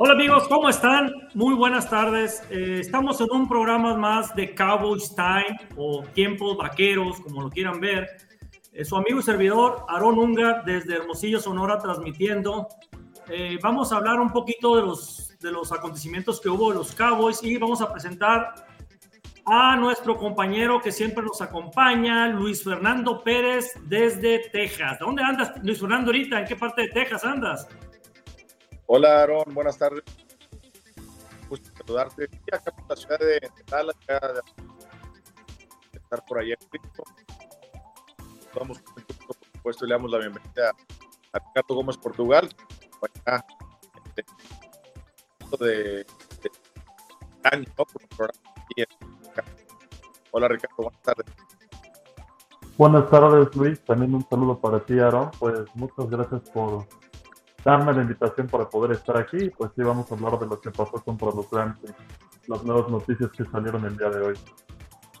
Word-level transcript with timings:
Hola 0.00 0.12
amigos, 0.12 0.46
¿cómo 0.46 0.68
están? 0.68 1.12
Muy 1.34 1.56
buenas 1.56 1.90
tardes. 1.90 2.44
Eh, 2.50 2.76
estamos 2.78 3.20
en 3.20 3.26
un 3.32 3.48
programa 3.48 3.96
más 3.96 4.32
de 4.36 4.54
Cowboys 4.54 5.12
Time 5.16 5.58
o 5.76 6.04
Tiempos 6.14 6.56
Vaqueros, 6.56 7.20
como 7.20 7.42
lo 7.42 7.50
quieran 7.50 7.80
ver. 7.80 8.06
Eh, 8.72 8.84
su 8.84 8.94
amigo 8.94 9.18
y 9.18 9.24
servidor, 9.24 9.84
Aaron 9.88 10.16
Ungar, 10.16 10.64
desde 10.64 10.94
Hermosillo, 10.94 11.40
Sonora, 11.40 11.80
transmitiendo. 11.80 12.68
Eh, 13.28 13.58
vamos 13.60 13.90
a 13.90 13.96
hablar 13.96 14.20
un 14.20 14.30
poquito 14.30 14.76
de 14.76 14.82
los, 14.82 15.36
de 15.40 15.50
los 15.50 15.72
acontecimientos 15.72 16.40
que 16.40 16.48
hubo 16.48 16.70
de 16.70 16.76
los 16.76 16.94
Cowboys 16.94 17.42
y 17.42 17.58
vamos 17.58 17.82
a 17.82 17.92
presentar 17.92 18.54
a 19.46 19.74
nuestro 19.74 20.16
compañero 20.16 20.80
que 20.80 20.92
siempre 20.92 21.24
nos 21.24 21.42
acompaña, 21.42 22.28
Luis 22.28 22.62
Fernando 22.62 23.24
Pérez, 23.24 23.72
desde 23.86 24.48
Texas. 24.52 24.96
¿Dónde 25.00 25.24
andas, 25.24 25.54
Luis 25.64 25.80
Fernando, 25.80 26.10
ahorita? 26.10 26.38
¿En 26.38 26.46
qué 26.46 26.54
parte 26.54 26.82
de 26.82 26.88
Texas 26.90 27.24
andas? 27.24 27.66
Hola, 28.90 29.22
Aaron, 29.22 29.52
buenas 29.52 29.76
tardes. 29.76 30.02
Gusto 31.50 31.70
saludarte. 31.76 32.24
acá 32.50 32.72
en 32.74 32.88
la 32.88 32.96
ciudad 32.96 33.18
de 33.18 33.50
Dallas, 33.70 33.96
de 35.92 35.98
estar 35.98 36.24
por 36.24 36.38
allá 36.38 36.54
en 36.58 36.68
Cristo. 36.70 37.04
Vamos, 38.58 38.80
por 38.80 39.36
supuesto, 39.52 39.84
le 39.84 39.92
damos 39.92 40.10
la 40.10 40.18
bienvenida 40.20 40.74
a 41.34 41.38
Ricardo 41.38 41.74
Gómez 41.74 41.98
Portugal, 41.98 42.48
acá, 43.02 43.44
de, 45.60 46.06
año, 47.44 47.66
Hola, 50.30 50.48
Ricardo, 50.48 50.76
buenas 50.78 51.02
tardes. 51.02 51.26
Buenas 52.78 53.10
tardes, 53.10 53.54
Luis. 53.54 53.84
También 53.84 54.14
un 54.14 54.26
saludo 54.26 54.58
para 54.58 54.80
ti, 54.80 54.98
Aaron. 54.98 55.30
Pues 55.38 55.66
muchas 55.74 56.08
gracias 56.08 56.40
por 56.48 56.86
darme 57.64 57.92
la 57.92 58.02
invitación 58.02 58.46
para 58.46 58.68
poder 58.68 58.92
estar 58.92 59.16
aquí. 59.16 59.50
Pues 59.50 59.70
sí, 59.74 59.82
vamos 59.82 60.10
a 60.10 60.14
hablar 60.14 60.38
de 60.38 60.46
lo 60.46 60.60
que 60.60 60.70
pasó 60.70 61.02
contra 61.04 61.28
los 61.28 61.50
Rams 61.50 61.78
las 62.48 62.64
nuevas 62.64 62.88
noticias 62.88 63.30
que 63.30 63.44
salieron 63.44 63.84
el 63.84 63.96
día 63.96 64.08
de 64.08 64.20
hoy. 64.20 64.34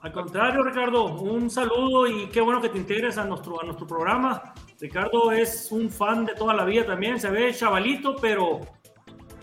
Al 0.00 0.12
contrario, 0.12 0.62
Ricardo, 0.62 1.06
un 1.06 1.50
saludo 1.50 2.06
y 2.06 2.28
qué 2.28 2.40
bueno 2.40 2.60
que 2.60 2.68
te 2.68 2.78
integres 2.78 3.18
a 3.18 3.24
nuestro, 3.24 3.60
a 3.60 3.64
nuestro 3.64 3.86
programa. 3.86 4.54
Ricardo 4.80 5.32
es 5.32 5.72
un 5.72 5.90
fan 5.90 6.24
de 6.24 6.34
toda 6.34 6.54
la 6.54 6.64
vida 6.64 6.86
también, 6.86 7.18
se 7.18 7.30
ve 7.30 7.52
chavalito, 7.52 8.14
pero 8.16 8.60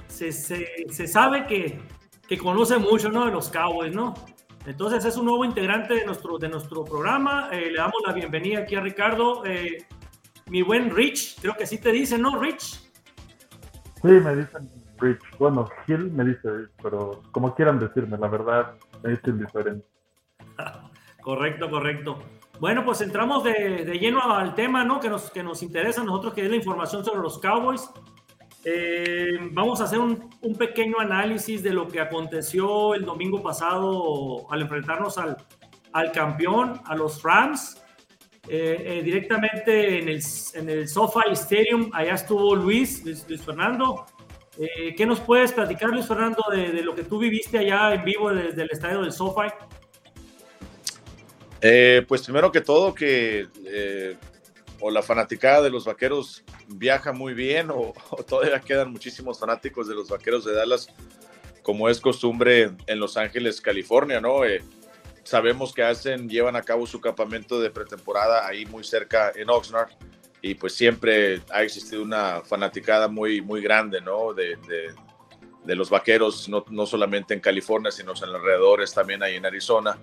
se, 0.08 0.32
se, 0.32 0.86
se 0.90 1.08
sabe 1.08 1.46
que, 1.46 1.82
que, 2.28 2.38
conoce 2.38 2.78
mucho 2.78 3.10
¿no? 3.10 3.26
de 3.26 3.32
los 3.32 3.50
Cowboys, 3.50 3.94
¿no? 3.94 4.14
Entonces 4.66 5.04
es 5.04 5.18
un 5.18 5.26
nuevo 5.26 5.44
integrante 5.44 5.94
de 5.94 6.06
nuestro, 6.06 6.38
de 6.38 6.48
nuestro 6.48 6.86
programa. 6.86 7.50
Eh, 7.52 7.70
le 7.70 7.78
damos 7.78 8.02
la 8.08 8.14
bienvenida 8.14 8.60
aquí 8.60 8.76
a 8.76 8.80
Ricardo. 8.80 9.46
Eh, 9.46 9.86
mi 10.48 10.62
buen 10.62 10.90
Rich, 10.90 11.42
creo 11.42 11.56
que 11.56 11.68
sí 11.68 11.80
te 11.80 11.92
dice, 11.92 12.18
¿no, 12.18 12.40
Rich? 12.40 12.85
Sí, 14.06 14.12
me 14.12 14.36
dicen 14.36 14.70
Rich. 15.00 15.20
Bueno, 15.40 15.68
Gil 15.86 16.12
me 16.12 16.24
dice 16.26 16.50
pero 16.82 17.24
como 17.32 17.56
quieran 17.56 17.80
decirme, 17.80 18.18
la 18.18 18.28
verdad 18.28 18.76
es 19.04 19.20
indiferente. 19.26 19.86
correcto, 21.22 21.70
correcto. 21.70 22.20
Bueno, 22.60 22.86
pues 22.86 23.02
entramos 23.02 23.44
de, 23.44 23.84
de, 23.84 24.00
lleno 24.00 24.22
al 24.22 24.56
tema 24.56 24.86
¿no? 24.86 25.00
que, 25.00 25.10
nos, 25.10 25.30
que 25.30 25.44
nos 25.44 25.62
interesa 25.62 26.02
a 26.02 26.04
nosotros, 26.06 26.34
que 26.34 26.44
es 26.44 26.50
la 26.50 26.56
información 26.56 27.04
sobre 27.04 27.22
los 27.22 27.38
Cowboys. 27.40 27.90
Eh, 28.64 29.38
vamos 29.52 29.82
a 29.82 29.84
hacer 29.84 30.00
un, 30.00 30.30
un, 30.42 30.56
pequeño 30.56 31.00
análisis 31.00 31.62
de 31.62 31.72
lo 31.72 31.88
que 31.88 32.00
aconteció 32.00 32.96
el 32.96 33.06
domingo 33.06 33.44
pasado 33.44 34.52
al 34.52 34.62
enfrentarnos 34.62 35.18
al, 35.18 35.38
al 35.94 36.12
campeón, 36.12 36.80
a 36.86 36.96
los 36.96 37.22
Rams. 37.22 37.85
Eh, 38.48 39.00
eh, 39.00 39.02
directamente 39.04 40.00
en 40.00 40.10
el, 40.10 40.24
en 40.54 40.70
el 40.70 40.88
SoFi 40.88 41.32
Stadium. 41.32 41.90
Allá 41.94 42.14
estuvo 42.14 42.56
Luis, 42.56 43.04
Luis, 43.04 43.42
Fernando. 43.44 44.06
Eh, 44.58 44.94
¿Qué 44.96 45.06
nos 45.06 45.20
puedes 45.20 45.52
platicar, 45.52 45.90
Luis 45.90 46.06
Fernando, 46.06 46.44
de, 46.52 46.72
de, 46.72 46.84
lo 46.84 46.96
que 46.96 47.04
tú 47.04 47.18
viviste 47.18 47.58
allá 47.58 47.94
en 47.94 48.06
vivo 48.06 48.32
desde 48.32 48.62
el 48.62 48.70
estadio 48.72 49.02
del 49.02 49.12
SoFi? 49.12 49.50
pues 52.08 52.22
primero 52.22 52.52
que 52.52 52.62
todo, 52.62 52.94
que 52.94 53.48
o 54.80 54.92
la 54.92 55.02
fanaticada 55.02 55.64
de 55.64 55.72
los 55.72 55.84
vaqueros 55.84 56.44
viaja 56.68 57.12
muy 57.12 57.34
bien, 57.34 57.72
o, 57.72 57.92
o 58.12 58.24
todavía 58.24 58.60
quedan 58.60 58.92
muchísimos 58.92 59.40
fanáticos 59.40 59.88
de 59.88 59.96
los 59.96 60.10
vaqueros 60.10 60.46
de 60.46 60.54
Dallas, 60.54 60.90
como 61.64 61.90
es 61.90 62.00
costumbre 62.00 62.70
en 62.86 63.00
Los 63.00 63.18
Ángeles, 63.18 63.62
California, 63.62 64.22
¿no? 64.22 64.42
Sabemos 65.26 65.74
que 65.74 65.84
hacen, 65.84 66.30
llevan 66.30 66.56
a 66.56 66.62
cabo 66.62 66.88
su 66.88 67.02
campamento 67.02 67.60
de 67.60 67.72
pretemporada 67.72 68.48
ahí 68.48 68.66
muy 68.68 68.84
cerca 68.84 69.32
en 69.36 69.50
Oxnard 69.50 69.90
y 70.42 70.54
pues 70.54 70.76
siempre 70.76 71.42
ha 71.52 71.64
existido 71.64 72.04
una 72.04 72.42
fanaticada 72.42 73.08
muy, 73.08 73.42
muy 73.42 73.62
grande, 73.62 74.00
¿no? 74.00 74.34
De, 74.34 74.56
de, 74.68 74.94
de 75.64 75.76
los 75.76 75.90
vaqueros, 75.90 76.48
no, 76.48 76.64
no, 76.70 76.86
solamente 76.86 77.34
en 77.34 77.40
California, 77.40 77.92
sino 77.92 78.12
en 78.12 78.20
los 78.20 78.24
alrededores, 78.36 78.94
también 78.94 79.24
ahí 79.24 79.36
en 79.36 79.46
Arizona. 79.46 79.98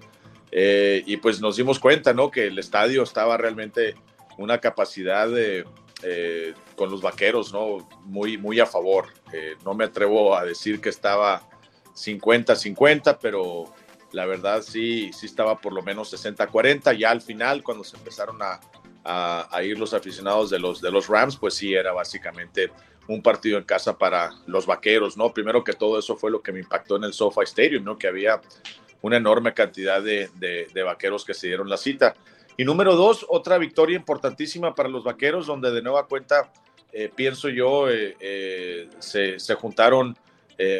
Eh, 0.51 1.05
y 1.07 1.17
pues 1.19 1.41
nos 1.41 1.57
dimos 1.57 1.79
cuenta, 1.79 2.13
¿no? 2.13 2.31
Que 2.31 2.49
el 2.49 2.59
estadio 2.59 3.05
estaba 3.05 3.37
realmente 3.37 3.95
una 4.39 4.59
capacidad 4.59 5.29
de, 5.29 5.65
eh, 6.03 6.55
con 6.75 6.91
los 6.91 7.01
vaqueros, 7.01 7.53
¿no? 7.53 7.89
Muy, 8.05 8.37
muy 8.37 8.59
a 8.59 8.67
favor. 8.67 9.07
Eh, 9.33 9.55
no 9.65 9.75
me 9.75 9.85
atrevo 9.85 10.37
a 10.37 10.45
decir 10.45 10.81
que 10.81 10.89
estaba 10.89 11.49
50-50, 11.95 13.19
pero 13.23 13.73
la 14.13 14.27
verdad 14.27 14.63
sí, 14.63 15.11
sí 15.13 15.27
estaba 15.27 15.59
por 15.59 15.73
lo 15.73 15.83
menos 15.83 16.13
60-40. 16.13 16.97
Ya 16.97 17.11
al 17.11 17.23
final, 17.23 17.63
cuando 17.63 17.83
se 17.83 17.97
empezaron 17.97 18.39
a, 18.43 18.61
a, 19.05 19.63
ir 19.63 19.79
los 19.79 19.95
aficionados 19.95 20.51
de 20.51 20.59
los, 20.59 20.81
de 20.81 20.91
los 20.91 21.09
Rams, 21.09 21.37
pues 21.37 21.55
sí, 21.55 21.75
era 21.75 21.93
básicamente 21.93 22.71
un 23.09 23.23
partido 23.23 23.59
en 23.59 23.65
casa 23.65 23.99
para 23.99 24.31
los 24.47 24.67
vaqueros, 24.67 25.17
¿no? 25.17 25.33
Primero 25.33 25.65
que 25.65 25.73
todo 25.73 25.99
eso 25.99 26.17
fue 26.17 26.31
lo 26.31 26.41
que 26.43 26.53
me 26.53 26.61
impactó 26.61 26.97
en 26.97 27.05
el 27.05 27.13
SoFi 27.13 27.43
Stadium, 27.45 27.85
¿no? 27.85 27.99
Que 27.99 28.07
había 28.07 28.41
una 29.01 29.17
enorme 29.17 29.53
cantidad 29.55 30.01
de, 30.01 30.31
de, 30.37 30.83
vaqueros 30.83 31.25
que 31.25 31.35
se 31.35 31.49
dieron 31.49 31.69
la 31.69 31.77
cita. 31.77 32.15
Y 32.57 32.65
número 32.65 32.95
dos, 32.95 33.27
otra 33.29 33.59
victoria 33.59 33.97
importantísima 33.97 34.75
para 34.75 34.89
los 34.89 35.03
vaqueros, 35.03 35.47
donde 35.47 35.73
de 35.73 35.83
nueva 35.83 36.07
cuenta, 36.07 36.53
eh, 36.93 37.11
pienso 37.13 37.49
yo, 37.49 37.91
eh, 37.91 38.17
eh, 38.21 38.89
se, 39.01 39.41
se, 39.41 39.55
juntaron 39.55 40.17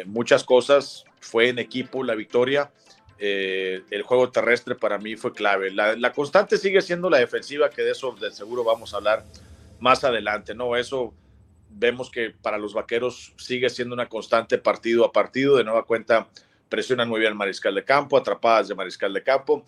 muchas 0.05 0.45
cosas, 0.45 1.03
fue 1.19 1.49
en 1.49 1.59
equipo 1.59 2.05
la 2.05 2.15
victoria 2.15 2.71
eh, 3.25 3.83
el 3.89 4.01
juego 4.01 4.31
terrestre 4.31 4.75
para 4.75 4.97
mí 4.97 5.15
fue 5.15 5.31
clave. 5.31 5.71
La, 5.71 6.11
constante 6.11 6.57
sigue 6.57 6.81
siendo 6.81 7.09
la 7.09 7.19
defensiva, 7.19 7.69
que 7.69 7.81
de 7.81 7.91
eso 7.91 8.11
de 8.19 8.29
seguro 8.31 8.65
vamos 8.65 8.93
a 8.93 8.97
hablar 8.97 9.23
más 9.79 10.03
adelante, 10.03 10.53
¿no? 10.53 10.75
Eso 10.75 11.13
vemos 11.69 12.11
que 12.11 12.31
para 12.31 12.57
los 12.57 12.73
vaqueros 12.73 13.33
sigue 13.37 13.69
siendo 13.69 13.93
una 13.93 14.09
constante 14.09 14.57
partido 14.57 15.05
a 15.05 15.13
partido. 15.13 15.55
De 15.55 15.63
nueva 15.63 15.85
cuenta, 15.85 16.27
presionan 16.67 17.07
muy 17.07 17.21
bien 17.21 17.31
al 17.31 17.37
mariscal 17.37 17.73
de 17.73 17.85
campo, 17.85 18.17
atrapadas 18.17 18.67
de 18.67 18.75
mariscal 18.75 19.13
de 19.13 19.23
campo, 19.23 19.63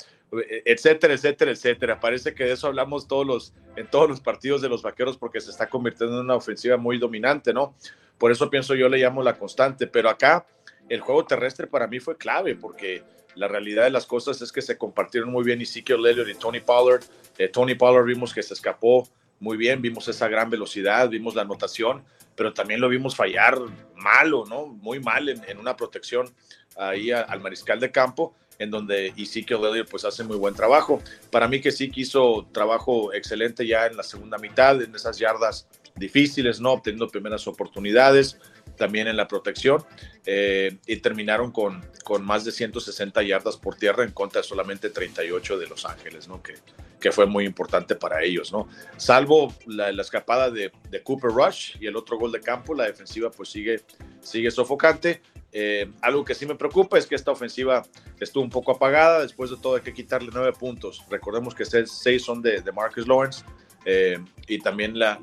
etcétera, 0.65 1.13
etcétera, 1.13 1.51
etcétera. 1.51 1.97
Parece 1.97 2.35
que 2.35 2.43
de 2.43 2.51
eso 2.51 2.67
hablamos 2.67 3.07
todos 3.07 3.25
los, 3.25 3.53
en 3.77 3.87
todos 3.89 4.09
los 4.09 4.19
partidos 4.19 4.61
de 4.61 4.67
los 4.67 4.81
vaqueros 4.81 5.15
porque 5.15 5.39
se 5.39 5.51
está 5.51 5.69
convirtiendo 5.69 6.17
en 6.17 6.25
una 6.25 6.35
ofensiva 6.35 6.75
muy 6.75 6.97
dominante, 6.97 7.53
¿no? 7.53 7.73
Por 8.17 8.33
eso 8.33 8.49
pienso 8.49 8.75
yo 8.75 8.89
le 8.89 8.97
llamo 8.97 9.23
la 9.23 9.37
constante. 9.37 9.87
Pero 9.87 10.09
acá 10.09 10.45
el 10.89 10.99
juego 10.99 11.23
terrestre 11.23 11.67
para 11.67 11.87
mí 11.87 12.01
fue 12.01 12.17
clave 12.17 12.55
porque 12.55 13.15
la 13.35 13.47
realidad 13.47 13.83
de 13.83 13.89
las 13.89 14.05
cosas 14.05 14.41
es 14.41 14.51
que 14.51 14.61
se 14.61 14.77
compartieron 14.77 15.31
muy 15.31 15.43
bien 15.43 15.61
Ezekiel 15.61 16.05
Elliott 16.05 16.29
y 16.29 16.35
Tony 16.35 16.59
Pollard. 16.59 17.03
Eh, 17.37 17.49
Tony 17.49 17.75
Pollard 17.75 18.05
vimos 18.05 18.33
que 18.33 18.41
se 18.41 18.53
escapó 18.53 19.07
muy 19.39 19.57
bien, 19.57 19.81
vimos 19.81 20.07
esa 20.07 20.27
gran 20.27 20.49
velocidad, 20.49 21.09
vimos 21.09 21.35
la 21.35 21.41
anotación, 21.41 22.03
pero 22.35 22.53
también 22.53 22.79
lo 22.79 22.89
vimos 22.89 23.15
fallar 23.15 23.59
malo, 23.95 24.45
¿no? 24.47 24.67
Muy 24.67 24.99
mal 24.99 25.29
en, 25.29 25.57
una 25.57 25.75
protección 25.75 26.33
ahí 26.77 27.11
al 27.11 27.41
mariscal 27.41 27.79
de 27.79 27.91
campo, 27.91 28.33
en 28.57 28.71
donde 28.71 29.13
Ezekiel 29.17 29.65
Elliott 29.65 29.89
pues 29.89 30.05
hace 30.05 30.23
muy 30.23 30.37
buen 30.37 30.55
trabajo. 30.55 31.01
Para 31.31 31.47
mí 31.47 31.61
que 31.61 31.71
sí 31.71 31.91
hizo 31.95 32.47
trabajo 32.51 33.13
excelente 33.13 33.67
ya 33.67 33.85
en 33.85 33.97
la 33.97 34.03
segunda 34.03 34.37
mitad, 34.37 34.81
en 34.81 34.95
esas 34.95 35.17
yardas 35.17 35.67
difíciles, 35.95 36.59
¿no? 36.59 36.73
Obteniendo 36.73 37.07
primeras 37.07 37.47
oportunidades, 37.47 38.37
también 38.75 39.07
en 39.07 39.15
la 39.15 39.27
protección 39.27 39.83
eh, 40.25 40.77
y 40.85 40.97
terminaron 40.97 41.51
con, 41.51 41.85
con 42.03 42.25
más 42.25 42.43
de 42.43 42.51
160 42.51 43.23
yardas 43.23 43.57
por 43.57 43.75
tierra 43.75 44.03
en 44.03 44.11
contra 44.11 44.41
de 44.41 44.47
solamente 44.47 44.89
38 44.89 45.57
de 45.57 45.67
Los 45.67 45.85
Ángeles, 45.85 46.27
¿no? 46.27 46.41
Que, 46.43 46.55
que 46.99 47.11
fue 47.11 47.25
muy 47.25 47.45
importante 47.45 47.95
para 47.95 48.23
ellos, 48.23 48.51
¿no? 48.51 48.67
Salvo 48.97 49.53
la, 49.67 49.91
la 49.91 50.01
escapada 50.01 50.49
de, 50.49 50.71
de, 50.89 51.03
Cooper 51.03 51.31
Rush 51.31 51.77
y 51.79 51.87
el 51.87 51.95
otro 51.95 52.17
gol 52.17 52.31
de 52.31 52.41
campo, 52.41 52.73
la 52.73 52.85
defensiva 52.85 53.31
pues 53.31 53.49
sigue, 53.49 53.81
sigue 54.21 54.51
sofocante. 54.51 55.21
Eh, 55.57 55.89
algo 56.01 56.25
que 56.25 56.35
sí 56.35 56.45
me 56.45 56.55
preocupa 56.55 56.97
es 56.97 57.07
que 57.07 57.15
esta 57.15 57.31
ofensiva 57.31 57.83
estuvo 58.19 58.43
un 58.43 58.49
poco 58.49 58.73
apagada, 58.73 59.21
después 59.21 59.49
de 59.49 59.55
todo 59.55 59.75
hay 59.75 59.81
que 59.81 59.93
quitarle 59.93 60.29
nueve 60.33 60.51
puntos. 60.51 61.01
Recordemos 61.09 61.55
que 61.55 61.63
seis 61.63 62.23
son 62.23 62.41
de, 62.41 62.61
de 62.61 62.71
Marcus 62.73 63.07
Lawrence 63.07 63.45
eh, 63.85 64.19
y 64.47 64.59
también 64.59 64.97
la, 64.97 65.19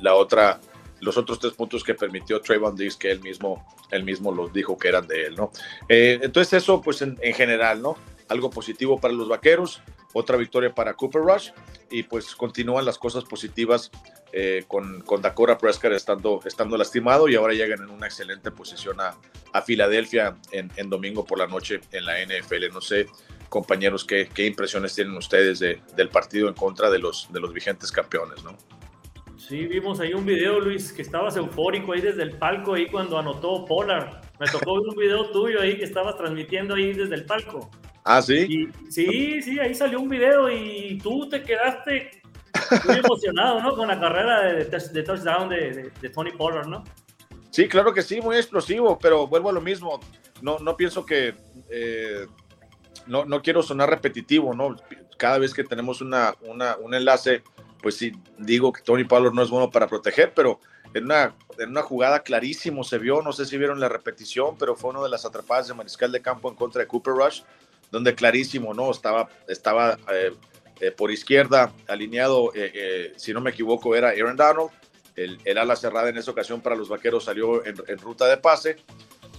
la, 0.00 0.14
otra 0.14 0.60
los 1.00 1.16
otros 1.16 1.38
tres 1.40 1.52
puntos 1.54 1.82
que 1.82 1.94
permitió 1.94 2.40
Trayvon 2.40 2.76
Diggs, 2.76 2.96
que 2.96 3.10
él 3.10 3.20
mismo, 3.20 3.66
él 3.90 4.04
mismo 4.04 4.32
los 4.32 4.52
dijo 4.52 4.78
que 4.78 4.88
eran 4.88 5.06
de 5.06 5.26
él, 5.26 5.34
¿no? 5.34 5.50
Eh, 5.88 6.20
entonces 6.22 6.62
eso, 6.62 6.80
pues 6.80 7.02
en, 7.02 7.16
general, 7.34 7.82
¿no? 7.82 7.96
Algo 8.28 8.50
positivo 8.50 9.00
para 9.00 9.12
los 9.12 9.28
vaqueros. 9.28 9.82
otra 10.14 10.36
victoria 10.36 10.74
para 10.74 10.94
Cooper 10.94 11.22
Rush 11.22 11.50
y 11.90 12.02
pues 12.04 12.36
continúan 12.36 12.84
las 12.84 12.98
cosas 12.98 13.24
positivas 13.24 13.90
eh, 14.32 14.64
con, 14.68 15.00
con 15.02 15.22
Dakota 15.22 15.58
Prescott 15.58 15.92
estando, 15.92 16.40
estando 16.44 16.76
lastimado 16.76 17.28
y 17.28 17.34
ahora 17.34 17.54
llegan 17.54 17.82
en 17.82 17.90
una 17.90 18.06
excelente 18.06 18.50
posición 18.50 19.00
a, 19.00 19.16
a 19.52 19.62
Filadelfia 19.62 20.36
en, 20.52 20.70
en, 20.76 20.88
domingo 20.88 21.24
por 21.24 21.38
la 21.38 21.46
noche 21.46 21.80
en 21.92 22.04
la 22.04 22.14
NFL. 22.24 22.72
No 22.72 22.80
sé, 22.80 23.06
compañeros, 23.52 24.04
qué, 24.04 24.28
qué 24.34 24.46
impresiones 24.46 24.94
tienen 24.94 25.14
ustedes 25.14 25.60
de, 25.60 25.80
del 25.94 26.08
partido 26.08 26.48
en 26.48 26.54
contra 26.54 26.90
de 26.90 26.98
los, 26.98 27.30
de 27.30 27.38
los 27.38 27.52
vigentes 27.52 27.92
campeones, 27.92 28.42
¿no? 28.42 28.56
Sí, 29.36 29.66
vimos 29.66 30.00
ahí 30.00 30.14
un 30.14 30.24
video, 30.24 30.58
Luis, 30.58 30.90
que 30.90 31.02
estabas 31.02 31.36
eufórico 31.36 31.92
ahí 31.92 32.00
desde 32.00 32.22
el 32.22 32.38
palco, 32.38 32.74
ahí 32.74 32.86
cuando 32.86 33.18
anotó 33.18 33.66
Pollard. 33.66 34.22
Me 34.40 34.46
tocó 34.46 34.80
ver 34.80 34.88
un 34.88 34.96
video 34.96 35.30
tuyo 35.30 35.60
ahí 35.60 35.76
que 35.76 35.84
estabas 35.84 36.16
transmitiendo 36.16 36.74
ahí 36.74 36.94
desde 36.94 37.14
el 37.14 37.26
palco. 37.26 37.70
Ah, 38.04 38.22
sí. 38.22 38.46
Y, 38.48 38.90
sí, 38.90 39.42
sí, 39.42 39.58
ahí 39.58 39.74
salió 39.74 40.00
un 40.00 40.08
video 40.08 40.50
y 40.50 40.98
tú 41.02 41.28
te 41.28 41.42
quedaste 41.42 42.22
muy 42.86 42.96
emocionado, 42.96 43.60
¿no? 43.60 43.76
Con 43.76 43.88
la 43.88 44.00
carrera 44.00 44.52
de, 44.54 44.64
de 44.64 45.02
touchdown 45.02 45.50
de, 45.50 45.92
de, 46.00 46.08
Tony 46.08 46.32
Pollard, 46.32 46.68
¿no? 46.68 46.84
Sí, 47.50 47.68
claro 47.68 47.92
que 47.92 48.00
sí, 48.00 48.20
muy 48.22 48.36
explosivo, 48.36 48.98
pero 48.98 49.26
vuelvo 49.26 49.50
a 49.50 49.52
lo 49.52 49.60
mismo. 49.60 50.00
No, 50.40 50.58
no 50.58 50.76
pienso 50.76 51.04
que. 51.04 51.34
Eh, 51.68 52.26
no, 53.06 53.24
no 53.24 53.42
quiero 53.42 53.62
sonar 53.62 53.90
repetitivo, 53.90 54.54
¿no? 54.54 54.76
Cada 55.16 55.38
vez 55.38 55.54
que 55.54 55.64
tenemos 55.64 56.00
una, 56.00 56.34
una, 56.42 56.76
un 56.76 56.94
enlace, 56.94 57.42
pues 57.80 57.96
sí, 57.96 58.12
digo 58.38 58.72
que 58.72 58.82
Tony 58.82 59.04
Pollard 59.04 59.32
no 59.32 59.42
es 59.42 59.50
bueno 59.50 59.70
para 59.70 59.86
proteger, 59.86 60.32
pero 60.34 60.60
en 60.94 61.04
una, 61.04 61.34
en 61.58 61.70
una 61.70 61.82
jugada 61.82 62.20
clarísimo 62.20 62.84
se 62.84 62.98
vio, 62.98 63.22
no 63.22 63.32
sé 63.32 63.46
si 63.46 63.56
vieron 63.56 63.80
la 63.80 63.88
repetición, 63.88 64.56
pero 64.58 64.76
fue 64.76 64.90
una 64.90 65.02
de 65.02 65.08
las 65.08 65.24
atrapadas 65.24 65.68
de 65.68 65.74
mariscal 65.74 66.12
de 66.12 66.20
campo 66.20 66.48
en 66.48 66.54
contra 66.54 66.82
de 66.82 66.88
Cooper 66.88 67.14
Rush, 67.14 67.42
donde 67.90 68.14
clarísimo, 68.14 68.74
¿no? 68.74 68.90
Estaba, 68.90 69.28
estaba 69.48 69.98
eh, 70.12 70.32
eh, 70.80 70.90
por 70.90 71.10
izquierda, 71.10 71.72
alineado, 71.88 72.52
eh, 72.54 73.12
si 73.16 73.32
no 73.32 73.40
me 73.40 73.50
equivoco, 73.50 73.94
era 73.94 74.10
Aaron 74.10 74.36
Donald. 74.36 74.70
El, 75.14 75.38
el, 75.44 75.58
ala 75.58 75.76
cerrada 75.76 76.08
en 76.08 76.16
esa 76.16 76.30
ocasión 76.30 76.62
para 76.62 76.74
los 76.74 76.88
vaqueros 76.88 77.24
salió 77.24 77.64
en, 77.66 77.76
ruta 77.98 78.26
de 78.26 78.38
pase. 78.38 78.76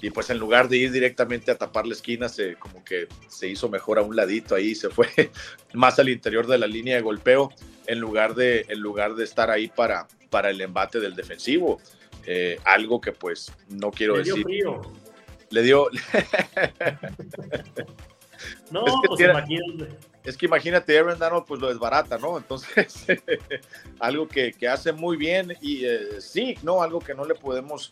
Y 0.03 0.11
pues 0.11 0.29
en 0.29 0.37
lugar 0.37 0.67
de 0.67 0.75
ir 0.75 0.91
directamente 0.91 1.49
a 1.49 1.57
tapar 1.57 1.87
la 1.87 1.93
esquina, 1.93 2.27
se, 2.27 2.55
como 2.55 2.83
que 2.83 3.07
se 3.29 3.47
hizo 3.47 3.69
mejor 3.69 3.97
a 3.97 4.01
un 4.01 4.17
ladito 4.17 4.53
ahí, 4.53 4.75
se 4.75 4.89
fue 4.89 5.07
más 5.73 5.97
al 5.97 6.09
interior 6.09 6.45
de 6.45 6.57
la 6.57 6.67
línea 6.67 6.97
de 6.97 7.01
golpeo 7.01 7.53
en 7.87 7.99
lugar 7.99 8.35
de, 8.35 8.65
en 8.67 8.81
lugar 8.81 9.15
de 9.15 9.23
estar 9.23 9.49
ahí 9.49 9.69
para, 9.69 10.09
para 10.29 10.49
el 10.49 10.59
embate 10.59 10.99
del 10.99 11.15
defensivo. 11.15 11.79
Eh, 12.25 12.59
algo 12.65 12.99
que 12.99 13.13
pues 13.13 13.53
no 13.69 13.91
quiero 13.91 14.17
Le 14.17 14.25
decir. 14.25 14.35
Dio 14.35 14.43
frío. 14.43 14.81
Le 15.51 15.61
dio. 15.61 15.87
no, 18.71 18.85
es 18.85 18.93
que 19.01 19.07
pues 19.07 19.21
imagínate. 19.21 19.97
Es 20.25 20.37
que 20.37 20.45
imagínate, 20.47 20.97
Aaron 20.97 21.17
Donald 21.17 21.45
pues 21.45 21.61
lo 21.61 21.69
desbarata, 21.69 22.17
¿no? 22.17 22.37
Entonces, 22.37 23.05
algo 23.99 24.27
que, 24.27 24.51
que, 24.51 24.67
hace 24.67 24.91
muy 24.91 25.15
bien 25.15 25.53
y 25.61 25.85
eh, 25.85 26.19
sí, 26.19 26.57
¿no? 26.61 26.81
Algo 26.81 26.99
que 26.99 27.13
no 27.13 27.25
le 27.25 27.35
podemos, 27.35 27.89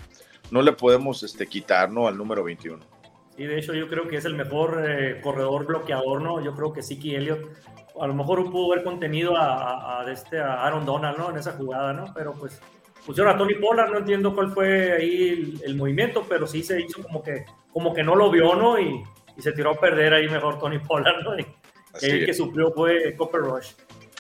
no 0.51 0.61
le 0.61 0.73
podemos 0.73 1.23
este, 1.23 1.47
quitar, 1.47 1.89
¿no? 1.89 2.07
Al 2.07 2.17
número 2.17 2.43
21. 2.43 2.83
Sí, 3.35 3.43
de 3.43 3.57
hecho 3.57 3.73
yo 3.73 3.87
creo 3.87 4.07
que 4.07 4.17
es 4.17 4.25
el 4.25 4.35
mejor 4.35 4.83
eh, 4.87 5.19
corredor 5.21 5.65
bloqueador, 5.65 6.21
¿no? 6.21 6.43
Yo 6.43 6.53
creo 6.53 6.73
que 6.73 6.83
Siki 6.83 7.15
Elliott 7.15 7.49
a 7.99 8.07
lo 8.07 8.13
mejor 8.13 8.49
pudo 8.51 8.71
haber 8.71 8.83
contenido 8.83 9.35
a, 9.35 9.99
a, 9.99 10.01
a, 10.01 10.11
este, 10.11 10.39
a 10.39 10.65
Aaron 10.65 10.85
Donald, 10.85 11.17
¿no? 11.17 11.29
En 11.29 11.37
esa 11.37 11.53
jugada, 11.53 11.93
¿no? 11.93 12.13
Pero 12.13 12.33
pues 12.33 12.61
pusieron 13.05 13.33
a 13.33 13.37
Tony 13.37 13.55
Pollard, 13.55 13.91
no 13.91 13.97
entiendo 13.99 14.35
cuál 14.35 14.51
fue 14.51 14.93
ahí 14.93 15.29
el, 15.29 15.61
el, 15.63 15.75
movimiento, 15.75 16.25
pero 16.27 16.45
sí 16.45 16.61
se 16.63 16.81
hizo 16.81 17.01
como 17.01 17.23
que, 17.23 17.45
como 17.71 17.93
que 17.93 18.03
no 18.03 18.15
lo 18.15 18.29
vio, 18.29 18.55
¿no? 18.55 18.79
Y, 18.79 19.03
y 19.37 19.41
se 19.41 19.53
tiró 19.53 19.71
a 19.71 19.79
perder 19.79 20.13
ahí 20.13 20.29
mejor 20.29 20.59
Tony 20.59 20.79
Pollard, 20.79 21.23
¿no? 21.23 21.37
Y, 21.39 21.45
el 22.01 22.25
que 22.25 22.33
sufrió 22.33 22.71
fue 22.71 23.15
Copper 23.15 23.41
Rush. 23.41 23.71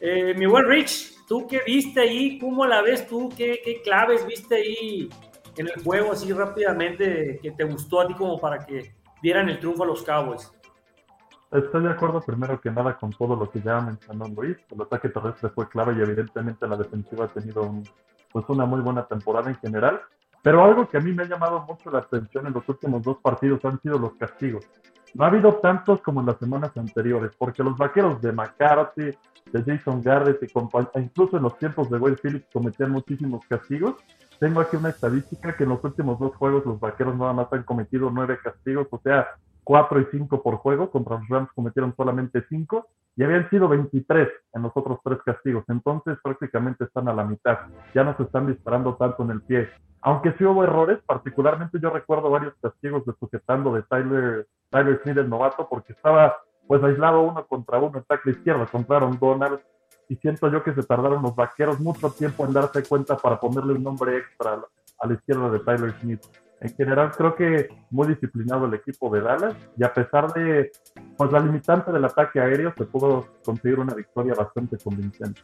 Eh, 0.01 0.33
mi 0.35 0.45
buen 0.45 0.67
Rich, 0.67 1.25
¿tú 1.27 1.47
qué 1.47 1.61
viste 1.65 2.01
ahí? 2.01 2.37
¿Cómo 2.37 2.65
la 2.65 2.81
ves 2.81 3.07
tú? 3.07 3.29
¿Qué, 3.37 3.61
¿Qué, 3.63 3.81
claves 3.81 4.25
viste 4.25 4.55
ahí 4.55 5.09
en 5.57 5.67
el 5.67 5.83
juego 5.83 6.11
así 6.11 6.31
rápidamente 6.33 7.39
que 7.41 7.51
te 7.51 7.63
gustó 7.63 8.01
a 8.01 8.07
ti 8.07 8.13
como 8.13 8.39
para 8.39 8.65
que 8.65 8.93
dieran 9.21 9.49
el 9.49 9.59
triunfo 9.59 9.83
a 9.83 9.87
los 9.87 10.03
Cowboys? 10.03 10.51
Estoy 11.51 11.83
de 11.83 11.89
acuerdo 11.89 12.21
primero 12.21 12.61
que 12.61 12.71
nada 12.71 12.97
con 12.97 13.11
todo 13.11 13.35
lo 13.35 13.49
que 13.49 13.61
ya 13.61 13.81
mencionó 13.81 14.25
Luis. 14.27 14.57
El 14.69 14.81
ataque 14.81 15.09
terrestre 15.09 15.49
fue 15.49 15.67
clave 15.67 15.95
y 15.97 16.01
evidentemente 16.01 16.65
la 16.67 16.77
defensiva 16.77 17.25
ha 17.25 17.27
tenido 17.27 17.63
un, 17.63 17.83
pues 18.31 18.45
una 18.47 18.65
muy 18.65 18.79
buena 18.79 19.05
temporada 19.05 19.49
en 19.49 19.57
general. 19.57 20.01
Pero 20.41 20.63
algo 20.63 20.87
que 20.87 20.97
a 20.97 21.01
mí 21.01 21.11
me 21.11 21.23
ha 21.23 21.27
llamado 21.27 21.65
mucho 21.67 21.91
la 21.91 21.99
atención 21.99 22.47
en 22.47 22.53
los 22.53 22.67
últimos 22.67 23.03
dos 23.03 23.17
partidos 23.17 23.63
han 23.65 23.79
sido 23.81 23.99
los 23.99 24.13
castigos. 24.15 24.65
No 25.13 25.25
ha 25.25 25.27
habido 25.27 25.55
tantos 25.55 26.01
como 26.01 26.21
en 26.21 26.27
las 26.27 26.37
semanas 26.37 26.71
anteriores, 26.77 27.31
porque 27.37 27.63
los 27.63 27.77
vaqueros 27.77 28.21
de 28.21 28.31
McCarthy, 28.31 29.11
de 29.51 29.63
Jason 29.65 30.01
Garrett 30.01 30.41
y 30.41 30.99
incluso 30.99 31.37
en 31.37 31.43
los 31.43 31.57
tiempos 31.57 31.89
de 31.89 31.97
Wade 31.97 32.17
Phillips 32.17 32.47
cometían 32.53 32.91
muchísimos 32.91 33.45
castigos. 33.47 33.95
Tengo 34.41 34.59
aquí 34.59 34.75
una 34.75 34.89
estadística 34.89 35.55
que 35.55 35.65
en 35.65 35.69
los 35.69 35.83
últimos 35.83 36.17
dos 36.17 36.35
juegos 36.35 36.65
los 36.65 36.79
vaqueros 36.79 37.15
nada 37.15 37.31
más 37.31 37.53
han 37.53 37.61
cometido 37.61 38.09
nueve 38.09 38.39
castigos, 38.43 38.87
o 38.89 38.99
sea, 39.03 39.27
cuatro 39.63 40.01
y 40.01 40.07
cinco 40.09 40.41
por 40.41 40.55
juego. 40.55 40.89
Contra 40.89 41.19
los 41.19 41.29
Rams 41.29 41.51
cometieron 41.53 41.93
solamente 41.95 42.43
cinco 42.49 42.87
y 43.15 43.23
habían 43.23 43.47
sido 43.51 43.67
23 43.67 44.27
en 44.55 44.61
los 44.63 44.71
otros 44.73 44.97
tres 45.03 45.19
castigos. 45.23 45.63
Entonces 45.67 46.17
prácticamente 46.23 46.85
están 46.85 47.07
a 47.07 47.13
la 47.13 47.23
mitad. 47.23 47.59
Ya 47.93 48.03
no 48.03 48.17
se 48.17 48.23
están 48.23 48.47
disparando 48.47 48.95
tanto 48.95 49.21
en 49.21 49.29
el 49.29 49.41
pie. 49.43 49.69
Aunque 50.01 50.33
sí 50.39 50.43
hubo 50.43 50.63
errores, 50.63 50.97
particularmente 51.05 51.77
yo 51.79 51.91
recuerdo 51.91 52.31
varios 52.31 52.55
castigos 52.59 53.05
de 53.05 53.13
sujetando 53.19 53.75
de 53.75 53.83
Tyler, 53.83 54.47
Tyler 54.71 54.99
Smith, 55.03 55.17
el 55.17 55.29
novato, 55.29 55.69
porque 55.69 55.93
estaba 55.93 56.35
pues 56.65 56.83
aislado 56.83 57.21
uno 57.21 57.45
contra 57.45 57.77
uno 57.77 57.99
en 57.99 58.05
tackle 58.05 58.31
izquierdo 58.31 58.65
contra 58.71 58.95
Aaron 58.95 59.19
Donald. 59.19 59.59
Y 60.11 60.17
siento 60.17 60.51
yo 60.51 60.61
que 60.61 60.73
se 60.73 60.83
tardaron 60.83 61.23
los 61.23 61.33
vaqueros 61.33 61.79
mucho 61.79 62.11
tiempo 62.11 62.45
en 62.45 62.51
darse 62.51 62.83
cuenta 62.83 63.15
para 63.15 63.39
ponerle 63.39 63.75
un 63.75 63.83
nombre 63.83 64.17
extra 64.17 64.61
a 64.99 65.07
la 65.07 65.13
izquierda 65.13 65.49
de 65.49 65.59
Tyler 65.59 65.95
Smith. 66.01 66.19
En 66.59 66.75
general 66.75 67.11
creo 67.11 67.33
que 67.33 67.69
muy 67.91 68.09
disciplinado 68.09 68.65
el 68.65 68.73
equipo 68.73 69.09
de 69.09 69.21
Dallas 69.21 69.55
y 69.77 69.85
a 69.85 69.93
pesar 69.93 70.33
de 70.33 70.69
pues, 71.15 71.31
la 71.31 71.39
limitante 71.39 71.93
del 71.93 72.03
ataque 72.03 72.41
aéreo 72.41 72.73
se 72.77 72.83
pudo 72.83 73.25
conseguir 73.45 73.79
una 73.79 73.93
victoria 73.93 74.33
bastante 74.33 74.77
convincente. 74.83 75.39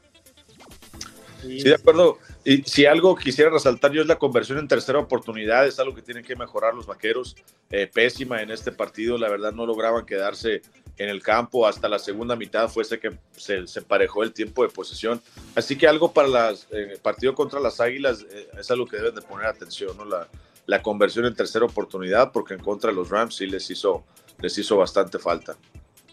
Sí, 1.42 1.64
de 1.64 1.76
acuerdo. 1.76 2.18
Y 2.44 2.64
si 2.64 2.86
algo 2.86 3.16
quisiera 3.16 3.50
resaltar 3.50 3.92
yo 3.92 4.02
es 4.02 4.08
la 4.08 4.18
conversión 4.18 4.58
en 4.58 4.68
tercera 4.68 5.00
oportunidad, 5.00 5.68
es 5.68 5.80
algo 5.80 5.94
que 5.94 6.02
tienen 6.02 6.24
que 6.24 6.36
mejorar 6.36 6.74
los 6.74 6.86
vaqueros. 6.86 7.36
Eh, 7.70 7.88
pésima 7.88 8.42
en 8.42 8.52
este 8.52 8.72
partido, 8.72 9.18
la 9.18 9.30
verdad 9.30 9.52
no 9.52 9.66
lograban 9.66 10.06
quedarse 10.06 10.62
en 10.98 11.10
el 11.10 11.22
campo 11.22 11.68
hasta 11.68 11.88
la 11.88 12.00
segunda 12.00 12.36
mitad, 12.36 12.70
fuese 12.70 13.00
que 13.00 13.12
se, 13.36 13.68
se 13.68 13.80
emparejó 13.80 14.24
el 14.24 14.34
tiempo 14.34 14.64
de 14.64 14.70
posesión. 14.70 15.22
Así 15.56 15.78
que 15.78 15.88
algo 15.88 16.12
para 16.12 16.50
el 16.50 16.58
eh, 16.72 16.98
partido 17.02 17.36
contra 17.36 17.60
las 17.60 17.80
Águilas 17.80 18.26
eh, 18.32 18.50
es 18.60 18.72
algo 18.72 18.88
que 18.88 18.98
deben 18.98 19.14
de 19.16 19.22
poner 19.22 19.46
atención, 19.46 19.96
¿no? 19.96 20.06
La, 20.06 20.28
la 20.66 20.82
conversión 20.82 21.26
en 21.26 21.36
tercera 21.36 21.66
oportunidad, 21.66 22.32
porque 22.32 22.56
en 22.56 22.60
contra 22.60 22.90
de 22.90 22.96
los 22.96 23.10
Rams 23.10 23.36
sí 23.36 23.48
les 23.48 23.70
hizo, 23.70 24.04
les 24.40 24.58
hizo 24.58 24.78
bastante 24.78 25.20
falta. 25.20 25.56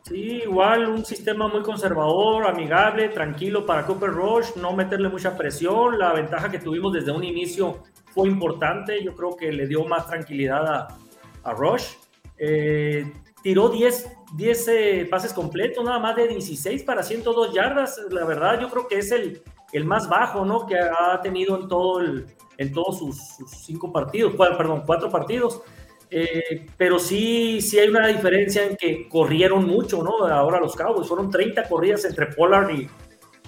Sí, 0.07 0.43
igual 0.45 0.87
un 0.91 1.03
sistema 1.03 1.49
muy 1.49 1.63
conservador, 1.63 2.47
amigable, 2.47 3.09
tranquilo 3.09 3.65
para 3.65 3.87
Cooper 3.87 4.11
Rush, 4.11 4.55
no 4.57 4.75
meterle 4.75 5.09
mucha 5.09 5.35
presión. 5.35 5.99
La 5.99 6.13
ventaja 6.13 6.51
que 6.51 6.59
tuvimos 6.59 6.93
desde 6.93 7.11
un 7.11 7.25
inicio 7.25 7.83
fue 8.13 8.29
importante. 8.29 9.03
Yo 9.03 9.15
creo 9.17 9.35
que 9.35 9.51
le 9.51 9.67
dio 9.67 9.83
más 9.87 10.07
tranquilidad 10.07 10.67
a, 10.67 10.89
a 11.43 11.53
Rush. 11.55 11.95
Eh, 12.37 13.11
tiró 13.43 13.71
10, 13.71 14.11
10 14.37 14.69
eh, 14.69 15.09
pases 15.11 15.33
completos, 15.33 15.83
nada 15.83 15.99
más 15.99 16.17
de 16.17 16.29
16 16.29 16.83
para 16.83 17.03
102 17.03 17.55
yardas. 17.55 17.99
La 18.11 18.27
verdad, 18.27 18.61
yo 18.61 18.69
creo 18.69 18.87
que 18.87 18.99
es 18.99 19.11
el, 19.11 19.43
el 19.73 19.87
más 19.87 20.07
bajo 20.07 20.45
¿no? 20.45 20.67
que 20.67 20.79
ha 20.79 21.19
tenido 21.23 21.59
en, 21.59 21.67
todo 21.67 22.01
el, 22.01 22.27
en 22.59 22.73
todos 22.75 22.99
sus, 22.99 23.17
cinco 23.47 23.91
partidos, 23.91 24.35
perdón, 24.37 24.83
cuatro 24.85 25.11
partidos. 25.11 25.63
Eh, 26.17 26.67
pero 26.77 27.01
sí, 27.01 27.61
sí 27.61 27.77
hay 27.77 27.89
una 27.89 28.07
diferencia 28.07 28.65
en 28.65 28.77
que 28.77 29.09
corrieron 29.09 29.67
mucho, 29.67 30.01
¿no? 30.01 30.25
Ahora 30.29 30.61
los 30.61 30.77
Cowboys 30.77 31.09
fueron 31.09 31.29
30 31.29 31.65
corridas 31.69 32.05
entre 32.05 32.27
Pollard 32.27 32.71
y, 32.71 32.89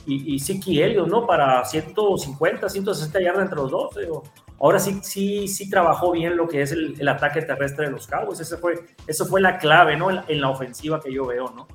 y, 0.04 0.34
y 0.34 0.38
Siki 0.40 0.82
Elliott, 0.82 1.06
¿no? 1.06 1.24
Para 1.28 1.64
150, 1.64 2.68
160 2.68 3.20
yardas 3.20 3.44
entre 3.44 3.58
los 3.58 3.70
dos. 3.70 3.90
Pero 3.94 4.24
ahora 4.58 4.80
sí, 4.80 4.98
sí, 5.04 5.46
sí 5.46 5.70
trabajó 5.70 6.10
bien 6.10 6.36
lo 6.36 6.48
que 6.48 6.62
es 6.62 6.72
el, 6.72 7.00
el 7.00 7.06
ataque 7.06 7.42
terrestre 7.42 7.86
de 7.86 7.92
los 7.92 8.08
Cowboys. 8.08 8.40
Ese 8.40 8.56
fue, 8.56 8.84
eso 9.06 9.26
fue 9.26 9.40
la 9.40 9.58
clave, 9.58 9.96
¿no? 9.96 10.10
En, 10.10 10.22
en 10.26 10.40
la 10.40 10.50
ofensiva 10.50 11.00
que 11.00 11.12
yo 11.12 11.24
veo, 11.24 11.52
¿no? 11.54 11.68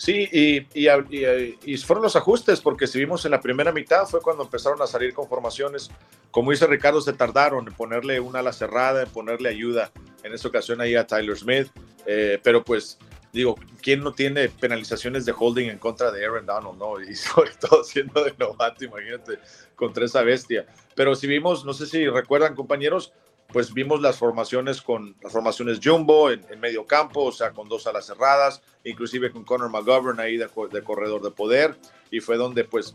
Sí, 0.00 0.26
y, 0.32 0.66
y, 0.72 0.88
y, 0.88 1.58
y, 1.62 1.76
fueron 1.76 2.02
los 2.02 2.16
ajustes, 2.16 2.62
porque 2.62 2.86
si 2.86 2.98
vimos 2.98 3.26
en 3.26 3.32
la 3.32 3.40
primera 3.42 3.70
mitad 3.70 4.06
fue 4.06 4.22
cuando 4.22 4.44
empezaron 4.44 4.80
a 4.80 4.86
salir 4.86 5.12
con 5.12 5.28
formaciones. 5.28 5.90
Como 6.30 6.52
dice 6.52 6.66
Ricardo, 6.66 7.02
se 7.02 7.12
tardaron 7.12 7.68
en 7.68 7.74
ponerle 7.74 8.18
una 8.18 8.38
ala 8.38 8.54
cerrada, 8.54 9.02
en 9.02 9.10
ponerle 9.10 9.50
ayuda, 9.50 9.92
en 10.22 10.32
esta 10.32 10.48
ocasión 10.48 10.80
ahí 10.80 10.94
a 10.94 11.06
Tyler 11.06 11.36
Smith. 11.36 11.68
Eh, 12.06 12.40
pero 12.42 12.64
pues, 12.64 12.98
digo, 13.30 13.56
¿quién 13.82 14.02
no 14.02 14.14
tiene 14.14 14.48
penalizaciones 14.48 15.26
de 15.26 15.34
holding 15.38 15.68
en 15.68 15.76
contra 15.76 16.10
de 16.10 16.24
Aaron 16.24 16.46
Donald, 16.46 16.78
no? 16.78 16.98
Y 16.98 17.14
sobre 17.14 17.50
todo 17.60 17.84
siendo 17.84 18.24
de 18.24 18.32
novato, 18.38 18.82
imagínate, 18.82 19.38
contra 19.74 20.06
esa 20.06 20.22
bestia. 20.22 20.64
Pero 20.94 21.14
si 21.14 21.26
vimos, 21.26 21.66
no 21.66 21.74
sé 21.74 21.84
si 21.84 22.08
recuerdan, 22.08 22.54
compañeros, 22.54 23.12
pues 23.52 23.72
vimos 23.74 24.00
las 24.00 24.16
formaciones 24.16 24.80
con 24.80 25.16
las 25.22 25.32
formaciones 25.32 25.80
jumbo 25.82 26.30
en, 26.30 26.44
medio 26.60 26.86
campo, 26.86 27.24
o 27.24 27.32
sea, 27.32 27.50
con 27.52 27.68
dos 27.68 27.86
alas 27.86 28.06
cerradas, 28.06 28.62
inclusive 28.84 29.30
con 29.30 29.44
Conor 29.44 29.70
McGovern 29.70 30.20
ahí 30.20 30.36
de, 30.36 30.48
corredor 30.48 31.22
de 31.22 31.30
poder, 31.30 31.76
y 32.10 32.20
fue 32.20 32.36
donde 32.36 32.64
pues 32.64 32.94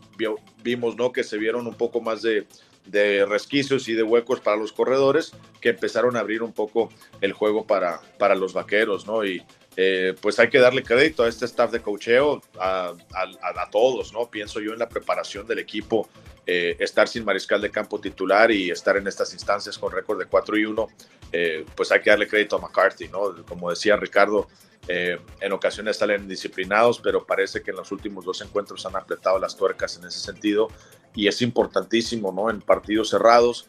vimos, 0.62 0.96
¿no? 0.96 1.12
Que 1.12 1.24
se 1.24 1.38
vieron 1.38 1.66
un 1.66 1.74
poco 1.74 2.00
más 2.00 2.22
de, 2.22 2.46
de 2.86 3.26
resquicios 3.26 3.88
y 3.88 3.94
de 3.94 4.02
huecos 4.02 4.40
para 4.40 4.56
los 4.56 4.72
corredores 4.72 5.32
que 5.60 5.70
empezaron 5.70 6.16
a 6.16 6.20
abrir 6.20 6.42
un 6.42 6.52
poco 6.52 6.90
el 7.20 7.32
juego 7.32 7.66
para, 7.66 8.00
para 8.18 8.34
los 8.34 8.52
vaqueros, 8.52 9.06
¿no? 9.06 9.24
Y 9.24 9.42
eh, 9.78 10.14
pues 10.22 10.38
hay 10.38 10.48
que 10.48 10.58
darle 10.58 10.82
crédito 10.82 11.22
a 11.22 11.28
este 11.28 11.44
staff 11.44 11.70
de 11.70 11.82
cocheo, 11.82 12.40
a, 12.58 12.94
a, 13.12 13.70
todos, 13.70 14.10
¿no? 14.10 14.30
Pienso 14.30 14.58
yo 14.58 14.72
en 14.72 14.78
la 14.78 14.88
preparación 14.88 15.46
del 15.46 15.58
equipo, 15.58 16.08
eh, 16.46 16.76
estar 16.78 17.06
sin 17.06 17.26
mariscal 17.26 17.60
de 17.60 17.70
campo 17.70 18.00
titular 18.00 18.50
y 18.50 18.70
estar 18.70 18.96
en 18.96 19.06
estas 19.06 19.34
instancias 19.34 19.76
con 19.76 19.92
récord 19.92 20.18
de 20.18 20.24
4 20.24 20.56
y 20.56 20.64
1, 20.64 20.88
eh, 21.30 21.66
pues 21.76 21.92
hay 21.92 22.00
que 22.00 22.08
darle 22.08 22.26
crédito 22.26 22.56
a 22.56 22.60
McCarthy, 22.60 23.08
¿no? 23.08 23.44
Como 23.44 23.68
decía 23.68 23.96
Ricardo, 23.96 24.48
en 24.88 25.52
ocasiones 25.52 25.96
salen 25.96 26.28
disciplinados, 26.28 27.00
pero 27.00 27.26
parece 27.26 27.60
que 27.60 27.72
en 27.72 27.76
los 27.76 27.90
últimos 27.90 28.24
dos 28.24 28.40
encuentros 28.40 28.86
han 28.86 28.94
apretado 28.94 29.36
las 29.40 29.56
tuercas 29.56 29.98
en 29.98 30.06
ese 30.06 30.20
sentido 30.20 30.68
y 31.12 31.26
es 31.26 31.42
importantísimo, 31.42 32.30
¿no? 32.30 32.50
En 32.50 32.60
partidos 32.60 33.10
cerrados, 33.10 33.68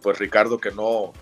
pues 0.00 0.18
Ricardo 0.20 0.60
que 0.60 0.70
no, 0.70 1.12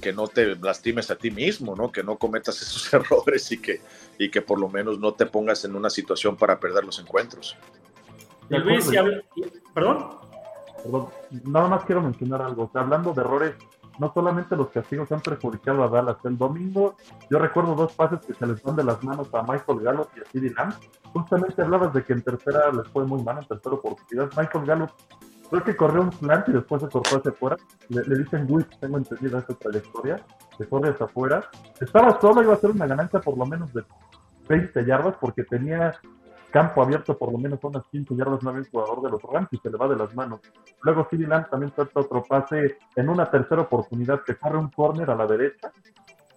que 0.00 0.12
no 0.12 0.28
te 0.28 0.56
lastimes 0.56 1.10
a 1.10 1.16
ti 1.16 1.30
mismo, 1.30 1.74
¿no? 1.74 1.90
Que 1.90 2.02
no 2.02 2.16
cometas 2.16 2.60
esos 2.60 2.92
errores 2.92 3.50
y 3.52 3.58
que, 3.58 3.80
y 4.18 4.30
que 4.30 4.42
por 4.42 4.60
lo 4.60 4.68
menos 4.68 4.98
no 4.98 5.14
te 5.14 5.26
pongas 5.26 5.64
en 5.64 5.76
una 5.76 5.90
situación 5.90 6.36
para 6.36 6.58
perder 6.58 6.84
los 6.84 6.98
encuentros. 6.98 7.56
Luis, 8.48 8.88
¿Perdón? 9.74 10.18
Perdón, 10.82 11.08
nada 11.44 11.68
más 11.68 11.84
quiero 11.84 12.00
mencionar 12.00 12.42
algo. 12.42 12.70
hablando 12.74 13.12
de 13.12 13.20
errores, 13.20 13.54
no 13.98 14.12
solamente 14.12 14.56
los 14.56 14.68
castigos 14.68 15.10
han 15.10 15.20
perjudicado 15.20 15.82
a 15.82 15.88
Dallas. 15.88 16.18
El 16.24 16.36
domingo 16.36 16.96
yo 17.30 17.38
recuerdo 17.38 17.74
dos 17.74 17.92
pases 17.92 18.20
que 18.24 18.34
se 18.34 18.46
les 18.46 18.62
van 18.62 18.76
de 18.76 18.84
las 18.84 19.02
manos 19.02 19.28
a 19.34 19.42
Michael 19.42 19.80
Gallup 19.80 20.08
y 20.16 20.20
a 20.20 20.24
CeeDee 20.30 20.54
Lamb. 20.54 20.74
Justamente 21.12 21.62
hablabas 21.62 21.92
de 21.94 22.04
que 22.04 22.12
en 22.12 22.22
tercera 22.22 22.70
les 22.72 22.86
fue 22.88 23.04
muy 23.04 23.22
mal, 23.22 23.38
en 23.38 23.46
tercera 23.46 23.74
oportunidad. 23.74 24.30
Michael 24.36 24.66
Gallup 24.66 24.90
Creo 25.50 25.64
que 25.64 25.76
corrió 25.76 26.02
un 26.02 26.12
slant 26.12 26.48
y 26.48 26.52
después 26.52 26.82
se 26.82 26.88
cortó 26.88 27.18
hacia 27.18 27.30
afuera. 27.30 27.56
Le, 27.88 28.02
dicen 28.18 28.46
whip, 28.48 28.68
tengo 28.80 28.98
entendido 28.98 29.38
esa 29.38 29.54
trayectoria. 29.54 30.24
Se 30.58 30.68
corre 30.68 30.90
hacia 30.90 31.06
afuera. 31.06 31.48
Estaba 31.80 32.20
solo, 32.20 32.42
iba 32.42 32.54
a 32.54 32.56
ser 32.56 32.70
una 32.70 32.86
ganancia 32.86 33.20
por 33.20 33.36
lo 33.38 33.46
menos 33.46 33.72
de 33.72 33.84
20 34.48 34.84
yardas 34.84 35.16
porque 35.20 35.44
tenía 35.44 35.94
campo 36.50 36.82
abierto 36.82 37.18
por 37.18 37.32
lo 37.32 37.38
menos 37.38 37.58
unas 37.62 37.84
15 37.88 38.16
yardas 38.16 38.42
no 38.42 38.50
había 38.50 38.64
jugador 38.70 39.02
de 39.02 39.10
los 39.10 39.22
Rams 39.22 39.48
y 39.50 39.58
se 39.58 39.70
le 39.70 39.76
va 39.76 39.88
de 39.88 39.96
las 39.96 40.14
manos. 40.14 40.40
Luego 40.82 41.06
CeeDee 41.10 41.26
Lamb 41.26 41.50
también 41.50 41.72
suelta 41.74 42.00
otro 42.00 42.22
pase 42.22 42.78
en 42.94 43.08
una 43.08 43.30
tercera 43.30 43.62
oportunidad 43.62 44.22
que 44.24 44.36
corre 44.36 44.58
un 44.58 44.70
corner 44.70 45.10
a 45.10 45.14
la 45.14 45.26
derecha. 45.26 45.70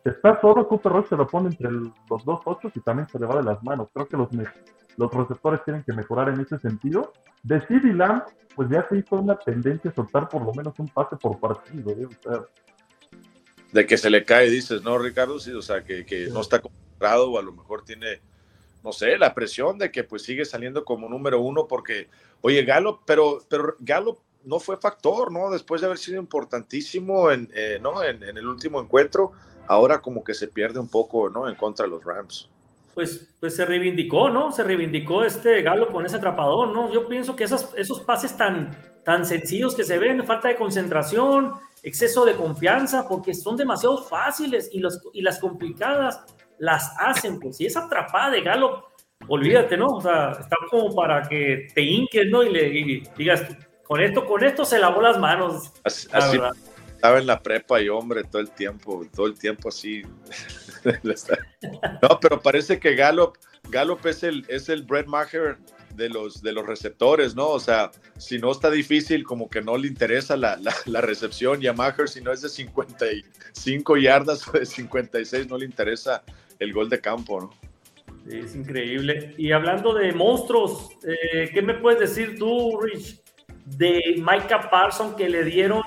Está 0.03 0.39
solo, 0.41 0.67
Cooper 0.67 0.91
Rush 0.91 1.07
se 1.07 1.15
lo 1.15 1.27
pone 1.27 1.49
entre 1.49 1.71
los 1.71 2.25
dos 2.25 2.41
ochos 2.45 2.71
y 2.75 2.81
también 2.81 3.07
se 3.07 3.19
le 3.19 3.27
va 3.27 3.37
de 3.37 3.43
las 3.43 3.63
manos. 3.63 3.89
Creo 3.93 4.07
que 4.07 4.17
los, 4.17 4.29
los 4.99 5.13
receptores 5.13 5.63
tienen 5.63 5.81
que 5.83 5.93
mejorar 5.93 6.27
en 6.27 6.41
ese 6.41 6.59
sentido. 6.59 7.13
De 7.41 7.61
CeeDee 7.61 7.93
Lamb 7.93 8.23
pues 8.53 8.69
ya 8.69 8.85
se 8.89 8.97
hizo 8.97 9.15
una 9.15 9.37
tendencia 9.39 9.89
a 9.89 9.93
soltar 9.93 10.27
por 10.27 10.43
lo 10.43 10.53
menos 10.53 10.77
un 10.77 10.89
pase 10.89 11.15
por 11.15 11.39
partido. 11.39 11.91
¿eh? 11.91 12.07
de 13.71 13.85
que 13.85 13.97
se 13.97 14.09
le 14.09 14.25
cae, 14.25 14.49
dices, 14.49 14.83
¿no, 14.83 14.97
Ricardo? 14.97 15.39
Sí, 15.39 15.53
o 15.53 15.61
sea, 15.61 15.85
que, 15.85 16.27
no 16.33 16.41
está 16.41 16.59
comprado 16.59 17.31
o 17.31 17.39
a 17.39 17.41
lo 17.41 17.53
mejor 17.53 17.85
tiene, 17.85 18.19
no 18.83 18.91
sé, 18.91 19.17
la 19.17 19.33
presión 19.33 19.77
de 19.77 19.89
que 19.89 20.03
pues 20.03 20.23
sigue 20.23 20.43
saliendo 20.43 20.83
como 20.83 21.07
número 21.07 21.39
uno 21.39 21.67
porque, 21.67 22.09
oye, 22.41 22.65
Galo, 22.65 23.01
pero, 23.05 23.39
pero 23.47 23.77
Galo 23.79 24.17
no 24.43 24.59
fue 24.59 24.75
factor, 24.75 25.31
¿no? 25.31 25.49
Después 25.49 25.79
de 25.79 25.87
haber 25.87 25.99
sido 25.99 26.19
importantísimo 26.19 27.31
en, 27.31 27.49
eh, 27.53 27.79
¿no? 27.81 28.03
en, 28.03 28.23
en 28.23 28.37
el 28.37 28.47
último 28.47 28.81
encuentro, 28.81 29.31
ahora 29.67 30.01
como 30.01 30.23
que 30.23 30.33
se 30.33 30.49
pierde 30.49 30.79
un 30.79 30.89
poco, 30.89 31.29
¿no? 31.29 31.47
En 31.47 31.55
contra 31.55 31.85
de 31.85 31.91
los 31.91 32.03
Rams 32.03 32.49
pues, 32.99 33.33
pues 33.39 33.55
se 33.55 33.63
reivindicó, 33.63 34.29
¿no? 34.29 34.51
Se 34.51 34.61
reivindicó 34.61 35.23
este 35.23 35.61
Galo 35.61 35.87
con 35.87 36.05
ese 36.05 36.17
atrapador, 36.17 36.73
¿no? 36.73 36.91
Yo 36.91 37.07
pienso 37.07 37.33
que 37.33 37.45
esos, 37.45 37.69
esos 37.77 38.01
pases 38.01 38.35
tan, 38.35 38.77
tan 39.05 39.25
sencillos 39.25 39.73
que 39.73 39.85
se 39.85 39.97
ven, 39.97 40.25
falta 40.25 40.49
de 40.49 40.57
concentración, 40.57 41.53
exceso 41.81 42.25
de 42.25 42.35
confianza, 42.35 43.07
porque 43.07 43.33
son 43.33 43.55
demasiado 43.55 44.03
fáciles 44.03 44.69
y, 44.73 44.79
los, 44.79 44.99
y 45.13 45.21
las 45.21 45.39
complicadas 45.39 46.25
las 46.57 46.93
hacen, 46.99 47.39
pues. 47.39 47.61
Y 47.61 47.67
esa 47.67 47.85
atrapada 47.85 48.31
de 48.31 48.41
Galo, 48.41 48.89
olvídate, 49.29 49.77
¿no? 49.77 49.87
O 49.95 50.01
sea, 50.01 50.31
está 50.31 50.57
como 50.69 50.93
para 50.93 51.21
que 51.21 51.69
te 51.73 51.81
hinques, 51.81 52.27
¿no? 52.27 52.43
Y 52.43 52.49
le 52.49 53.01
digas, 53.15 53.45
con 53.85 54.01
esto, 54.01 54.25
con 54.25 54.43
esto 54.43 54.65
se 54.65 54.77
lavó 54.77 55.01
las 55.01 55.17
manos. 55.17 55.71
Así, 55.85 56.09
estaba 56.95 57.17
en 57.17 57.27
la 57.27 57.41
prepa 57.41 57.79
y 57.79 57.87
hombre, 57.87 58.25
todo 58.25 58.41
el 58.41 58.51
tiempo, 58.51 59.05
todo 59.15 59.27
el 59.27 59.39
tiempo 59.39 59.69
así. 59.69 60.03
no, 62.01 62.19
pero 62.21 62.41
parece 62.41 62.79
que 62.79 62.95
Gallup, 62.95 63.37
Gallup 63.69 64.05
es 64.05 64.23
el, 64.23 64.45
es 64.47 64.69
el 64.69 64.83
Brett 64.83 65.07
Maher 65.07 65.57
de 65.95 66.09
los, 66.09 66.41
de 66.41 66.53
los 66.53 66.65
receptores, 66.65 67.35
¿no? 67.35 67.47
O 67.49 67.59
sea, 67.59 67.91
si 68.17 68.39
no 68.39 68.51
está 68.51 68.69
difícil, 68.69 69.23
como 69.23 69.49
que 69.49 69.61
no 69.61 69.77
le 69.77 69.87
interesa 69.87 70.37
la, 70.37 70.59
la, 70.85 71.01
recepción 71.01 71.61
y 71.61 71.67
a 71.67 71.73
Maher, 71.73 72.07
si 72.07 72.21
no 72.21 72.31
es 72.31 72.41
de 72.41 72.49
55 72.49 73.97
yardas 73.97 74.47
o 74.47 74.51
de 74.53 74.65
56, 74.65 75.49
no 75.49 75.57
le 75.57 75.65
interesa 75.65 76.23
el 76.59 76.73
gol 76.73 76.89
de 76.89 76.99
campo, 76.99 77.41
¿no? 77.41 77.69
es 78.29 78.55
increíble. 78.55 79.33
Y 79.37 79.51
hablando 79.51 79.93
de 79.93 80.11
monstruos, 80.13 80.91
eh, 81.03 81.49
¿qué 81.53 81.61
me 81.61 81.73
puedes 81.73 81.99
decir 81.99 82.37
tú, 82.37 82.79
Rich, 82.79 83.21
de 83.65 84.15
Micah 84.17 84.69
Parson 84.69 85.15
que 85.15 85.29
le 85.29 85.43
dieron 85.43 85.81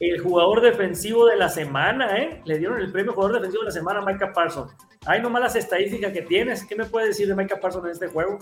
el 0.00 0.18
jugador 0.18 0.62
defensivo 0.62 1.26
de 1.26 1.36
la 1.36 1.50
semana, 1.50 2.16
¿eh? 2.16 2.40
Le 2.46 2.58
dieron 2.58 2.80
el 2.80 2.90
premio 2.90 3.12
jugador 3.12 3.36
defensivo 3.36 3.62
de 3.62 3.66
la 3.66 3.72
semana 3.72 4.00
a 4.00 4.04
Micah 4.04 4.32
Parsons. 4.32 4.72
Hay 5.06 5.20
nomás 5.20 5.42
las 5.42 5.56
estadísticas 5.56 6.12
que 6.12 6.22
tienes. 6.22 6.64
¿Qué 6.64 6.74
me 6.74 6.86
puedes 6.86 7.10
decir 7.10 7.28
de 7.28 7.34
Micah 7.34 7.60
Parsons 7.60 7.84
en 7.84 7.90
este 7.92 8.08
juego? 8.08 8.38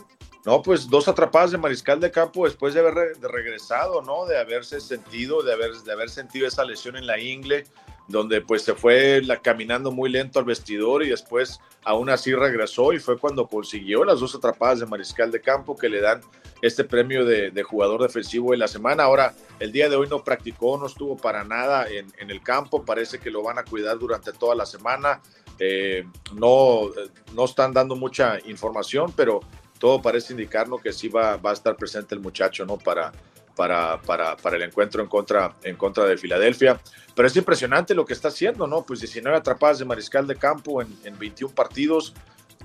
No, 0.46 0.62
pues 0.62 0.88
dos 0.88 1.08
atrapadas 1.08 1.50
de 1.50 1.58
mariscal 1.58 1.98
de 1.98 2.12
campo 2.12 2.44
después 2.44 2.74
de 2.74 2.80
haber 2.80 3.16
regresado, 3.20 4.02
¿no? 4.02 4.24
De 4.24 4.38
haberse 4.38 4.80
sentido, 4.80 5.42
de 5.42 5.52
haber, 5.52 5.72
de 5.72 5.92
haber 5.92 6.10
sentido 6.10 6.46
esa 6.46 6.64
lesión 6.64 6.96
en 6.96 7.06
la 7.08 7.18
ingle, 7.18 7.64
donde 8.08 8.40
pues 8.40 8.62
se 8.62 8.74
fue 8.74 9.22
caminando 9.42 9.92
muy 9.92 10.10
lento 10.10 10.38
al 10.38 10.46
vestidor 10.46 11.04
y 11.04 11.10
después 11.10 11.60
aún 11.84 12.08
así 12.08 12.34
regresó 12.34 12.92
y 12.92 12.98
fue 12.98 13.18
cuando 13.18 13.46
consiguió 13.46 14.02
las 14.02 14.20
dos 14.20 14.34
atrapadas 14.34 14.80
de 14.80 14.86
mariscal 14.86 15.30
de 15.30 15.40
campo 15.40 15.76
que 15.76 15.90
le 15.90 16.00
dan 16.00 16.22
este 16.62 16.84
premio 16.84 17.24
de, 17.24 17.62
jugador 17.62 18.02
defensivo 18.02 18.52
de 18.52 18.56
la 18.56 18.66
semana. 18.66 19.04
Ahora, 19.04 19.34
el 19.60 19.70
día 19.70 19.88
de 19.88 19.96
hoy 19.96 20.08
no 20.08 20.24
practicó, 20.24 20.78
no 20.78 20.86
estuvo 20.86 21.16
para 21.16 21.44
nada 21.44 21.86
en, 21.88 22.30
el 22.30 22.42
campo, 22.42 22.84
parece 22.84 23.18
que 23.18 23.30
lo 23.30 23.42
van 23.42 23.58
a 23.58 23.64
cuidar 23.64 23.98
durante 23.98 24.32
toda 24.32 24.54
la 24.54 24.66
semana. 24.66 25.20
Eh, 25.60 26.04
no, 26.34 26.90
no 27.34 27.44
están 27.44 27.72
dando 27.72 27.94
mucha 27.94 28.38
información, 28.46 29.12
pero 29.14 29.40
todo 29.78 30.02
parece 30.02 30.32
indicarnos 30.32 30.80
que 30.80 30.92
sí 30.92 31.08
va, 31.08 31.36
va 31.36 31.50
a 31.50 31.54
estar 31.54 31.76
presente 31.76 32.14
el 32.14 32.20
muchacho, 32.20 32.64
¿no? 32.64 32.78
Para, 32.78 33.12
para, 33.58 34.00
para, 34.02 34.36
para, 34.36 34.56
el 34.56 34.62
encuentro 34.62 35.02
en 35.02 35.08
contra, 35.08 35.52
en 35.64 35.74
contra 35.74 36.04
de 36.04 36.16
Filadelfia. 36.16 36.80
Pero 37.16 37.26
es 37.26 37.34
impresionante 37.34 37.92
lo 37.92 38.06
que 38.06 38.12
está 38.12 38.28
haciendo, 38.28 38.68
¿no? 38.68 38.86
Pues 38.86 39.00
19 39.00 39.36
atrapadas 39.36 39.80
de 39.80 39.84
mariscal 39.84 40.28
de 40.28 40.36
campo 40.36 40.80
en, 40.80 40.96
en 41.02 41.18
21 41.18 41.52
partidos, 41.52 42.14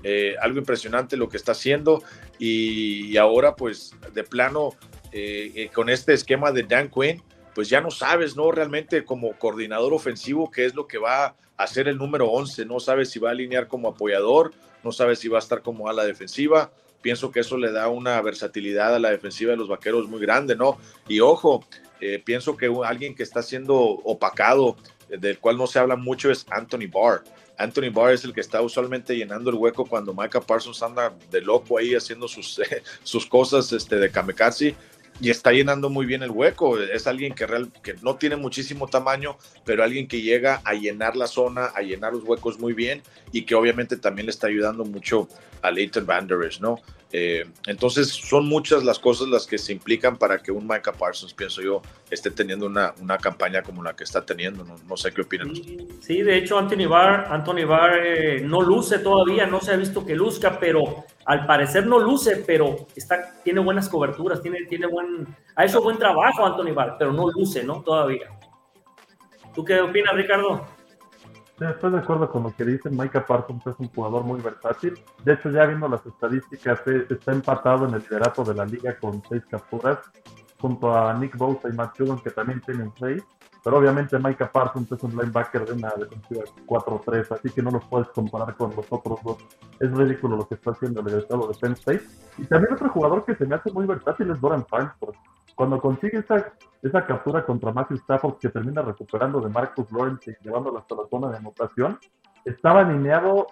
eh, 0.04 0.36
algo 0.40 0.58
impresionante 0.58 1.16
lo 1.16 1.28
que 1.28 1.36
está 1.36 1.50
haciendo 1.50 2.00
y, 2.38 3.16
ahora 3.16 3.56
pues 3.56 3.92
de 4.12 4.22
plano 4.22 4.74
eh, 5.10 5.50
eh, 5.56 5.70
con 5.74 5.88
este 5.88 6.12
esquema 6.12 6.52
de 6.52 6.62
Dan 6.62 6.90
Quinn, 6.90 7.20
pues 7.56 7.68
ya 7.68 7.80
no 7.80 7.90
sabes, 7.90 8.36
¿no? 8.36 8.52
Realmente 8.52 9.04
como 9.04 9.36
coordinador 9.36 9.94
ofensivo 9.94 10.48
qué 10.48 10.64
es 10.64 10.76
lo 10.76 10.86
que 10.86 10.98
va 10.98 11.24
a 11.24 11.34
hacer 11.56 11.88
el 11.88 11.98
número 11.98 12.30
11, 12.30 12.66
no 12.66 12.78
sabes 12.78 13.10
si 13.10 13.18
va 13.18 13.30
a 13.30 13.32
alinear 13.32 13.66
como 13.66 13.88
apoyador, 13.88 14.52
no 14.84 14.92
sabes 14.92 15.18
si 15.18 15.26
va 15.26 15.38
a 15.38 15.42
estar 15.42 15.60
como 15.60 15.88
a 15.88 15.92
la 15.92 16.04
defensiva. 16.04 16.70
Pienso 17.04 17.30
que 17.30 17.40
eso 17.40 17.58
le 17.58 17.70
da 17.70 17.88
una 17.88 18.18
versatilidad 18.22 18.94
a 18.94 18.98
la 18.98 19.10
defensiva 19.10 19.50
de 19.50 19.58
los 19.58 19.68
vaqueros 19.68 20.08
muy 20.08 20.20
grande, 20.20 20.56
¿no? 20.56 20.78
Y 21.06 21.20
ojo, 21.20 21.62
pienso 22.24 22.56
que 22.56 22.72
alguien 22.82 23.14
que 23.14 23.22
está 23.22 23.42
siendo 23.42 23.76
opacado, 23.76 24.78
del 25.10 25.38
cual 25.38 25.58
no 25.58 25.66
se 25.66 25.78
habla 25.78 25.96
mucho, 25.96 26.30
es 26.30 26.46
Anthony 26.48 26.88
Barr. 26.90 27.22
Anthony 27.58 27.90
Barr 27.92 28.14
es 28.14 28.24
el 28.24 28.32
que 28.32 28.40
está 28.40 28.62
usualmente 28.62 29.14
llenando 29.14 29.50
el 29.50 29.56
hueco 29.56 29.84
cuando 29.84 30.14
Micah 30.14 30.40
Parsons 30.40 30.82
anda 30.82 31.14
de 31.30 31.42
loco 31.42 31.76
ahí 31.76 31.94
haciendo 31.94 32.26
sus, 32.26 32.58
sus 33.02 33.26
cosas 33.26 33.70
este, 33.72 33.96
de 33.96 34.10
kamikaze 34.10 34.74
y 35.20 35.30
está 35.30 35.52
llenando 35.52 35.90
muy 35.90 36.06
bien 36.06 36.22
el 36.22 36.30
hueco. 36.30 36.78
Es 36.78 37.06
alguien 37.06 37.34
que, 37.34 37.46
real, 37.46 37.70
que 37.82 37.94
no 38.02 38.16
tiene 38.16 38.36
muchísimo 38.36 38.88
tamaño, 38.88 39.36
pero 39.64 39.84
alguien 39.84 40.08
que 40.08 40.22
llega 40.22 40.62
a 40.64 40.72
llenar 40.72 41.16
la 41.16 41.26
zona, 41.26 41.66
a 41.66 41.82
llenar 41.82 42.14
los 42.14 42.24
huecos 42.24 42.58
muy 42.58 42.72
bien 42.72 43.02
y 43.30 43.42
que 43.42 43.54
obviamente 43.54 43.96
también 43.96 44.26
le 44.26 44.30
está 44.30 44.48
ayudando 44.48 44.84
mucho 44.84 45.28
a 45.64 45.70
Leighton 45.70 46.04
Van 46.04 46.28
¿no? 46.60 46.78
Eh, 47.10 47.44
entonces 47.66 48.08
son 48.08 48.46
muchas 48.46 48.82
las 48.82 48.98
cosas 48.98 49.28
las 49.28 49.46
que 49.46 49.56
se 49.56 49.72
implican 49.72 50.16
para 50.16 50.42
que 50.42 50.50
un 50.50 50.66
Micah 50.66 50.92
Parsons, 50.92 51.32
pienso 51.32 51.62
yo, 51.62 51.80
esté 52.10 52.30
teniendo 52.30 52.66
una, 52.66 52.92
una 53.00 53.18
campaña 53.18 53.62
como 53.62 53.82
la 53.82 53.94
que 53.94 54.04
está 54.04 54.26
teniendo. 54.26 54.64
No, 54.64 54.96
sé 54.96 55.12
qué 55.12 55.22
opinan 55.22 55.54
sí, 56.00 56.22
de 56.22 56.36
hecho 56.36 56.58
Anthony 56.58 56.88
Barr, 56.88 57.32
Anthony 57.32 57.64
Barr 57.66 58.04
eh, 58.04 58.40
no 58.40 58.60
luce 58.60 58.98
todavía, 58.98 59.46
no 59.46 59.60
se 59.60 59.72
ha 59.72 59.76
visto 59.76 60.04
que 60.04 60.14
luzca, 60.14 60.58
pero 60.58 61.04
al 61.24 61.46
parecer 61.46 61.86
no 61.86 61.98
luce, 61.98 62.42
pero 62.46 62.88
está, 62.94 63.40
tiene 63.42 63.60
buenas 63.60 63.88
coberturas, 63.88 64.42
tiene, 64.42 64.64
tiene 64.64 64.86
buen, 64.86 65.26
ha 65.54 65.64
hecho 65.64 65.80
buen 65.80 65.98
trabajo 65.98 66.44
Anthony 66.44 66.74
Barr, 66.74 66.96
pero 66.98 67.12
no 67.12 67.30
luce, 67.30 67.62
¿no? 67.62 67.80
Todavía. 67.82 68.28
¿Tú 69.54 69.64
qué 69.64 69.80
opinas, 69.80 70.16
Ricardo? 70.16 70.66
Estoy 71.60 71.92
de 71.92 71.98
acuerdo 71.98 72.30
con 72.30 72.42
lo 72.42 72.54
que 72.54 72.64
dicen. 72.64 72.96
Micah 72.96 73.24
Parsons 73.24 73.66
es 73.66 73.74
un 73.78 73.88
jugador 73.88 74.24
muy 74.24 74.40
versátil. 74.40 74.98
De 75.24 75.34
hecho, 75.34 75.50
ya 75.50 75.66
viendo 75.66 75.88
las 75.88 76.04
estadísticas, 76.04 76.80
eh, 76.86 77.06
está 77.08 77.32
empatado 77.32 77.86
en 77.86 77.94
el 77.94 78.00
liderato 78.00 78.44
de 78.44 78.54
la 78.54 78.64
liga 78.64 78.96
con 78.98 79.22
seis 79.28 79.42
capturas, 79.48 79.98
junto 80.60 80.92
a 80.92 81.14
Nick 81.14 81.36
Bosa 81.36 81.68
y 81.68 81.72
Matt 81.72 81.96
Judon, 81.98 82.20
que 82.20 82.30
también 82.30 82.60
tienen 82.60 82.92
seis. 82.98 83.22
Pero 83.62 83.78
obviamente 83.78 84.18
Micah 84.18 84.52
Parsons 84.52 84.92
es 84.92 85.02
un 85.02 85.12
linebacker 85.12 85.64
de 85.64 85.72
una 85.72 85.90
defensiva 85.96 86.44
4-3, 86.66 87.32
así 87.32 87.48
que 87.48 87.62
no 87.62 87.70
los 87.70 87.84
puedes 87.86 88.08
comparar 88.08 88.54
con 88.56 88.76
los 88.76 88.84
otros 88.90 89.18
dos. 89.24 89.38
Es 89.80 89.90
ridículo 89.90 90.36
lo 90.36 90.46
que 90.46 90.56
está 90.56 90.72
haciendo 90.72 91.00
el 91.00 91.18
estado 91.18 91.48
de 91.48 91.54
Penn 91.58 91.72
State. 91.72 92.04
Y 92.36 92.44
también 92.44 92.74
otro 92.74 92.90
jugador 92.90 93.24
que 93.24 93.34
se 93.34 93.46
me 93.46 93.54
hace 93.54 93.72
muy 93.72 93.86
versátil 93.86 94.30
es 94.30 94.40
Doran 94.40 94.66
Farnsworth. 94.66 95.16
Cuando 95.54 95.80
consigue 95.80 96.18
esa, 96.18 96.52
esa 96.82 97.06
captura 97.06 97.44
contra 97.44 97.72
Matthew 97.72 97.98
Stafford 97.98 98.38
que 98.38 98.48
termina 98.48 98.82
recuperando 98.82 99.40
de 99.40 99.48
Marcus 99.48 99.90
Lawrence 99.92 100.30
y 100.30 100.44
llevándolo 100.44 100.78
hasta 100.78 100.96
la 100.96 101.06
zona 101.08 101.30
de 101.30 101.36
anotación, 101.36 101.98
estaba 102.44 102.80
alineado 102.80 103.46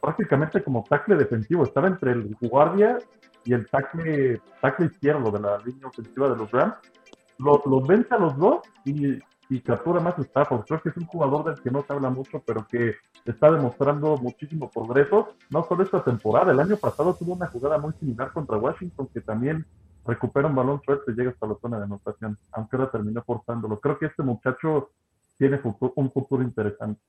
prácticamente 0.00 0.62
como 0.62 0.84
tackle 0.88 1.16
defensivo. 1.16 1.64
Estaba 1.64 1.88
entre 1.88 2.12
el 2.12 2.36
guardia 2.40 2.98
y 3.44 3.54
el 3.54 3.68
tackle, 3.68 4.40
tackle 4.60 4.86
izquierdo 4.86 5.30
de 5.30 5.40
la 5.40 5.58
línea 5.58 5.86
ofensiva 5.88 6.28
de 6.28 6.36
los 6.36 6.50
Rams. 6.50 6.76
Los, 7.38 7.64
los 7.66 7.86
vence 7.86 8.14
a 8.14 8.18
los 8.18 8.36
dos 8.36 8.60
y, 8.84 9.18
y 9.48 9.60
captura 9.60 10.00
más 10.00 10.18
Stafford. 10.18 10.64
Creo 10.66 10.82
que 10.82 10.88
es 10.90 10.96
un 10.96 11.06
jugador 11.06 11.44
del 11.44 11.62
que 11.62 11.70
no 11.70 11.82
se 11.82 11.92
habla 11.92 12.10
mucho, 12.10 12.42
pero 12.46 12.66
que 12.66 12.94
está 13.24 13.50
demostrando 13.50 14.16
muchísimo 14.16 14.70
progreso. 14.70 15.34
No 15.50 15.64
solo 15.64 15.82
esta 15.82 16.02
temporada, 16.02 16.52
el 16.52 16.60
año 16.60 16.76
pasado 16.76 17.14
tuvo 17.14 17.34
una 17.34 17.46
jugada 17.46 17.78
muy 17.78 17.92
similar 17.94 18.32
contra 18.32 18.56
Washington 18.58 19.08
que 19.12 19.20
también 19.20 19.66
recupera 20.06 20.48
un 20.48 20.54
balón 20.54 20.80
suelto 20.84 21.10
y 21.10 21.14
llega 21.14 21.30
hasta 21.30 21.46
la 21.46 21.56
zona 21.60 21.78
de 21.78 21.84
anotación, 21.84 22.38
aunque 22.52 22.76
ahora 22.76 22.90
terminó 22.90 23.22
forzándolo. 23.22 23.80
Creo 23.80 23.98
que 23.98 24.06
este 24.06 24.22
muchacho 24.22 24.90
tiene 25.38 25.60
un 25.94 26.12
futuro 26.12 26.42
interesante. 26.42 27.00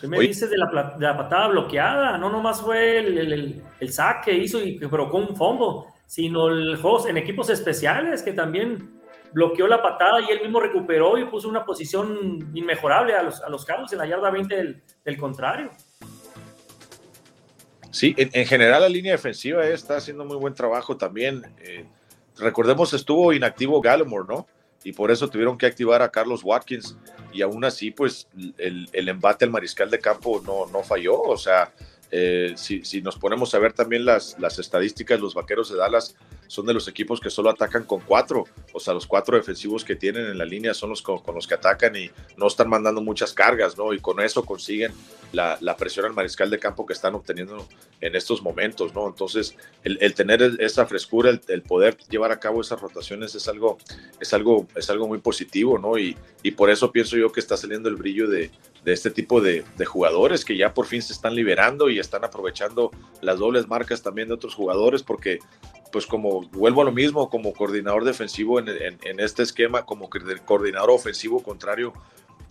¿Qué 0.00 0.08
me 0.08 0.18
dices 0.18 0.48
de 0.48 0.56
la, 0.56 0.94
de 0.98 1.04
la, 1.04 1.16
patada 1.16 1.48
bloqueada? 1.48 2.16
No 2.16 2.30
nomás 2.30 2.62
fue 2.62 2.98
el, 2.98 3.18
el, 3.18 3.62
el, 3.78 3.92
saque 3.92 4.30
que 4.30 4.38
hizo 4.38 4.62
y 4.62 4.78
que 4.78 4.88
provocó 4.88 5.18
un 5.18 5.36
fondo, 5.36 5.86
sino 6.06 6.48
el 6.48 6.78
juego 6.78 7.06
en 7.06 7.18
equipos 7.18 7.50
especiales 7.50 8.22
que 8.22 8.32
también 8.32 9.02
bloqueó 9.34 9.66
la 9.66 9.82
patada 9.82 10.22
y 10.22 10.32
él 10.32 10.40
mismo 10.40 10.60
recuperó 10.60 11.18
y 11.18 11.26
puso 11.26 11.50
una 11.50 11.66
posición 11.66 12.50
inmejorable 12.54 13.14
a 13.14 13.24
los, 13.24 13.42
a 13.42 13.50
los 13.50 13.66
cabos 13.66 13.92
en 13.92 13.98
la 13.98 14.06
yarda 14.06 14.30
20 14.30 14.56
del, 14.56 14.82
del 15.04 15.16
contrario. 15.18 15.70
Sí, 17.90 18.14
en, 18.16 18.30
en, 18.32 18.46
general 18.46 18.80
la 18.80 18.88
línea 18.88 19.12
defensiva 19.12 19.66
está 19.66 19.98
haciendo 19.98 20.24
muy 20.24 20.36
buen 20.36 20.54
trabajo 20.54 20.96
también. 20.96 21.42
Eh, 21.58 21.86
recordemos, 22.38 22.92
estuvo 22.92 23.32
inactivo 23.32 23.80
Gallimore, 23.80 24.26
¿no? 24.28 24.46
Y 24.82 24.92
por 24.92 25.10
eso 25.10 25.28
tuvieron 25.28 25.56
que 25.56 25.66
activar 25.66 26.02
a 26.02 26.10
Carlos 26.10 26.42
Watkins. 26.44 26.96
Y 27.32 27.42
aún 27.42 27.64
así, 27.64 27.90
pues 27.90 28.28
el, 28.58 28.88
el 28.92 29.08
embate 29.08 29.44
al 29.44 29.50
mariscal 29.50 29.90
de 29.90 29.98
campo 29.98 30.42
no, 30.44 30.66
no 30.66 30.82
falló. 30.82 31.20
O 31.20 31.38
sea, 31.38 31.72
eh, 32.16 32.52
si, 32.56 32.84
si, 32.84 33.02
nos 33.02 33.18
ponemos 33.18 33.52
a 33.56 33.58
ver 33.58 33.72
también 33.72 34.04
las, 34.04 34.38
las 34.38 34.60
estadísticas, 34.60 35.18
los 35.18 35.34
vaqueros 35.34 35.68
de 35.68 35.76
Dallas 35.76 36.14
son 36.46 36.64
de 36.64 36.72
los 36.72 36.86
equipos 36.86 37.18
que 37.18 37.28
solo 37.28 37.50
atacan 37.50 37.82
con 37.82 38.02
cuatro, 38.02 38.44
o 38.72 38.78
sea, 38.78 38.94
los 38.94 39.04
cuatro 39.04 39.36
defensivos 39.36 39.84
que 39.84 39.96
tienen 39.96 40.26
en 40.26 40.38
la 40.38 40.44
línea 40.44 40.74
son 40.74 40.90
los 40.90 41.02
con, 41.02 41.20
los 41.34 41.48
que 41.48 41.54
atacan 41.54 41.96
y 41.96 42.12
no 42.36 42.46
están 42.46 42.68
mandando 42.68 43.00
muchas 43.00 43.32
cargas, 43.32 43.76
¿no? 43.76 43.92
Y 43.92 43.98
con 43.98 44.20
eso 44.20 44.44
consiguen 44.44 44.92
la, 45.32 45.58
la, 45.60 45.76
presión 45.76 46.06
al 46.06 46.12
mariscal 46.12 46.50
de 46.50 46.60
campo 46.60 46.86
que 46.86 46.92
están 46.92 47.16
obteniendo 47.16 47.66
en 48.00 48.14
estos 48.14 48.42
momentos, 48.42 48.94
¿no? 48.94 49.08
Entonces, 49.08 49.56
el, 49.82 49.98
el 50.00 50.14
tener 50.14 50.40
esa 50.60 50.86
frescura, 50.86 51.30
el, 51.30 51.40
el, 51.48 51.62
poder 51.62 51.96
llevar 52.08 52.30
a 52.30 52.38
cabo 52.38 52.60
esas 52.60 52.80
rotaciones 52.80 53.34
es 53.34 53.48
algo, 53.48 53.76
es 54.20 54.32
algo, 54.32 54.68
es 54.76 54.88
algo 54.88 55.08
muy 55.08 55.18
positivo, 55.18 55.80
¿no? 55.80 55.98
Y, 55.98 56.16
y 56.44 56.52
por 56.52 56.70
eso 56.70 56.92
pienso 56.92 57.16
yo 57.16 57.32
que 57.32 57.40
está 57.40 57.56
saliendo 57.56 57.88
el 57.88 57.96
brillo 57.96 58.28
de, 58.28 58.52
de 58.84 58.92
este 58.92 59.10
tipo 59.10 59.40
de, 59.40 59.64
de, 59.76 59.84
jugadores 59.84 60.44
que 60.44 60.56
ya 60.56 60.74
por 60.74 60.86
fin 60.86 61.00
se 61.00 61.12
están 61.12 61.34
liberando 61.34 61.88
y 61.88 61.98
están 61.98 62.24
aprovechando 62.24 62.90
las 63.22 63.38
dobles 63.38 63.66
marcas 63.66 64.02
también 64.02 64.28
de 64.28 64.34
otros 64.34 64.54
jugadores 64.54 65.02
porque 65.02 65.38
pues 65.94 66.06
como 66.06 66.42
vuelvo 66.50 66.82
a 66.82 66.84
lo 66.84 66.92
mismo 66.92 67.30
como 67.30 67.52
coordinador 67.52 68.04
defensivo 68.04 68.58
en, 68.58 69.20
este 69.20 69.42
esquema 69.42 69.86
como 69.86 70.10
coordinador 70.44 70.90
ofensivo 70.90 71.42
contrario 71.42 71.92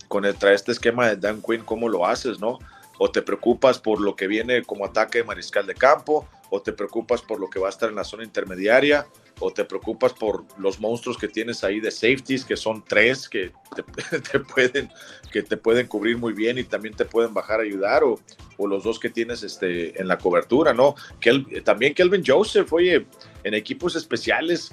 con 0.08 0.24
el, 0.24 0.34
este 0.50 0.72
esquema 0.72 1.08
de 1.08 1.16
Dan 1.16 1.42
Quinn 1.42 1.62
cómo 1.62 1.88
lo 1.88 2.06
haces 2.06 2.40
no 2.40 2.58
o 2.98 3.10
te 3.10 3.22
preocupas 3.22 3.78
por 3.78 4.00
lo 4.00 4.16
que 4.16 4.26
viene 4.26 4.62
como 4.62 4.86
ataque 4.86 5.18
de 5.18 5.24
mariscal 5.24 5.66
de 5.66 5.74
campo 5.74 6.26
o 6.50 6.62
te 6.62 6.72
preocupas 6.72 7.22
por 7.22 7.38
lo 7.38 7.50
que 7.50 7.58
va 7.58 7.66
a 7.66 7.70
estar 7.70 7.90
en 7.90 7.96
la 7.96 8.04
zona 8.04 8.24
intermediaria 8.24 9.06
o 9.40 9.52
te 9.52 9.64
preocupas 9.64 10.12
por 10.12 10.44
los 10.58 10.80
monstruos 10.80 11.18
que 11.18 11.28
tienes 11.28 11.64
ahí 11.64 11.80
de 11.80 11.90
safeties, 11.90 12.44
que 12.44 12.56
son 12.56 12.84
tres 12.84 13.28
que 13.28 13.52
te, 13.74 14.20
te, 14.20 14.40
pueden, 14.40 14.90
que 15.32 15.42
te 15.42 15.56
pueden 15.56 15.86
cubrir 15.86 16.18
muy 16.18 16.32
bien 16.32 16.58
y 16.58 16.64
también 16.64 16.94
te 16.94 17.04
pueden 17.04 17.34
bajar 17.34 17.60
a 17.60 17.64
ayudar, 17.64 18.04
o, 18.04 18.20
o 18.56 18.66
los 18.66 18.84
dos 18.84 18.98
que 18.98 19.10
tienes 19.10 19.42
este, 19.42 20.00
en 20.00 20.08
la 20.08 20.18
cobertura, 20.18 20.72
¿no? 20.72 20.94
Que 21.20 21.62
también 21.64 21.94
Kelvin 21.94 22.24
Joseph, 22.24 22.72
oye, 22.72 23.06
en 23.42 23.54
equipos 23.54 23.96
especiales, 23.96 24.72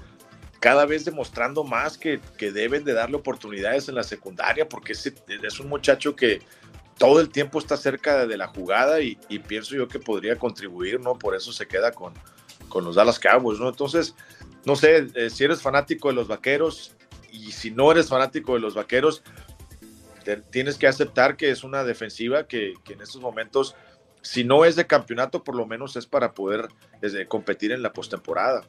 cada 0.60 0.86
vez 0.86 1.06
demostrando 1.06 1.64
más 1.64 1.98
que, 1.98 2.20
que 2.38 2.52
deben 2.52 2.84
de 2.84 2.94
darle 2.94 3.18
oportunidades 3.18 3.90
en 3.90 3.96
la 3.96 4.04
secundaria, 4.04 4.70
porque 4.70 4.94
es, 4.94 5.12
es 5.28 5.60
un 5.60 5.70
muchacho 5.70 6.16
que 6.16 6.42
todo 7.00 7.20
el 7.20 7.30
tiempo 7.30 7.58
está 7.58 7.78
cerca 7.78 8.28
de 8.28 8.38
la 8.38 8.48
jugada 8.48 9.02
y, 9.02 9.18
y 9.28 9.40
pienso 9.40 9.76
yo 9.76 9.88
que 9.88 9.98
podría 9.98 10.38
contribuir, 10.38 11.00
¿no? 11.00 11.18
Por 11.18 11.36
eso 11.36 11.52
se 11.52 11.68
queda 11.68 11.92
con, 11.92 12.14
con 12.70 12.86
los 12.86 12.96
Dallas 12.96 13.20
Cowboys, 13.20 13.60
¿no? 13.60 13.70
Entonces, 13.70 14.16
no 14.66 14.76
sé, 14.76 15.08
eh, 15.16 15.30
si 15.30 15.44
eres 15.44 15.62
fanático 15.62 16.10
de 16.10 16.14
los 16.14 16.28
vaqueros 16.28 16.96
y 17.32 17.52
si 17.52 17.72
no 17.72 17.92
eres 17.92 18.10
fanático 18.10 18.54
de 18.54 18.60
los 18.60 18.76
vaqueros, 18.76 19.24
tienes 20.52 20.78
que 20.78 20.88
aceptar 20.88 21.36
que 21.36 21.50
es 21.50 21.64
una 21.64 21.84
defensiva 21.84 22.48
que, 22.48 22.74
en 22.90 23.02
estos 23.02 23.22
momentos, 23.22 23.76
si 24.22 24.44
no 24.44 24.66
es 24.66 24.76
de 24.76 24.86
campeonato, 24.86 25.44
por 25.44 25.56
lo 25.56 25.66
menos 25.66 25.96
es 25.96 26.06
para 26.06 26.34
poder 26.34 26.68
desde, 27.02 27.28
competir 27.28 27.72
en 27.72 27.82
la 27.82 27.92
postemporada. 27.92 28.64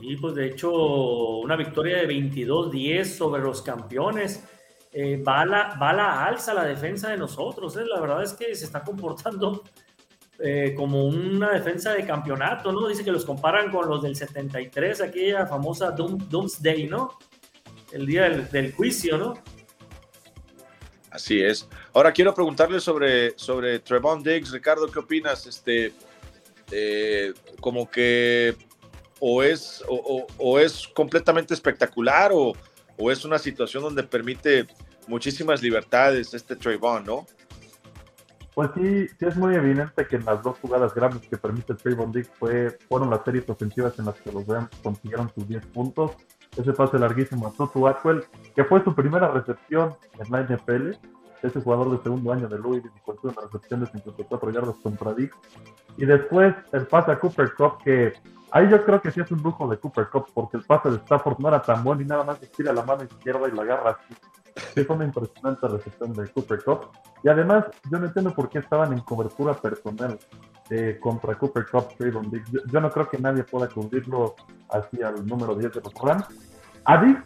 Y 0.00 0.16
pues 0.16 0.34
de 0.34 0.46
hecho, 0.46 0.70
una 0.72 1.56
victoria 1.56 1.98
de 1.98 2.08
22-10 2.08 3.04
sobre 3.04 3.42
los 3.42 3.62
campeones. 3.62 4.44
Eh, 4.90 5.22
va, 5.22 5.42
a 5.42 5.46
la, 5.46 5.78
va 5.80 5.92
la 5.92 6.24
alza 6.24 6.54
la 6.54 6.64
defensa 6.64 7.10
de 7.10 7.18
nosotros. 7.18 7.76
¿eh? 7.76 7.84
La 7.84 8.00
verdad 8.00 8.22
es 8.22 8.32
que 8.32 8.54
se 8.54 8.64
está 8.64 8.82
comportando 8.82 9.64
eh, 10.40 10.72
como 10.76 11.04
una 11.04 11.50
defensa 11.52 11.94
de 11.94 12.06
campeonato, 12.06 12.72
¿no? 12.72 12.86
Dice 12.86 13.04
que 13.04 13.10
los 13.10 13.24
comparan 13.24 13.72
con 13.72 13.88
los 13.88 14.02
del 14.02 14.14
73, 14.14 15.00
aquella 15.00 15.46
famosa 15.46 15.90
Doom, 15.90 16.28
Doomsday, 16.28 16.86
¿no? 16.86 17.18
El 17.90 18.06
día 18.06 18.22
del, 18.28 18.48
del, 18.50 18.72
juicio, 18.72 19.18
¿no? 19.18 19.34
Así 21.10 21.42
es. 21.42 21.68
Ahora 21.92 22.12
quiero 22.12 22.34
preguntarle 22.34 22.80
sobre, 22.80 23.36
sobre 23.36 23.80
Trevon 23.80 24.22
Diggs. 24.22 24.52
Ricardo, 24.52 24.86
¿qué 24.86 24.98
opinas? 25.00 25.46
Este, 25.46 25.92
eh, 26.70 27.32
como 27.60 27.90
que 27.90 28.54
o 29.20 29.42
es, 29.42 29.82
o, 29.88 29.96
o, 29.96 30.26
o 30.38 30.58
es 30.60 30.86
completamente 30.88 31.54
espectacular 31.54 32.30
o, 32.32 32.52
o, 32.96 33.10
es 33.10 33.24
una 33.24 33.38
situación 33.38 33.82
donde 33.82 34.04
permite 34.04 34.66
muchísimas 35.08 35.62
libertades 35.62 36.34
este 36.34 36.54
Trayvon, 36.54 37.04
¿no? 37.04 37.26
Pues 38.58 38.72
sí, 38.74 39.06
sí 39.06 39.24
es 39.24 39.36
muy 39.36 39.54
evidente 39.54 40.04
que 40.04 40.16
en 40.16 40.24
las 40.24 40.42
dos 40.42 40.58
jugadas 40.58 40.92
grandes 40.92 41.22
que 41.28 41.36
permite 41.36 41.74
Trayvon 41.74 42.10
Diggs 42.10 42.28
fue, 42.40 42.76
fueron 42.88 43.08
las 43.08 43.22
series 43.22 43.48
ofensivas 43.48 43.96
en 44.00 44.06
las 44.06 44.20
que 44.20 44.32
los 44.32 44.48
Rams 44.48 44.68
consiguieron 44.82 45.30
sus 45.32 45.46
10 45.46 45.64
puntos. 45.66 46.16
Ese 46.56 46.72
pase 46.72 46.98
larguísimo 46.98 47.46
a 47.46 47.52
Tutu 47.52 47.86
Atwell, 47.86 48.24
que 48.56 48.64
fue 48.64 48.82
su 48.82 48.92
primera 48.96 49.28
recepción 49.28 49.94
en 50.18 50.32
la 50.32 50.42
NFL. 50.42 50.90
Ese 51.40 51.60
jugador 51.60 51.96
de 51.96 52.02
segundo 52.02 52.32
año 52.32 52.48
de 52.48 52.58
Louisville 52.58 52.90
y 52.96 53.26
una 53.28 53.42
recepción 53.42 53.78
de 53.78 53.86
54 53.86 54.50
yardas 54.50 54.74
contra 54.82 55.14
Diggs. 55.14 55.36
Y 55.96 56.04
después 56.04 56.52
el 56.72 56.84
pase 56.88 57.12
a 57.12 57.20
Cooper 57.20 57.54
Cup, 57.54 57.78
que 57.84 58.12
ahí 58.50 58.68
yo 58.68 58.84
creo 58.84 59.00
que 59.00 59.12
sí 59.12 59.20
es 59.20 59.30
un 59.30 59.40
lujo 59.40 59.68
de 59.68 59.78
Cooper 59.78 60.08
Cup, 60.08 60.26
porque 60.34 60.56
el 60.56 60.64
pase 60.64 60.90
de 60.90 60.96
Stafford 60.96 61.38
no 61.38 61.46
era 61.46 61.62
tan 61.62 61.84
bueno 61.84 62.02
y 62.02 62.06
nada 62.06 62.24
más 62.24 62.42
estira 62.42 62.72
la 62.72 62.82
mano 62.82 63.04
izquierda 63.04 63.46
y 63.46 63.52
la 63.54 63.62
agarra 63.62 63.90
así. 63.90 64.16
Fue 64.86 64.96
una 64.96 65.04
impresionante 65.04 65.68
recepción 65.68 66.12
de 66.12 66.28
Cooper 66.28 66.62
Cup. 66.64 66.90
Y 67.22 67.28
además, 67.28 67.64
yo 67.90 67.98
no 67.98 68.06
entiendo 68.06 68.32
por 68.34 68.48
qué 68.48 68.58
estaban 68.58 68.92
en 68.92 69.00
cobertura 69.00 69.54
personal 69.54 70.18
eh, 70.70 70.98
contra 71.00 71.36
Cooper 71.36 71.66
Cup, 71.66 71.88
Trayvon 71.96 72.30
Diggs. 72.30 72.50
Yo, 72.50 72.60
yo, 72.70 72.80
no 72.80 72.90
creo 72.90 73.08
que 73.08 73.18
nadie 73.18 73.42
pueda 73.42 73.68
cubrirlo 73.68 74.34
así 74.70 75.02
al 75.02 75.26
número 75.26 75.54
10 75.54 75.74
de 75.74 75.80
los 75.80 75.94
Rams. 75.94 76.26
A 76.84 77.02
Diggs, 77.02 77.24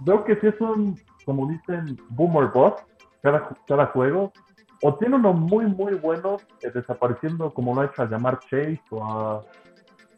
veo 0.00 0.24
que 0.24 0.36
sí 0.40 0.46
es 0.48 0.60
un, 0.60 0.98
como 1.24 1.46
dicen, 1.48 1.98
boomer 2.10 2.48
boss 2.48 2.74
cada, 3.22 3.48
cada 3.66 3.86
juego. 3.86 4.32
O 4.82 4.94
tiene 4.96 5.16
uno 5.16 5.32
muy, 5.32 5.66
muy 5.66 5.94
bueno 5.94 6.36
eh, 6.60 6.70
desapareciendo, 6.72 7.52
como 7.52 7.74
lo 7.74 7.80
ha 7.80 7.86
hecho 7.86 8.02
a 8.02 8.06
llamar 8.06 8.38
Chase 8.40 8.80
o 8.90 9.04
a. 9.04 9.42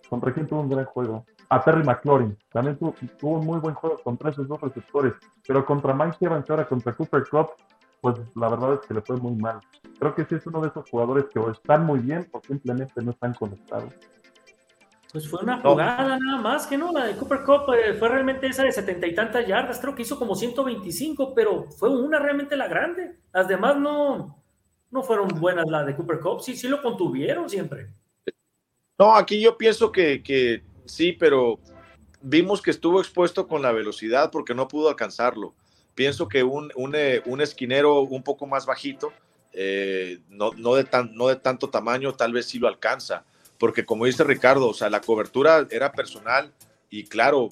¿Contra 0.09 0.33
quién 0.33 0.47
tuvo 0.47 0.63
un 0.63 0.71
gran 0.71 0.87
juego? 0.87 1.25
A 1.49 1.63
Terry 1.63 1.83
McLaurin. 1.83 2.37
También 2.53 2.77
tuvo, 2.77 2.95
tuvo, 3.19 3.39
un 3.39 3.47
muy 3.47 3.59
buen 3.59 3.75
juego 3.75 3.99
contra 3.99 4.31
esos 4.31 4.49
dos 4.49 4.61
receptores. 4.61 5.15
Pero 5.47 5.65
contra 5.65 5.95
Mike 5.95 6.19
Evans, 6.21 6.49
ahora 6.51 6.67
contra 6.67 6.95
Cooper 6.95 7.25
Cup, 7.29 7.53
pues 8.01 8.17
la 8.35 8.49
verdad 8.49 8.75
es 8.75 8.81
que 8.87 8.95
le 8.95 9.03
fue 9.03 9.17
muy 9.17 9.35
mal. 9.35 9.61
Creo 9.99 10.15
que 10.15 10.25
sí 10.25 10.35
es 10.35 10.47
uno 10.47 10.61
de 10.61 10.69
esos 10.69 10.89
jugadores 10.89 11.27
que 11.33 11.39
o 11.39 11.51
están 11.51 11.85
muy 11.85 12.01
bien 12.01 12.29
o 12.33 12.41
simplemente 12.41 13.03
no 13.03 13.11
están 13.11 13.35
conectados. 13.35 13.93
Pues 15.11 15.29
fue 15.29 15.41
una 15.41 15.61
jugada 15.63 16.19
nada 16.19 16.43
más 16.43 16.67
que 16.67 16.77
no, 16.77 16.93
la 16.93 17.07
de 17.07 17.17
Cooper 17.17 17.43
Cup 17.43 17.73
eh, 17.73 17.95
fue 17.95 18.11
realmente 18.11 18.47
esa 18.47 18.63
de 18.63 18.73
setenta 18.73 19.07
y 19.07 19.15
tantas 19.15 19.47
yardas, 19.47 19.81
creo 19.81 19.95
que 19.95 20.03
hizo 20.03 20.19
como 20.19 20.35
125, 20.35 21.33
pero 21.35 21.65
fue 21.71 21.89
una 21.89 22.19
realmente 22.19 22.59
la 22.59 22.69
grande. 22.69 23.17
Las 23.33 23.49
demás 23.49 23.79
no, 23.79 24.39
no 24.91 25.03
fueron 25.03 25.29
buenas 25.29 25.67
la 25.67 25.83
de 25.83 25.97
Cooper 25.97 26.21
Cup, 26.21 26.43
sí, 26.43 26.55
sí 26.55 26.69
lo 26.69 26.83
contuvieron 26.83 27.49
siempre. 27.49 27.89
No, 28.99 29.15
aquí 29.15 29.41
yo 29.41 29.57
pienso 29.57 29.91
que, 29.91 30.23
que 30.23 30.63
sí, 30.89 31.13
pero 31.13 31.59
vimos 32.21 32.61
que 32.61 32.71
estuvo 32.71 33.01
expuesto 33.01 33.47
con 33.47 33.63
la 33.63 33.73
velocidad 33.73 34.31
porque 34.31 34.55
no 34.55 34.69
pudo 34.69 34.89
alcanzarlo. 34.89 35.55
Pienso 35.95 36.29
que 36.29 36.43
un, 36.43 36.71
un, 36.77 36.95
eh, 36.95 37.23
esquinero 37.41 38.01
un 38.01 38.23
poco 38.23 38.47
más 38.47 38.67
bajito, 38.67 39.13
eh, 39.53 40.19
no, 40.29 40.53
no, 40.57 40.75
de 40.75 40.85
tan, 40.85 41.15
no 41.15 41.29
de 41.29 41.37
tanto 41.37 41.71
tamaño, 41.71 42.15
tal 42.15 42.33
vez 42.33 42.47
sí 42.47 42.59
lo 42.59 42.69
alcanza 42.69 43.25
porque 43.59 43.85
como 43.85 44.07
dice 44.07 44.25
Ricardo, 44.25 44.69
o 44.69 44.75
sea, 44.75 44.89
la 44.89 45.01
cobertura 45.01 45.67
era 45.71 45.93
personal 45.93 46.53
y 46.91 47.05
claro, 47.05 47.51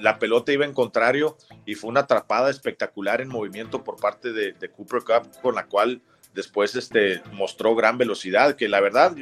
la 0.00 0.18
pelota 0.18 0.52
iba 0.52 0.64
en 0.64 0.74
contrario 0.74 1.36
y 1.64 1.74
fue 1.74 1.90
una 1.90 2.00
atrapada 2.00 2.50
espectacular 2.50 3.20
en 3.20 3.28
movimiento 3.28 3.82
por 3.82 3.96
parte 3.96 4.32
de, 4.32 4.54
Cooper 4.70 5.02
Cup, 5.02 5.40
con 5.40 5.54
la 5.54 5.66
cual 5.66 6.02
después 6.34 6.74
este, 6.74 7.22
mostró 7.32 7.74
gran 7.74 7.96
velocidad, 7.96 8.56
que 8.56 8.68
la 8.68 8.80
verdad, 8.80 9.14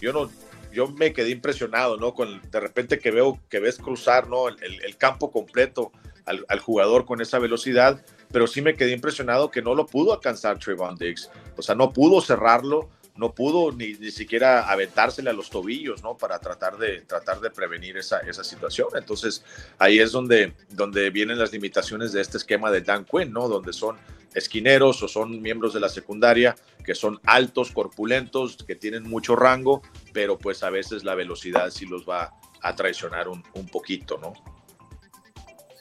yo 0.00 0.12
no, 0.12 0.30
yo 0.72 0.88
me 0.88 1.12
quedé 1.12 1.30
impresionado, 1.30 1.96
¿no? 1.96 2.14
Con 2.14 2.40
de 2.50 2.60
repente 2.60 2.98
que 2.98 3.10
veo 3.10 3.38
que 3.48 3.60
ves 3.60 3.78
cruzar, 3.78 4.28
¿no? 4.28 4.48
El, 4.48 4.96
campo 4.96 5.30
completo 5.30 5.92
al, 6.26 6.60
jugador 6.60 7.06
con 7.06 7.20
esa 7.20 7.38
velocidad, 7.38 8.04
pero 8.30 8.46
sí 8.46 8.62
me 8.62 8.74
quedé 8.74 8.92
impresionado 8.92 9.50
que 9.50 9.62
no 9.62 9.74
lo 9.74 9.86
pudo 9.86 10.12
alcanzar 10.12 10.58
Trayvon 10.58 10.96
Diggs, 10.96 11.30
o 11.56 11.62
sea, 11.62 11.74
no 11.74 11.92
pudo 11.92 12.20
cerrarlo 12.20 12.88
no 13.20 13.34
pudo 13.34 13.70
ni, 13.70 13.92
ni, 13.94 14.10
siquiera 14.10 14.70
aventársele 14.70 15.28
a 15.28 15.34
los 15.34 15.50
tobillos, 15.50 16.02
¿no? 16.02 16.16
Para 16.16 16.38
tratar 16.38 16.78
de, 16.78 17.02
tratar 17.02 17.40
de 17.40 17.50
prevenir 17.50 17.98
esa, 17.98 18.20
esa 18.20 18.42
situación. 18.42 18.88
Entonces, 18.94 19.44
ahí 19.78 19.98
es 19.98 20.10
donde, 20.10 20.54
donde 20.70 21.10
vienen 21.10 21.38
las 21.38 21.52
limitaciones 21.52 22.12
de 22.12 22.22
este 22.22 22.38
esquema 22.38 22.70
de 22.70 22.80
Dan 22.80 23.04
Quinn, 23.04 23.30
¿no? 23.30 23.46
Donde 23.46 23.74
son 23.74 23.98
esquineros 24.34 25.02
o 25.02 25.08
son 25.08 25.40
miembros 25.42 25.74
de 25.74 25.80
la 25.80 25.88
secundaria 25.88 26.54
que 26.84 26.94
son 26.94 27.20
altos, 27.24 27.70
corpulentos, 27.70 28.56
que 28.56 28.74
tienen 28.74 29.02
mucho 29.04 29.36
rango, 29.36 29.82
pero 30.12 30.38
pues 30.38 30.62
a 30.62 30.70
veces 30.70 31.04
la 31.04 31.14
velocidad 31.14 31.70
sí 31.70 31.86
los 31.86 32.08
va 32.08 32.32
a 32.62 32.74
traicionar 32.74 33.28
un, 33.28 33.42
un 33.54 33.66
poquito, 33.66 34.18
¿no? 34.18 34.32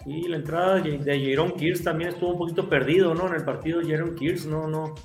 Sí, 0.04 0.22
la 0.28 0.38
entrada 0.38 0.80
de 0.80 1.30
Jaron 1.30 1.52
Kears 1.52 1.84
también 1.84 2.12
estuvo 2.12 2.32
un 2.32 2.38
poquito 2.38 2.70
perdido, 2.70 3.14
¿no? 3.14 3.28
En 3.28 3.36
el 3.36 3.44
partido 3.44 3.82
Jaron 3.86 4.16
Kears 4.16 4.46
no, 4.46 4.68
no, 4.68 4.96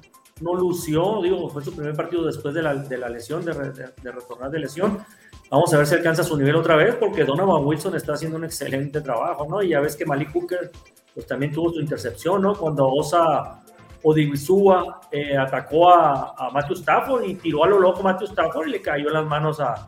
no 0.41 0.55
lució, 0.55 1.21
digo, 1.23 1.49
fue 1.49 1.65
su 1.65 1.75
primer 1.75 1.95
partido 1.95 2.25
después 2.25 2.55
de 2.55 2.63
la, 2.63 2.75
de 2.75 2.99
la 2.99 3.09
lesión, 3.09 3.45
de, 3.45 3.53
de, 3.53 4.13
retornar 4.13 4.51
de 4.51 4.61
lesión. 4.61 5.05
Vamos 5.51 5.73
a 5.75 5.79
ver 5.79 5.87
si 5.87 5.95
alcanza 5.95 6.23
su 6.23 6.37
nivel 6.37 6.57
otra 6.57 6.77
vez, 6.77 6.95
porque 6.95 7.25
Donovan 7.25 7.65
Wilson 7.65 7.97
está 7.97 8.15
haciendo 8.15 8.37
un 8.37 8.45
excelente 8.45 9.01
trabajo, 9.01 9.47
¿no? 9.49 9.63
Y 9.63 9.71
ya 9.71 9.81
ves 9.81 9.97
que 9.97 10.07
Malik 10.07 10.33
Hooker, 10.33 10.71
pues 11.14 11.27
también 11.27 11.53
tuvo 11.53 11.72
su 11.72 11.81
intercepción, 11.81 12.42
¿no? 12.42 12.55
Cuando 12.55 12.88
Osa 12.88 13.62
Odiwisua 14.03 15.00
eh, 15.11 15.37
atacó 15.37 15.90
a, 15.90 16.35
a, 16.37 16.50
Matthew 16.50 16.77
Stafford 16.77 17.24
y 17.24 17.35
tiró 17.37 17.64
a 17.64 17.68
lo 17.68 17.79
loco 17.79 18.03
Matthew 18.03 18.29
Stafford 18.29 18.68
y 18.68 18.72
le 18.72 18.83
cayó 18.83 19.09
en 19.09 19.14
las 19.14 19.27
manos 19.27 19.61
a, 19.61 19.87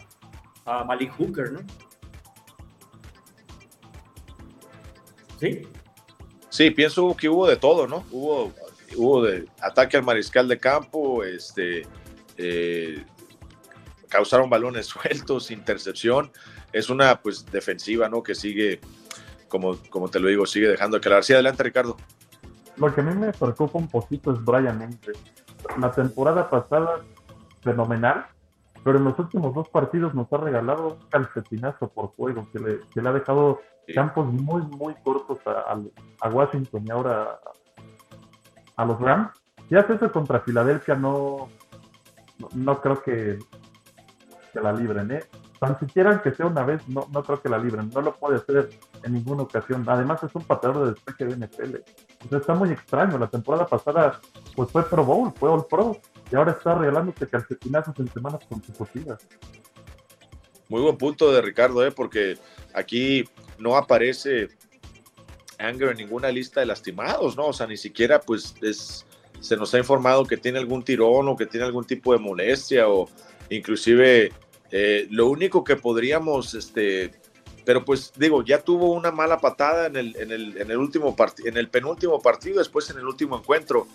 a 0.64 0.84
Malik 0.84 1.12
Hooker, 1.18 1.52
¿no? 1.52 1.60
¿Sí? 5.38 5.62
Sí, 6.48 6.70
pienso 6.70 7.14
que 7.14 7.28
hubo 7.28 7.46
de 7.46 7.56
todo, 7.56 7.86
¿no? 7.86 8.04
Hubo 8.10 8.52
hubo 8.94 9.22
de 9.22 9.46
ataque 9.60 9.96
al 9.96 10.04
mariscal 10.04 10.48
de 10.48 10.58
campo, 10.58 11.24
este, 11.24 11.86
eh, 12.36 13.04
causaron 14.08 14.50
balones 14.50 14.86
sueltos, 14.86 15.50
intercepción. 15.50 16.30
Es 16.72 16.90
una 16.90 17.20
pues 17.20 17.46
defensiva, 17.46 18.08
¿no? 18.08 18.22
Que 18.22 18.34
sigue, 18.34 18.80
como, 19.48 19.76
como 19.90 20.08
te 20.08 20.20
lo 20.20 20.28
digo, 20.28 20.46
sigue 20.46 20.68
dejando 20.68 21.00
que 21.00 21.08
la 21.08 21.22
Sí, 21.22 21.32
adelante, 21.32 21.62
Ricardo. 21.62 21.96
Lo 22.76 22.94
que 22.94 23.00
a 23.00 23.04
mí 23.04 23.14
me 23.14 23.32
preocupa 23.32 23.78
un 23.78 23.88
poquito 23.88 24.32
es 24.32 24.44
Brian 24.44 24.82
Entre. 24.82 25.14
La 25.78 25.90
temporada 25.90 26.48
pasada, 26.48 27.00
fenomenal, 27.62 28.26
pero 28.84 28.98
en 28.98 29.04
los 29.04 29.18
últimos 29.18 29.52
dos 29.52 29.68
partidos 29.68 30.14
nos 30.14 30.32
ha 30.32 30.36
regalado 30.36 30.88
un 30.88 31.08
calcetinazo 31.08 31.88
por 31.88 32.08
juego, 32.14 32.46
que 32.52 32.58
le, 32.60 32.80
que 32.94 33.02
le 33.02 33.08
ha 33.08 33.12
dejado 33.12 33.60
campos 33.92 34.26
muy, 34.32 34.62
muy 34.62 34.94
cortos 35.02 35.38
a, 35.46 35.76
a, 36.20 36.28
Washington 36.28 36.84
y 36.86 36.90
ahora 36.90 37.40
a 38.76 38.84
los 38.84 39.00
Rams. 39.00 39.30
Si 39.68 39.74
hace 39.74 39.94
eso 39.94 40.12
contra 40.12 40.40
Filadelfia, 40.40 40.94
no, 40.94 41.48
no, 42.54 42.80
creo 42.80 43.02
que, 43.02 43.38
que, 44.52 44.60
la 44.60 44.72
libren, 44.72 45.10
¿eh? 45.10 45.24
Tan 45.58 45.78
siquiera 45.80 46.22
que 46.22 46.32
sea 46.32 46.46
una 46.46 46.62
vez, 46.62 46.86
no, 46.88 47.08
no 47.10 47.24
creo 47.24 47.40
que 47.40 47.48
la 47.48 47.58
libren. 47.58 47.90
No 47.92 48.02
lo 48.02 48.14
puede 48.14 48.36
hacer 48.36 48.68
en 49.02 49.12
ninguna 49.12 49.42
ocasión. 49.42 49.84
Además, 49.86 50.22
es 50.22 50.34
un 50.34 50.44
pateador 50.44 50.84
de 50.84 50.92
despeje 50.92 51.24
de 51.24 51.46
NFL. 51.46 51.76
O 52.30 52.36
está 52.36 52.54
muy 52.54 52.70
extraño. 52.70 53.18
La 53.18 53.28
temporada 53.28 53.66
pasada, 53.66 54.20
pues 54.54 54.70
fue 54.70 54.88
Pro 54.88 55.04
Bowl, 55.04 55.32
fue 55.36 55.50
All 55.50 55.66
Pro. 55.66 55.98
Y 56.30 56.36
ahora 56.36 56.52
está 56.52 56.74
regalándote 56.74 57.26
calcetinazos 57.26 57.98
en 57.98 58.12
semanas 58.12 58.40
consecutivas. 58.48 59.26
Muy 60.68 60.82
buen 60.82 60.96
punto 60.96 61.32
de 61.32 61.40
Ricardo, 61.42 61.86
¿eh? 61.86 61.92
porque 61.92 62.38
aquí 62.74 63.24
no 63.58 63.76
aparece 63.76 64.48
Anger 65.58 65.90
en 65.90 65.98
ninguna 65.98 66.30
lista 66.30 66.60
de 66.60 66.66
lastimados, 66.66 67.36
¿no? 67.36 67.46
O 67.46 67.52
sea, 67.52 67.66
ni 67.66 67.76
siquiera 67.76 68.20
pues 68.20 68.56
es, 68.62 69.06
se 69.40 69.56
nos 69.56 69.72
ha 69.74 69.78
informado 69.78 70.24
que 70.24 70.36
tiene 70.36 70.58
algún 70.58 70.82
tirón 70.82 71.28
o 71.28 71.36
que 71.36 71.46
tiene 71.46 71.66
algún 71.66 71.84
tipo 71.84 72.12
de 72.12 72.18
molestia 72.18 72.88
o 72.88 73.08
inclusive 73.48 74.32
eh, 74.70 75.06
lo 75.10 75.28
único 75.28 75.62
que 75.62 75.76
podríamos, 75.76 76.54
este, 76.54 77.12
pero 77.66 77.84
pues 77.84 78.12
digo, 78.16 78.44
ya 78.44 78.62
tuvo 78.62 78.92
una 78.92 79.10
mala 79.10 79.40
patada 79.40 79.88
en 79.88 79.96
el, 79.96 80.16
en 80.16 80.30
el, 80.30 80.56
en 80.56 80.70
el 80.70 80.76
último 80.76 81.16
en 81.44 81.56
el 81.56 81.68
penúltimo 81.68 82.22
partido, 82.22 82.60
después 82.60 82.88
en 82.90 82.98
el 82.98 83.06
último 83.06 83.36
encuentro. 83.36 83.88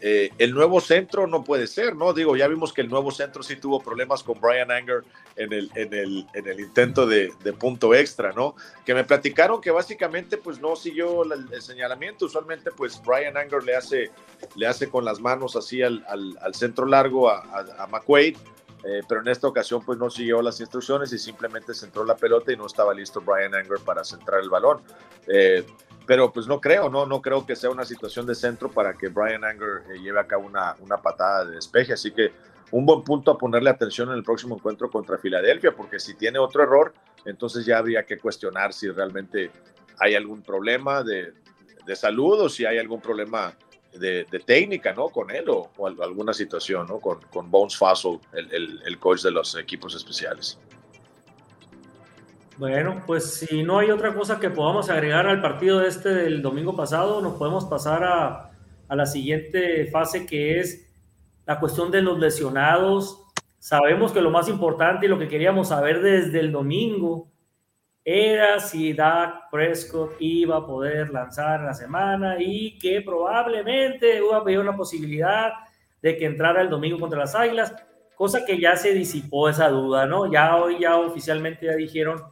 Eh, 0.00 0.30
el 0.38 0.54
nuevo 0.54 0.80
centro 0.80 1.26
no 1.26 1.44
puede 1.44 1.66
ser, 1.66 1.94
¿no? 1.94 2.14
Digo, 2.14 2.36
ya 2.36 2.48
vimos 2.48 2.72
que 2.72 2.80
el 2.80 2.88
nuevo 2.88 3.10
centro 3.10 3.42
sí 3.42 3.56
tuvo 3.56 3.82
problemas 3.82 4.22
con 4.22 4.40
Brian 4.40 4.70
Anger 4.70 5.02
en 5.36 5.52
el, 5.52 5.70
en 5.74 5.92
el, 5.92 6.26
en 6.32 6.46
el 6.46 6.60
intento 6.60 7.06
de, 7.06 7.32
de, 7.42 7.52
punto 7.52 7.94
extra, 7.94 8.32
¿no? 8.32 8.54
Que 8.86 8.94
me 8.94 9.04
platicaron 9.04 9.60
que 9.60 9.72
básicamente 9.72 10.38
pues 10.38 10.58
no 10.60 10.74
siguió 10.76 11.24
el, 11.24 11.60
señalamiento, 11.60 12.26
usualmente 12.26 12.70
pues 12.70 13.02
Brian 13.04 13.36
Anger 13.36 13.62
le 13.62 13.76
hace, 13.76 14.10
le 14.54 14.66
hace 14.66 14.88
con 14.88 15.04
las 15.04 15.20
manos 15.20 15.54
así 15.54 15.82
al, 15.82 16.02
al, 16.08 16.38
al 16.40 16.54
centro 16.54 16.86
largo 16.86 17.28
a, 17.28 17.40
a, 17.40 17.82
a 17.82 17.86
McQuaid, 17.88 18.36
eh, 18.88 19.02
pero 19.06 19.20
en 19.20 19.28
esta 19.28 19.46
ocasión 19.46 19.82
pues 19.84 19.98
no 19.98 20.08
siguió 20.08 20.40
las 20.40 20.58
instrucciones 20.60 21.12
y 21.12 21.18
simplemente 21.18 21.74
centró 21.74 22.06
la 22.06 22.16
pelota 22.16 22.52
y 22.52 22.56
no 22.56 22.64
estaba 22.64 22.94
listo 22.94 23.20
Brian 23.20 23.54
Anger 23.54 23.80
para 23.84 24.02
centrar 24.02 24.40
el 24.40 24.48
balón. 24.48 24.80
Eh, 25.26 25.62
pero 26.06 26.32
pues 26.32 26.46
no 26.46 26.58
creo, 26.58 26.88
no, 26.88 27.04
no 27.04 27.20
creo 27.20 27.44
que 27.44 27.54
sea 27.54 27.68
una 27.68 27.84
situación 27.84 28.24
de 28.24 28.34
centro 28.34 28.70
para 28.70 28.94
que 28.94 29.08
Brian 29.08 29.44
Anger 29.44 29.82
eh, 29.90 29.98
lleve 29.98 30.20
a 30.20 30.26
cabo 30.26 30.46
una, 30.46 30.74
una 30.80 30.96
patada 30.96 31.44
de 31.44 31.56
despeje, 31.56 31.92
así 31.92 32.12
que 32.12 32.32
un 32.70 32.86
buen 32.86 33.02
punto 33.02 33.30
a 33.30 33.36
ponerle 33.36 33.68
atención 33.68 34.08
en 34.08 34.14
el 34.14 34.24
próximo 34.24 34.54
encuentro 34.54 34.90
contra 34.90 35.18
Filadelfia, 35.18 35.72
porque 35.76 36.00
si 36.00 36.14
tiene 36.14 36.38
otro 36.38 36.62
error, 36.62 36.94
entonces 37.26 37.66
ya 37.66 37.76
habría 37.76 38.06
que 38.06 38.16
cuestionar 38.16 38.72
si 38.72 38.88
realmente 38.90 39.50
hay 39.98 40.14
algún 40.14 40.40
problema 40.40 41.02
de, 41.02 41.34
de 41.84 41.96
salud 41.96 42.40
o 42.40 42.48
si 42.48 42.64
hay 42.64 42.78
algún 42.78 43.02
problema 43.02 43.52
de, 43.92 44.24
de 44.24 44.38
técnica, 44.40 44.92
¿no? 44.92 45.08
Con 45.08 45.30
él 45.30 45.48
o, 45.48 45.70
o, 45.76 45.86
alguna 45.86 46.32
situación, 46.32 46.86
¿no? 46.86 46.98
Con, 47.00 47.20
con 47.30 47.50
Bones 47.50 47.76
Fassel, 47.76 48.18
el, 48.32 48.52
el, 48.52 48.82
el 48.84 48.98
coach 48.98 49.22
de 49.22 49.30
los 49.30 49.56
equipos 49.56 49.94
especiales. 49.94 50.58
Bueno, 52.58 53.02
pues 53.06 53.34
si 53.34 53.62
no 53.62 53.78
hay 53.78 53.90
otra 53.90 54.14
cosa 54.14 54.40
que 54.40 54.50
podamos 54.50 54.90
agregar 54.90 55.28
al 55.28 55.40
partido 55.40 55.78
de 55.78 55.88
este 55.88 56.08
del 56.08 56.42
domingo 56.42 56.74
pasado, 56.74 57.20
nos 57.20 57.36
podemos 57.36 57.64
pasar 57.66 58.02
a, 58.02 58.50
a 58.88 58.96
la 58.96 59.06
siguiente 59.06 59.86
fase 59.86 60.26
que 60.26 60.58
es 60.58 60.90
la 61.46 61.60
cuestión 61.60 61.90
de 61.90 62.02
los 62.02 62.18
lesionados. 62.18 63.22
Sabemos 63.60 64.12
que 64.12 64.20
lo 64.20 64.30
más 64.30 64.48
importante 64.48 65.06
y 65.06 65.08
lo 65.08 65.18
que 65.18 65.28
queríamos 65.28 65.68
saber 65.68 66.02
desde 66.02 66.40
el 66.40 66.50
domingo 66.50 67.28
era 68.10 68.58
si 68.58 68.94
Dak 68.94 69.50
Prescott 69.50 70.16
iba 70.18 70.56
a 70.56 70.66
poder 70.66 71.10
lanzar 71.10 71.60
la 71.60 71.74
semana 71.74 72.36
y 72.38 72.78
que 72.78 73.02
probablemente 73.02 74.16
iba 74.16 74.36
a 74.36 74.40
haber 74.40 74.60
una 74.60 74.74
posibilidad 74.74 75.52
de 76.00 76.16
que 76.16 76.24
entrara 76.24 76.62
el 76.62 76.70
domingo 76.70 76.98
contra 76.98 77.18
las 77.18 77.34
Águilas, 77.34 77.74
cosa 78.14 78.46
que 78.46 78.58
ya 78.58 78.76
se 78.76 78.94
disipó 78.94 79.50
esa 79.50 79.68
duda, 79.68 80.06
¿no? 80.06 80.32
Ya 80.32 80.56
hoy 80.56 80.78
ya 80.80 80.96
oficialmente 80.96 81.66
ya 81.66 81.74
dijeron 81.74 82.22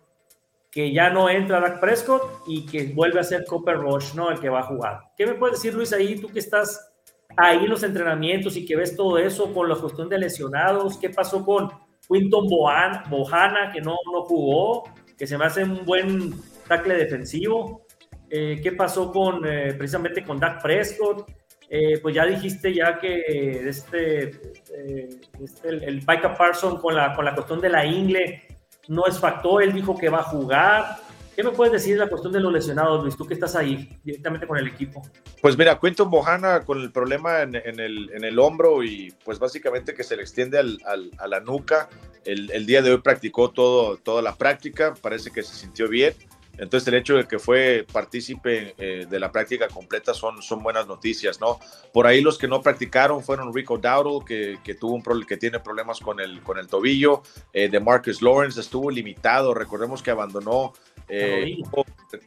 que 0.70 0.94
ya 0.94 1.10
no 1.10 1.28
entra 1.28 1.60
Dak 1.60 1.78
Prescott 1.78 2.22
y 2.46 2.64
que 2.64 2.94
vuelve 2.94 3.20
a 3.20 3.24
ser 3.24 3.44
Cooper 3.44 3.76
Rush, 3.76 4.14
¿no? 4.14 4.30
El 4.30 4.40
que 4.40 4.48
va 4.48 4.60
a 4.60 4.62
jugar. 4.62 5.00
¿Qué 5.14 5.26
me 5.26 5.34
puedes 5.34 5.56
decir, 5.56 5.74
Luis, 5.74 5.92
ahí 5.92 6.18
tú 6.18 6.28
que 6.28 6.38
estás 6.38 6.90
ahí 7.36 7.64
en 7.64 7.68
los 7.68 7.82
entrenamientos 7.82 8.56
y 8.56 8.64
que 8.64 8.76
ves 8.76 8.96
todo 8.96 9.18
eso 9.18 9.52
con 9.52 9.68
la 9.68 9.76
cuestión 9.76 10.08
de 10.08 10.16
lesionados? 10.16 10.96
¿Qué 10.96 11.10
pasó 11.10 11.44
con 11.44 11.68
Quinton 12.08 12.46
Bohana, 12.48 13.70
que 13.74 13.82
no, 13.82 13.94
no 14.10 14.22
jugó, 14.22 14.84
que 15.16 15.26
se 15.26 15.38
me 15.38 15.46
hace 15.46 15.64
un 15.64 15.84
buen 15.84 16.34
tackle 16.68 16.94
defensivo? 16.94 17.86
Eh, 18.28 18.60
¿Qué 18.62 18.72
pasó 18.72 19.12
con 19.12 19.46
eh, 19.46 19.74
precisamente 19.74 20.24
con 20.24 20.38
Dak 20.38 20.62
Prescott? 20.62 21.30
Eh, 21.68 21.98
pues 22.00 22.14
ya 22.14 22.24
dijiste 22.24 22.72
ya 22.72 22.98
que 22.98 23.68
este, 23.68 24.30
eh, 24.72 25.08
este 25.42 25.68
el, 25.68 25.82
el 25.82 25.94
Micah 25.96 26.34
Parson 26.36 26.78
con 26.78 26.94
la, 26.94 27.12
con 27.12 27.24
la 27.24 27.34
cuestión 27.34 27.60
de 27.60 27.68
la 27.68 27.84
ingle 27.84 28.42
no 28.88 29.04
es 29.06 29.18
factor, 29.18 29.64
él 29.64 29.72
dijo 29.72 29.96
que 29.96 30.08
va 30.08 30.20
a 30.20 30.24
jugar. 30.24 30.96
¿Qué 31.36 31.42
me 31.42 31.50
puedes 31.50 31.70
decir 31.70 31.92
de 31.92 32.00
la 32.00 32.08
cuestión 32.08 32.32
de 32.32 32.40
los 32.40 32.50
lesionados, 32.50 33.02
Luis? 33.02 33.14
Tú 33.14 33.26
que 33.26 33.34
estás 33.34 33.54
ahí 33.56 33.90
directamente 34.02 34.46
con 34.46 34.56
el 34.56 34.68
equipo. 34.68 35.02
Pues 35.42 35.58
mira, 35.58 35.78
Quinton 35.78 36.08
Bohana 36.08 36.64
con 36.64 36.80
el 36.80 36.90
problema 36.90 37.42
en, 37.42 37.54
el, 37.54 38.10
en 38.14 38.24
el, 38.24 38.38
hombro 38.38 38.82
y 38.82 39.12
pues 39.22 39.38
básicamente 39.38 39.92
que 39.92 40.02
se 40.02 40.16
le 40.16 40.22
extiende 40.22 40.58
al, 40.58 40.78
a 41.18 41.26
la 41.26 41.40
nuca. 41.40 41.90
El, 42.24 42.50
el, 42.52 42.64
día 42.64 42.80
de 42.80 42.92
hoy 42.92 43.02
practicó 43.02 43.50
todo, 43.50 43.98
toda 43.98 44.22
la 44.22 44.34
práctica, 44.34 44.94
parece 45.02 45.30
que 45.30 45.42
se 45.42 45.54
sintió 45.54 45.90
bien. 45.90 46.14
Entonces 46.58 46.86
el 46.88 46.94
hecho 46.94 47.16
de 47.16 47.26
que 47.26 47.38
fue 47.38 47.86
partícipe 47.92 48.74
eh, 48.78 49.06
de 49.08 49.20
la 49.20 49.30
práctica 49.30 49.68
completa 49.68 50.14
son, 50.14 50.42
son 50.42 50.62
buenas 50.62 50.86
noticias, 50.86 51.40
¿no? 51.40 51.58
Por 51.92 52.06
ahí 52.06 52.20
los 52.20 52.38
que 52.38 52.48
no 52.48 52.62
practicaron 52.62 53.22
fueron 53.22 53.54
Rico 53.54 53.78
Dowdle, 53.78 54.24
que, 54.24 54.58
que 54.64 54.74
tuvo 54.74 54.94
un 54.94 55.02
que 55.26 55.36
tiene 55.36 55.60
problemas 55.60 56.00
con 56.00 56.20
el, 56.20 56.42
con 56.42 56.58
el 56.58 56.66
tobillo, 56.66 57.22
eh, 57.52 57.68
de 57.68 57.80
Marcus 57.80 58.22
Lawrence 58.22 58.60
estuvo 58.60 58.90
limitado, 58.90 59.54
recordemos 59.54 60.02
que 60.02 60.10
abandonó 60.10 60.72
eh, 61.08 61.56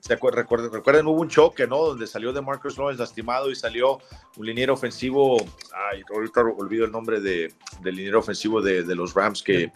recuerden, 0.08 0.72
recuerden, 0.72 1.08
hubo 1.08 1.20
un 1.20 1.28
choque, 1.28 1.68
¿no? 1.68 1.88
Donde 1.88 2.08
salió 2.08 2.32
de 2.32 2.42
Marcus 2.42 2.78
Lawrence 2.78 3.02
lastimado 3.02 3.52
y 3.52 3.56
salió 3.56 4.00
un 4.38 4.46
liniero 4.46 4.74
ofensivo. 4.74 5.38
Ay, 5.92 6.02
ahorita 6.14 6.42
olvido 6.42 6.86
el 6.86 6.92
nombre 6.92 7.20
de, 7.20 7.54
del 7.82 7.96
liniero 7.96 8.20
ofensivo 8.20 8.62
de, 8.62 8.84
de 8.84 8.96
los 8.96 9.14
Rams 9.14 9.44
que, 9.44 9.72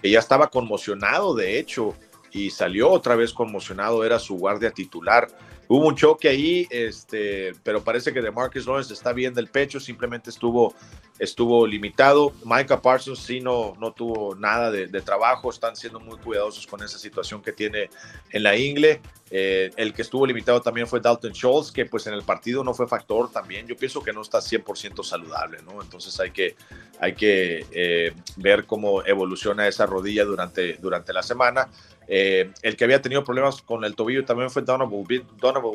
que, 0.00 0.10
ya 0.10 0.18
estaba 0.18 0.48
conmocionado, 0.48 1.34
de 1.34 1.58
hecho 1.58 1.94
y 2.36 2.50
salió 2.50 2.90
otra 2.90 3.16
vez 3.16 3.32
conmocionado, 3.32 4.04
era 4.04 4.18
su 4.18 4.36
guardia 4.36 4.70
titular. 4.70 5.26
Hubo 5.68 5.88
un 5.88 5.96
choque 5.96 6.28
ahí, 6.28 6.68
este, 6.70 7.54
pero 7.62 7.82
parece 7.82 8.12
que 8.12 8.20
de 8.20 8.30
Marcus 8.30 8.66
Lawrence 8.66 8.92
está 8.92 9.14
bien 9.14 9.32
del 9.32 9.48
pecho, 9.48 9.80
simplemente 9.80 10.28
estuvo, 10.28 10.74
estuvo 11.18 11.66
limitado. 11.66 12.32
Micah 12.44 12.80
Parsons 12.80 13.20
sí 13.20 13.40
no, 13.40 13.72
no 13.80 13.92
tuvo 13.92 14.34
nada 14.34 14.70
de, 14.70 14.86
trabajo, 15.00 15.50
están 15.50 15.74
siendo 15.74 15.98
muy 15.98 16.18
cuidadosos 16.18 16.66
con 16.66 16.82
esa 16.82 16.98
situación 16.98 17.42
que 17.42 17.52
tiene 17.52 17.88
en 18.30 18.42
la 18.42 18.54
ingle. 18.54 19.00
Eh, 19.28 19.72
el 19.76 19.92
que 19.92 20.02
estuvo 20.02 20.24
limitado 20.24 20.60
también 20.60 20.86
fue 20.86 21.00
Dalton 21.00 21.32
Schultz, 21.32 21.72
que 21.72 21.84
pues 21.84 22.06
en 22.06 22.14
el 22.14 22.22
partido 22.22 22.62
no 22.62 22.72
fue 22.74 22.86
factor 22.86 23.32
también. 23.32 23.66
Yo 23.66 23.76
pienso 23.76 24.00
que 24.02 24.12
no 24.12 24.20
está 24.22 24.38
100% 24.38 25.02
saludable, 25.02 25.58
¿no? 25.64 25.82
Entonces 25.82 26.20
hay 26.20 26.30
que, 26.30 26.54
hay 27.00 27.14
que 27.14 27.66
eh, 27.72 28.12
ver 28.36 28.66
cómo 28.66 29.04
evoluciona 29.04 29.66
esa 29.66 29.84
rodilla 29.86 30.24
durante, 30.24 30.74
durante 30.74 31.12
la 31.12 31.24
semana. 31.24 31.68
Eh, 32.08 32.52
el 32.62 32.76
que 32.76 32.84
había 32.84 33.02
tenido 33.02 33.24
problemas 33.24 33.62
con 33.62 33.84
el 33.84 33.94
tobillo 33.94 34.24
también 34.24 34.50
fue 34.50 34.62
Donovan, 34.62 34.90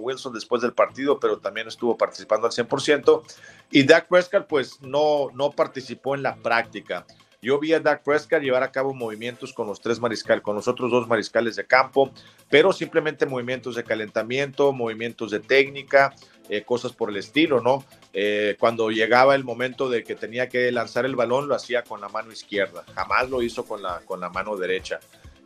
Wilson 0.01 0.33
después 0.33 0.61
del 0.61 0.73
partido, 0.73 1.19
pero 1.19 1.37
también 1.37 1.67
estuvo 1.67 1.97
participando 1.97 2.47
al 2.47 2.53
100%. 2.53 3.23
Y 3.71 3.83
Dak 3.83 4.07
Prescott, 4.07 4.47
pues 4.47 4.81
no, 4.81 5.29
no 5.33 5.51
participó 5.51 6.15
en 6.15 6.23
la 6.23 6.35
práctica. 6.35 7.05
Yo 7.43 7.57
vi 7.57 7.73
a 7.73 7.79
Dak 7.79 8.03
Prescott 8.03 8.43
llevar 8.43 8.61
a 8.61 8.71
cabo 8.71 8.93
movimientos 8.93 9.51
con 9.51 9.65
los 9.65 9.81
tres 9.81 9.99
mariscales, 9.99 10.43
con 10.43 10.55
los 10.55 10.67
otros 10.67 10.91
dos 10.91 11.07
mariscales 11.07 11.55
de 11.55 11.65
campo, 11.65 12.11
pero 12.51 12.71
simplemente 12.71 13.25
movimientos 13.25 13.75
de 13.75 13.83
calentamiento, 13.83 14.71
movimientos 14.73 15.31
de 15.31 15.39
técnica, 15.39 16.13
eh, 16.49 16.61
cosas 16.63 16.91
por 16.93 17.09
el 17.09 17.17
estilo, 17.17 17.59
¿no? 17.59 17.83
Eh, 18.13 18.57
cuando 18.59 18.91
llegaba 18.91 19.33
el 19.33 19.43
momento 19.43 19.89
de 19.89 20.03
que 20.03 20.13
tenía 20.13 20.49
que 20.49 20.71
lanzar 20.71 21.05
el 21.05 21.15
balón, 21.15 21.47
lo 21.47 21.55
hacía 21.55 21.83
con 21.83 21.99
la 21.99 22.09
mano 22.09 22.31
izquierda, 22.31 22.83
jamás 22.93 23.29
lo 23.29 23.41
hizo 23.41 23.65
con 23.65 23.81
la, 23.81 24.01
con 24.05 24.19
la 24.19 24.29
mano 24.29 24.55
derecha. 24.55 24.99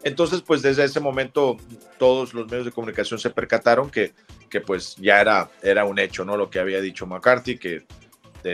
Entonces, 0.05 0.43
pues 0.43 0.61
desde 0.61 0.83
ese 0.83 0.99
momento 0.99 1.57
todos 1.97 2.35
los 2.35 2.45
medios 2.45 2.65
de 2.65 2.71
comunicación 2.71 3.19
se 3.19 3.31
percataron 3.31 3.89
que, 3.89 4.13
que 4.51 4.61
pues 4.61 4.95
ya 4.97 5.19
era, 5.19 5.49
era 5.63 5.83
un 5.83 5.97
hecho, 5.97 6.23
¿no? 6.23 6.37
Lo 6.37 6.51
que 6.51 6.59
había 6.59 6.79
dicho 6.79 7.07
McCarthy, 7.07 7.57
que 7.57 7.85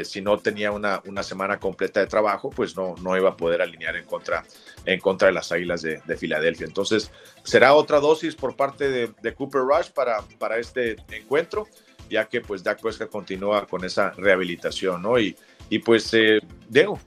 si 0.06 0.22
no 0.22 0.38
tenía 0.38 0.72
una, 0.72 1.02
una 1.06 1.24
semana 1.24 1.60
completa 1.60 2.00
de 2.00 2.08
trabajo, 2.08 2.50
pues 2.52 2.78
no, 2.78 2.96
no 3.02 3.18
iba 3.18 3.32
a 3.32 3.36
poder 3.36 3.62
alinear 3.62 3.98
en 3.98 4.06
contra, 4.06 4.46
en 4.86 5.02
contra 5.02 5.28
de 5.28 5.34
las 5.34 5.52
Águilas 5.52 5.82
de, 5.82 6.18
Filadelfia. 6.18 6.68
Entonces, 6.68 7.12
será 7.44 7.74
otra 7.74 8.00
dosis 8.00 8.34
por 8.34 8.56
parte 8.56 8.90
de, 8.90 9.34
Cooper 9.34 9.62
Rush 9.62 9.90
para, 9.90 10.22
para 10.40 10.58
este 10.58 10.96
encuentro, 11.12 11.68
ya 12.10 12.30
que 12.30 12.40
pues 12.40 12.64
Dak 12.64 12.82
Prescott 12.82 13.10
continúa 13.10 13.68
con 13.68 13.84
esa 13.84 14.12
rehabilitación, 14.12 15.02
¿no? 15.02 15.20
Y, 15.20 15.36
y 15.70 15.80
pues, 15.80 16.14
eh, 16.14 16.40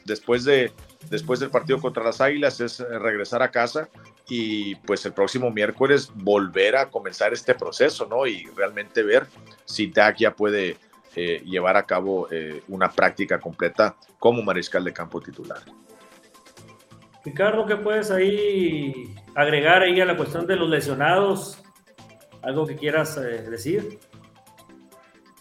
después 0.05 0.45
de, 0.45 0.71
después 1.09 1.41
del 1.41 1.49
partido 1.49 1.81
contra 1.81 2.05
las 2.05 2.21
Águilas 2.21 2.61
es 2.61 2.81
regresar 2.81 3.43
a 3.43 3.51
casa 3.51 3.89
y 4.29 4.75
pues 4.77 5.05
el 5.05 5.13
próximo 5.13 5.51
miércoles 5.51 6.11
volver 6.15 6.77
a 6.77 6.91
comenzar 6.91 7.33
este 7.33 7.55
proceso, 7.55 8.07
¿no? 8.07 8.27
Y 8.27 8.47
realmente 8.57 9.03
ver 9.03 9.27
si 9.65 9.89
Dak 9.89 10.17
ya 10.17 10.35
puede 10.35 10.77
eh, 11.17 11.43
llevar 11.45 11.77
a 11.77 11.85
cabo 11.85 12.29
eh, 12.31 12.63
una 12.69 12.91
práctica 12.91 13.39
completa 13.39 13.97
como 14.19 14.43
mariscal 14.43 14.83
de 14.83 14.93
campo 14.93 15.21
titular. 15.21 15.61
Ricardo, 17.25 17.65
¿qué 17.67 17.77
puedes 17.77 18.11
ahí 18.11 19.15
agregar 19.35 19.83
ahí 19.83 20.01
a 20.01 20.05
la 20.05 20.17
cuestión 20.17 20.47
de 20.47 20.57
los 20.57 20.69
lesionados? 20.69 21.63
¿Algo 22.43 22.67
que 22.67 22.77
quieras 22.77 23.17
eh, 23.17 23.49
decir? 23.49 23.99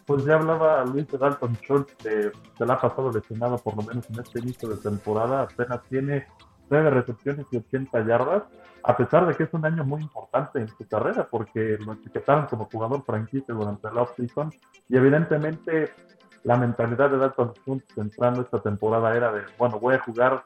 Pues 0.05 0.25
ya 0.25 0.35
hablaba 0.35 0.85
Luis 0.85 1.07
de 1.07 1.17
Dalton 1.17 1.57
Schultz, 1.61 1.93
que 1.95 2.31
se 2.57 2.65
la 2.65 2.73
ha 2.73 2.81
pasado 2.81 3.11
lesionado 3.11 3.57
por 3.57 3.75
lo 3.75 3.83
menos 3.83 4.09
en 4.09 4.19
este 4.19 4.39
inicio 4.39 4.69
de 4.69 4.77
temporada, 4.77 5.43
apenas 5.43 5.81
tiene 5.89 6.27
nueve 6.69 6.89
recepciones 6.89 7.45
y 7.51 7.57
80 7.57 8.05
yardas, 8.05 8.43
a 8.83 8.97
pesar 8.97 9.25
de 9.25 9.33
que 9.33 9.43
es 9.43 9.53
un 9.53 9.65
año 9.65 9.83
muy 9.85 10.01
importante 10.01 10.59
en 10.59 10.67
su 10.67 10.85
carrera, 10.87 11.27
porque 11.29 11.77
lo 11.85 11.93
etiquetaron 11.93 12.47
como 12.47 12.65
jugador 12.65 13.03
franquicia 13.05 13.53
durante 13.53 13.89
la 13.91 14.01
off-season, 14.01 14.51
y 14.89 14.97
evidentemente 14.97 15.93
la 16.43 16.57
mentalidad 16.57 17.09
de 17.09 17.17
Dalton 17.17 17.53
Schultz 17.53 17.97
entrando 17.97 18.41
esta 18.41 18.61
temporada 18.61 19.15
era 19.15 19.31
de, 19.31 19.43
bueno, 19.57 19.79
voy 19.79 19.95
a 19.95 19.99
jugar 19.99 20.43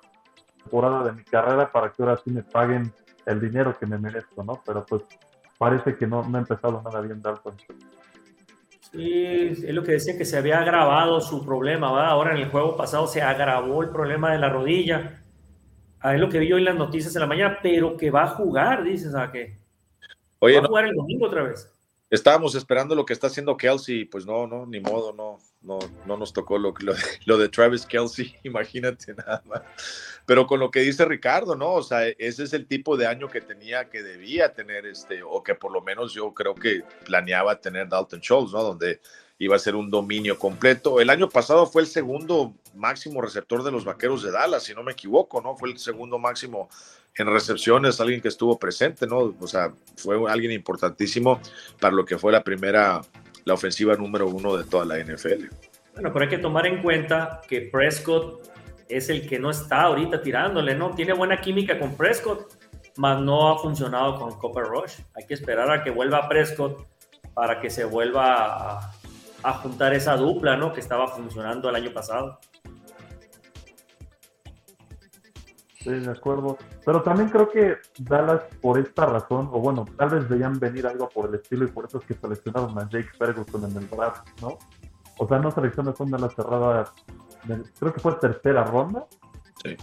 temporada 0.61 1.03
de 1.05 1.13
mi 1.13 1.23
carrera 1.23 1.71
para 1.71 1.91
que 1.91 2.03
ahora 2.03 2.17
sí 2.17 2.29
me 2.29 2.43
paguen 2.43 2.91
el 3.25 3.41
dinero 3.41 3.75
que 3.77 3.87
me 3.87 3.97
merezco, 3.97 4.43
¿no? 4.43 4.61
Pero 4.65 4.85
pues 4.85 5.01
parece 5.57 5.95
que 5.95 6.05
no, 6.05 6.23
no 6.23 6.37
ha 6.37 6.41
empezado 6.41 6.81
nada 6.83 7.01
bien 7.01 7.21
Dalton. 7.21 7.55
Sí, 8.91 9.23
es 9.23 9.73
lo 9.73 9.83
que 9.83 9.93
decía 9.93 10.17
que 10.17 10.25
se 10.25 10.37
había 10.37 10.59
agravado 10.59 11.19
su 11.19 11.43
problema, 11.43 11.91
¿verdad? 11.91 12.11
Ahora 12.11 12.31
en 12.31 12.37
el 12.37 12.49
juego 12.49 12.77
pasado 12.77 13.07
se 13.07 13.21
agravó 13.21 13.81
el 13.81 13.89
problema 13.89 14.31
de 14.31 14.37
la 14.37 14.49
rodilla 14.49 15.23
a 16.09 16.15
es 16.15 16.21
lo 16.21 16.29
que 16.29 16.39
vi 16.39 16.51
hoy 16.51 16.59
en 16.59 16.65
las 16.65 16.75
noticias 16.75 17.15
en 17.15 17.21
la 17.21 17.27
mañana, 17.27 17.59
pero 17.61 17.97
que 17.97 18.11
va 18.11 18.23
a 18.23 18.27
jugar, 18.27 18.83
dices, 18.83 19.13
¿a 19.15 19.31
qué? 19.31 19.57
Oye, 20.39 20.59
va 20.59 20.65
a 20.65 20.67
jugar 20.67 20.85
el 20.85 20.95
domingo 20.95 21.25
otra 21.27 21.43
vez. 21.43 21.71
Estábamos 22.09 22.55
esperando 22.55 22.95
lo 22.95 23.05
que 23.05 23.11
está 23.11 23.27
haciendo 23.27 23.57
Kelsey, 23.57 24.05
pues 24.05 24.25
no, 24.25 24.47
no, 24.47 24.65
ni 24.65 24.79
modo, 24.79 25.11
no, 25.11 25.39
no, 25.61 25.79
no 26.05 26.15
nos 26.15 26.31
tocó 26.31 26.57
lo, 26.57 26.73
lo, 26.79 26.93
lo 27.25 27.37
de 27.37 27.49
Travis 27.49 27.85
Kelsey, 27.85 28.33
imagínate 28.43 29.13
nada 29.13 29.43
más. 29.45 29.61
Pero 30.25 30.47
con 30.47 30.59
lo 30.59 30.71
que 30.71 30.79
dice 30.81 31.03
Ricardo, 31.05 31.55
¿no? 31.55 31.73
O 31.73 31.83
sea, 31.83 32.07
ese 32.07 32.43
es 32.43 32.53
el 32.53 32.67
tipo 32.67 32.95
de 32.95 33.07
año 33.07 33.27
que 33.27 33.41
tenía, 33.41 33.89
que 33.89 34.03
debía 34.03 34.53
tener 34.53 34.85
este, 34.85 35.21
o 35.23 35.43
que 35.43 35.55
por 35.55 35.71
lo 35.71 35.81
menos 35.81 36.13
yo 36.13 36.33
creo 36.33 36.55
que 36.55 36.83
planeaba 37.05 37.59
tener 37.59 37.89
Dalton 37.89 38.21
Schultz, 38.21 38.53
¿no? 38.53 38.63
Donde 38.63 39.01
iba 39.39 39.55
a 39.55 39.59
ser 39.59 39.75
un 39.75 39.89
dominio 39.89 40.37
completo. 40.37 40.99
El 40.99 41.09
año 41.09 41.29
pasado 41.29 41.65
fue 41.67 41.81
el 41.83 41.87
segundo 41.87 42.53
máximo 42.75 43.21
receptor 43.21 43.63
de 43.63 43.71
los 43.71 43.85
Vaqueros 43.85 44.23
de 44.23 44.31
Dallas, 44.31 44.63
si 44.63 44.73
no 44.73 44.83
me 44.83 44.93
equivoco, 44.93 45.41
¿no? 45.41 45.55
Fue 45.55 45.69
el 45.69 45.77
segundo 45.77 46.17
máximo 46.17 46.69
en 47.15 47.27
recepciones, 47.27 47.99
alguien 47.99 48.21
que 48.21 48.27
estuvo 48.27 48.57
presente, 48.57 49.07
¿no? 49.07 49.35
O 49.39 49.47
sea, 49.47 49.73
fue 49.95 50.17
alguien 50.29 50.51
importantísimo 50.51 51.39
para 51.79 51.95
lo 51.95 52.05
que 52.05 52.17
fue 52.17 52.31
la 52.31 52.43
primera, 52.43 53.01
la 53.45 53.53
ofensiva 53.53 53.95
número 53.95 54.27
uno 54.27 54.55
de 54.55 54.63
toda 54.63 54.85
la 54.85 54.99
NFL. 54.99 55.47
Bueno, 55.93 56.13
pero 56.13 56.23
hay 56.23 56.29
que 56.29 56.37
tomar 56.37 56.67
en 56.67 56.81
cuenta 56.81 57.41
que 57.47 57.61
Prescott 57.61 58.47
es 58.87 59.09
el 59.09 59.27
que 59.27 59.39
no 59.39 59.49
está 59.49 59.81
ahorita 59.83 60.21
tirándole, 60.21 60.75
¿no? 60.75 60.91
Tiene 60.91 61.13
buena 61.13 61.41
química 61.41 61.79
con 61.79 61.95
Prescott, 61.95 62.53
mas 62.97 63.19
no 63.19 63.49
ha 63.49 63.59
funcionado 63.59 64.17
con 64.19 64.37
Copper 64.37 64.65
Rush. 64.65 64.99
Hay 65.15 65.25
que 65.25 65.33
esperar 65.33 65.71
a 65.71 65.83
que 65.83 65.89
vuelva 65.89 66.29
Prescott 66.29 66.87
para 67.33 67.59
que 67.59 67.69
se 67.69 67.83
vuelva 67.83 68.77
a, 68.77 68.91
a 69.43 69.53
juntar 69.53 69.93
esa 69.93 70.15
dupla, 70.17 70.57
¿no? 70.57 70.73
Que 70.73 70.79
estaba 70.79 71.07
funcionando 71.07 71.69
el 71.69 71.75
año 71.75 71.93
pasado. 71.93 72.39
Sí, 75.79 75.91
de 75.91 76.11
acuerdo. 76.11 76.57
Pero 76.85 77.01
también 77.01 77.29
creo 77.29 77.49
que 77.49 77.77
Dallas, 77.99 78.41
por 78.61 78.77
esta 78.77 79.05
razón, 79.05 79.49
o 79.51 79.59
bueno, 79.59 79.85
tal 79.97 80.09
vez 80.09 80.27
veían 80.27 80.59
venir 80.59 80.85
algo 80.85 81.07
por 81.07 81.29
el 81.29 81.35
estilo 81.35 81.65
y 81.65 81.69
por 81.69 81.85
eso 81.85 81.99
es 81.99 82.05
que 82.05 82.13
seleccionaron 82.13 82.77
a 82.77 82.89
Jake 82.89 83.09
Ferguson 83.17 83.71
en 83.71 83.77
el 83.77 83.89
draft, 83.89 84.27
¿no? 84.41 84.57
O 85.17 85.27
sea, 85.27 85.39
no 85.39 85.49
selecciones 85.51 85.99
una 85.99 86.17
la 86.17 86.29
cerrada, 86.29 86.93
creo 87.79 87.93
que 87.93 87.99
fue 87.99 88.13
tercera 88.15 88.63
ronda. 88.65 89.05
Sí. 89.63 89.75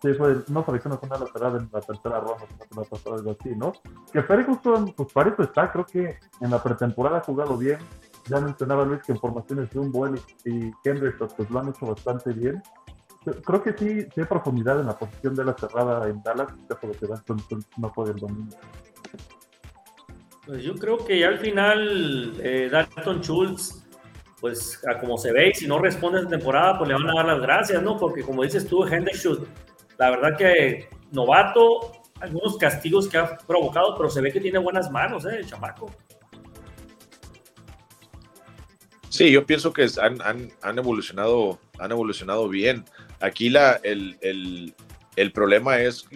Sí, 0.00 0.14
fue, 0.14 0.36
no 0.48 0.64
seleccionas 0.64 0.98
una 1.02 1.18
la 1.18 1.26
cerrada 1.26 1.58
en 1.58 1.68
la 1.72 1.80
tercera 1.80 2.20
ronda, 2.20 2.46
sino 2.68 2.84
que 2.84 3.10
algo 3.10 3.36
así, 3.38 3.56
¿no? 3.56 3.72
Que 4.12 4.22
Ferguson, 4.22 4.92
pues 4.96 5.12
para 5.12 5.30
eso 5.30 5.42
está, 5.42 5.70
creo 5.70 5.86
que 5.86 6.18
en 6.40 6.50
la 6.50 6.62
pretemporada 6.62 7.18
ha 7.18 7.22
jugado 7.22 7.56
bien, 7.56 7.78
ya 8.26 8.40
mencionaba 8.40 8.84
Luis 8.84 9.02
que 9.02 9.12
en 9.12 9.18
formaciones 9.18 9.70
de 9.70 9.78
un 9.78 9.90
buen 9.90 10.18
y 10.44 10.70
Kendrick 10.82 11.16
pues 11.18 11.50
lo 11.50 11.60
han 11.60 11.68
hecho 11.68 11.86
bastante 11.86 12.32
bien. 12.32 12.62
Creo 13.44 13.62
que 13.62 13.72
sí, 13.72 14.02
sí 14.02 14.20
hay 14.20 14.26
profundidad 14.26 14.80
en 14.80 14.86
la 14.86 14.98
posición 14.98 15.34
de 15.36 15.44
la 15.44 15.54
cerrada 15.54 16.08
en 16.08 16.22
Dallas, 16.22 16.48
caso 16.68 16.88
de 16.88 16.98
que 16.98 17.06
no 17.76 17.92
puede 17.92 18.12
el 18.12 18.18
domingo. 18.18 18.56
Pues 20.44 20.64
yo 20.64 20.74
creo 20.74 20.98
que 20.98 21.24
al 21.24 21.38
final 21.38 22.34
eh, 22.42 22.68
Dalton 22.70 23.20
Schultz, 23.20 23.86
pues 24.40 24.82
a 24.88 24.98
como 24.98 25.16
se 25.16 25.32
ve, 25.32 25.50
y 25.50 25.54
si 25.54 25.68
no 25.68 25.78
responde 25.78 26.18
esta 26.18 26.30
temporada, 26.30 26.78
pues 26.78 26.88
le 26.88 26.94
van 26.94 27.10
a 27.10 27.14
dar 27.14 27.26
las 27.26 27.40
gracias, 27.40 27.80
¿no? 27.80 27.96
Porque 27.96 28.24
como 28.24 28.42
dices 28.42 28.66
tú, 28.66 28.84
Henderson, 28.84 29.46
la 29.98 30.10
verdad 30.10 30.36
que 30.36 30.88
novato, 31.12 31.92
algunos 32.20 32.56
castigos 32.56 33.08
que 33.08 33.18
ha 33.18 33.36
provocado, 33.38 33.96
pero 33.96 34.10
se 34.10 34.20
ve 34.20 34.32
que 34.32 34.40
tiene 34.40 34.58
buenas 34.58 34.90
manos, 34.90 35.24
¿eh? 35.26 35.36
El 35.38 35.46
chamaco. 35.46 35.90
Sí, 39.22 39.30
yo 39.30 39.46
pienso 39.46 39.72
que 39.72 39.86
han, 40.00 40.78
evolucionado, 40.78 41.60
han 41.78 41.92
evolucionado 41.92 42.48
bien. 42.48 42.84
Aquí 43.20 43.50
la, 43.50 43.78
el, 43.84 44.74
el, 45.14 45.32
problema 45.32 45.78
es, 45.78 46.08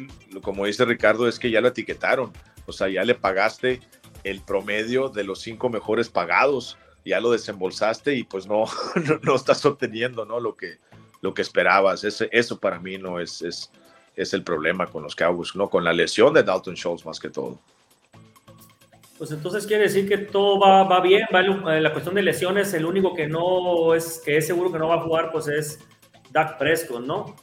como 0.43 0.67
dice 0.67 0.85
Ricardo, 0.85 1.29
es 1.29 1.39
que 1.39 1.53
ya 1.53 1.61
lo 1.61 1.69
etiquetaron. 1.69 2.33
O 2.67 2.73
sea, 2.73 2.89
ya 2.89 3.05
le 3.05 3.15
pagaste 3.15 3.81
el 4.25 4.41
promedio 4.41 5.09
de 5.09 5.23
los 5.23 5.41
cinco 5.41 5.69
mejores 5.69 6.09
pagados, 6.09 6.79
ya 7.05 7.21
lo 7.21 7.31
desembolsaste 7.31 8.13
y 8.17 8.25
pues 8.25 8.49
no, 8.49 8.65
no, 9.23 9.37
estás 9.37 9.65
obteniendo 9.65 10.25
¿no? 10.25 10.41
lo, 10.41 10.57
que, 10.57 10.81
lo 11.21 11.33
que 11.33 11.43
esperabas. 11.43 12.03
Eso 12.03 12.59
para 12.59 12.81
mí 12.81 12.99
no 12.99 13.21
es, 13.21 13.41
es, 13.41 13.71
es 14.17 14.35
el 14.35 14.43
problema 14.43 14.89
con 14.89 15.05
los 15.05 15.15
Cowboys, 15.15 15.55
¿no? 15.55 15.71
con 15.71 15.85
la 15.85 15.93
lesión 15.93 16.35
de 16.35 16.43
Dalton 16.43 16.75
Schultz 16.75 17.07
más 17.07 17.21
que 17.21 17.31
todo. 17.31 17.61
Pues 19.19 19.31
entonces 19.31 19.67
quiere 19.67 19.85
decir 19.85 20.09
que 20.09 20.19
todo 20.19 20.59
va, 20.59 20.85
va 20.85 21.01
bien, 21.01 21.27
¿vale? 21.33 21.81
la 21.81 21.93
cuestión 21.93 22.15
de 22.15 22.23
lesiones, 22.23 22.75
el 22.75 22.85
único 22.85 23.15
que 23.15 23.27
no 23.27 23.95
es, 23.95 24.21
que 24.25 24.37
es 24.37 24.47
seguro 24.47 24.71
que 24.71 24.79
no 24.79 24.89
va 24.89 24.97
a 24.97 25.03
jugar, 25.03 25.31
pues 25.33 25.49
es 25.49 25.79
Dak 26.31 26.59
Prescott, 26.59 27.03
¿no? 27.03 27.35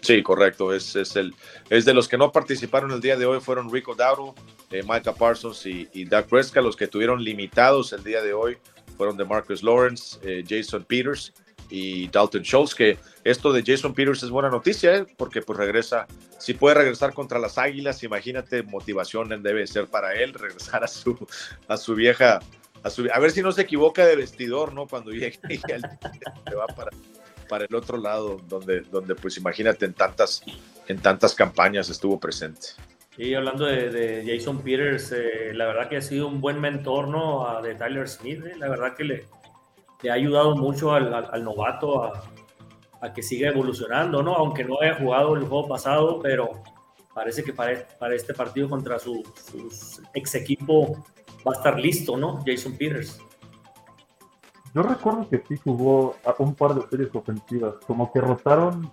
Sí, 0.00 0.22
correcto, 0.22 0.72
es, 0.72 0.96
es, 0.96 1.16
el, 1.16 1.34
es 1.68 1.84
de 1.84 1.92
los 1.92 2.08
que 2.08 2.16
no 2.16 2.32
participaron 2.32 2.92
el 2.92 3.00
día 3.00 3.16
de 3.16 3.26
hoy, 3.26 3.40
fueron 3.40 3.70
Rico 3.70 3.94
Dowdle, 3.94 4.32
eh, 4.70 4.82
Micah 4.82 5.14
Parsons 5.14 5.66
y, 5.66 5.88
y 5.92 6.06
Dak 6.06 6.28
Prescott, 6.28 6.62
los 6.62 6.76
que 6.76 6.86
tuvieron 6.86 7.22
limitados 7.22 7.92
el 7.92 8.02
día 8.02 8.22
de 8.22 8.32
hoy 8.32 8.56
fueron 8.96 9.16
de 9.16 9.24
Marcus 9.24 9.62
Lawrence, 9.62 10.18
eh, 10.22 10.42
Jason 10.48 10.84
Peters, 10.84 11.32
y 11.70 12.08
Dalton 12.08 12.42
Schultz, 12.42 12.74
que 12.74 12.98
esto 13.24 13.52
de 13.52 13.62
Jason 13.66 13.94
Peters 13.94 14.22
es 14.22 14.30
buena 14.30 14.48
noticia, 14.48 14.96
¿eh? 14.96 15.06
porque 15.16 15.42
pues 15.42 15.58
regresa, 15.58 16.06
si 16.38 16.54
puede 16.54 16.76
regresar 16.76 17.12
contra 17.12 17.38
las 17.38 17.58
Águilas, 17.58 18.02
imagínate, 18.02 18.62
motivación 18.62 19.42
debe 19.42 19.66
ser 19.66 19.86
para 19.86 20.14
él, 20.14 20.34
regresar 20.34 20.84
a 20.84 20.88
su, 20.88 21.26
a 21.68 21.76
su 21.76 21.94
vieja, 21.94 22.40
a, 22.82 22.90
su, 22.90 23.08
a 23.12 23.18
ver 23.18 23.30
si 23.30 23.42
no 23.42 23.52
se 23.52 23.62
equivoca 23.62 24.06
de 24.06 24.16
vestidor, 24.16 24.72
¿no? 24.72 24.86
Cuando 24.86 25.10
llegue, 25.10 25.38
se 26.48 26.54
va 26.54 26.66
para, 26.68 26.90
para 27.48 27.64
el 27.64 27.74
otro 27.74 27.98
lado, 27.98 28.40
donde, 28.48 28.80
donde 28.80 29.14
pues 29.14 29.36
imagínate 29.36 29.86
en 29.86 29.94
tantas, 29.94 30.42
en 30.88 30.98
tantas 30.98 31.34
campañas 31.34 31.88
estuvo 31.88 32.20
presente. 32.20 32.68
Y 33.18 33.32
hablando 33.32 33.64
de, 33.64 34.24
Jason 34.26 34.62
Peters, 34.62 35.10
eh, 35.12 35.52
la 35.54 35.66
verdad 35.66 35.88
que 35.88 35.96
ha 35.96 36.02
sido 36.02 36.28
un 36.28 36.42
buen 36.42 36.60
mentor, 36.60 37.08
¿no? 37.08 37.62
de 37.62 37.74
Tyler 37.74 38.06
Smith, 38.08 38.44
¿eh? 38.44 38.56
la 38.58 38.68
verdad 38.68 38.94
que 38.94 39.04
le, 39.04 39.24
le 40.06 40.12
ha 40.12 40.14
ayudado 40.14 40.54
mucho 40.54 40.92
al, 40.92 41.42
novato 41.42 42.04
a, 42.04 42.22
a, 43.00 43.12
que 43.12 43.24
siga 43.24 43.48
evolucionando, 43.48 44.22
¿no? 44.22 44.34
Aunque 44.36 44.64
no 44.64 44.80
haya 44.80 44.94
jugado 44.94 45.34
el 45.34 45.42
juego 45.42 45.66
pasado, 45.66 46.20
pero 46.22 46.48
parece 47.12 47.42
que 47.42 47.52
para, 47.52 47.84
para 47.98 48.14
este 48.14 48.32
partido 48.32 48.68
contra 48.68 49.00
su, 49.00 49.24
ex 50.14 50.34
equipo 50.36 50.92
va 51.44 51.54
a 51.54 51.56
estar 51.56 51.80
listo, 51.80 52.16
¿no? 52.16 52.38
Jason 52.46 52.76
Peters. 52.76 53.18
Yo 54.72 54.82
recuerdo 54.84 55.28
que 55.28 55.42
sí 55.48 55.56
jugó 55.64 56.14
un 56.38 56.54
par 56.54 56.74
de 56.74 56.88
series 56.88 57.12
ofensivas, 57.12 57.74
como 57.84 58.12
que 58.12 58.20
rotaron 58.20 58.88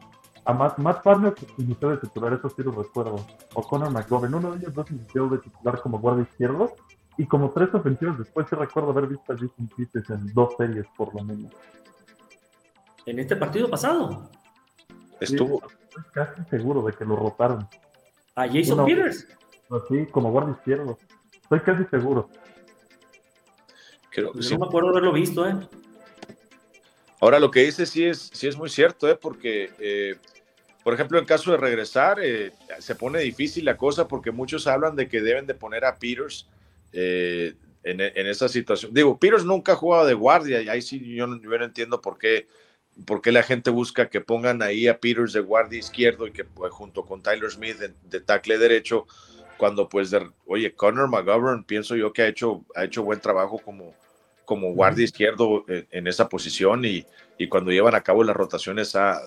a 0.45 0.54
Matt, 0.54 0.80
Matt 0.80 1.04
que 1.36 1.45
inició 1.60 1.91
de 1.91 1.97
titular, 1.97 2.34
eso 2.34 2.49
sí 2.49 2.63
lo 2.63 2.71
recuerdo, 2.71 3.23
o 3.54 3.62
Conor 3.62 3.91
McGovern, 3.91 4.34
uno 4.34 4.52
de 4.52 4.58
ellos 4.58 4.73
dos 4.73 4.89
inició 4.89 5.28
de 5.28 5.38
titular 5.38 5.80
como 5.80 5.99
guardia 5.99 6.23
izquierdo, 6.23 6.73
y 7.17 7.26
como 7.26 7.52
tres 7.52 7.73
ofensivas 7.73 8.17
después, 8.17 8.47
sí 8.49 8.56
recuerdo 8.56 8.89
haber 8.89 9.08
visto 9.08 9.34
a 9.34 9.36
Jason 9.36 9.69
Peters 9.76 10.10
en 10.10 10.34
dos 10.34 10.56
series, 10.58 10.86
por 10.97 11.13
lo 11.13 11.23
menos. 11.23 11.52
¿En 13.06 13.19
este 13.19 13.36
partido 13.36 13.69
pasado? 13.69 14.30
Estuvo. 15.19 15.62
estoy 15.65 16.04
casi 16.13 16.43
seguro 16.49 16.82
de 16.84 16.93
que 16.93 17.06
lo 17.06 17.15
rotaron. 17.15 17.67
¿A 18.36 18.47
Jason 18.47 18.86
Peters? 18.86 19.28
Sí, 19.89 20.06
como 20.12 20.32
guardia 20.32 20.56
izquierdo. 20.56 20.97
Estoy 21.41 21.60
casi 21.62 21.86
seguro. 21.86 22.30
Creo 24.10 24.32
que 24.32 24.39
no 24.39 24.60
me 24.60 24.65
acuerdo 24.65 24.89
haberlo 24.89 25.13
visto, 25.13 25.47
¿eh? 25.47 25.56
Ahora, 27.19 27.39
lo 27.39 27.49
que 27.52 27.62
dice 27.62 27.86
sí 27.86 28.06
es, 28.06 28.30
sí 28.34 28.47
es 28.47 28.58
muy 28.58 28.69
cierto, 28.69 29.10
¿eh? 29.10 29.17
Porque, 29.19 29.71
eh, 29.80 30.17
por 30.84 30.93
ejemplo, 30.93 31.17
en 31.17 31.26
caso 31.26 31.52
de 31.52 31.58
regresar, 31.58 32.19
eh, 32.21 32.52
se 32.80 32.95
pone 32.95 33.19
difícil 33.19 33.65
la 33.65 33.78
cosa 33.78 34.08
porque 34.08 34.32
muchos 34.32 34.67
hablan 34.67 34.95
de 34.95 35.08
que 35.08 35.21
deben 35.21 35.47
de 35.47 35.56
poner 35.56 35.86
a 35.86 35.95
Peters 35.95 36.47
eh, 36.93 37.56
en, 37.84 38.27
esa 38.27 38.47
situación. 38.47 38.93
Digo, 38.93 39.19
Peters 39.19 39.43
nunca 39.43 39.73
ha 39.73 39.75
jugado 39.75 40.06
de 40.06 40.13
guardia 40.13 40.62
y 40.62 40.69
ahí 40.69 40.82
sí 40.82 40.99
yo 41.15 41.27
no, 41.27 41.63
entiendo 41.63 41.99
por 41.99 42.17
qué, 42.17 42.47
por 43.06 43.21
qué 43.21 43.32
la 43.32 43.43
gente 43.43 43.69
busca 43.69 44.10
que 44.10 44.21
pongan 44.21 44.62
ahí 44.62 44.88
a 44.88 44.99
Peters 44.99 45.34
de 45.34 45.41
guardia 45.41 45.79
izquierdo 45.79 46.27
y 46.27 46.32
que 46.32 46.45
pues, 46.45 46.71
junto 46.71 47.03
con 47.03 47.21
Tyler 47.21 47.51
Smith 47.51 47.77
de, 47.77 48.19
tackle 48.21 48.58
derecho, 48.58 49.06
cuando 49.58 49.89
pues, 49.89 50.12
de, 50.12 50.29
oye, 50.45 50.73
Connor 50.73 51.10
McGovern 51.10 51.65
pienso 51.65 51.95
yo 51.95 52.13
que 52.13 52.21
ha 52.21 52.27
hecho, 52.27 52.63
ha 52.75 52.86
hecho 52.86 53.03
buen 53.03 53.19
trabajo 53.19 53.60
como, 53.60 53.93
como 54.45 54.73
guardia 54.73 55.03
izquierdo 55.03 55.65
en, 55.67 56.08
esa 56.08 56.29
posición 56.29 56.86
y, 56.86 57.06
y, 57.38 57.47
cuando 57.47 57.71
llevan 57.71 57.95
a 57.95 58.01
cabo 58.01 58.23
las 58.23 58.36
rotaciones 58.36 58.95
ha, 58.95 59.19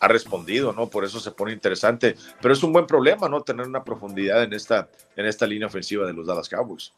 ha 0.00 0.08
respondido, 0.08 0.72
¿no? 0.72 0.88
Por 0.88 1.04
eso 1.04 1.20
se 1.20 1.30
pone 1.32 1.52
interesante. 1.52 2.16
Pero 2.40 2.54
es 2.54 2.62
un 2.62 2.72
buen 2.72 2.86
problema, 2.86 3.28
¿no? 3.28 3.42
Tener 3.42 3.66
una 3.66 3.84
profundidad 3.84 4.42
en 4.42 4.52
esta, 4.52 4.88
en 5.16 5.26
esta 5.26 5.46
línea 5.46 5.66
ofensiva 5.66 6.06
de 6.06 6.12
los 6.12 6.26
Dallas 6.26 6.48
Cowboys. 6.48 6.92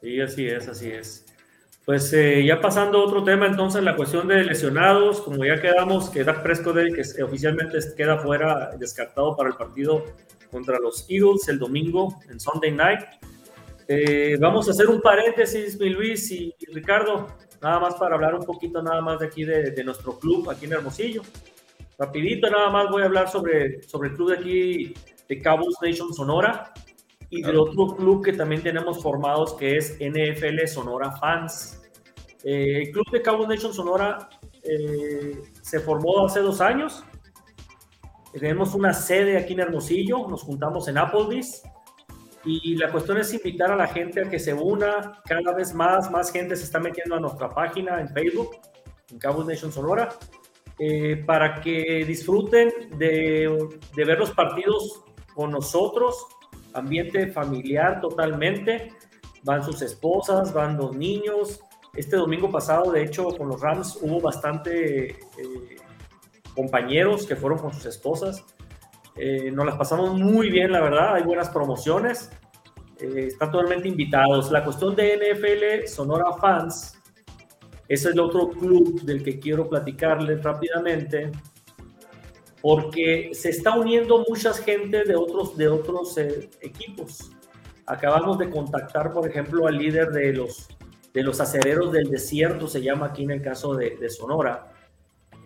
Sí, 0.00 0.20
así 0.20 0.46
es, 0.46 0.68
así 0.68 0.90
es. 0.90 1.26
Pues 1.84 2.12
eh, 2.12 2.44
ya 2.44 2.60
pasando 2.60 2.98
a 2.98 3.04
otro 3.04 3.24
tema, 3.24 3.46
entonces 3.46 3.82
la 3.82 3.96
cuestión 3.96 4.28
de 4.28 4.44
lesionados, 4.44 5.20
como 5.20 5.44
ya 5.44 5.60
quedamos, 5.60 6.08
que 6.10 6.24
Dak 6.24 6.42
Prescott 6.42 6.76
que 6.76 7.22
oficialmente 7.22 7.78
queda 7.96 8.18
fuera, 8.18 8.76
descartado 8.78 9.36
para 9.36 9.48
el 9.48 9.56
partido 9.56 10.04
contra 10.50 10.78
los 10.78 11.06
Eagles 11.08 11.48
el 11.48 11.58
domingo 11.58 12.20
en 12.30 12.38
Sunday 12.38 12.70
Night. 12.70 13.00
Eh, 13.88 14.36
vamos 14.38 14.68
a 14.68 14.70
hacer 14.70 14.86
un 14.86 15.00
paréntesis, 15.00 15.78
mi 15.80 15.88
Luis 15.88 16.30
y, 16.30 16.54
Ricardo, 16.72 17.26
nada 17.60 17.80
más 17.80 17.94
para 17.96 18.14
hablar 18.14 18.34
un 18.34 18.44
poquito 18.44 18.82
nada 18.82 19.00
más 19.00 19.18
de 19.18 19.26
aquí 19.26 19.44
de, 19.44 19.72
de, 19.72 19.84
nuestro 19.84 20.18
club 20.18 20.48
aquí 20.48 20.66
en 20.66 20.74
Hermosillo. 20.74 21.22
Rapidito 21.98 22.48
nada 22.48 22.70
más 22.70 22.88
voy 22.88 23.02
a 23.02 23.06
hablar 23.06 23.28
sobre, 23.28 23.82
sobre 23.82 24.10
el 24.10 24.14
club 24.14 24.30
de 24.30 24.38
aquí 24.38 24.94
de 25.28 25.42
Cowboys 25.42 25.76
Nation 25.82 26.14
Sonora 26.14 26.72
y 27.30 27.42
de 27.42 27.56
otro 27.56 27.96
club 27.96 28.24
que 28.24 28.32
también 28.32 28.62
tenemos 28.62 29.00
formados 29.00 29.54
que 29.54 29.76
es 29.76 29.96
NFL 30.00 30.66
Sonora 30.66 31.12
Fans. 31.12 31.80
Eh, 32.42 32.82
el 32.82 32.90
club 32.90 33.08
de 33.12 33.22
Cabo 33.22 33.46
Nation 33.46 33.72
Sonora 33.72 34.28
eh, 34.64 35.40
se 35.62 35.78
formó 35.78 36.26
hace 36.26 36.40
dos 36.40 36.60
años. 36.60 37.04
Tenemos 38.32 38.74
una 38.74 38.92
sede 38.92 39.38
aquí 39.38 39.52
en 39.52 39.60
Hermosillo, 39.60 40.26
nos 40.28 40.42
juntamos 40.42 40.88
en 40.88 40.98
Applebee's 40.98 41.62
y 42.44 42.76
la 42.76 42.90
cuestión 42.90 43.18
es 43.18 43.32
invitar 43.32 43.70
a 43.70 43.76
la 43.76 43.86
gente 43.86 44.22
a 44.22 44.28
que 44.28 44.38
se 44.38 44.52
una. 44.52 45.20
Cada 45.24 45.52
vez 45.54 45.72
más, 45.72 46.10
más 46.10 46.32
gente 46.32 46.56
se 46.56 46.64
está 46.64 46.80
metiendo 46.80 47.16
a 47.16 47.20
nuestra 47.20 47.48
página 47.50 48.00
en 48.00 48.08
Facebook, 48.08 48.56
en 49.10 49.18
Cabo 49.18 49.44
Nation 49.44 49.72
Sonora, 49.72 50.08
eh, 50.78 51.22
para 51.26 51.60
que 51.60 52.04
disfruten 52.04 52.72
de, 52.96 53.68
de 53.94 54.04
ver 54.04 54.18
los 54.18 54.30
partidos 54.32 55.04
con 55.34 55.50
nosotros 55.52 56.26
ambiente 56.74 57.28
familiar 57.28 58.00
totalmente. 58.00 58.92
Van 59.42 59.62
sus 59.64 59.82
esposas, 59.82 60.52
van 60.52 60.76
los 60.76 60.96
niños. 60.96 61.60
Este 61.94 62.16
domingo 62.16 62.50
pasado, 62.50 62.92
de 62.92 63.02
hecho, 63.02 63.28
con 63.36 63.48
los 63.48 63.60
Rams 63.60 63.98
hubo 64.00 64.20
bastante 64.20 65.10
eh, 65.10 65.16
compañeros 66.54 67.26
que 67.26 67.36
fueron 67.36 67.58
con 67.58 67.72
sus 67.72 67.86
esposas. 67.86 68.44
Eh, 69.16 69.50
nos 69.50 69.66
las 69.66 69.76
pasamos 69.76 70.14
muy 70.18 70.50
bien, 70.50 70.72
la 70.72 70.80
verdad. 70.80 71.14
Hay 71.14 71.22
buenas 71.22 71.50
promociones. 71.50 72.30
Eh, 72.98 73.26
están 73.28 73.50
totalmente 73.50 73.88
invitados. 73.88 74.50
La 74.50 74.62
cuestión 74.62 74.94
de 74.94 75.16
NFL 75.16 75.88
Sonora 75.88 76.32
Fans, 76.34 76.98
ese 77.88 78.08
es 78.08 78.14
el 78.14 78.20
otro 78.20 78.50
club 78.50 79.00
del 79.02 79.22
que 79.22 79.38
quiero 79.38 79.68
platicarles 79.68 80.42
rápidamente 80.42 81.32
porque 82.60 83.30
se 83.32 83.50
está 83.50 83.76
uniendo 83.76 84.24
mucha 84.28 84.52
gente 84.52 85.04
de 85.04 85.16
otros, 85.16 85.56
de 85.56 85.68
otros 85.68 86.16
eh, 86.18 86.50
equipos. 86.60 87.30
Acabamos 87.86 88.38
de 88.38 88.50
contactar, 88.50 89.12
por 89.12 89.28
ejemplo, 89.28 89.66
al 89.66 89.78
líder 89.78 90.10
de 90.10 90.32
los, 90.32 90.68
de 91.12 91.22
los 91.22 91.40
acereros 91.40 91.92
del 91.92 92.10
desierto, 92.10 92.68
se 92.68 92.82
llama 92.82 93.06
aquí 93.06 93.24
en 93.24 93.32
el 93.32 93.42
caso 93.42 93.74
de, 93.74 94.08
Sonora, 94.10 94.72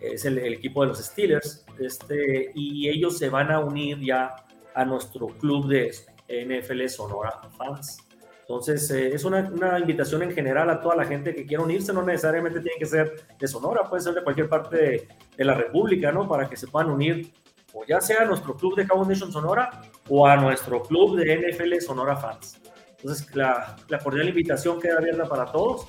es 0.01 0.25
el, 0.25 0.37
equipo 0.37 0.81
de 0.81 0.89
los 0.89 0.99
Steelers, 0.99 1.65
este, 1.79 2.51
y 2.53 2.89
ellos 2.89 3.17
se 3.17 3.29
van 3.29 3.51
a 3.51 3.59
unir 3.59 3.99
ya 3.99 4.35
a 4.75 4.85
nuestro 4.85 5.27
club 5.27 5.67
de 5.67 5.91
NFL 6.27 6.87
Sonora 6.87 7.39
Fans. 7.57 8.04
Entonces, 8.47 8.91
eh, 8.91 9.09
es 9.13 9.25
una, 9.25 9.49
una, 9.51 9.79
invitación 9.79 10.21
en 10.21 10.31
general 10.31 10.69
a 10.69 10.79
toda 10.79 10.95
la 10.95 11.05
gente 11.05 11.33
que 11.33 11.47
quiera 11.47 11.63
unirse, 11.63 11.91
no 11.91 12.03
necesariamente 12.03 12.59
tiene 12.59 12.77
que 12.77 12.85
ser 12.85 13.25
de 13.39 13.47
Sonora, 13.47 13.89
puede 13.89 14.03
ser 14.03 14.13
de 14.13 14.23
cualquier 14.23 14.47
parte 14.47 14.77
de, 14.77 15.07
de 15.35 15.45
la 15.45 15.55
República, 15.55 16.11
¿no? 16.11 16.27
Para 16.27 16.47
que 16.47 16.55
se 16.55 16.67
puedan 16.67 16.91
unir, 16.91 17.33
o 17.73 17.83
ya 17.85 17.99
sea 17.99 18.21
a 18.21 18.25
nuestro 18.25 18.55
club 18.55 18.75
de 18.75 18.85
Cabo 18.85 19.03
Nation 19.03 19.31
Sonora 19.31 19.81
o 20.09 20.27
a 20.27 20.35
nuestro 20.35 20.83
club 20.83 21.17
de 21.17 21.49
NFL 21.49 21.79
Sonora 21.79 22.15
Fans. 22.15 22.61
Entonces, 22.97 23.35
la, 23.35 23.75
la 23.89 23.97
cordial 23.99 24.29
invitación 24.29 24.79
queda 24.79 24.97
abierta 24.97 25.25
para 25.25 25.51
todos. 25.51 25.87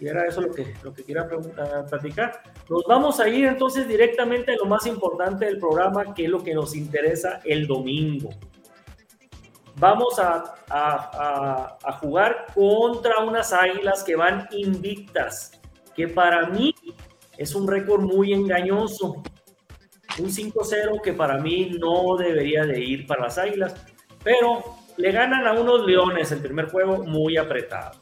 Y 0.00 0.08
era 0.08 0.26
eso 0.26 0.40
lo 0.40 0.52
que, 0.52 0.74
lo 0.82 0.92
que 0.92 1.04
quería 1.04 1.28
platicar. 1.88 2.42
Nos 2.68 2.84
vamos 2.88 3.20
a 3.20 3.28
ir 3.28 3.44
entonces 3.44 3.86
directamente 3.86 4.52
a 4.52 4.56
lo 4.56 4.64
más 4.64 4.84
importante 4.86 5.44
del 5.44 5.58
programa, 5.58 6.12
que 6.12 6.24
es 6.24 6.30
lo 6.30 6.42
que 6.42 6.54
nos 6.54 6.74
interesa 6.74 7.40
el 7.44 7.68
domingo. 7.68 8.30
Vamos 9.82 10.16
a, 10.16 11.76
jugar 12.00 12.46
contra 12.54 13.18
unas 13.24 13.52
águilas 13.52 14.04
que 14.04 14.14
van 14.14 14.46
invictas, 14.52 15.60
que 15.96 16.06
para 16.06 16.46
mí 16.46 16.72
es 17.36 17.52
un 17.56 17.66
récord 17.66 18.00
muy 18.00 18.32
engañoso. 18.32 19.24
Un 20.20 20.26
5-0 20.26 21.00
que 21.02 21.14
para 21.14 21.38
mí 21.38 21.78
no 21.80 22.16
debería 22.16 22.64
de 22.64 22.78
ir 22.78 23.08
para 23.08 23.22
las 23.22 23.38
águilas, 23.38 23.74
pero 24.22 24.62
le 24.98 25.10
ganan 25.10 25.48
a 25.48 25.52
unos 25.52 25.84
leones 25.84 26.30
el 26.30 26.38
primer 26.38 26.70
juego 26.70 27.02
muy 27.02 27.36
apretado. 27.36 27.98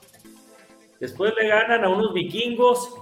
Después 1.00 1.32
le 1.40 1.48
ganan 1.48 1.82
a 1.82 1.88
unos 1.88 2.12
vikingos 2.12 2.94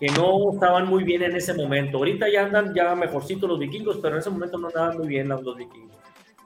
que 0.00 0.06
no 0.12 0.50
estaban 0.54 0.86
muy 0.86 1.04
bien 1.04 1.24
en 1.24 1.36
ese 1.36 1.52
momento. 1.52 1.98
Ahorita 1.98 2.26
ya 2.30 2.46
andan 2.46 2.72
ya 2.74 2.94
mejorcitos 2.94 3.46
los 3.46 3.58
vikingos, 3.58 3.98
pero 4.00 4.14
en 4.14 4.20
ese 4.20 4.30
momento 4.30 4.56
no 4.56 4.68
andaban 4.68 4.96
muy 4.96 5.08
bien 5.08 5.28
los 5.28 5.54
vikingos. 5.54 5.94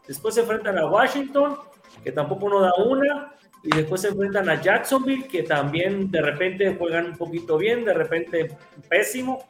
Después 0.08 0.34
se 0.34 0.40
enfrentan 0.40 0.78
a 0.78 0.86
Washington, 0.86 1.56
que 2.02 2.10
tampoco 2.10 2.48
no 2.48 2.60
da 2.60 2.72
una. 2.84 3.34
Y 3.62 3.76
después 3.76 4.00
se 4.00 4.08
enfrentan 4.08 4.48
a 4.48 4.60
Jacksonville, 4.60 5.28
que 5.28 5.44
también 5.44 6.10
de 6.10 6.22
repente 6.22 6.74
juegan 6.76 7.06
un 7.06 7.16
poquito 7.16 7.58
bien, 7.58 7.84
de 7.84 7.94
repente 7.94 8.56
pésimo. 8.88 9.46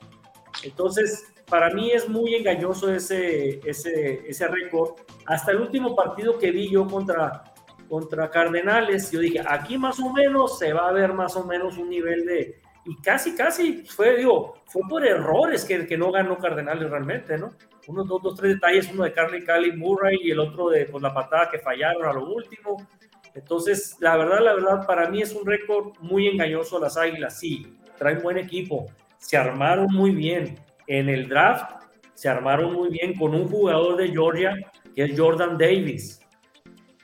Entonces, 0.62 1.32
para 1.48 1.70
mí 1.70 1.92
es 1.92 2.08
muy 2.08 2.34
engañoso 2.34 2.92
ese, 2.92 3.60
ese, 3.64 4.28
ese 4.28 4.48
récord. 4.48 4.96
Hasta 5.26 5.52
el 5.52 5.60
último 5.60 5.94
partido 5.94 6.38
que 6.38 6.50
vi 6.50 6.70
yo 6.70 6.86
contra 6.86 7.44
contra 7.88 8.30
Cardenales, 8.30 9.10
yo 9.10 9.20
dije, 9.20 9.42
aquí 9.46 9.78
más 9.78 9.98
o 9.98 10.12
menos 10.12 10.58
se 10.58 10.72
va 10.72 10.88
a 10.88 10.92
ver 10.92 11.12
más 11.12 11.36
o 11.36 11.44
menos 11.44 11.78
un 11.78 11.88
nivel 11.88 12.24
de... 12.26 12.60
Y 12.84 12.96
casi, 13.02 13.34
casi 13.34 13.84
fue, 13.84 14.16
digo, 14.16 14.54
fue 14.66 14.82
por 14.88 15.06
errores 15.06 15.64
que, 15.64 15.86
que 15.86 15.96
no 15.96 16.12
ganó 16.12 16.38
Cardenales 16.38 16.90
realmente, 16.90 17.36
¿no? 17.36 17.50
Unos 17.88 18.06
dos, 18.06 18.22
dos, 18.22 18.34
tres 18.36 18.54
detalles, 18.54 18.88
uno 18.92 19.02
de 19.02 19.12
Carly 19.12 19.42
Cali 19.42 19.72
Murray 19.72 20.18
y 20.22 20.30
el 20.30 20.38
otro 20.38 20.68
de 20.68 20.84
pues, 20.84 21.02
la 21.02 21.12
patada 21.12 21.50
que 21.50 21.58
fallaron 21.58 22.04
a 22.04 22.12
lo 22.12 22.30
último. 22.30 22.86
Entonces, 23.34 23.96
la 23.98 24.16
verdad, 24.16 24.38
la 24.40 24.54
verdad, 24.54 24.86
para 24.86 25.08
mí 25.08 25.20
es 25.20 25.34
un 25.34 25.44
récord 25.44 25.98
muy 26.00 26.28
engañoso 26.28 26.78
las 26.78 26.96
Águilas. 26.96 27.40
Sí, 27.40 27.76
traen 27.98 28.22
buen 28.22 28.38
equipo, 28.38 28.86
se 29.18 29.36
armaron 29.36 29.92
muy 29.92 30.12
bien. 30.12 30.56
En 30.86 31.08
el 31.08 31.28
draft 31.28 31.82
se 32.14 32.28
armaron 32.28 32.72
muy 32.72 32.90
bien 32.90 33.18
con 33.18 33.34
un 33.34 33.48
jugador 33.48 33.96
de 33.96 34.08
Georgia 34.08 34.54
que 34.94 35.04
es 35.04 35.18
Jordan 35.18 35.58
Davis 35.58 36.20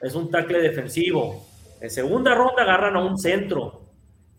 es 0.04 0.14
un 0.14 0.30
tackle 0.30 0.60
defensivo. 0.60 1.46
En 1.80 1.88
segunda 1.88 2.34
ronda 2.34 2.62
agarran 2.62 2.96
a 2.96 3.02
un 3.02 3.16
centro. 3.16 3.86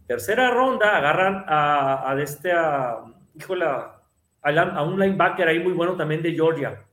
Tercera 0.05 0.51
ronda 0.51 0.95
agarran 0.95 1.43
a, 1.47 2.11
a 2.11 2.21
este, 2.21 2.51
a, 2.51 3.01
a, 4.45 4.83
un 4.83 4.99
linebacker 4.99 5.47
ahí 5.47 5.59
muy 5.59 5.73
bueno 5.73 5.95
también 5.95 6.21
de 6.21 6.33
Georgia, 6.33 6.85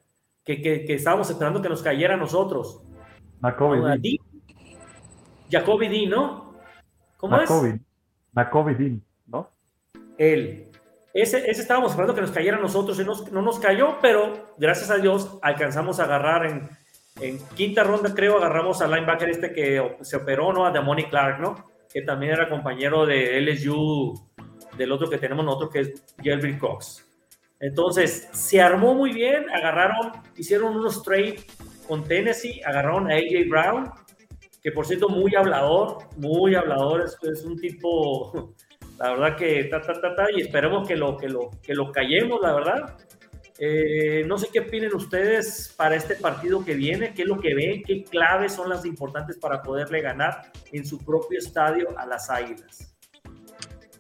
que, 0.45 0.61
que, 0.61 0.95
estábamos 0.95 1.31
esperando 1.31 1.61
que 1.61 1.69
nos 1.69 1.83
cayera 1.83 2.15
a 2.15 2.17
nosotros. 2.17 2.83
Jacoby 3.41 4.21
Jacoby 5.51 5.89
D, 5.89 6.07
¿no? 6.07 6.55
¿Cómo 7.19 7.41
es? 7.41 7.51
Jacoby 8.35 8.75
D, 8.75 9.01
¿no? 9.27 9.51
Él. 10.17 10.69
Ese, 11.15 11.51
ese, 11.51 11.61
estábamos 11.61 11.91
esperando 11.91 12.15
que 12.15 12.23
nos 12.23 12.31
cayera 12.31 12.57
a 12.57 12.61
nosotros 12.61 12.99
y 12.99 13.05
no 13.05 13.43
nos 13.43 13.59
cayó, 13.59 13.99
pero 14.01 14.55
gracias 14.57 14.91
a 14.91 14.97
Dios 14.97 15.39
alcanzamos 15.43 16.01
a 16.01 16.05
agarrar 16.05 16.47
en, 16.47 16.71
en 17.21 17.39
quinta 17.55 17.85
ronda, 17.85 18.15
creo, 18.15 18.39
agarramos 18.39 18.81
al 18.81 18.91
linebacker 18.91 19.29
este 19.29 19.53
que 19.53 19.97
se 20.01 20.17
operó, 20.17 20.53
¿no? 20.53 20.65
A 20.65 20.71
Damoni 20.71 21.05
Clark, 21.05 21.41
¿no? 21.41 21.67
Que 21.93 22.03
también 22.03 22.33
era 22.33 22.49
compañero 22.49 23.05
de 23.05 23.39
LSU, 23.43 24.15
del 24.79 24.93
otro 24.93 25.11
que 25.11 25.19
tenemos 25.19 25.45
nosotros, 25.45 25.71
que 25.71 25.81
es 25.81 26.05
Jelby 26.23 26.59
Cox. 26.59 27.12
Entonces, 27.63 28.29
se 28.33 28.61
armó 28.61 28.95
muy 28.95 29.13
bien, 29.13 29.49
agarraron, 29.49 30.13
hicieron 30.37 30.77
unos 30.77 31.03
trade 31.03 31.37
con 31.89 32.05
Tennessee, 32.05 32.61
agarraron 32.63 33.11
a 33.11 33.15
AJ 33.15 33.49
Brown, 33.49 33.91
que 34.63 34.71
por 34.71 34.85
cierto, 34.87 35.09
muy 35.09 35.35
hablador, 35.35 35.99
muy 36.19 36.55
hablador, 36.55 37.03
es, 37.03 37.17
es 37.23 37.45
un 37.45 37.59
tipo, 37.59 38.55
la 38.99 39.13
verdad 39.13 39.37
que 39.37 39.65
ta, 39.65 39.81
ta, 39.81 39.99
ta, 39.99 40.15
ta, 40.15 40.27
y 40.31 40.43
esperemos 40.43 40.87
que 40.87 40.97
lo, 40.97 41.17
que 41.17 41.31
lo, 41.31 41.51
que 41.63 41.75
lo 41.75 41.91
callemos, 41.91 42.39
la 42.43 42.53
verdad 42.53 42.99
eh, 43.65 44.25
no 44.27 44.39
sé 44.39 44.49
qué 44.53 44.59
opinen 44.59 44.93
ustedes 44.93 45.73
para 45.77 45.95
este 45.95 46.17
partido 46.17 46.65
que 46.65 46.75
viene, 46.75 47.15
qué 47.15 47.23
es 47.23 47.29
lo 47.29 47.39
que 47.39 47.55
ven, 47.55 47.85
qué 47.85 48.03
claves 48.03 48.55
son 48.55 48.69
las 48.69 48.85
importantes 48.85 49.39
para 49.39 49.63
poderle 49.63 50.01
ganar 50.01 50.51
en 50.73 50.85
su 50.85 50.99
propio 50.99 51.39
estadio 51.39 51.97
a 51.97 52.05
las 52.05 52.29
Águilas. 52.29 52.92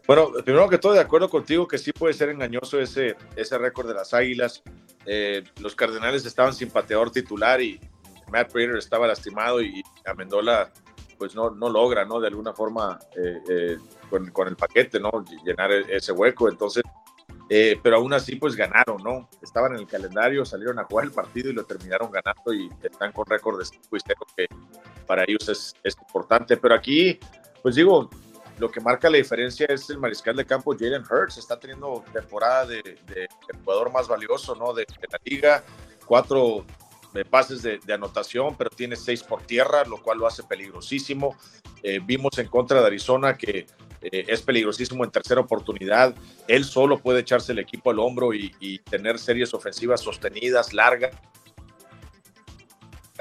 Bueno, 0.06 0.32
primero 0.44 0.68
que 0.68 0.78
todo, 0.78 0.92
de 0.92 1.00
acuerdo 1.00 1.30
contigo 1.30 1.68
que 1.68 1.78
sí 1.78 1.92
puede 1.92 2.14
ser 2.14 2.30
engañoso 2.30 2.80
ese, 2.80 3.16
ese 3.36 3.58
récord 3.58 3.86
de 3.86 3.94
las 3.94 4.12
Águilas. 4.12 4.62
Eh, 5.06 5.44
los 5.60 5.74
Cardenales 5.74 6.24
estaban 6.26 6.54
sin 6.54 6.70
pateador 6.70 7.10
titular 7.10 7.60
y 7.60 7.80
Matt 8.30 8.52
Prater 8.52 8.76
estaba 8.76 9.06
lastimado 9.06 9.62
y 9.62 9.82
Amendola 10.04 10.72
pues 11.18 11.36
no, 11.36 11.50
no 11.50 11.68
logra, 11.68 12.04
¿no? 12.04 12.18
De 12.18 12.26
alguna 12.26 12.52
forma 12.52 12.98
eh, 13.16 13.76
con, 14.10 14.30
con, 14.32 14.48
el 14.48 14.56
paquete, 14.56 14.98
¿no? 14.98 15.10
Llenar 15.44 15.70
e-, 15.70 15.96
ese 15.96 16.10
hueco. 16.10 16.48
Entonces, 16.48 16.82
eh, 17.48 17.78
pero 17.80 17.96
aún 17.96 18.12
así 18.12 18.36
pues 18.36 18.56
ganaron, 18.56 19.02
¿no? 19.04 19.28
Estaban 19.40 19.74
en 19.74 19.80
el 19.80 19.86
calendario, 19.86 20.44
salieron 20.44 20.78
a 20.78 20.84
jugar 20.84 21.04
el 21.04 21.12
partido 21.12 21.50
y 21.50 21.52
lo 21.52 21.64
terminaron 21.64 22.10
ganando 22.10 22.52
y 22.52 22.68
están 22.82 23.12
con 23.12 23.26
récord 23.26 23.58
de 23.58 23.66
5 23.66 23.96
y 23.96 24.00
0 24.04 24.20
que 24.36 24.46
para 25.06 25.24
ellos 25.24 25.48
es, 25.48 25.76
es, 25.84 25.96
importante. 26.00 26.56
Pero 26.56 26.74
aquí, 26.74 27.20
pues 27.62 27.74
digo, 27.74 28.10
lo 28.62 28.70
que 28.70 28.80
marca 28.80 29.10
la 29.10 29.16
diferencia 29.16 29.66
es 29.68 29.90
el 29.90 29.98
mariscal 29.98 30.36
de 30.36 30.46
campo 30.46 30.76
Jalen 30.78 31.02
Hurts, 31.02 31.36
está 31.36 31.58
teniendo 31.58 32.04
temporada 32.12 32.64
de, 32.64 32.96
jugador 33.64 33.92
más 33.92 34.06
valioso, 34.06 34.54
¿no? 34.54 34.72
De, 34.72 34.86
la 35.10 35.18
liga, 35.24 35.64
cuatro 36.06 36.64
de 37.12 37.24
pases 37.24 37.60
de, 37.62 37.92
anotación, 37.92 38.54
pero 38.56 38.70
tiene 38.70 38.94
seis 38.94 39.24
por 39.24 39.42
tierra, 39.42 39.84
lo 39.84 40.00
cual 40.00 40.18
lo 40.18 40.28
hace 40.28 40.44
peligrosísimo. 40.44 41.36
Eh, 41.82 41.98
vimos 42.04 42.38
en 42.38 42.46
contra 42.46 42.80
de 42.80 42.86
Arizona 42.86 43.36
que 43.36 43.66
eh, 44.00 44.24
es 44.28 44.42
peligrosísimo 44.42 45.02
en 45.02 45.10
tercera 45.10 45.40
oportunidad. 45.40 46.14
Él 46.46 46.64
solo 46.64 46.98
puede 46.98 47.18
echarse 47.18 47.50
el 47.50 47.58
equipo 47.58 47.90
al 47.90 47.98
hombro 47.98 48.32
y, 48.32 48.78
tener 48.88 49.18
series 49.18 49.52
ofensivas 49.54 50.02
sostenidas, 50.02 50.72
largas, 50.72 51.16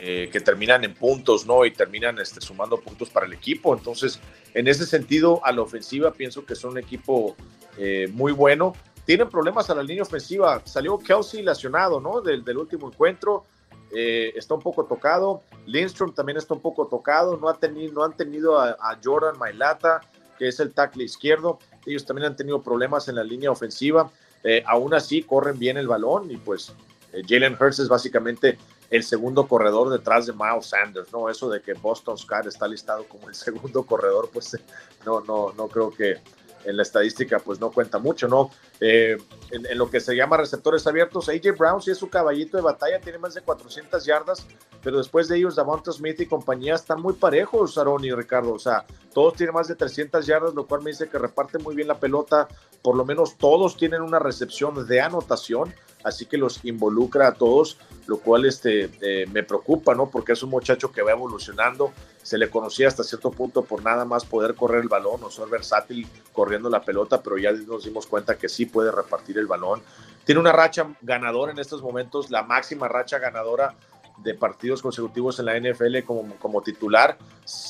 eh, 0.04 0.30
que 0.32 0.40
terminan 0.40 0.84
en 0.84 0.96
puntos, 0.96 1.46
¿no? 1.46 1.64
Y 1.64 1.70
terminan 1.70 2.18
este, 2.18 2.42
sumando 2.42 2.80
puntos 2.82 3.12
para 3.12 3.28
el 3.28 3.34
equipo. 3.34 3.76
Entonces, 3.78 4.20
en 4.56 4.68
ese 4.68 4.88
sentido, 4.88 5.46
a 5.46 5.52
la 5.52 5.62
ofensiva 5.62 6.12
pienso 6.12 6.44
que 6.44 6.56
son 6.56 6.72
un 6.72 6.80
equipo 6.80 7.36
eh, 7.78 8.10
muy 8.12 8.32
bueno. 8.32 8.74
Tienen 9.06 9.30
problemas 9.30 9.70
a 9.70 9.76
la 9.76 9.84
línea 9.84 10.02
ofensiva. 10.02 10.62
Salió 10.66 10.98
Kelsey 10.98 11.44
lesionado, 11.44 12.02
¿no? 12.02 12.22
Del, 12.22 12.44
último 12.58 12.88
encuentro. 12.88 13.46
está 13.92 14.56
un 14.56 14.62
poco 14.62 14.86
tocado. 14.86 15.44
Lindstrom 15.68 16.14
también 16.16 16.38
está 16.38 16.56
un 16.56 16.62
poco 16.62 16.88
tocado. 16.88 17.38
No, 17.38 17.48
ha 17.48 17.60
tenido, 17.60 18.04
han 18.04 18.18
tenido 18.18 18.60
a, 18.60 19.00
Jordan 19.04 19.38
Mailata 19.38 20.02
que 20.42 20.48
es 20.48 20.60
el 20.60 20.74
tackle 20.74 21.04
izquierdo. 21.04 21.60
Ellos 21.86 22.04
también 22.04 22.26
han 22.26 22.36
tenido 22.36 22.64
problemas 22.64 23.08
en 23.08 23.14
la 23.14 23.24
línea 23.24 23.52
ofensiva. 23.52 24.10
Eh, 24.44 24.64
aún 24.66 24.96
así, 24.96 25.22
corren 25.22 25.60
bien 25.60 25.78
el 25.78 25.88
balón 25.88 26.32
y 26.32 26.38
pues 26.38 26.74
eh, 27.14 27.22
Jalen 27.28 27.56
Hurts 27.60 27.78
es 27.78 27.88
básicamente 27.88 28.58
el 28.92 29.04
segundo 29.04 29.48
corredor 29.48 29.90
detrás 29.90 30.28
de 30.28 30.34
Miles 30.34 30.68
Sanders, 30.68 31.12
¿no? 31.12 31.30
Eso 31.30 31.50
de 31.50 31.62
que 31.62 31.74
Boston 31.74 32.18
Scott 32.18 32.46
está 32.46 32.68
listado 32.68 33.06
como 33.08 33.28
el 33.30 33.36
segundo 33.48 33.84
corredor, 33.84 34.30
pues 34.32 34.58
no, 35.06 35.22
no, 35.22 35.54
no 35.54 35.68
creo 35.68 35.90
que, 35.90 36.22
en 36.66 36.78
la 36.78 36.84
estadística 36.84 37.40
pues 37.40 37.60
no 37.60 37.72
cuenta 37.72 38.00
mucho, 38.00 38.28
¿no? 38.28 38.52
Eh, 38.80 39.18
en, 39.52 39.78
lo 39.78 39.90
que 39.90 40.00
se 40.00 40.16
llama 40.16 40.38
receptores 40.38 40.86
abiertos, 40.88 41.30
AJ 41.30 41.58
Brown 41.58 41.82
sí 41.82 41.92
es 41.92 41.98
su 41.98 42.10
caballito 42.10 42.58
de 42.58 42.64
batalla, 42.64 43.00
tiene 43.00 43.20
más 43.20 43.34
de 43.34 43.42
400 43.42 44.04
yardas, 44.06 44.46
pero 44.82 44.98
después 44.98 45.28
de 45.28 45.38
ellos 45.38 45.56
Davonta 45.56 45.92
Smith 45.92 46.20
y 46.20 46.26
compañía 46.26 46.76
están 46.76 47.02
muy 47.02 47.14
parejos, 47.14 47.78
Aaron 47.78 48.04
y 48.04 48.12
Ricardo, 48.12 48.54
o 48.54 48.60
sea, 48.60 48.86
todos 49.14 49.36
tienen 49.36 49.54
más 49.54 49.68
de 49.68 49.76
300 49.76 50.26
yardas, 50.26 50.54
lo 50.54 50.66
cual 50.66 50.82
me 50.82 50.92
dice 50.92 51.10
que 51.10 51.18
reparten 51.18 51.62
muy 51.64 51.76
bien 51.76 51.88
la 51.88 52.00
pelota, 52.00 52.48
por 52.82 52.96
lo 52.96 53.06
menos 53.06 53.38
todos 53.38 53.78
tienen 53.78 54.02
una 54.02 54.20
recepción 54.20 54.88
de 54.88 55.02
anotación, 55.02 55.74
así 56.04 56.26
que 56.26 56.38
los 56.38 56.64
involucra 56.64 57.28
a 57.28 57.34
todos, 57.34 57.78
lo 58.08 58.20
cual 58.20 58.46
este, 58.46 58.90
eh, 59.02 59.26
me 59.32 59.44
preocupa, 59.44 59.96
¿no? 59.96 60.10
Porque 60.10 60.34
es 60.34 60.44
un 60.44 60.50
muchacho 60.50 60.92
que 60.92 61.02
va 61.02 61.12
evolucionando, 61.12 61.94
se 62.22 62.38
le 62.38 62.50
conocía 62.50 62.88
hasta 62.88 63.04
cierto 63.04 63.32
punto 63.32 63.64
por 63.64 63.84
nada 63.84 64.06
más 64.06 64.26
poder 64.26 64.56
correr 64.56 64.82
el 64.82 64.90
balón 64.90 65.24
o 65.24 65.32
ser 65.32 65.48
versátil 65.48 66.08
corriendo 66.34 66.70
la 66.70 66.82
pelota, 66.82 67.22
pero 67.22 67.38
ya 67.38 67.52
nos 67.52 67.84
dimos 67.84 68.08
cuenta 68.08 68.38
que 68.38 68.50
sí 68.50 68.66
puede 68.66 68.92
repartir 68.92 69.38
el 69.38 69.48
balón. 69.48 69.82
Tiene 70.26 70.40
una 70.40 70.52
racha 70.52 70.88
ganadora 71.02 71.52
en 71.52 71.60
estos 71.60 71.82
momentos, 71.82 72.30
la 72.30 72.44
máxima 72.44 72.88
racha 72.88 73.18
ganadora 73.18 73.76
de 74.24 74.34
partidos 74.34 74.82
consecutivos 74.82 75.40
en 75.40 75.46
la 75.46 75.60
NFL 75.60 76.00
como, 76.06 76.36
como 76.38 76.62
titular, 76.62 77.18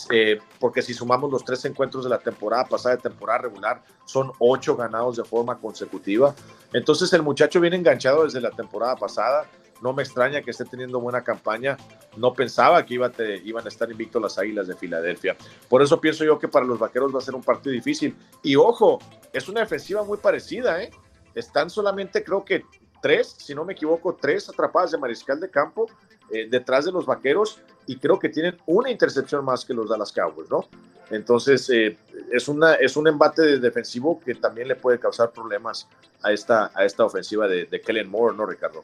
eh, 0.09 0.39
porque 0.59 0.81
si 0.81 0.93
sumamos 0.93 1.31
los 1.31 1.45
tres 1.45 1.63
encuentros 1.65 2.03
de 2.03 2.09
la 2.09 2.19
temporada 2.19 2.65
pasada, 2.65 2.95
de 2.95 3.01
temporada 3.01 3.39
regular, 3.39 3.83
son 4.05 4.31
ocho 4.39 4.75
ganados 4.75 5.17
de 5.17 5.23
forma 5.23 5.57
consecutiva. 5.57 6.35
Entonces 6.73 7.11
el 7.13 7.21
muchacho 7.21 7.59
viene 7.59 7.77
enganchado 7.77 8.23
desde 8.25 8.41
la 8.41 8.51
temporada 8.51 8.95
pasada, 8.95 9.45
no 9.81 9.93
me 9.93 10.03
extraña 10.03 10.41
que 10.41 10.51
esté 10.51 10.63
teniendo 10.65 10.99
buena 10.99 11.23
campaña. 11.23 11.75
No 12.15 12.33
pensaba 12.33 12.85
que 12.85 12.93
iba 12.93 13.09
te, 13.09 13.37
iban 13.37 13.65
a 13.65 13.67
estar 13.67 13.89
invictos 13.89 14.21
las 14.21 14.37
Águilas 14.37 14.67
de 14.67 14.75
Filadelfia. 14.75 15.35
Por 15.67 15.81
eso 15.81 15.99
pienso 15.99 16.23
yo 16.23 16.37
que 16.37 16.47
para 16.47 16.65
los 16.65 16.77
Vaqueros 16.77 17.13
va 17.13 17.17
a 17.17 17.21
ser 17.21 17.33
un 17.33 17.41
partido 17.41 17.73
difícil. 17.73 18.15
Y 18.43 18.55
ojo, 18.55 18.99
es 19.33 19.49
una 19.49 19.61
defensiva 19.61 20.03
muy 20.03 20.19
parecida, 20.19 20.81
¿eh? 20.83 20.91
Están 21.33 21.69
solamente, 21.69 22.23
creo 22.23 22.45
que 22.45 22.63
tres, 23.01 23.35
si 23.39 23.55
no 23.55 23.65
me 23.65 23.73
equivoco, 23.73 24.15
tres 24.19 24.47
atrapadas 24.49 24.91
de 24.91 24.99
mariscal 24.99 25.39
de 25.39 25.49
campo 25.49 25.87
eh, 26.33 26.47
detrás 26.49 26.85
de 26.85 26.91
los 26.91 27.05
Vaqueros 27.05 27.61
y 27.87 27.97
creo 27.97 28.19
que 28.19 28.29
tienen 28.29 28.57
una 28.65 28.89
intercepción 28.89 29.43
más 29.43 29.65
que 29.65 29.73
los 29.73 29.89
Dallas 29.89 30.11
Cowboys, 30.11 30.49
¿no? 30.49 30.65
Entonces, 31.09 31.69
eh, 31.69 31.97
es, 32.31 32.47
una, 32.47 32.75
es 32.75 32.95
un 32.95 33.07
embate 33.07 33.59
defensivo 33.59 34.19
que 34.19 34.35
también 34.35 34.67
le 34.67 34.75
puede 34.75 34.97
causar 34.99 35.31
problemas 35.31 35.87
a 36.23 36.31
esta, 36.31 36.71
a 36.73 36.85
esta 36.85 37.03
ofensiva 37.03 37.47
de, 37.47 37.67
Kellen 37.85 38.09
Moore, 38.09 38.35
¿no, 38.35 38.45
Ricardo? 38.45 38.81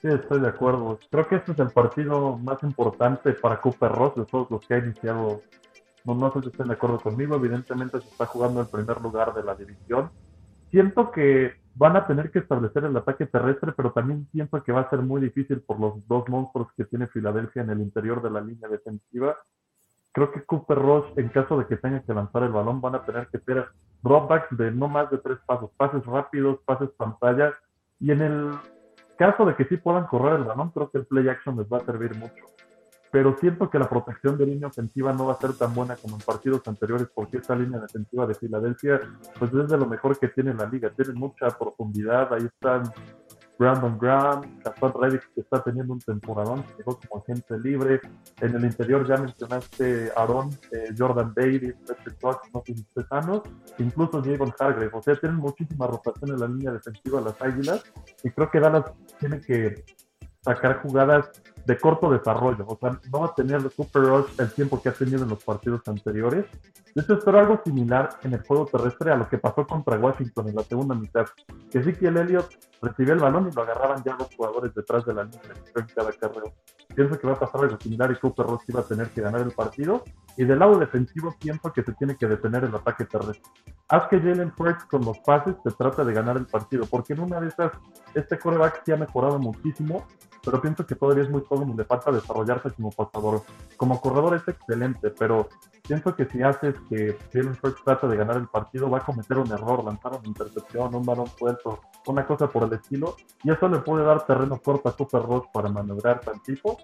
Sí, 0.00 0.08
estoy 0.08 0.40
de 0.40 0.48
acuerdo. 0.48 0.98
Creo 1.10 1.26
que 1.26 1.36
este 1.36 1.52
es 1.52 1.58
el 1.58 1.70
partido 1.70 2.36
más 2.36 2.62
importante 2.62 3.32
para 3.32 3.60
Cooper 3.60 3.90
Ross 3.90 4.14
de 4.16 4.26
todos 4.26 4.50
los 4.50 4.64
que 4.66 4.74
ha 4.74 4.78
iniciado. 4.78 5.42
No, 6.04 6.14
no 6.14 6.32
sé 6.32 6.40
si 6.42 6.48
estén 6.48 6.68
de 6.68 6.74
acuerdo 6.74 7.00
conmigo. 7.00 7.34
Evidentemente 7.34 8.00
se 8.00 8.08
está 8.08 8.26
jugando 8.26 8.60
el 8.60 8.68
primer 8.68 9.00
lugar 9.00 9.34
de 9.34 9.42
la 9.42 9.54
división. 9.54 10.10
Siento 10.70 11.10
que 11.10 11.54
van 11.78 11.96
a 11.96 12.06
tener 12.06 12.30
que 12.30 12.40
establecer 12.40 12.84
el 12.84 12.96
ataque 12.96 13.26
terrestre, 13.26 13.72
pero 13.76 13.92
también 13.92 14.26
pienso 14.32 14.62
que 14.62 14.72
va 14.72 14.80
a 14.82 14.90
ser 14.90 15.00
muy 15.00 15.20
difícil 15.20 15.60
por 15.60 15.78
los 15.78 16.06
dos 16.08 16.28
monstruos 16.28 16.68
que 16.76 16.84
tiene 16.84 17.06
Filadelfia 17.06 17.62
en 17.62 17.70
el 17.70 17.80
interior 17.80 18.20
de 18.20 18.30
la 18.30 18.40
línea 18.40 18.68
defensiva 18.68 19.36
creo 20.18 20.32
que 20.32 20.42
Cooper 20.44 20.78
Rush, 20.78 21.04
en 21.16 21.28
caso 21.28 21.56
de 21.58 21.66
que 21.66 21.76
tenga 21.76 22.00
que 22.02 22.12
lanzar 22.12 22.42
el 22.42 22.50
balón, 22.50 22.80
van 22.80 22.96
a 22.96 23.04
tener 23.04 23.28
que 23.28 23.36
hacer 23.38 23.68
dropbacks 24.02 24.56
de 24.56 24.72
no 24.72 24.88
más 24.88 25.10
de 25.10 25.18
tres 25.18 25.38
pasos, 25.46 25.70
pases 25.76 26.04
rápidos, 26.06 26.58
pases 26.64 26.90
pantalla. 26.96 27.54
Y 28.00 28.10
en 28.10 28.22
el 28.22 28.50
caso 29.16 29.44
de 29.44 29.54
que 29.54 29.64
sí 29.66 29.76
puedan 29.76 30.06
correr 30.06 30.40
el 30.40 30.44
balón, 30.44 30.70
creo 30.70 30.90
que 30.90 30.98
el 30.98 31.06
play 31.06 31.28
action 31.28 31.56
les 31.56 31.66
va 31.66 31.78
a 31.78 31.84
servir 31.84 32.16
mucho. 32.16 32.44
Pero 33.10 33.36
siento 33.38 33.70
que 33.70 33.78
la 33.78 33.88
protección 33.88 34.36
de 34.36 34.46
línea 34.46 34.68
ofensiva 34.68 35.12
no 35.12 35.26
va 35.26 35.32
a 35.32 35.38
ser 35.38 35.54
tan 35.54 35.74
buena 35.74 35.96
como 35.96 36.16
en 36.16 36.22
partidos 36.22 36.66
anteriores, 36.66 37.08
porque 37.14 37.38
esta 37.38 37.54
línea 37.54 37.80
defensiva 37.80 38.26
de 38.26 38.34
Filadelfia, 38.34 39.00
pues 39.38 39.52
es 39.54 39.68
de 39.68 39.78
lo 39.78 39.86
mejor 39.86 40.18
que 40.18 40.28
tiene 40.28 40.54
la 40.54 40.66
liga. 40.66 40.90
Tiene 40.90 41.14
mucha 41.14 41.48
profundidad, 41.48 42.32
ahí 42.32 42.44
están 42.44 42.82
Brandon 43.58 43.98
Graham, 43.98 44.60
Gaston 44.64 44.92
Reddick, 45.00 45.34
que 45.34 45.40
está 45.40 45.62
teniendo 45.62 45.92
un 45.92 45.98
temporadón, 45.98 46.64
llegó 46.76 46.98
como 46.98 47.22
agente 47.22 47.58
libre. 47.58 48.00
En 48.40 48.54
el 48.54 48.64
interior 48.64 49.06
ya 49.06 49.16
mencionaste 49.16 50.12
Aaron, 50.16 50.50
eh, 50.70 50.94
Jordan 50.96 51.32
Davis, 51.34 51.74
Patrick 51.86 52.20
Fox, 52.20 52.48
no 52.54 52.62
sé 52.64 52.74
incluso 53.78 54.22
Javon 54.22 54.54
Hargrave. 54.58 54.90
O 54.92 55.02
sea, 55.02 55.16
tienen 55.16 55.38
muchísima 55.38 55.88
rotación 55.88 56.30
en 56.30 56.40
la 56.40 56.46
línea 56.46 56.72
defensiva 56.72 57.18
de 57.18 57.24
las 57.26 57.42
Águilas 57.42 57.82
y 58.22 58.30
creo 58.30 58.50
que 58.50 58.60
Dallas 58.60 58.92
tiene 59.18 59.40
que 59.40 59.84
sacar 60.54 60.80
jugadas 60.82 61.30
de 61.66 61.76
corto 61.76 62.10
desarrollo. 62.10 62.64
O 62.66 62.78
sea, 62.80 62.98
no 63.12 63.20
va 63.20 63.26
a 63.26 63.34
tener 63.34 63.60
Super 63.70 64.02
Rush 64.02 64.30
el 64.38 64.50
tiempo 64.52 64.80
que 64.80 64.88
ha 64.88 64.92
tenido 64.92 65.22
en 65.22 65.28
los 65.28 65.44
partidos 65.44 65.82
anteriores. 65.86 66.46
De 66.94 67.02
hecho, 67.02 67.14
espero 67.14 67.38
algo 67.38 67.60
similar 67.62 68.08
en 68.22 68.32
el 68.32 68.42
juego 68.42 68.64
terrestre 68.64 69.12
a 69.12 69.16
lo 69.16 69.28
que 69.28 69.36
pasó 69.36 69.66
contra 69.66 69.98
Washington 69.98 70.48
en 70.48 70.56
la 70.56 70.62
segunda 70.62 70.94
mitad. 70.94 71.26
Que 71.70 71.84
sí 71.84 71.92
que 71.92 72.06
el 72.06 72.16
Elliott 72.16 72.48
recibía 72.80 73.12
el 73.12 73.20
balón 73.20 73.48
y 73.48 73.54
lo 73.54 73.62
agarraban 73.62 74.02
ya 74.02 74.16
dos 74.16 74.28
jugadores 74.34 74.74
detrás 74.74 75.04
de 75.04 75.12
la 75.12 75.24
línea 75.24 75.40
en 75.76 75.86
cada 75.94 76.10
carrera. 76.12 76.50
Pienso 76.94 77.18
que 77.18 77.26
va 77.26 77.34
a 77.34 77.38
pasar 77.38 77.60
algo 77.60 77.78
similar 77.78 78.10
y 78.10 78.16
Cooper 78.16 78.46
Ross 78.46 78.62
iba 78.66 78.80
a 78.80 78.84
tener 78.84 79.10
que 79.10 79.20
ganar 79.20 79.42
el 79.42 79.52
partido. 79.52 80.02
Y 80.38 80.44
del 80.44 80.58
lado 80.58 80.78
defensivo 80.78 81.34
pienso 81.38 81.70
que 81.70 81.82
se 81.82 81.92
tiene 81.92 82.16
que 82.16 82.26
detener 82.26 82.64
el 82.64 82.74
ataque 82.74 83.04
terrestre. 83.04 83.52
Haz 83.90 84.08
que 84.08 84.18
Jalen 84.18 84.52
Hurts 84.56 84.84
con 84.86 85.04
los 85.04 85.18
pases 85.18 85.54
se 85.62 85.70
trata 85.72 86.02
de 86.04 86.14
ganar 86.14 86.38
el 86.38 86.46
partido, 86.46 86.86
porque 86.90 87.12
en 87.12 87.20
una 87.20 87.40
de 87.40 87.48
esas, 87.48 87.72
este 88.14 88.38
coreback 88.38 88.82
sí 88.84 88.92
ha 88.92 88.96
mejorado 88.96 89.38
muchísimo 89.38 90.06
pero 90.44 90.60
pienso 90.60 90.86
que 90.86 90.94
todavía 90.94 91.24
es 91.24 91.30
muy 91.30 91.42
joven 91.48 91.70
y 91.70 91.76
le 91.76 91.84
falta 91.84 92.10
desarrollarse 92.10 92.70
como 92.70 92.90
pasador. 92.90 93.42
Como 93.76 94.00
corredor 94.00 94.34
es 94.36 94.46
excelente, 94.48 95.10
pero 95.10 95.48
pienso 95.86 96.14
que 96.14 96.26
si 96.26 96.42
haces 96.42 96.74
que 96.88 97.16
Jalen 97.32 97.56
Hurts 97.62 97.82
trata 97.84 98.06
de 98.06 98.16
ganar 98.16 98.36
el 98.36 98.48
partido, 98.48 98.90
va 98.90 98.98
a 98.98 99.04
cometer 99.04 99.38
un 99.38 99.50
error, 99.50 99.84
lanzar 99.84 100.12
una 100.12 100.26
intercepción, 100.26 100.94
un 100.94 101.04
balón 101.04 101.26
suelto, 101.38 101.80
una 102.06 102.26
cosa 102.26 102.48
por 102.48 102.64
el 102.64 102.72
estilo, 102.72 103.16
y 103.42 103.50
eso 103.50 103.68
le 103.68 103.78
puede 103.78 104.04
dar 104.04 104.26
terreno 104.26 104.60
corto 104.60 104.88
a 104.88 104.96
Cooper 104.96 105.22
Ross 105.22 105.44
para 105.52 105.68
maniobrar 105.68 106.20
tan 106.20 106.42
tipo, 106.42 106.78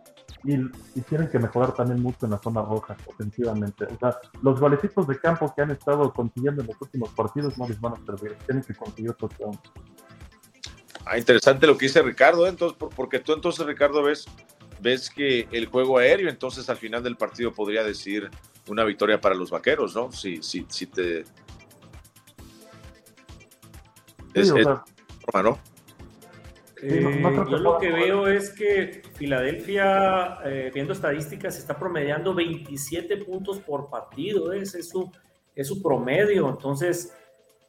y, 0.45 0.55
y, 0.55 1.01
tienen 1.09 1.29
que 1.29 1.39
mejorar 1.39 1.73
también 1.73 2.03
mucho 2.03 2.27
en 2.27 2.33
la 2.33 2.39
zona 2.39 2.63
roja, 2.63 2.97
ofensivamente. 3.07 3.85
O 3.85 3.99
sea, 3.99 4.17
los 4.43 4.61
golecitos 4.61 5.07
de 5.07 5.19
campo 5.19 5.53
que 5.55 5.63
han 5.63 5.71
estado 5.71 6.13
consiguiendo 6.13 6.61
en 6.61 6.69
los 6.69 6.81
últimos 6.81 7.11
partidos 7.11 7.57
no 7.57 7.67
les 7.67 7.81
van 7.81 7.95
a 7.95 8.05
servir, 8.05 8.37
tienen 8.47 8.63
que 8.63 8.75
conseguir 8.75 9.11
otro 9.11 9.29
Ah, 11.05 11.19
interesante 11.19 11.67
lo 11.67 11.77
que 11.77 11.87
dice 11.87 12.03
Ricardo, 12.03 12.47
¿eh? 12.47 12.51
entonces, 12.51 12.79
porque 12.97 13.19
tú 13.19 13.35
entonces, 13.35 13.67
Ricardo, 13.67 14.03
ves, 14.03 14.27
ves 14.81 15.11
que 15.11 15.47
el 15.53 15.67
juego 15.67 15.99
aéreo, 15.99 16.31
entonces 16.31 16.69
al 16.71 16.77
final 16.79 17.03
del 17.03 17.17
partido 17.17 17.53
podría 17.53 17.85
decir 17.85 18.31
una 18.69 18.85
victoria 18.85 19.21
para 19.21 19.35
los 19.35 19.51
vaqueros, 19.51 19.95
¿no? 19.95 20.11
Si, 20.13 20.43
si, 20.43 20.65
si 20.69 20.87
te. 20.87 21.25
Es, 24.33 24.53
¿no? 24.53 25.59
Eh, 26.83 27.23
yo 27.51 27.59
lo 27.59 27.79
que 27.79 27.91
veo 27.91 28.27
es 28.27 28.51
que 28.51 29.03
Filadelfia, 29.15 30.39
eh, 30.45 30.71
viendo 30.75 30.93
estadísticas, 30.93 31.57
está 31.57 31.79
promediando 31.79 32.35
27 32.35 33.17
puntos 33.19 33.61
por 33.61 33.89
partido, 33.89 34.53
es, 34.53 34.73
su, 34.87 35.11
es 35.55 35.69
su 35.69 35.81
promedio. 35.83 36.49
Entonces, 36.49 37.15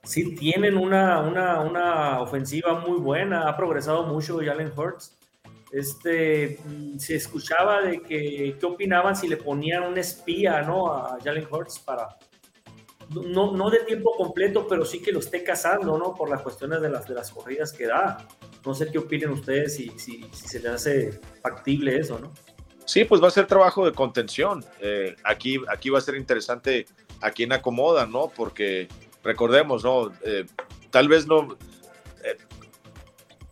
sí 0.05 0.35
tienen 0.35 0.77
una, 0.77 1.19
una, 1.19 1.61
una, 1.61 2.21
ofensiva 2.21 2.79
muy 2.79 2.99
buena, 2.99 3.49
ha 3.49 3.57
progresado 3.57 4.03
mucho 4.03 4.39
Jalen 4.39 4.71
Hurts. 4.75 5.17
Este, 5.71 6.59
mm, 6.63 6.97
se 6.97 7.15
escuchaba 7.15 7.81
de 7.81 8.01
que, 8.01 8.55
¿qué 8.59 8.65
opinaban 8.65 9.15
si 9.15 9.27
le 9.27 9.37
ponían 9.37 9.83
un 9.83 9.97
espía, 9.97 10.61
¿no? 10.61 10.93
A 10.93 11.17
Jalen 11.23 11.47
Hurts 11.51 11.79
para, 11.79 12.17
no, 13.09 13.51
no 13.51 13.69
de 13.69 13.79
tiempo 13.79 14.15
completo, 14.15 14.67
pero 14.67 14.85
sí 14.85 15.01
que 15.01 15.11
lo 15.11 15.19
esté 15.19 15.43
cazando, 15.43 15.97
¿no? 15.97 16.13
Por 16.13 16.29
las 16.29 16.41
cuestiones 16.41 16.81
de 16.81 16.89
las, 16.89 17.07
de 17.07 17.15
las 17.15 17.31
corridas 17.31 17.73
que 17.73 17.87
da. 17.87 18.27
No 18.65 18.73
sé 18.73 18.91
qué 18.91 18.97
opinen 18.97 19.31
ustedes 19.31 19.75
si, 19.75 19.89
si, 19.97 20.23
si 20.31 20.47
se 20.47 20.59
les 20.59 20.71
hace 20.71 21.19
factible 21.41 21.97
eso, 21.97 22.19
¿no? 22.19 22.33
Sí, 22.85 23.03
pues 23.03 23.21
va 23.21 23.27
a 23.27 23.31
ser 23.31 23.47
trabajo 23.47 23.85
de 23.85 23.91
contención. 23.91 24.63
Eh, 24.79 25.15
aquí, 25.23 25.59
aquí 25.67 25.89
va 25.89 25.97
a 25.97 26.01
ser 26.01 26.15
interesante 26.15 26.85
a 27.21 27.31
quién 27.31 27.51
acomoda, 27.51 28.05
¿no? 28.05 28.31
Porque 28.35 28.87
recordemos, 29.25 29.83
¿no? 29.83 30.13
Eh, 30.23 30.45
tal 30.91 31.09
vez 31.09 31.27
no. 31.27 31.57
Eh, 32.23 32.37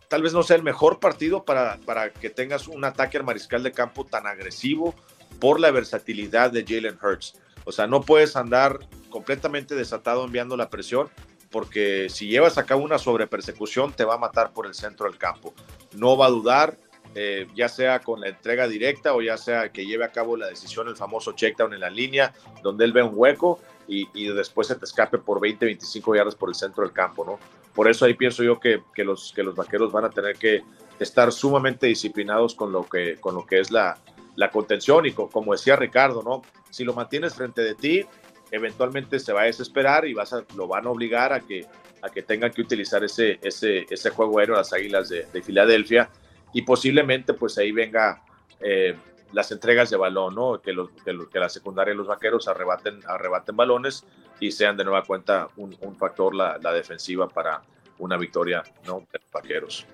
tal 0.08 0.22
vez 0.22 0.32
no 0.32 0.42
sea 0.42 0.56
el 0.56 0.62
mejor 0.62 1.00
partido 1.00 1.44
para, 1.44 1.78
para 1.84 2.10
que 2.12 2.30
tengas 2.30 2.68
un 2.68 2.84
ataque 2.84 3.18
al 3.18 3.24
mariscal 3.24 3.62
de 3.62 3.72
campo 3.72 4.04
tan 4.06 4.26
agresivo 4.26 4.94
por 5.40 5.60
la 5.60 5.70
versatilidad 5.70 6.52
de 6.52 6.64
Jalen 6.66 6.98
Hurts. 7.02 7.34
O 7.64 7.72
sea, 7.72 7.86
no 7.86 8.02
puedes 8.02 8.36
andar 8.36 8.78
completamente 9.10 9.74
desatado 9.74 10.24
enviando 10.24 10.56
la 10.56 10.70
presión 10.70 11.10
porque 11.50 12.08
si 12.10 12.26
llevas 12.26 12.58
a 12.58 12.66
cabo 12.66 12.82
una 12.82 12.98
sobrepersecución 12.98 13.92
te 13.92 14.04
va 14.04 14.14
a 14.14 14.18
matar 14.18 14.52
por 14.52 14.66
el 14.66 14.74
centro 14.74 15.06
del 15.06 15.18
campo. 15.18 15.54
No 15.92 16.16
va 16.16 16.26
a 16.26 16.30
dudar, 16.30 16.76
eh, 17.14 17.46
ya 17.54 17.68
sea 17.68 18.00
con 18.00 18.20
la 18.20 18.28
entrega 18.28 18.66
directa 18.66 19.14
o 19.14 19.22
ya 19.22 19.36
sea 19.36 19.70
que 19.70 19.86
lleve 19.86 20.04
a 20.04 20.10
cabo 20.10 20.36
la 20.36 20.48
decisión, 20.48 20.88
el 20.88 20.96
famoso 20.96 21.32
checkdown 21.32 21.72
en 21.72 21.80
la 21.80 21.90
línea, 21.90 22.34
donde 22.62 22.84
él 22.84 22.92
ve 22.92 23.02
un 23.02 23.12
hueco 23.14 23.60
y, 23.86 24.28
después 24.28 24.68
se 24.68 24.74
te 24.76 24.84
escape 24.84 25.18
por 25.18 25.40
20, 25.40 25.64
25 25.64 26.16
yardas 26.16 26.34
por 26.34 26.48
el 26.48 26.54
centro 26.54 26.84
del 26.84 26.92
campo, 26.92 27.24
¿no? 27.24 27.38
Por 27.74 27.88
eso 27.88 28.04
ahí 28.04 28.14
pienso 28.14 28.42
yo 28.42 28.58
que, 28.60 28.82
que, 28.94 29.04
los, 29.04 29.32
que 29.34 29.42
los 29.42 29.54
vaqueros 29.54 29.92
van 29.92 30.04
a 30.04 30.10
tener 30.10 30.36
que 30.36 30.62
estar 30.98 31.32
sumamente 31.32 31.86
disciplinados 31.86 32.54
con 32.54 32.72
lo 32.72 32.84
que, 32.84 33.16
con 33.20 33.34
lo 33.34 33.44
que 33.44 33.60
es 33.60 33.70
la, 33.70 33.98
la 34.36 34.50
contención 34.50 35.06
y 35.06 35.12
como 35.12 35.52
decía 35.52 35.76
Ricardo, 35.76 36.22
¿no? 36.22 36.42
Si 36.70 36.84
lo 36.84 36.94
mantienes 36.94 37.34
frente 37.34 37.62
de 37.62 37.74
ti, 37.74 38.04
eventualmente 38.50 39.18
se 39.18 39.32
va 39.32 39.42
a 39.42 39.44
desesperar 39.44 40.06
y 40.06 40.14
vas 40.14 40.32
a, 40.32 40.44
lo 40.56 40.68
van 40.68 40.86
a 40.86 40.90
obligar 40.90 41.32
a 41.32 41.40
que, 41.40 41.66
a 42.02 42.08
que 42.08 42.22
tengan 42.22 42.52
que 42.52 42.62
utilizar 42.62 43.02
ese, 43.02 43.38
ese, 43.42 43.86
ese 43.90 44.10
juego 44.10 44.38
aéreo 44.38 44.56
las 44.56 44.72
Águilas 44.72 45.08
de, 45.08 45.26
de 45.32 45.42
Filadelfia 45.42 46.10
y 46.52 46.62
posiblemente 46.62 47.34
pues 47.34 47.58
ahí 47.58 47.72
venga 47.72 48.22
eh, 48.60 48.96
las 49.34 49.50
entregas 49.50 49.90
de 49.90 49.96
balón, 49.96 50.34
¿no? 50.34 50.60
Que, 50.62 50.72
los, 50.72 50.90
que, 51.04 51.38
la 51.38 51.48
secundaria 51.48 51.92
y 51.92 51.96
los 51.96 52.06
vaqueros 52.06 52.46
arrebaten, 52.48 53.00
arrebaten 53.06 53.56
balones 53.56 54.06
y 54.40 54.52
sean 54.52 54.76
de 54.76 54.84
nueva 54.84 55.02
cuenta 55.02 55.48
un, 55.56 55.76
un 55.80 55.96
factor 55.96 56.34
la, 56.34 56.58
la, 56.62 56.72
defensiva 56.72 57.28
para 57.28 57.62
una 57.98 58.16
victoria, 58.16 58.62
¿no? 58.86 59.00
De 59.12 59.18
los 59.18 59.30
vaqueros. 59.32 59.86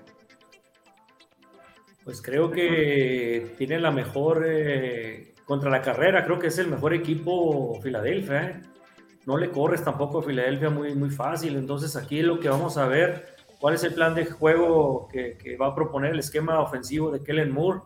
Pues 2.03 2.21
creo 2.21 2.51
que 2.51 3.55
tiene 3.57 3.79
la 3.79 3.91
mejor 3.91 4.43
eh, 4.47 5.33
contra 5.45 5.69
la 5.69 5.81
carrera, 5.81 6.23
creo 6.23 6.39
que 6.39 6.47
es 6.47 6.57
el 6.59 6.67
mejor 6.67 6.93
equipo 6.93 7.79
Filadelfia. 7.81 8.43
¿eh? 8.43 8.61
No 9.25 9.37
le 9.37 9.49
corres 9.49 9.83
tampoco 9.83 10.19
a 10.19 10.23
Filadelfia 10.23 10.69
muy, 10.69 10.95
muy 10.95 11.09
fácil, 11.09 11.55
entonces 11.55 11.95
aquí 11.95 12.21
lo 12.21 12.39
que 12.39 12.49
vamos 12.49 12.77
a 12.77 12.87
ver, 12.87 13.35
cuál 13.59 13.75
es 13.75 13.83
el 13.83 13.93
plan 13.93 14.15
de 14.15 14.25
juego 14.25 15.07
que, 15.11 15.37
que 15.37 15.57
va 15.57 15.67
a 15.67 15.75
proponer 15.75 16.11
el 16.11 16.19
esquema 16.19 16.59
ofensivo 16.59 17.11
de 17.11 17.23
Kellen 17.23 17.51
Moore 17.51 17.81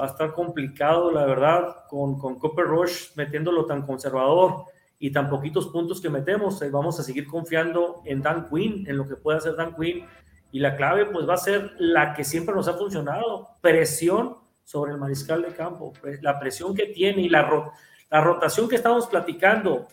va 0.00 0.06
a 0.06 0.08
estar 0.08 0.32
complicado, 0.32 1.10
la 1.10 1.26
verdad, 1.26 1.84
con, 1.88 2.18
con 2.18 2.38
Cooper 2.38 2.66
Rush 2.66 3.10
metiéndolo 3.16 3.66
tan 3.66 3.82
conservador 3.82 4.64
y 4.98 5.12
tan 5.12 5.28
poquitos 5.28 5.68
puntos 5.68 6.00
que 6.00 6.10
metemos. 6.10 6.60
Eh, 6.62 6.70
vamos 6.70 6.98
a 6.98 7.02
seguir 7.02 7.26
confiando 7.26 8.02
en 8.04 8.22
Dan 8.22 8.48
Quinn, 8.48 8.84
en 8.88 8.96
lo 8.96 9.08
que 9.08 9.16
puede 9.16 9.38
hacer 9.38 9.56
Dan 9.56 9.74
Quinn 9.74 10.06
Y 10.52 10.60
la 10.60 10.76
clave 10.76 11.06
pues 11.06 11.28
va 11.28 11.34
a 11.34 11.38
ser 11.38 11.72
la 11.78 12.14
que 12.14 12.24
siempre 12.24 12.54
nos 12.54 12.68
ha 12.68 12.74
funcionado, 12.74 13.48
presión 13.60 14.36
sobre 14.64 14.92
el 14.92 14.98
mariscal 14.98 15.42
de 15.42 15.48
campo, 15.48 15.92
la 16.20 16.38
presión 16.38 16.74
que 16.74 16.86
tiene 16.86 17.22
y 17.22 17.28
la, 17.28 17.72
la 18.10 18.20
rotación 18.20 18.68
que 18.68 18.76
estamos 18.76 19.06
platicando 19.06 19.88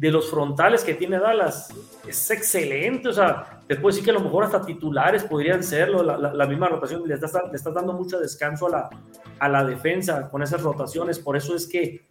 de 0.00 0.10
los 0.10 0.30
frontales 0.30 0.82
que 0.82 0.94
tiene 0.94 1.18
Dallas 1.18 1.68
es 2.08 2.30
excelente. 2.30 3.10
O 3.10 3.12
sea, 3.12 3.60
después 3.68 3.94
sí 3.94 4.02
que 4.02 4.08
a 4.08 4.14
lo 4.14 4.20
mejor 4.20 4.44
hasta 4.44 4.64
titulares 4.64 5.24
podrían 5.24 5.62
serlo, 5.62 6.02
la, 6.02 6.46
misma 6.46 6.68
rotación. 6.68 7.06
Le 7.06 7.14
estás, 7.14 7.34
le 7.34 7.72
dando 7.72 7.92
mucho 7.92 8.18
descanso 8.18 8.66
a 8.68 8.70
la, 8.70 8.90
a 9.38 9.48
la 9.50 9.62
defensa 9.62 10.30
con 10.30 10.42
esas 10.42 10.62
rotaciones. 10.62 11.18
Por 11.18 11.36
eso 11.36 11.54
es 11.54 11.66
que, 11.66 12.08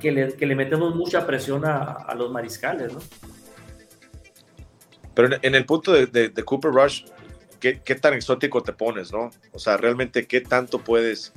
que, 0.00 0.12
le, 0.12 0.34
que 0.34 0.46
le 0.46 0.54
metemos 0.54 0.94
mucha 0.94 1.26
presión 1.26 1.64
a, 1.64 1.82
a, 1.94 2.14
los 2.14 2.30
mariscales, 2.30 2.92
¿no? 2.92 3.00
Pero 5.12 5.36
en, 5.42 5.54
el 5.56 5.66
punto 5.66 5.92
de, 5.92 6.06
de, 6.06 6.28
de 6.28 6.42
Cooper 6.44 6.70
Rush, 6.70 7.06
¿qué, 7.58 7.80
¿qué, 7.80 7.96
tan 7.96 8.14
exótico 8.14 8.62
te 8.62 8.72
pones, 8.72 9.12
no? 9.12 9.30
O 9.52 9.58
sea, 9.58 9.76
realmente, 9.76 10.28
¿qué 10.28 10.40
tanto 10.42 10.78
puedes 10.78 11.32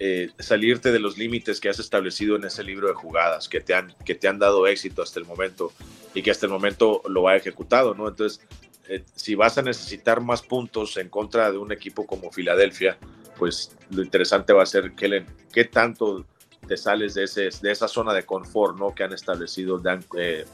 eh, 0.00 0.30
salirte 0.38 0.90
de 0.90 0.98
los 0.98 1.16
límites 1.16 1.60
que 1.60 1.68
has 1.68 1.78
establecido 1.78 2.36
en 2.36 2.44
ese 2.44 2.64
libro 2.64 2.88
de 2.88 2.94
jugadas, 2.94 3.48
que 3.48 3.60
te, 3.60 3.74
han, 3.74 3.94
que 4.04 4.14
te 4.14 4.26
han 4.26 4.38
dado 4.38 4.66
éxito 4.66 5.02
hasta 5.02 5.20
el 5.20 5.26
momento 5.26 5.72
y 6.14 6.22
que 6.22 6.30
hasta 6.30 6.46
el 6.46 6.52
momento 6.52 7.00
lo 7.08 7.28
ha 7.28 7.36
ejecutado, 7.36 7.94
¿no? 7.94 8.08
Entonces, 8.08 8.44
eh, 8.88 9.04
si 9.14 9.34
vas 9.34 9.56
a 9.56 9.62
necesitar 9.62 10.20
más 10.20 10.42
puntos 10.42 10.96
en 10.96 11.08
contra 11.08 11.50
de 11.52 11.58
un 11.58 11.72
equipo 11.72 12.06
como 12.06 12.32
Filadelfia, 12.32 12.98
pues 13.38 13.76
lo 13.90 14.02
interesante 14.02 14.52
va 14.52 14.64
a 14.64 14.66
ser 14.66 14.94
Kellen, 14.94 15.26
qué 15.52 15.64
tanto 15.64 16.24
te 16.66 16.76
sales 16.76 17.14
de, 17.14 17.24
ese, 17.24 17.50
de 17.62 17.70
esa 17.70 17.88
zona 17.88 18.12
de 18.12 18.24
confort, 18.24 18.76
¿no? 18.76 18.94
Que 18.94 19.04
han 19.04 19.12
establecido 19.12 19.78
Dan, 19.78 20.04
eh, 20.18 20.44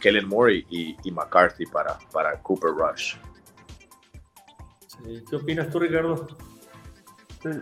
Kellen 0.00 0.28
Moore 0.28 0.64
y, 0.70 0.96
y, 1.04 1.10
McCarthy 1.10 1.66
para, 1.66 1.98
para 2.12 2.40
Cooper 2.42 2.70
Rush. 2.70 3.16
¿Qué 5.28 5.36
opinas 5.36 5.70
tú, 5.70 5.78
Ricardo? 5.78 6.26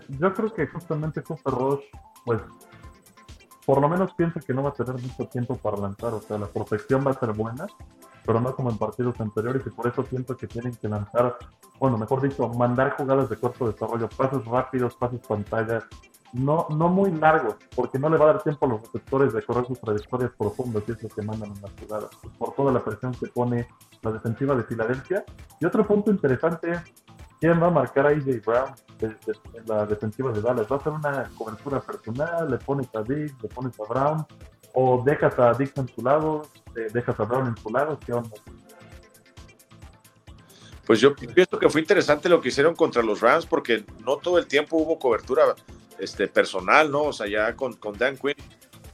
Yo 0.08 0.34
creo 0.34 0.52
que 0.52 0.66
justamente 0.66 1.22
Cooper 1.22 1.54
Rush, 1.54 1.84
pues, 2.24 2.40
por 3.64 3.80
lo 3.80 3.88
menos 3.88 4.14
piensa 4.14 4.40
que 4.40 4.54
no 4.54 4.62
va 4.62 4.70
a 4.70 4.72
tener 4.72 4.94
mucho 4.94 5.26
tiempo 5.28 5.56
para 5.56 5.76
lanzar, 5.76 6.14
o 6.14 6.20
sea, 6.20 6.38
la 6.38 6.46
protección 6.46 7.04
va 7.06 7.10
a 7.10 7.18
ser 7.18 7.32
buena, 7.32 7.66
pero 8.24 8.40
no 8.40 8.54
como 8.54 8.70
en 8.70 8.78
partidos 8.78 9.20
anteriores, 9.20 9.62
y 9.66 9.70
por 9.70 9.86
eso 9.86 10.04
siento 10.04 10.36
que 10.36 10.46
tienen 10.46 10.74
que 10.74 10.88
lanzar, 10.88 11.36
bueno, 11.78 11.98
mejor 11.98 12.22
dicho, 12.22 12.48
mandar 12.50 12.96
jugadas 12.96 13.28
de 13.28 13.36
corto 13.36 13.70
desarrollo, 13.70 14.08
pasos 14.08 14.44
rápidos, 14.44 14.94
pasos 14.94 15.20
pantalla, 15.26 15.84
no, 16.32 16.66
no 16.70 16.88
muy 16.88 17.10
largos, 17.12 17.56
porque 17.74 17.98
no 17.98 18.08
le 18.08 18.18
va 18.18 18.26
a 18.26 18.34
dar 18.34 18.42
tiempo 18.42 18.66
a 18.66 18.68
los 18.68 18.82
receptores 18.82 19.32
de 19.32 19.42
correr 19.42 19.66
sus 19.66 19.80
trayectorias 19.80 20.30
profundas, 20.38 20.82
y 20.86 20.92
es 20.92 21.02
lo 21.02 21.08
que 21.08 21.22
mandan 21.22 21.52
en 21.52 21.62
las 21.62 21.72
jugadas, 21.80 22.10
por 22.38 22.54
toda 22.54 22.72
la 22.72 22.84
presión 22.84 23.12
que 23.12 23.26
pone 23.28 23.66
la 24.02 24.12
defensiva 24.12 24.54
de 24.54 24.64
Filadelfia. 24.64 25.24
Y 25.60 25.66
otro 25.66 25.86
punto 25.86 26.10
interesante 26.10 26.80
¿Quién 27.40 27.62
va 27.62 27.66
a 27.66 27.70
marcar 27.70 28.06
a 28.06 28.10
AJ 28.10 28.42
Brown 28.44 28.74
en 29.00 29.66
la 29.66 29.86
defensiva 29.86 30.32
de 30.32 30.40
Dallas? 30.40 30.66
¿Va 30.70 30.76
a 30.76 30.78
hacer 30.78 30.92
una 30.92 31.30
cobertura 31.36 31.80
personal? 31.80 32.50
¿Le 32.50 32.58
pones 32.58 32.88
a 32.94 33.02
Dick? 33.02 33.34
¿Le 33.42 33.48
pones 33.48 33.78
a 33.78 33.84
Brown? 33.84 34.26
¿O 34.74 35.02
dejas 35.04 35.38
a 35.38 35.52
Dick 35.52 35.76
en 35.76 35.88
su 35.88 36.02
lado? 36.02 36.42
¿Dejas 36.74 37.18
a 37.20 37.24
Brown 37.24 37.48
en 37.48 37.56
su 37.56 37.70
lado? 37.70 37.98
¿Qué 38.04 38.12
onda? 38.12 38.36
Pues 40.86 41.00
yo 41.00 41.14
pienso 41.16 41.58
que 41.58 41.68
fue 41.68 41.80
interesante 41.80 42.28
lo 42.28 42.40
que 42.40 42.48
hicieron 42.48 42.74
contra 42.74 43.02
los 43.02 43.20
Rams 43.20 43.44
porque 43.44 43.84
no 44.04 44.18
todo 44.18 44.38
el 44.38 44.46
tiempo 44.46 44.76
hubo 44.76 44.98
cobertura 44.98 45.56
este, 45.98 46.28
personal, 46.28 46.90
¿no? 46.90 47.02
O 47.02 47.12
sea, 47.12 47.26
ya 47.26 47.54
con, 47.56 47.74
con 47.74 47.98
Dan 47.98 48.16
Quinn 48.16 48.36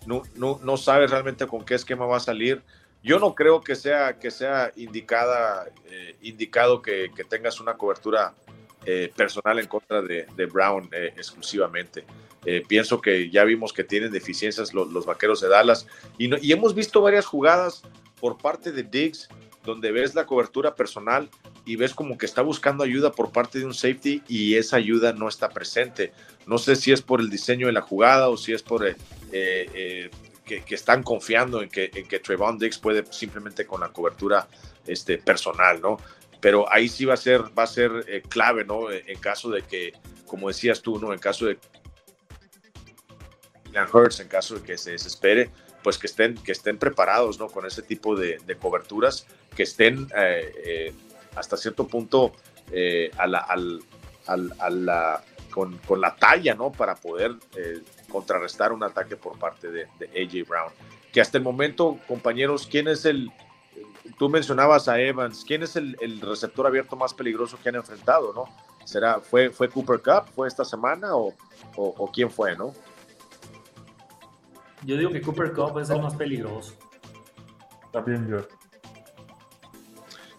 no, 0.07 0.23
no, 0.35 0.59
no 0.63 0.77
sabes 0.77 1.11
realmente 1.11 1.47
con 1.47 1.65
qué 1.65 1.75
esquema 1.75 2.07
va 2.07 2.17
a 2.17 2.21
salir. 2.21 2.63
Yo 3.03 3.19
no 3.19 3.35
creo 3.35 3.61
que 3.61 3.75
sea, 3.75 4.19
que 4.19 4.31
sea 4.31 4.73
indicada, 4.77 5.67
eh, 5.91 6.17
indicado 6.23 6.81
que, 6.81 7.11
tengas 7.29 7.61
una 7.61 7.75
cobertura 7.75 8.35
eh, 8.87 9.13
personal 9.17 9.59
en 9.59 9.67
contra 9.67 10.03
de, 10.03 10.47
Brown 10.47 10.89
eh, 10.93 11.13
exclusivamente. 11.17 12.05
pienso 12.69 13.01
que 13.01 13.31
ya 13.31 13.45
vimos 13.45 13.73
que 13.73 13.85
tienen 13.85 14.11
deficiencias 14.11 14.73
los, 14.73 15.07
vaqueros 15.07 15.41
de 15.41 15.49
Dallas 15.49 15.87
y, 16.19 16.47
y, 16.47 16.53
hemos 16.53 16.75
visto 16.75 17.01
varias 17.01 17.25
jugadas 17.25 17.83
por 18.21 18.39
parte 18.39 18.73
de 18.73 18.83
Diggs 18.83 19.29
donde 19.65 19.93
ves 19.93 20.15
la 20.15 20.27
cobertura 20.27 20.75
personal 20.75 21.29
y 21.65 21.77
ves 21.77 21.95
como 21.95 22.19
que 22.19 22.27
está 22.27 22.43
buscando 22.43 22.83
ayuda 22.83 23.13
por 23.13 23.31
parte 23.31 23.59
de 23.61 23.65
un 23.67 23.75
safety 23.75 24.23
y 24.27 24.57
esa 24.57 24.77
ayuda 24.77 25.13
no 25.13 25.29
está 25.29 25.49
presente. 25.49 26.13
No 26.47 26.59
sé 26.59 26.75
si 26.75 26.91
es 26.93 27.03
por 27.03 27.21
el 27.21 27.31
diseño 27.31 27.69
de 27.69 27.73
la 27.73 27.81
jugada 27.81 28.29
o 28.29 28.37
si 28.37 28.53
es 28.53 28.63
por 28.63 28.85
que, 30.61 30.75
están 30.75 31.03
confiando 31.03 31.63
en 31.63 31.69
que, 31.69 31.91
en 31.95 32.07
que 32.07 32.19
Trevon 32.19 32.59
Diggs 32.59 32.79
puede 32.79 33.05
simplemente 33.11 33.67
con 33.67 33.81
la 33.81 33.89
cobertura 33.89 34.49
este, 34.87 35.19
personal, 35.19 35.81
¿no? 35.81 35.97
Pero 36.41 36.71
ahí 36.71 36.89
sí 36.89 37.05
va 37.05 37.15
a 37.15 37.17
ser, 37.17 37.43
va 37.57 37.63
a 37.63 37.67
ser 37.67 38.05
eh, 38.09 38.23
clave, 38.29 38.65
¿no? 38.65 38.91
En 38.91 39.19
caso 39.19 39.51
de 39.51 39.63
que, 39.63 39.93
como 40.27 40.49
decías 40.49 40.83
tú, 40.83 40.99
¿no? 40.99 41.13
En 41.13 41.19
caso 41.19 41.47
de 41.47 41.59
Hurts, 43.93 44.21
en 44.21 44.29
caso 44.29 44.57
de 44.57 44.63
que 44.63 44.77
se 44.77 44.91
desespere, 44.93 45.51
pues 45.83 45.99
que 45.99 46.07
estén, 46.07 46.35
que 46.35 46.53
estén 46.53 46.79
preparados, 46.79 47.39
¿no? 47.39 47.49
Con 47.49 47.65
ese 47.65 47.83
tipo 47.83 48.17
de, 48.17 48.39
coberturas, 48.61 49.27
que 49.55 49.63
estén 49.63 50.09
eh, 50.17 50.53
eh, 50.65 50.95
hasta 51.37 51.57
cierto 51.57 51.87
punto 51.87 52.33
a 53.19 53.27
la, 53.27 53.39
al, 53.39 53.83
a 54.27 54.71
la, 54.71 55.25
con, 55.51 55.79
con, 55.79 56.01
la 56.01 56.17
talla, 56.17 56.55
¿no? 56.55 56.73
Para 56.73 56.95
poder 56.95 57.37
contrarrestar 58.13 58.73
un 58.73 58.85
ataque 58.85 59.17
por 59.17 59.39
parte 59.39 59.71
de, 59.71 59.85
AJ 59.85 60.47
Brown. 60.47 60.73
Que 61.13 61.21
hasta 61.21 61.39
el 61.39 61.45
momento, 61.45 61.99
compañeros, 62.07 62.69
¿quién 62.71 62.89
es 62.89 63.05
el, 63.05 63.31
tú 64.19 64.29
mencionabas 64.29 64.89
a 64.89 65.01
Evans, 65.01 65.45
¿quién 65.47 65.63
es 65.63 65.77
el, 65.77 66.21
receptor 66.21 66.67
abierto 66.67 66.95
más 66.95 67.15
peligroso 67.15 67.59
que 67.63 67.71
han 67.71 67.77
enfrentado, 67.77 68.33
no? 68.33 68.45
¿Será, 68.85 69.21
fue, 69.21 69.51
fue 69.51 69.69
Cooper 69.69 70.01
Cup, 70.01 70.31
fue 70.35 70.49
esta 70.49 70.65
semana 70.65 71.15
o, 71.17 71.35
o, 71.77 72.11
quién 72.13 72.31
fue, 72.31 72.57
no? 72.57 72.73
Yo 74.85 74.97
digo 74.97 75.11
que 75.11 75.23
Cooper 75.23 75.53
Cup 75.53 75.79
es 75.79 75.91
el 75.91 76.03
más 76.03 76.15
peligroso. 76.15 76.75
También 77.93 78.29
yo. 78.29 78.39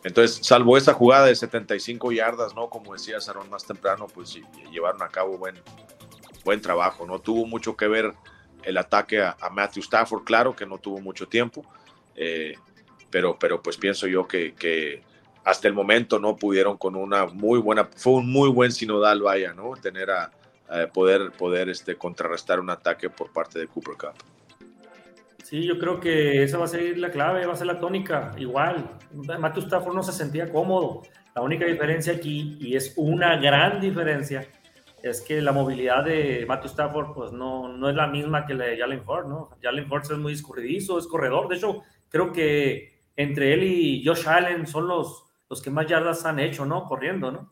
Entonces, 0.03 0.45
salvo 0.45 0.75
esa 0.75 0.93
jugada 0.93 1.27
de 1.27 1.35
75 1.35 2.11
yardas, 2.11 2.53
¿no? 2.53 2.69
Como 2.69 2.93
decía 2.93 3.17
Aaron 3.25 3.49
más 3.49 3.65
temprano, 3.65 4.07
pues 4.13 4.37
llevaron 4.69 5.01
a 5.01 5.07
cabo 5.07 5.37
buen, 5.37 5.55
buen 6.43 6.61
trabajo. 6.61 7.05
No 7.05 7.19
tuvo 7.19 7.45
mucho 7.45 7.75
que 7.75 7.87
ver 7.87 8.13
el 8.63 8.77
ataque 8.77 9.21
a, 9.21 9.35
Matthew 9.51 9.83
Stafford, 9.83 10.23
claro 10.23 10.55
que 10.55 10.65
no 10.65 10.77
tuvo 10.77 10.99
mucho 10.99 11.27
tiempo, 11.27 11.65
eh, 12.15 12.55
pero, 13.09 13.37
pero 13.37 13.61
pues 13.61 13.77
pienso 13.77 14.07
yo 14.07 14.27
que, 14.27 15.01
hasta 15.43 15.67
el 15.67 15.73
momento 15.73 16.19
no 16.19 16.37
pudieron 16.37 16.77
con 16.77 16.95
una 16.95 17.25
muy 17.25 17.59
buena, 17.59 17.89
fue 17.95 18.13
un 18.13 18.31
muy 18.31 18.49
buen 18.49 18.71
sinodal, 18.71 19.21
vaya, 19.21 19.53
¿no? 19.53 19.73
Tener 19.73 20.09
a, 20.11 20.31
poder, 20.93 21.31
poder 21.31 21.69
este, 21.69 21.95
contrarrestar 21.95 22.59
un 22.59 22.69
ataque 22.69 23.09
por 23.09 23.31
parte 23.31 23.59
de 23.59 23.67
Cooper 23.67 23.95
Cup. 23.95 24.13
Sí, 25.43 25.65
yo 25.65 25.77
creo 25.77 25.99
que 25.99 26.41
esa 26.41 26.57
va 26.57 26.65
a 26.65 26.69
ser 26.69 26.97
la 26.97 27.11
clave, 27.11 27.45
va 27.45 27.53
a 27.53 27.57
ser 27.57 27.67
la 27.67 27.79
tónica. 27.79 28.33
Igual, 28.37 28.89
Matthew 29.11 29.63
Stafford 29.63 29.93
no 29.93 30.01
se 30.01 30.13
sentía 30.13 30.49
cómodo. 30.49 31.03
La 31.35 31.41
única 31.41 31.65
diferencia 31.65 32.13
aquí, 32.13 32.57
y 32.59 32.75
es 32.75 32.93
una 32.95 33.35
gran 33.35 33.81
diferencia, 33.81 34.47
es 35.03 35.19
que 35.19 35.41
la 35.41 35.51
movilidad 35.51 36.05
de 36.05 36.45
Matthew 36.47 36.69
Stafford 36.69 37.13
pues 37.13 37.33
no, 37.33 37.67
no 37.67 37.89
es 37.89 37.95
la 37.95 38.07
misma 38.07 38.45
que 38.45 38.53
la 38.53 38.65
de 38.65 38.77
Jalen 38.77 39.03
Ford, 39.03 39.27
¿no? 39.27 39.49
Jalen 39.61 39.87
Ford 39.89 40.01
es 40.09 40.17
muy 40.17 40.31
escurridizo, 40.31 40.97
es 40.97 41.07
corredor. 41.07 41.49
De 41.49 41.57
hecho, 41.57 41.81
creo 42.07 42.31
que 42.31 43.03
entre 43.17 43.53
él 43.53 43.63
y 43.63 44.05
Josh 44.05 44.25
Allen 44.25 44.65
son 44.65 44.87
los, 44.87 45.25
los 45.49 45.61
que 45.61 45.69
más 45.69 45.87
yardas 45.87 46.25
han 46.25 46.39
hecho, 46.39 46.65
¿no? 46.65 46.85
Corriendo, 46.85 47.31
¿no? 47.31 47.51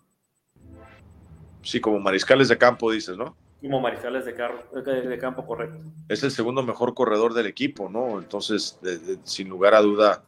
Sí, 1.61 1.81
como 1.81 1.99
mariscales 1.99 2.47
de 2.47 2.57
campo, 2.57 2.89
dices, 2.89 3.17
¿no? 3.17 3.35
Como 3.59 3.81
mariscales 3.81 4.23
de, 4.23 4.33
carro, 4.33 4.63
de, 4.73 5.17
campo, 5.19 5.45
correcto. 5.45 5.77
Es 6.07 6.23
el 6.23 6.31
segundo 6.31 6.63
mejor 6.63 6.93
corredor 6.93 7.33
del 7.33 7.47
equipo, 7.47 7.89
¿no? 7.89 8.17
Entonces, 8.17 8.79
sin 9.25 9.49
lugar 9.49 9.75
a 9.75 9.81
duda, 9.81 10.23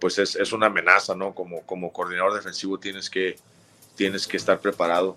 pues 0.00 0.18
es, 0.18 0.34
es, 0.34 0.52
una 0.52 0.66
amenaza, 0.66 1.14
¿no? 1.14 1.34
Como, 1.36 1.62
como 1.62 1.92
coordinador 1.92 2.34
defensivo 2.34 2.78
tienes 2.78 3.08
que, 3.08 3.36
tienes 3.94 4.26
que 4.26 4.36
estar 4.36 4.58
preparado. 4.58 5.14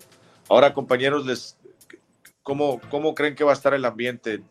Ahora, 0.52 0.74
compañeros, 0.74 1.26
les, 1.26 1.58
¿cómo, 2.44 2.82
¿cómo 2.90 3.16
creen 3.16 3.36
que 3.36 3.46
va 3.46 3.52
a 3.52 3.54
estar 3.54 3.74
el 3.74 3.86
ambiente 3.86 4.44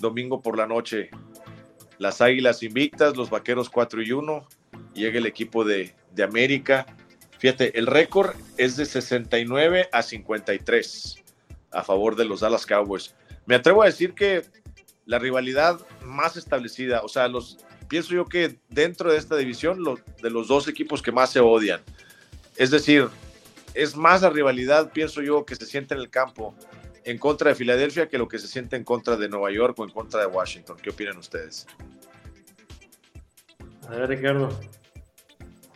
domingo 0.00 0.42
por 0.42 0.58
la 0.58 0.66
noche? 0.66 1.10
Las 1.98 2.20
Águilas 2.20 2.64
invictas, 2.64 3.16
los 3.16 3.30
Vaqueros 3.30 3.70
4 3.70 4.02
y 4.02 4.10
1, 4.10 4.48
llega 4.94 5.16
el 5.16 5.26
equipo 5.26 5.64
de, 5.64 5.94
América. 6.20 6.86
Fíjate, 7.38 7.78
el 7.78 7.86
récord 7.86 8.34
es 8.56 8.76
de 8.76 8.84
69 8.84 9.90
a 9.92 10.02
53 10.02 11.22
a 11.70 11.84
favor 11.84 12.16
de 12.16 12.24
los 12.24 12.40
Dallas 12.40 12.66
Cowboys. 12.66 13.14
Me 13.46 13.54
atrevo 13.54 13.84
a 13.84 13.86
decir 13.86 14.12
que 14.12 14.42
la 15.06 15.20
rivalidad 15.20 15.78
más 16.02 16.36
establecida, 16.36 17.02
o 17.02 17.08
sea, 17.08 17.28
los, 17.28 17.58
pienso 17.88 18.12
yo 18.12 18.24
que 18.24 18.58
dentro 18.70 19.12
de 19.12 19.18
esta 19.18 19.36
división, 19.36 19.84
de 20.20 20.30
los 20.30 20.48
dos 20.48 20.66
equipos 20.66 21.00
que 21.00 21.12
más 21.12 21.30
se 21.30 21.38
odian, 21.38 21.80
es 22.56 22.72
decir, 22.72 23.08
es 23.74 23.96
más 23.96 24.22
la 24.22 24.30
rivalidad, 24.30 24.92
pienso 24.92 25.20
yo, 25.20 25.44
que 25.44 25.56
se 25.56 25.66
siente 25.66 25.94
en 25.94 26.00
el 26.00 26.10
campo 26.10 26.54
en 27.04 27.18
contra 27.18 27.50
de 27.50 27.54
Filadelfia 27.54 28.08
que 28.08 28.18
lo 28.18 28.28
que 28.28 28.38
se 28.38 28.48
siente 28.48 28.76
en 28.76 28.84
contra 28.84 29.16
de 29.16 29.28
Nueva 29.28 29.50
York 29.50 29.78
o 29.78 29.84
en 29.84 29.90
contra 29.90 30.20
de 30.20 30.26
Washington. 30.26 30.76
¿Qué 30.82 30.90
opinan 30.90 31.18
ustedes? 31.18 31.66
A 33.88 33.90
ver, 33.90 34.08
Ricardo. 34.08 34.48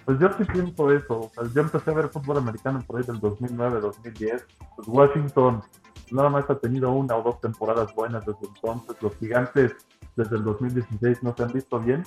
Pues 0.05 0.19
yo 0.21 0.31
sí 0.39 0.45
pienso 0.45 0.91
eso. 0.91 1.31
yo 1.55 1.61
empecé 1.61 1.91
a 1.91 1.95
ver 1.95 2.09
fútbol 2.09 2.39
americano 2.39 2.83
por 2.87 2.99
ahí 2.99 3.07
del 3.07 3.21
2009, 3.21 3.81
2010. 3.81 4.47
Pues 4.77 4.89
Washington 4.89 5.63
nada 6.11 6.31
más 6.31 6.49
ha 6.49 6.59
tenido 6.59 6.91
una 6.93 7.15
o 7.17 7.23
dos 7.23 7.41
temporadas 7.43 7.95
buenas 7.95 8.25
desde 8.25 8.47
entonces. 8.47 8.97
Los 9.03 9.15
gigantes 9.17 9.77
desde 10.17 10.37
el 10.37 10.45
2016 10.45 11.23
no 11.23 11.35
se 11.37 11.43
han 11.43 11.53
visto 11.53 11.79
bien. 11.79 12.05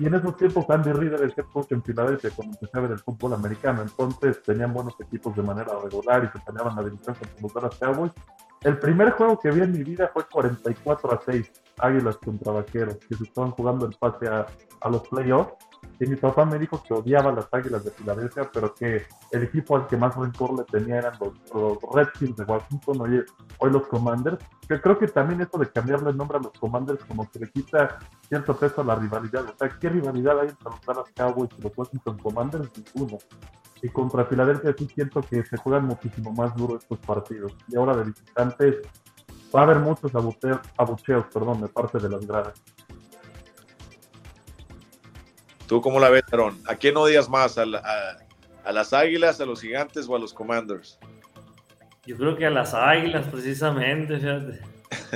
Y 0.00 0.06
en 0.06 0.14
esos 0.14 0.34
tiempos 0.36 0.64
Andy 0.70 0.92
Reid 0.92 1.12
era 1.12 1.24
el 1.24 1.34
head 1.36 1.44
coach 1.52 1.72
en 1.72 1.82
Filadelfia 1.82 2.30
cuando 2.34 2.54
empecé 2.54 2.78
a 2.78 2.80
ver 2.80 2.92
el 2.92 2.98
fútbol 3.00 3.34
americano. 3.34 3.82
Entonces 3.82 4.42
tenían 4.42 4.72
buenos 4.72 4.94
equipos 4.98 5.36
de 5.36 5.42
manera 5.42 5.78
regular 5.78 6.24
y 6.24 6.38
se 6.38 6.42
peleaban 6.42 6.74
la 6.74 6.82
división 6.82 7.14
contra 7.14 7.42
los 7.42 7.52
Dallas 7.52 7.78
Cowboys. 7.78 8.12
El 8.62 8.78
primer 8.78 9.10
juego 9.10 9.38
que 9.38 9.50
vi 9.50 9.60
en 9.60 9.72
mi 9.72 9.84
vida 9.84 10.10
fue 10.12 10.24
44 10.24 11.12
a 11.12 11.20
6, 11.22 11.52
Águilas 11.78 12.16
contra 12.16 12.50
Vaqueros, 12.50 12.96
que 12.96 13.14
se 13.14 13.24
estaban 13.24 13.50
jugando 13.50 13.84
el 13.84 13.94
pase 13.94 14.26
a, 14.26 14.46
a 14.80 14.88
los 14.88 15.06
playoffs 15.06 15.52
y 15.98 16.06
mi 16.06 16.16
papá 16.16 16.46
me 16.46 16.58
dijo 16.58 16.82
que 16.82 16.94
odiaba 16.94 17.30
las 17.30 17.52
Águilas 17.52 17.84
de 17.84 17.90
Filadelfia, 17.90 18.50
pero 18.50 18.74
que 18.74 19.04
el 19.32 19.42
equipo 19.42 19.76
al 19.76 19.86
que 19.86 19.98
más 19.98 20.16
rencor 20.16 20.56
le 20.56 20.64
tenía 20.64 20.96
eran 20.96 21.12
los, 21.20 21.78
Redskins 21.94 22.36
de 22.36 22.44
Washington, 22.44 23.00
hoy, 23.02 23.24
hoy 23.58 23.70
los 23.70 23.86
Commanders. 23.86 24.38
Que 24.66 24.80
creo 24.80 24.98
que 24.98 25.08
también 25.08 25.42
eso 25.42 25.58
de 25.58 25.70
cambiarle 25.70 26.10
el 26.10 26.16
nombre 26.16 26.38
a 26.38 26.40
los 26.40 26.52
Commanders 26.58 27.04
como 27.04 27.28
que 27.28 27.40
le 27.40 27.50
quita 27.50 27.98
cierto 28.30 28.56
peso 28.56 28.80
a 28.80 28.84
la 28.84 28.94
rivalidad. 28.94 29.44
O 29.44 29.54
sea, 29.58 29.68
¿qué 29.68 29.88
rivalidad 29.88 30.38
hay 30.38 30.48
entre 30.48 30.70
los 30.70 30.80
Dallas 30.86 31.10
Cowboys 31.16 31.50
y 31.58 31.62
los 31.62 31.72
Washington 31.76 32.16
Commanders? 32.18 32.70
Ninguno. 32.76 33.18
Y 33.82 33.88
contra 33.88 34.24
Filadelfia 34.24 34.72
sí 34.78 34.88
siento 34.94 35.20
que 35.20 35.44
se 35.44 35.56
juegan 35.56 35.86
muchísimo 35.86 36.32
más 36.32 36.54
duro 36.54 36.78
estos 36.78 36.98
partidos. 37.00 37.52
Y 37.66 37.76
ahora 37.76 37.96
de 37.96 38.04
visitantes 38.04 38.76
va 39.54 39.60
a 39.60 39.62
haber 39.64 39.78
muchos 39.80 40.14
abucheos, 40.14 40.60
abucheos 40.76 41.26
perdón, 41.32 41.60
de 41.60 41.68
parte 41.68 41.98
de 41.98 42.08
las 42.08 42.24
gradas. 42.24 42.62
¿Tú 45.66 45.80
cómo 45.80 45.98
la 45.98 46.08
ves, 46.08 46.22
Aaron? 46.32 46.56
¿A 46.68 46.76
quién 46.76 46.96
odias 46.96 47.28
más? 47.28 47.58
¿A, 47.58 47.64
las 48.72 48.92
Águilas, 48.92 49.40
a 49.40 49.44
los 49.44 49.60
Gigantes 49.60 50.08
o 50.08 50.14
a 50.14 50.20
los 50.20 50.32
Commanders? 50.32 51.00
Yo 52.06 52.16
creo 52.16 52.36
que 52.36 52.46
a 52.46 52.50
las 52.50 52.74
Águilas, 52.74 53.26
precisamente. 53.26 54.20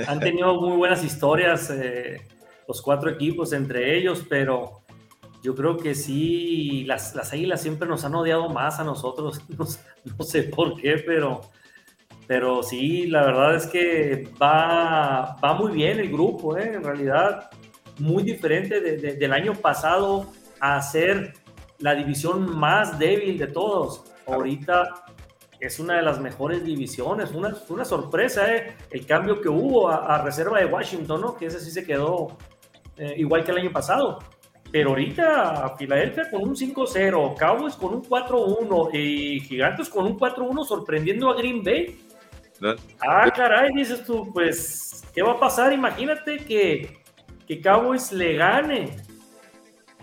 Han 0.07 0.19
tenido 0.19 0.59
muy 0.59 0.75
buenas 0.75 1.03
historias 1.03 1.69
eh, 1.69 2.21
los 2.67 2.81
cuatro 2.81 3.09
equipos 3.09 3.53
entre 3.53 3.97
ellos, 3.97 4.23
pero 4.27 4.81
yo 5.41 5.53
creo 5.53 5.77
que 5.77 5.93
sí, 5.93 6.83
las, 6.85 7.13
las 7.13 7.31
Águilas 7.31 7.61
siempre 7.61 7.87
nos 7.87 8.03
han 8.03 8.15
odiado 8.15 8.49
más 8.49 8.79
a 8.79 8.83
nosotros. 8.83 9.41
No, 10.17 10.23
sé 10.23 10.43
por 10.43 10.79
qué, 10.79 11.03
pero, 11.03 11.41
pero 12.27 12.61
sí, 12.61 13.07
la 13.07 13.25
verdad 13.25 13.55
es 13.55 13.65
que 13.65 14.29
va, 14.41 15.35
va 15.43 15.53
muy 15.55 15.71
bien 15.71 15.99
el 15.99 16.11
grupo, 16.11 16.55
¿eh? 16.55 16.73
en 16.75 16.83
realidad 16.83 17.49
muy 17.97 18.23
diferente 18.23 18.79
del 18.81 19.33
año 19.33 19.53
pasado 19.55 20.31
a 20.59 20.79
ser 20.81 21.33
la 21.79 21.95
división 21.95 22.57
más 22.57 22.99
débil 22.99 23.37
de 23.37 23.47
todos. 23.47 24.03
Ahorita 24.27 25.05
es 25.59 25.79
una 25.79 25.95
de 25.95 26.01
las 26.01 26.19
mejores 26.19 26.63
divisiones, 26.63 27.31
una, 27.31 27.55
una 27.69 27.85
sorpresa 27.85 28.53
eh, 28.53 28.75
el 28.91 29.05
cambio 29.05 29.41
que 29.41 29.49
hubo 29.49 29.89
a, 29.89 30.21
reserva 30.21 30.59
de 30.59 30.65
Washington, 30.65 31.21
¿no? 31.21 31.35
que 31.35 31.47
ese 31.47 31.59
sí 31.59 31.71
se 31.71 31.85
quedó 31.85 32.37
eh, 32.97 33.15
igual 33.17 33.43
que 33.43 33.51
el 33.51 33.57
año 33.57 33.71
pasado. 33.71 34.19
Pero 34.71 34.89
ahorita 34.89 35.75
Filadelfia 35.77 36.29
con 36.29 36.43
un 36.43 36.55
5-0, 36.55 37.37
Cowboys 37.37 37.75
con 37.75 37.93
un 37.93 38.03
4-1 38.03 38.89
y 38.93 39.39
Gigantes 39.39 39.89
con 39.89 40.05
un 40.05 40.19
4-1 40.19 40.65
sorprendiendo 40.65 41.29
a 41.29 41.35
Green 41.35 41.63
Bay. 41.63 41.97
Ah, 42.99 43.29
caray, 43.33 43.71
dices 43.73 44.03
tú, 44.05 44.31
pues, 44.33 45.03
¿qué 45.13 45.21
va 45.21 45.33
a 45.33 45.39
pasar? 45.39 45.71
Imagínate 45.73 46.37
que, 46.37 46.97
que 47.47 47.61
Cowboys 47.61 48.11
le 48.11 48.35
gane 48.35 48.97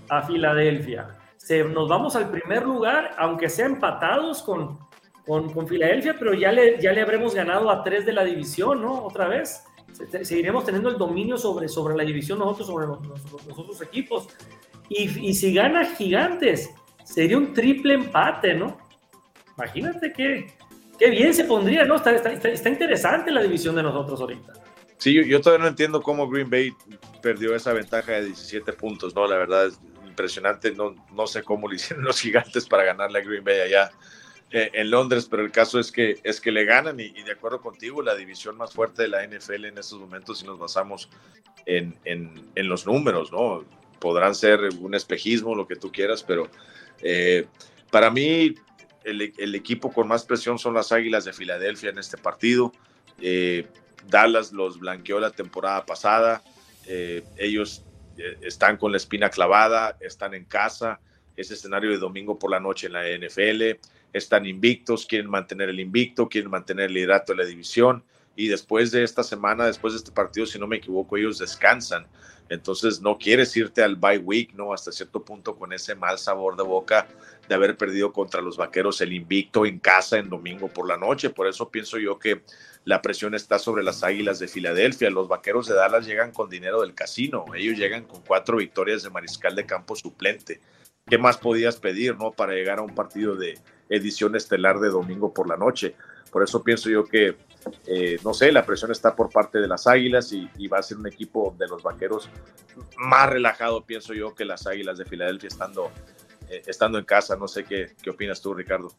a 0.09 0.23
Filadelfia. 0.23 1.09
Se, 1.37 1.65
nos 1.65 1.89
vamos 1.89 2.15
al 2.15 2.31
primer 2.31 2.63
lugar, 2.63 3.15
aunque 3.19 3.49
sea 3.49 3.67
empatados 3.67 4.43
con, 4.43 4.79
con, 5.27 5.67
Filadelfia, 5.67 6.17
pero 6.19 6.35
ya 6.35 6.53
le, 6.53 6.81
ya 6.81 6.93
le 6.93 7.03
habremos 7.03 7.35
ganado 7.35 7.71
a 7.71 7.83
tres 7.83 8.07
de 8.07 8.13
la 8.13 8.25
división, 8.25 8.83
¿no? 8.83 9.05
Otra 9.05 9.27
vez. 9.29 9.65
Seguiremos 10.23 10.65
teniendo 10.65 10.89
el 10.89 10.99
dominio 10.99 11.37
sobre, 11.37 11.69
sobre 11.69 11.97
la 11.97 12.05
división 12.05 12.39
nosotros, 12.39 12.67
sobre 12.67 12.87
los, 12.87 12.99
otros 13.57 13.83
equipos. 13.83 14.29
Y, 14.89 15.29
y, 15.29 15.35
si 15.35 15.55
gana 15.55 15.85
Gigantes, 15.85 16.71
sería 17.05 17.39
un 17.39 17.53
triple 17.53 17.95
empate, 17.95 18.55
¿no? 18.55 18.79
Imagínate 19.57 20.13
qué, 20.13 20.53
qué 20.99 21.11
bien 21.11 21.33
se 21.33 21.45
pondría, 21.45 21.85
¿no? 21.85 21.97
Está, 21.97 22.13
está, 22.13 22.49
está 22.49 22.69
interesante 22.69 23.31
la 23.31 23.43
división 23.43 23.75
de 23.77 23.83
nosotros 23.83 24.21
ahorita. 24.21 24.53
Sí, 24.99 25.15
yo, 25.15 25.23
yo, 25.23 25.41
todavía 25.41 25.65
no 25.65 25.69
entiendo 25.69 26.01
cómo 26.01 26.29
Green 26.29 26.49
Bay 26.49 26.73
perdió 27.21 27.55
esa 27.55 27.73
ventaja 27.73 28.13
de 28.13 28.27
17 28.27 28.73
puntos, 28.75 29.15
¿no? 29.15 29.27
La 29.27 29.37
verdad 29.37 29.67
es 29.67 29.81
impresionante. 30.07 30.73
No, 30.73 30.95
no 31.13 31.27
sé 31.27 31.43
cómo 31.43 31.69
lo 31.69 31.75
hicieron 31.75 32.05
los 32.05 32.21
gigantes 32.21 32.67
para 32.67 32.85
ganarle 32.85 33.19
a 33.19 33.23
Green 33.23 33.45
Bay 33.45 33.61
allá 33.61 33.91
eh, 34.53 34.71
en 34.75 34.91
Londres, 34.91 35.27
pero 35.31 35.43
el 35.43 35.51
caso 35.51 35.79
es 35.81 35.91
que, 35.91 36.21
es 36.23 36.41
que 36.41 36.53
le 36.53 36.65
ganan 36.65 37.01
y, 37.01 37.11
de 37.23 37.33
acuerdo 37.33 37.61
contigo, 37.61 38.03
la 38.03 38.15
división 38.15 38.57
más 38.57 38.73
fuerte 38.73 39.03
de 39.03 39.09
la 39.09 39.27
NFL 39.27 39.65
en 39.67 39.79
estos 39.79 39.99
momentos, 39.99 40.39
si 40.39 40.47
nos 40.47 40.59
basamos 40.59 41.09
en, 41.67 41.97
en, 42.05 42.69
los 42.69 42.87
números, 42.87 43.33
¿no? 43.33 43.65
Podrán 43.99 44.35
ser 44.35 44.61
un 44.81 44.95
espejismo, 44.95 45.55
lo 45.55 45.67
que 45.67 45.77
tú 45.77 45.91
quieras, 45.93 46.23
pero 46.23 46.49
eh, 47.01 47.47
para 47.91 48.11
mí 48.11 48.55
el, 49.05 49.55
equipo 49.55 49.93
con 49.93 50.09
más 50.09 50.25
presión 50.25 50.59
son 50.59 50.75
las 50.75 50.93
Águilas 50.93 51.25
de 51.25 51.33
Filadelfia 51.33 51.91
en 51.91 51.99
este 51.99 52.17
partido. 52.17 52.73
Eh, 53.21 53.67
Dallas 54.09 54.53
los 54.53 54.79
blanqueó 54.79 55.21
la 55.21 55.31
temporada 55.31 55.87
pasada. 55.87 56.43
ellos 56.87 57.85
eh, 58.19 58.39
están 58.43 58.77
con 58.77 58.93
la 58.93 58.99
espina 58.99 59.31
clavada, 59.31 59.97
están 60.01 60.35
en 60.35 60.45
casa, 60.45 61.01
ese 61.37 61.55
escenario 61.55 61.91
de 61.91 61.99
domingo 61.99 62.39
por 62.39 62.51
la 62.51 62.61
noche 62.61 62.89
en 62.89 62.93
la 62.93 63.05
NFL, 63.05 63.79
están 64.13 64.47
invictos, 64.47 65.07
quieren 65.07 65.31
mantener 65.31 65.69
el 65.69 65.81
invicto, 65.81 66.29
quieren 66.29 66.51
mantener 66.51 66.87
el 66.87 66.95
liderato 66.95 67.33
de 67.33 67.43
la 67.43 67.49
división 67.49 68.05
y 68.35 68.49
después 68.49 68.91
de 68.91 69.05
esta 69.05 69.23
semana, 69.23 69.67
después 69.67 69.93
de 69.93 69.99
este 69.99 70.13
partido, 70.13 70.47
si 70.47 70.59
no 70.59 70.67
me 70.67 70.77
equivoco, 70.77 71.17
ellos 71.17 71.39
descansan. 71.39 72.07
Entonces 72.49 73.01
no 73.01 73.19
quieres 73.19 73.57
irte 73.57 73.83
al 73.83 73.97
bye 73.97 74.19
week, 74.19 74.53
¿no? 74.55 74.75
Hasta 74.75 74.93
cierto 74.93 75.25
punto 75.25 75.57
con 75.57 75.73
ese 75.73 75.95
mal 75.95 76.19
sabor 76.19 76.57
de 76.57 76.63
boca 76.63 77.07
de 77.49 77.55
haber 77.55 77.77
perdido 77.77 78.13
contra 78.13 78.43
los 78.43 78.57
Vaqueros 78.57 79.01
el 79.01 79.13
invicto 79.13 79.65
en 79.65 79.79
casa 79.79 80.19
en 80.19 80.29
domingo 80.29 80.69
por 80.69 80.87
la 80.87 80.99
noche. 80.99 81.31
Por 81.31 81.47
eso 81.47 81.71
pienso 81.71 81.99
yo 81.99 82.19
que 82.19 82.43
la 82.85 83.01
presión 83.01 83.35
está 83.35 83.59
sobre 83.59 83.83
las 83.83 84.03
Águilas 84.03 84.39
de 84.39 84.49
Filadelfia. 84.49 85.09
Los 85.11 85.29
Vaqueros 85.29 85.67
de 85.67 85.75
Dallas 85.75 86.07
llegan 86.07 86.33
con 86.33 86.51
dinero 86.51 86.83
del 86.83 86.95
casino. 86.95 87.47
Ellos 87.55 87.79
llegan 87.79 88.05
con 88.05 88.21
cuatro 88.23 88.59
victorias 88.59 89.03
de 89.03 89.11
mariscal 89.11 89.55
de 89.55 89.65
campo 89.65 89.97
suplente. 89.97 90.61
¿Qué 91.07 91.19
más 91.19 91.39
podías 91.39 91.77
pedir, 91.77 92.17
no? 92.17 92.33
Para 92.33 92.53
llegar 92.53 92.79
a 92.79 92.83
un 92.83 92.95
partido 92.95 93.35
de 93.35 93.59
edición 93.93 94.35
estelar 94.37 94.81
de 94.81 94.89
domingo 94.89 95.33
por 95.33 95.49
la 95.49 95.57
noche. 95.57 95.95
Por 96.31 96.43
eso 96.43 96.63
pienso 96.63 96.89
yo 96.89 97.05
que, 97.05 97.37
eh, 97.87 98.19
no 98.25 98.33
sé, 98.33 98.51
la 98.51 98.65
presión 98.65 98.91
está 98.91 99.15
por 99.15 99.31
parte 99.31 99.61
de 99.61 99.69
las 99.69 99.87
Águilas 99.87 100.33
y, 100.33 100.67
va 100.67 100.79
a 100.79 100.83
ser 100.83 100.97
un 100.97 101.07
equipo 101.07 101.55
de 101.59 101.69
los 101.69 101.83
Vaqueros 101.83 102.31
más 102.97 103.29
relajado, 103.29 103.85
pienso 103.85 104.15
yo, 104.15 104.35
que 104.35 104.45
las 104.45 104.67
Águilas 104.67 104.97
de 104.97 105.05
Filadelfia 105.05 105.49
estando, 105.49 105.91
eh, 106.49 106.63
estando 106.67 106.99
en 106.99 107.05
casa. 107.05 107.37
No 107.37 107.47
sé 107.47 107.65
qué, 107.65 107.95
qué 108.03 108.11
opinas 108.11 108.41
tú, 108.41 108.55
Ricardo. 108.55 108.93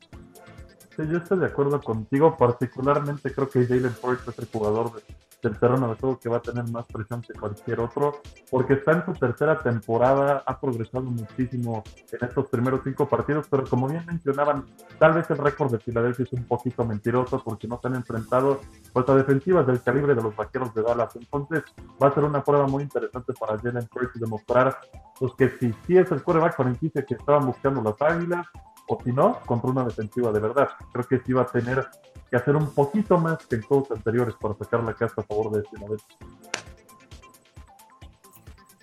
Sí, 0.96 1.02
yo 1.10 1.18
estoy 1.18 1.40
de 1.40 1.48
acuerdo 1.48 1.82
contigo. 1.82 2.38
Particularmente 2.38 3.34
creo 3.34 3.50
que 3.50 3.66
Jalen 3.66 3.96
Hurts 4.00 4.28
es 4.28 4.40
el 4.40 4.46
jugador 4.46 5.02
del 5.44 5.60
terreno 5.60 5.90
de 5.90 5.96
juego 5.96 6.18
que 6.18 6.30
va 6.30 6.38
a 6.38 6.42
tener 6.42 6.68
más 6.72 6.86
presión 6.86 7.22
que 7.22 7.34
cualquier 7.34 7.82
otro, 7.82 8.22
porque 8.50 8.74
está 8.74 8.94
en 8.94 9.06
su 9.06 9.14
tercera 9.14 9.60
temporada, 9.60 10.42
ha 10.46 10.60
progresado 10.60 11.04
muchísimo 11.04 11.84
en 12.12 12.28
estos 12.28 12.48
primeros 12.48 12.82
cinco 12.84 13.08
partidos, 13.08 13.48
pero 13.50 13.66
como 13.66 13.88
bien 13.88 14.06
mencionaban, 14.06 14.66
tal 14.98 15.14
vez 15.14 15.30
el 15.30 15.38
récord 15.38 15.72
de 15.72 15.80
Filadelfia 15.80 16.24
es 16.24 16.34
un 16.34 16.46
poquito 16.46 16.86
mentiroso 16.86 17.42
porque 17.44 17.68
no 17.68 17.80
se 17.82 17.88
han 17.90 17.96
enfrentado 17.96 18.62
pues, 18.94 19.08
a 19.10 19.16
defensivas 19.16 19.68
del 19.68 19.82
calibre 19.82 20.16
de 20.16 20.24
los 20.24 20.36
vaqueros 20.36 20.74
de 20.74 20.82
Dallas. 20.82 21.16
Entonces 21.16 21.64
va 22.02 22.08
a 22.08 22.14
ser 22.14 22.24
una 22.24 22.44
prueba 22.44 22.68
muy 22.68 22.84
interesante 22.84 23.34
para 23.34 23.60
Jalen 23.60 23.88
Hurts 23.94 24.20
demostrar 24.20 24.78
pues, 25.20 25.34
que 25.38 25.50
si 25.50 25.74
sí 25.86 25.98
es 25.98 26.10
el 26.12 26.24
quarterback 26.24 26.56
franquicia 26.56 27.06
que 27.06 27.16
estaban 27.16 27.46
buscando 27.46 27.82
las 27.82 28.02
águilas, 28.02 28.48
o 28.88 29.00
si 29.04 29.12
no, 29.12 29.40
contra 29.46 29.70
una 29.70 29.86
defensiva 29.86 30.32
de 30.32 30.40
verdad. 30.40 30.70
Creo 30.92 31.06
que 31.06 31.20
sí 31.26 31.34
va 31.34 31.44
a 31.44 31.46
tener 31.46 31.88
que 32.34 32.38
hacer 32.38 32.56
un 32.56 32.74
poquito 32.74 33.20
más 33.20 33.46
que 33.46 33.58
en 33.58 33.62
juegos 33.62 33.92
anteriores 33.92 34.34
para 34.42 34.56
sacar 34.56 34.84
la 34.84 34.96
casa 34.96 35.22
a 35.22 35.24
favor 35.24 35.52
de 35.52 35.62
Filadelfia. 35.70 36.18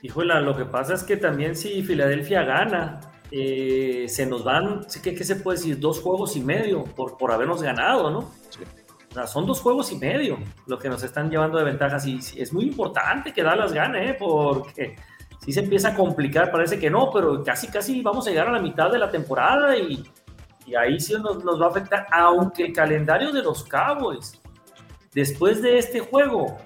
Híjole, 0.03 0.40
lo 0.40 0.57
que 0.57 0.66
pasa 0.66 0.94
es 0.94 1.03
que 1.03 1.16
también 1.16 1.57
si 1.57 1.82
Filadelfia 1.82 2.44
gana, 2.44 3.01
eh, 3.32 4.07
se 4.09 4.24
nos 4.24 4.44
van, 4.44 4.86
¿qué, 5.03 5.16
¿qué, 5.16 5.24
se 5.24 5.34
puede 5.34 5.59
decir? 5.59 5.80
Dos 5.80 6.01
juegos 6.01 6.36
y 6.36 6.40
medio 6.42 6.84
por, 6.84 7.16
por 7.16 7.32
habernos 7.32 7.61
ganado, 7.61 8.09
¿no? 8.12 8.18
O 8.20 9.14
sea, 9.14 9.26
son 9.26 9.46
dos 9.46 9.61
juegos 9.61 9.90
y 9.90 9.96
medio 9.96 10.38
lo 10.68 10.78
que 10.78 10.88
nos 10.88 11.03
están 11.03 11.28
llevando 11.28 11.59
de 11.59 11.64
ventajas 11.64 12.07
y, 12.07 12.20
es 12.36 12.53
muy 12.53 12.66
importante 12.66 13.32
que 13.32 13.42
Dallas 13.42 13.72
gane, 13.72 14.11
¿eh? 14.11 14.16
porque 14.16 14.94
sí 15.44 15.53
se 15.53 15.59
empieza 15.59 15.88
a 15.88 15.94
complicar, 15.96 16.53
parece 16.53 16.78
que 16.78 16.88
no, 16.88 17.11
pero 17.11 17.42
casi, 17.42 17.66
casi 17.66 18.01
vamos 18.01 18.28
a 18.28 18.30
llegar 18.30 18.46
a 18.46 18.53
la 18.53 18.61
mitad 18.61 18.92
de 18.92 18.98
la 19.01 19.11
temporada 19.11 19.76
y, 19.76 20.09
y 20.70 20.76
ahí 20.76 21.00
sí 21.00 21.14
nos, 21.14 21.60
va 21.60 21.66
a 21.66 21.70
afectar, 21.70 22.06
aunque 22.12 22.66
el 22.66 22.72
calendario 22.72 23.32
de 23.32 23.42
los 23.42 23.64
Cowboys, 23.64 24.40
después 25.12 25.60
de 25.60 25.78
este 25.78 25.98
juego, 25.98 26.58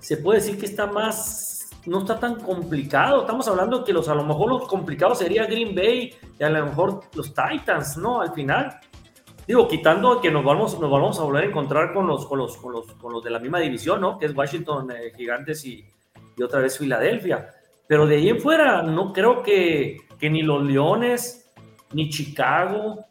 se 0.00 0.16
puede 0.16 0.40
decir 0.40 0.58
que 0.58 0.66
está 0.66 0.88
más, 0.88 1.70
no 1.86 2.00
está 2.00 2.18
tan 2.18 2.40
complicado, 2.40 3.20
estamos 3.20 3.46
hablando 3.46 3.84
que 3.84 3.92
los, 3.92 4.08
a 4.08 4.16
lo 4.16 4.24
mejor 4.24 4.50
los 4.50 4.66
complicados 4.66 5.20
sería 5.20 5.46
Green 5.46 5.76
Bay 5.76 6.12
y 6.36 6.42
a 6.42 6.50
lo 6.50 6.66
mejor 6.66 7.02
los 7.14 7.32
Titans, 7.32 7.96
¿no? 7.98 8.20
Al 8.20 8.32
final. 8.32 8.80
Digo, 9.46 9.68
quitando 9.68 10.20
que 10.20 10.28
nos 10.28 10.44
vamos, 10.44 10.80
nos 10.80 10.90
vamos 10.90 11.20
a 11.20 11.22
volver 11.22 11.44
a 11.44 11.46
encontrar 11.46 11.94
con 11.94 12.08
los, 12.08 12.26
con 12.26 12.38
los, 12.38 12.56
con 12.56 12.72
los, 12.72 12.92
con 12.94 13.12
los 13.12 13.22
de 13.22 13.30
la 13.30 13.38
misma 13.38 13.60
división, 13.60 14.00
¿no? 14.00 14.18
Que 14.18 14.26
es 14.26 14.34
Washington 14.34 14.90
eh, 14.90 15.12
Gigantes 15.16 15.64
y, 15.64 15.84
y, 16.36 16.42
otra 16.42 16.58
vez 16.58 16.76
Filadelfia. 16.76 17.48
Pero 17.86 18.08
de 18.08 18.16
ahí 18.16 18.28
en 18.28 18.40
fuera, 18.40 18.82
no 18.82 19.12
creo 19.12 19.44
que, 19.44 19.98
que 20.18 20.28
ni 20.28 20.42
los 20.42 20.64
Leones, 20.64 21.48
ni 21.92 22.10
Chicago, 22.10 23.06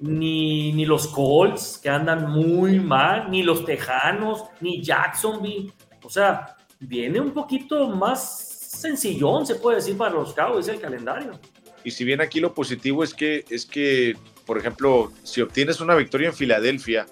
ni, 0.00 0.72
ni 0.72 0.84
los 0.84 1.06
Colts, 1.08 1.78
que 1.82 1.88
andan 1.88 2.30
muy 2.30 2.80
mal, 2.80 3.30
ni 3.30 3.42
los 3.42 3.64
Tejanos, 3.64 4.44
ni 4.60 4.82
Jacksonville. 4.82 5.72
O 6.02 6.10
sea, 6.10 6.56
viene 6.78 7.20
un 7.20 7.32
poquito 7.32 7.88
más 7.88 8.48
sencillón, 8.80 9.46
se 9.46 9.56
puede 9.56 9.76
decir, 9.76 9.96
para 9.96 10.14
los 10.14 10.32
Cowboys 10.32 10.68
el 10.68 10.80
calendario. 10.80 11.38
Y 11.84 11.90
si 11.90 12.04
bien 12.04 12.20
aquí 12.20 12.40
lo 12.40 12.54
positivo 12.54 13.04
es 13.04 13.14
que, 13.14 13.44
es 13.50 13.66
que, 13.66 14.16
por 14.46 14.58
ejemplo, 14.58 15.12
si 15.22 15.40
obtienes 15.40 15.80
una 15.80 15.94
victoria 15.94 16.28
en 16.28 16.34
Filadelfia, 16.34 17.06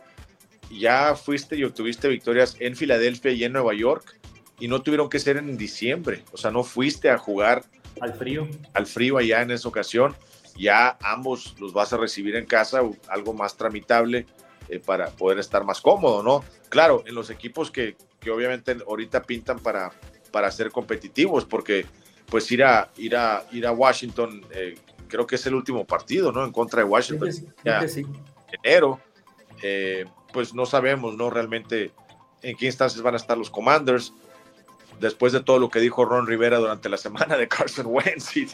ya 0.70 1.14
fuiste 1.14 1.56
y 1.56 1.64
obtuviste 1.64 2.08
victorias 2.08 2.56
en 2.60 2.76
Filadelfia 2.76 3.32
y 3.32 3.44
en 3.44 3.52
Nueva 3.52 3.74
York, 3.74 4.18
y 4.60 4.68
no 4.68 4.82
tuvieron 4.82 5.08
que 5.08 5.18
ser 5.18 5.36
en 5.36 5.56
diciembre. 5.56 6.24
O 6.32 6.36
sea, 6.36 6.50
no 6.50 6.64
fuiste 6.64 7.10
a 7.10 7.18
jugar 7.18 7.64
al 8.00 8.14
frío. 8.14 8.48
Al 8.74 8.86
frío 8.86 9.18
allá 9.18 9.42
en 9.42 9.50
esa 9.50 9.68
ocasión. 9.68 10.14
Ya 10.58 10.98
ambos 11.00 11.54
los 11.58 11.72
vas 11.72 11.92
a 11.92 11.96
recibir 11.96 12.36
en 12.36 12.44
casa, 12.44 12.80
algo 13.08 13.32
más 13.32 13.56
tramitable 13.56 14.26
eh, 14.68 14.80
para 14.80 15.08
poder 15.10 15.38
estar 15.38 15.64
más 15.64 15.80
cómodo, 15.80 16.22
¿no? 16.22 16.44
Claro, 16.68 17.04
en 17.06 17.14
los 17.14 17.30
equipos 17.30 17.70
que, 17.70 17.96
que 18.20 18.30
obviamente 18.30 18.76
ahorita 18.86 19.22
pintan 19.22 19.60
para, 19.60 19.92
para 20.30 20.50
ser 20.50 20.70
competitivos, 20.70 21.44
porque 21.44 21.86
pues 22.26 22.50
ir 22.52 22.64
a, 22.64 22.90
ir 22.96 23.16
a, 23.16 23.44
ir 23.52 23.66
a 23.66 23.72
Washington, 23.72 24.44
eh, 24.50 24.76
creo 25.08 25.26
que 25.26 25.36
es 25.36 25.46
el 25.46 25.54
último 25.54 25.86
partido, 25.86 26.32
¿no? 26.32 26.44
En 26.44 26.52
contra 26.52 26.82
de 26.82 26.88
Washington. 26.88 27.32
Sí, 27.32 27.46
Enero, 28.62 29.00
eh, 29.62 30.04
pues 30.32 30.54
no 30.54 30.66
sabemos, 30.66 31.16
¿no? 31.16 31.30
Realmente 31.30 31.92
en 32.42 32.56
qué 32.56 32.66
instancias 32.66 33.02
van 33.02 33.14
a 33.14 33.18
estar 33.18 33.36
los 33.36 33.50
Commanders. 33.50 34.12
Después 35.00 35.32
de 35.32 35.40
todo 35.40 35.58
lo 35.58 35.70
que 35.70 35.80
dijo 35.80 36.04
Ron 36.04 36.26
Rivera 36.26 36.58
durante 36.58 36.88
la 36.88 36.96
semana 36.96 37.36
de 37.36 37.46
Carson 37.46 37.86
Wentz, 37.86 38.36
y 38.36 38.48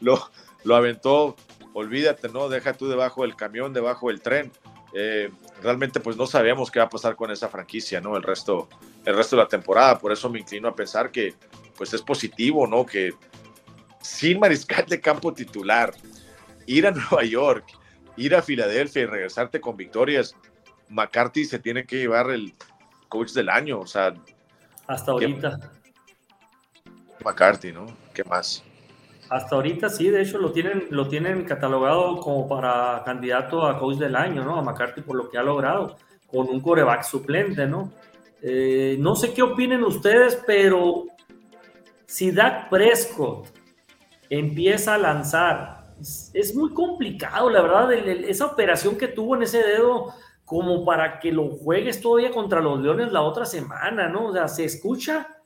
lo, 0.00 0.30
lo 0.66 0.74
aventó, 0.74 1.36
olvídate, 1.74 2.28
¿no? 2.28 2.48
Deja 2.48 2.72
tú 2.72 2.88
debajo 2.88 3.22
del 3.22 3.36
camión, 3.36 3.72
debajo 3.72 4.08
del 4.08 4.20
tren. 4.20 4.50
Eh, 4.92 5.30
realmente 5.62 6.00
pues 6.00 6.16
no 6.16 6.26
sabemos 6.26 6.70
qué 6.70 6.80
va 6.80 6.86
a 6.86 6.90
pasar 6.90 7.14
con 7.14 7.30
esa 7.30 7.48
franquicia, 7.48 8.00
¿no? 8.00 8.16
El 8.16 8.22
resto, 8.22 8.68
el 9.04 9.14
resto 9.14 9.36
de 9.36 9.42
la 9.42 9.48
temporada. 9.48 9.98
Por 9.98 10.12
eso 10.12 10.28
me 10.28 10.40
inclino 10.40 10.68
a 10.68 10.74
pensar 10.74 11.10
que 11.10 11.34
pues 11.76 11.94
es 11.94 12.02
positivo, 12.02 12.66
¿no? 12.66 12.84
Que 12.84 13.12
sin 14.00 14.40
mariscal 14.40 14.86
de 14.86 15.00
campo 15.00 15.32
titular, 15.32 15.94
ir 16.66 16.86
a 16.86 16.90
Nueva 16.92 17.24
York, 17.24 17.66
ir 18.16 18.34
a 18.34 18.42
Filadelfia 18.42 19.02
y 19.02 19.06
regresarte 19.06 19.60
con 19.60 19.76
victorias, 19.76 20.34
McCarthy 20.88 21.44
se 21.44 21.60
tiene 21.60 21.84
que 21.84 21.96
llevar 21.96 22.30
el 22.30 22.54
coach 23.08 23.32
del 23.32 23.48
año, 23.48 23.80
o 23.80 23.86
sea. 23.86 24.14
Hasta 24.88 25.12
ahorita. 25.12 25.58
McCarthy, 27.24 27.72
¿no? 27.72 27.86
¿Qué 28.12 28.24
más? 28.24 28.64
Hasta 29.28 29.56
ahorita 29.56 29.88
sí, 29.88 30.08
de 30.08 30.22
hecho 30.22 30.38
lo 30.38 30.52
tienen, 30.52 30.86
lo 30.90 31.08
tienen 31.08 31.44
catalogado 31.44 32.20
como 32.20 32.48
para 32.48 33.02
candidato 33.04 33.66
a 33.66 33.78
coach 33.78 33.96
del 33.96 34.14
año, 34.14 34.44
¿no? 34.44 34.56
A 34.56 34.62
McCarthy 34.62 35.00
por 35.00 35.16
lo 35.16 35.28
que 35.28 35.38
ha 35.38 35.42
logrado, 35.42 35.96
con 36.26 36.48
un 36.48 36.60
coreback 36.60 37.02
suplente, 37.02 37.66
¿no? 37.66 37.92
Eh, 38.40 38.96
no 39.00 39.16
sé 39.16 39.32
qué 39.34 39.42
opinen 39.42 39.82
ustedes, 39.82 40.40
pero 40.46 41.06
si 42.06 42.30
Dak 42.30 42.68
Prescott 42.70 43.48
empieza 44.30 44.94
a 44.94 44.98
lanzar, 44.98 45.86
es 46.32 46.54
muy 46.54 46.72
complicado, 46.72 47.50
la 47.50 47.62
verdad, 47.62 47.92
esa 47.92 48.46
operación 48.46 48.96
que 48.96 49.08
tuvo 49.08 49.34
en 49.34 49.42
ese 49.42 49.58
dedo 49.58 50.12
como 50.44 50.84
para 50.84 51.18
que 51.18 51.32
lo 51.32 51.48
juegues 51.48 52.00
todavía 52.00 52.30
contra 52.30 52.60
los 52.60 52.80
Leones 52.80 53.10
la 53.10 53.22
otra 53.22 53.44
semana, 53.44 54.08
¿no? 54.08 54.26
O 54.26 54.32
sea, 54.32 54.46
se 54.46 54.64
escucha 54.64 55.42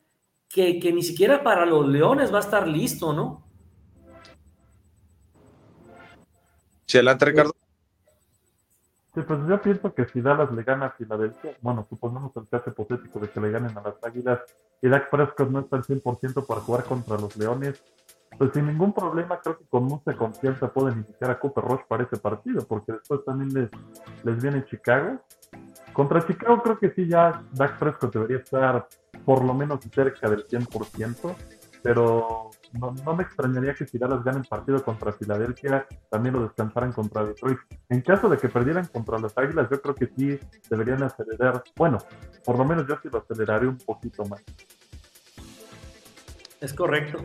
que, 0.49 0.79
que 0.79 0.93
ni 0.93 1.03
siquiera 1.03 1.43
para 1.43 1.65
los 1.65 1.89
Leones 1.89 2.33
va 2.33 2.39
a 2.39 2.43
estar 2.43 2.69
listo, 2.69 3.15
¿no? 3.15 3.50
Sí, 6.91 6.99
adelante, 6.99 7.25
Ricardo. 7.25 7.53
Sí, 9.15 9.21
pues 9.21 9.39
yo 9.49 9.63
pienso 9.63 9.95
que 9.95 10.07
si 10.07 10.21
Dallas 10.21 10.51
le 10.51 10.65
gana 10.65 10.87
a 10.87 10.91
Filadelfia, 10.91 11.57
bueno, 11.61 11.87
suponemos 11.89 12.37
el 12.37 12.49
caso 12.49 12.71
hipotético 12.71 13.21
de 13.21 13.31
que 13.31 13.41
le 13.41 13.53
ganen 13.53 13.79
a 13.79 13.81
las 13.81 13.95
Águilas 14.03 14.41
y 14.83 14.89
Dak 14.89 15.09
Prescott 15.09 15.51
no 15.51 15.61
está 15.61 15.77
al 15.77 15.85
100% 15.85 16.45
para 16.45 16.61
jugar 16.63 16.83
contra 16.83 17.17
los 17.17 17.37
Leones, 17.37 17.81
pues 18.37 18.51
sin 18.53 18.67
ningún 18.67 18.93
problema 18.93 19.39
creo 19.39 19.57
que 19.57 19.67
con 19.67 19.85
mucha 19.85 20.17
confianza 20.17 20.73
pueden 20.73 21.05
iniciar 21.07 21.31
a 21.31 21.39
Cooper 21.39 21.63
Rush 21.63 21.83
para 21.87 22.03
ese 22.03 22.17
partido, 22.17 22.67
porque 22.67 22.91
después 22.91 23.25
también 23.25 23.55
les, 23.55 23.71
les 24.25 24.43
viene 24.43 24.65
Chicago. 24.65 25.21
Contra 25.93 26.27
Chicago 26.27 26.61
creo 26.61 26.79
que 26.81 26.91
sí 26.91 27.07
ya 27.07 27.41
Dak 27.53 27.79
Prescott 27.79 28.13
debería 28.13 28.39
estar 28.39 28.89
por 29.25 29.45
lo 29.45 29.55
menos 29.55 29.79
cerca 29.95 30.29
del 30.29 30.45
100%, 30.45 31.37
pero 31.85 32.51
no, 32.73 33.17
me 33.17 33.23
extrañaría 33.25 33.75
que 33.75 33.87
si 33.87 33.99
Dallas 33.99 34.23
ganen 34.23 34.45
partido 34.45 34.83
contra 34.85 35.13
Filadelfia, 35.13 35.87
también 36.09 36.35
lo 36.35 36.43
descansaran 36.43 36.93
contra 36.93 37.25
Detroit. 37.25 37.59
En 37.89 38.01
caso 38.01 38.29
de 38.29 38.37
que 38.37 38.49
perdieran 38.49 38.87
contra 38.87 39.19
las 39.19 39.37
Águilas, 39.37 39.69
yo 39.71 39.81
creo 39.83 39.95
que 39.95 40.07
sí 40.17 40.39
deberían 40.69 41.03
acelerar. 41.03 41.65
Bueno, 41.75 41.99
por 42.45 42.57
lo 42.57 42.65
menos 42.65 42.87
yo 42.87 42.97
sí 43.03 43.09
lo 43.13 43.19
aceleraré 43.19 43.67
un 43.67 43.79
poquito 43.79 44.25
más. 44.25 44.43
Es 46.61 46.73
correcto. 46.73 47.19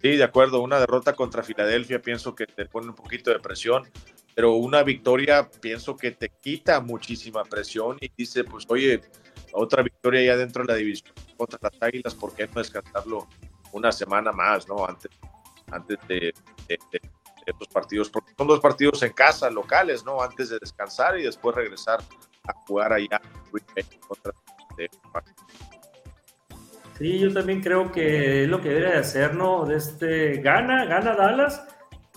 Sí, 0.00 0.16
de 0.16 0.24
acuerdo. 0.24 0.62
Una 0.62 0.78
derrota 0.78 1.14
contra 1.14 1.42
Filadelfia 1.42 2.00
pienso 2.00 2.34
que 2.34 2.46
te 2.46 2.64
pone 2.66 2.88
un 2.88 2.94
poquito 2.94 3.30
de 3.30 3.38
presión, 3.38 3.82
pero 4.34 4.54
una 4.54 4.82
victoria 4.82 5.50
pienso 5.60 5.96
que 5.96 6.12
te 6.12 6.30
quita 6.30 6.80
muchísima 6.80 7.44
presión 7.44 7.98
y 8.00 8.10
dice, 8.16 8.44
pues 8.44 8.64
oye, 8.68 9.02
otra 9.52 9.82
victoria 9.82 10.22
ya 10.22 10.36
dentro 10.36 10.64
de 10.64 10.72
la 10.72 10.78
división 10.78 11.12
contra 11.36 11.58
las 11.60 11.82
Águilas, 11.82 12.14
¿por 12.14 12.34
qué 12.34 12.46
no 12.46 12.54
descansarlo 12.54 13.26
una 13.76 13.92
semana 13.92 14.32
más, 14.32 14.66
¿no? 14.66 14.86
Antes, 14.86 15.10
antes 15.70 15.98
de, 16.08 16.32
estos 17.46 17.68
partidos, 17.68 18.10
porque 18.10 18.32
son 18.36 18.48
dos 18.48 18.58
partidos 18.58 19.02
en 19.02 19.12
casa, 19.12 19.48
locales, 19.50 20.04
¿no? 20.04 20.20
Antes 20.20 20.48
de 20.48 20.58
descansar 20.58 21.18
y 21.18 21.22
después 21.22 21.54
regresar 21.54 22.00
a 22.48 22.52
jugar 22.66 22.92
allá 22.92 23.20
contra 24.08 24.32
Sí, 26.98 27.18
yo 27.18 27.32
también 27.32 27.60
creo 27.60 27.92
que 27.92 28.44
es 28.44 28.48
lo 28.48 28.60
que 28.60 28.70
debe 28.70 28.92
de 28.92 28.98
hacer, 28.98 29.34
¿no? 29.34 29.66
De 29.66 29.76
este, 29.76 30.38
gana, 30.38 30.86
gana 30.86 31.14
Dallas, 31.14 31.62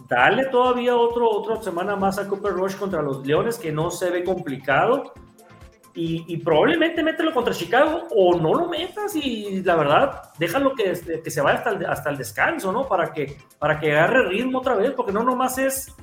dale 0.08 0.46
todavía 0.46 0.96
otro, 0.96 1.30
otra 1.30 1.62
semana 1.62 1.96
más 1.96 2.18
a 2.18 2.28
Cooper 2.28 2.54
Rush 2.54 2.78
contra 2.78 3.02
los 3.02 3.26
Leones, 3.28 3.60
que 3.60 3.72
no 3.72 3.92
se 3.92 4.10
ve 4.10 4.24
complicado 4.24 5.14
y, 5.96 6.38
probablemente 6.38 7.04
mételo 7.04 7.34
contra 7.34 7.54
Chicago 7.54 8.08
o 8.12 8.38
no 8.38 8.54
lo 8.54 8.68
metas 8.68 9.16
y 9.16 9.62
la 9.64 9.76
verdad, 9.76 10.22
déjalo 10.38 10.74
que, 10.74 11.22
que 11.24 11.32
se 11.32 11.42
vaya 11.42 11.58
hasta 11.58 11.70
el, 11.72 11.86
hasta 11.86 12.10
el 12.10 12.18
descanso, 12.18 12.72
¿no? 12.72 12.88
Para 12.88 13.12
que, 13.12 13.38
para 13.58 13.80
que 13.80 13.92
agarre 13.92 14.30
ritmo 14.30 14.60
otra 14.60 14.76
vez, 14.76 14.92
porque 14.92 15.12
no 15.12 15.24
nomás 15.24 15.58
es, 15.58 15.94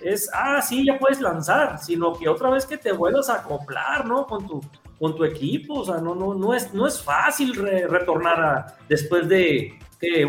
es, 0.00 0.30
ah, 0.32 0.62
sí, 0.62 0.86
ya 0.86 0.98
puedes 0.98 1.20
lanzar, 1.20 1.78
sino 1.78 2.14
que 2.14 2.28
otra 2.28 2.50
vez 2.50 2.64
que 2.64 2.78
te 2.78 2.92
vuelvas 2.92 3.28
a 3.28 3.40
acoplar, 3.40 4.06
¿no? 4.06 4.26
Con 4.26 4.46
tu, 4.46 4.60
con 4.98 5.14
tu 5.14 5.24
equipo, 5.24 5.80
o 5.80 5.84
sea, 5.84 5.96
no, 5.98 6.14
no, 6.14 6.34
no, 6.34 6.54
es, 6.54 6.72
no 6.72 6.86
es 6.86 7.02
fácil 7.02 7.54
retornar 7.54 8.40
a, 8.40 8.76
después 8.88 9.28
de 9.28 9.78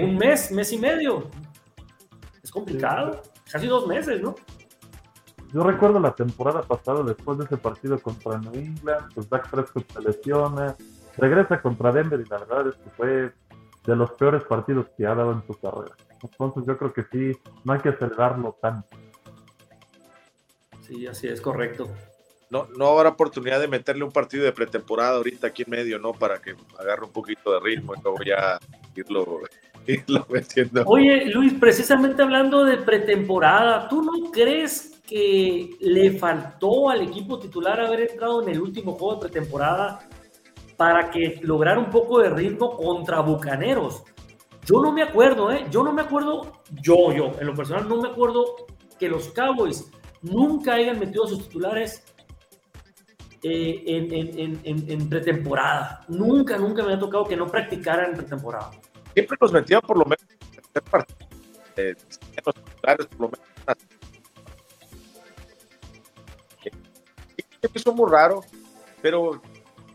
un 0.02 0.18
mes, 0.18 0.52
mes 0.52 0.72
y 0.72 0.78
medio. 0.78 1.30
Es 2.44 2.52
complicado, 2.52 3.22
casi 3.50 3.68
dos 3.68 3.88
meses, 3.88 4.22
¿no? 4.22 4.36
Yo 5.54 5.64
recuerdo 5.64 6.00
la 6.00 6.14
temporada 6.14 6.62
pasada, 6.62 7.04
después 7.04 7.38
de 7.38 7.46
ese 7.46 7.58
partido 7.58 8.00
contra 8.00 8.38
New 8.40 8.54
England, 8.54 9.14
pues 9.14 9.30
Dak 9.30 9.50
Prescott 9.50 9.92
se 9.92 10.02
lesiona, 10.02 10.76
regresa 11.18 11.62
contra 11.62 11.92
Denver 11.92 12.20
y 12.20 12.30
la 12.30 12.40
verdad 12.40 12.68
es 12.70 12.76
que 12.76 12.90
fue 12.92 13.34
de 13.86 13.96
los 13.96 14.12
peores 14.12 14.44
partidos 14.44 14.88
que 14.98 15.06
ha 15.06 15.16
dado 15.16 15.32
en 15.32 15.46
su 15.46 15.54
carrera. 15.60 15.96
Entonces 16.22 16.64
yo 16.66 16.78
creo 16.78 16.94
que 16.94 17.04
sí, 17.12 17.40
no 17.64 17.74
hay 17.74 17.80
que 17.80 17.90
acelerarlo 17.90 18.58
tanto. 18.62 18.98
Sí, 20.82 21.08
así 21.08 21.28
es 21.28 21.42
correcto. 21.42 21.88
No, 22.50 22.68
no 22.78 22.88
habrá 22.88 23.10
oportunidad 23.10 23.60
de 23.60 23.68
meterle 23.68 24.04
un 24.04 24.12
partido 24.12 24.44
de 24.44 24.52
pretemporada 24.52 25.18
ahorita 25.18 25.48
aquí 25.48 25.64
en 25.64 25.72
medio, 25.72 26.00
¿no? 26.00 26.14
Para 26.14 26.40
que 26.40 26.56
agarre 26.80 27.06
un 27.06 27.12
poquito 27.12 27.52
de 27.52 27.60
ritmo 27.60 27.96
y 27.96 28.02
luego 28.02 28.18
ya 28.24 28.60
irlo, 28.96 29.42
irlo 29.88 30.26
metiendo. 30.30 30.84
Oye, 30.86 31.26
Luis, 31.26 31.54
precisamente 31.54 32.22
hablando 32.22 32.64
de 32.64 32.78
pretemporada, 32.78 33.88
¿tú 33.90 34.04
no 34.04 34.32
crees 34.32 34.95
que 35.08 35.78
le 35.80 36.12
faltó 36.18 36.90
al 36.90 37.02
equipo 37.02 37.40
titular 37.40 37.80
haber 37.80 38.12
entrado 38.12 38.42
en 38.42 38.50
el 38.50 38.62
último 38.62 38.94
juego 38.94 39.16
de 39.16 39.30
pretemporada 39.30 40.00
para 40.78 41.10
que 41.10 41.40
lograra 41.44 41.80
un 41.80 41.90
poco 41.90 42.20
de 42.20 42.30
ritmo 42.30 42.76
contra 42.76 43.22
Bucaneros. 43.22 44.04
Yo 44.66 44.82
no 44.82 44.92
me 44.92 45.04
acuerdo, 45.04 45.52
¿eh? 45.52 45.66
Yo 45.70 45.84
no 45.84 45.94
me 45.94 46.02
acuerdo, 46.02 46.54
yo, 46.82 47.14
yo, 47.14 47.32
en 47.40 47.48
lo 47.48 47.54
personal, 47.54 47.88
no 47.88 48.02
me 48.02 48.10
acuerdo 48.10 48.44
que 49.00 49.08
los 49.08 49.30
Cowboys 49.30 49.92
nunca 50.24 50.74
hayan 50.74 51.00
metido 51.00 51.26
a 51.26 51.28
sus 51.28 51.44
titulares 51.44 52.04
eh, 53.44 53.84
en, 53.86 55.10
pretemporada. 55.10 56.04
Nunca, 56.08 56.58
nunca 56.58 56.84
me 56.84 56.94
ha 56.94 57.00
tocado 57.00 57.26
que 57.26 57.38
no 57.38 57.46
practicaran 57.46 58.12
en 58.12 58.18
pretemporada. 58.18 58.72
Siempre 59.14 59.38
los 59.40 59.52
metía 59.52 59.82
por 59.82 59.98
lo 60.00 60.06
menos 60.06 60.26
en 60.34 60.96
eh, 61.78 61.96
titulares, 61.96 63.06
por 63.06 63.20
lo 63.20 63.30
menos 63.30 63.46
es 67.74 67.86
muy 67.88 68.10
raro, 68.10 68.42
pero 69.02 69.42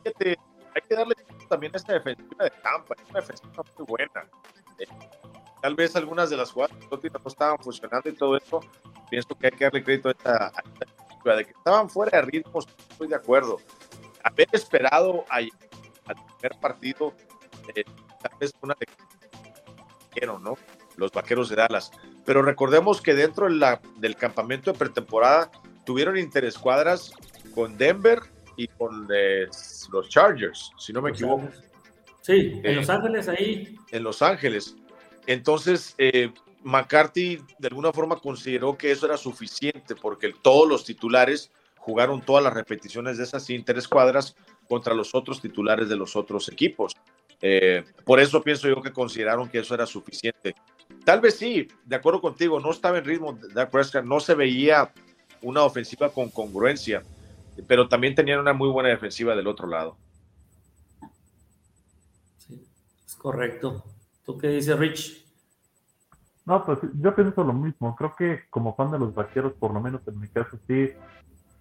fíjate, 0.03 0.39
hay 0.75 0.83
que 0.89 0.95
darle 0.95 1.15
también 1.49 1.73
a 1.75 1.79
esta 1.79 1.95
defensiva 1.95 2.45
de 2.45 2.51
Tampa, 2.63 2.95
es 2.95 3.11
una 3.11 3.21
defensiva 3.21 3.65
muy 3.77 3.87
buena. 3.87 4.27
Eh, 4.79 4.87
tal 5.63 5.75
vez 5.75 5.97
algunas 5.97 6.31
de 6.31 6.37
las 6.37 6.53
jugadas 6.53 6.77
no 6.91 6.99
estaban 7.27 7.59
funcionando 7.59 8.09
y 8.09 8.13
todo 8.13 8.37
eso, 8.37 8.61
pienso 9.11 9.35
que 9.37 9.47
hay 9.47 9.53
que 9.53 9.65
darle 9.65 9.85
crédito 9.85 10.09
a 10.09 10.13
esta, 10.13 10.53
defensiva, 10.79 11.37
de 11.37 11.45
que 11.45 11.51
estaban 11.51 11.91
fuera 11.91 12.19
de 12.19 12.23
ritmos, 12.27 12.67
estoy 12.91 13.09
de 13.09 13.17
acuerdo. 13.17 13.59
Haber 14.23 14.49
esperado 14.53 15.25
al 15.29 15.51
primer 16.39 16.61
partido, 16.61 17.15
eh, 17.75 17.85
tal 18.23 18.39
vez 18.39 18.53
una 18.63 18.75
de 18.79 18.87
¿no? 20.27 20.57
Los 20.97 21.13
vaqueros 21.13 21.49
de 21.49 21.57
Dallas. 21.57 21.91
Pero 22.25 22.43
recordemos 22.43 23.01
que 23.01 23.15
dentro 23.15 23.47
de 23.47 23.55
la, 23.55 23.81
del 23.97 24.17
campamento 24.17 24.73
de 24.73 24.79
pretemporada 24.79 25.51
tuvieron 25.85 26.19
interescuadras 26.19 27.13
con 27.55 27.77
Denver 27.77 28.21
y 28.57 28.69
con 28.69 29.09
los 29.91 30.09
Chargers, 30.09 30.71
si 30.79 30.93
no 30.93 31.03
me 31.03 31.11
equivoco. 31.11 31.49
Sí, 32.23 32.61
en 32.63 32.77
Los 32.77 32.89
eh, 32.89 32.93
Ángeles 32.93 33.29
ahí. 33.29 33.77
En 33.91 34.03
Los 34.03 34.23
Ángeles. 34.23 34.77
Entonces, 35.27 35.95
eh, 35.99 36.33
McCarthy 36.63 37.41
de 37.59 37.69
alguna 37.69 37.93
forma 37.93 38.17
consideró 38.17 38.77
que 38.77 38.91
eso 38.91 39.07
era 39.07 39.17
suficiente 39.17 39.95
porque 39.95 40.35
todos 40.43 40.69
los 40.69 40.85
titulares 40.85 41.51
jugaron 41.79 42.21
todas 42.21 42.45
las 42.45 42.53
repeticiones 42.53 43.17
de 43.17 43.25
esas 43.25 43.49
interescuadras 43.49 44.37
contra 44.69 44.95
los 44.95 45.15
otros 45.15 45.41
titulares 45.41 45.89
de 45.89 45.97
los 45.97 46.15
otros 46.15 46.49
equipos. 46.49 46.95
Eh, 47.41 47.85
por 48.05 48.21
eso 48.21 48.43
pienso 48.43 48.69
yo 48.69 48.83
que 48.83 48.93
consideraron 48.93 49.49
que 49.49 49.61
eso 49.61 49.75
era 49.75 49.87
suficiente. 49.87 50.55
Tal 51.05 51.21
vez 51.21 51.37
sí, 51.37 51.69
de 51.87 51.97
acuerdo 51.97 52.21
contigo, 52.21 52.61
no 52.61 52.71
estaba 52.71 52.99
en 52.99 53.05
ritmo 53.05 53.33
de 53.33 53.67
Prescott, 53.67 54.05
no 54.05 54.21
se 54.21 54.35
veía 54.35 54.93
una 55.41 55.63
ofensiva 55.63 56.11
con 56.11 56.29
congruencia, 56.29 57.03
pero 57.67 57.89
también 57.89 58.15
tenían 58.15 58.41
una 58.41 58.53
muy 58.53 58.69
buena 58.69 58.89
defensiva 58.89 59.35
del 59.35 59.47
otro 59.47 59.67
lado. 59.67 59.97
Sí, 62.39 62.67
es 63.07 63.15
correcto. 63.15 63.85
¿Tú 64.25 64.39
qué 64.39 64.49
dices, 64.49 64.79
Rich? 64.79 65.27
No, 66.45 66.65
pues 66.65 66.79
yo 66.95 67.15
pienso 67.15 67.45
lo 67.45 67.53
mismo. 67.53 67.95
Creo 67.97 68.15
que 68.17 68.41
como 68.51 68.75
fan 68.75 68.91
de 68.91 68.99
los 68.99 69.15
vaqueros, 69.15 69.53
por 69.55 69.73
lo 69.73 69.81
menos 69.81 70.01
en 70.07 70.19
mi 70.19 70.29
caso, 70.29 70.59
sí 70.67 70.91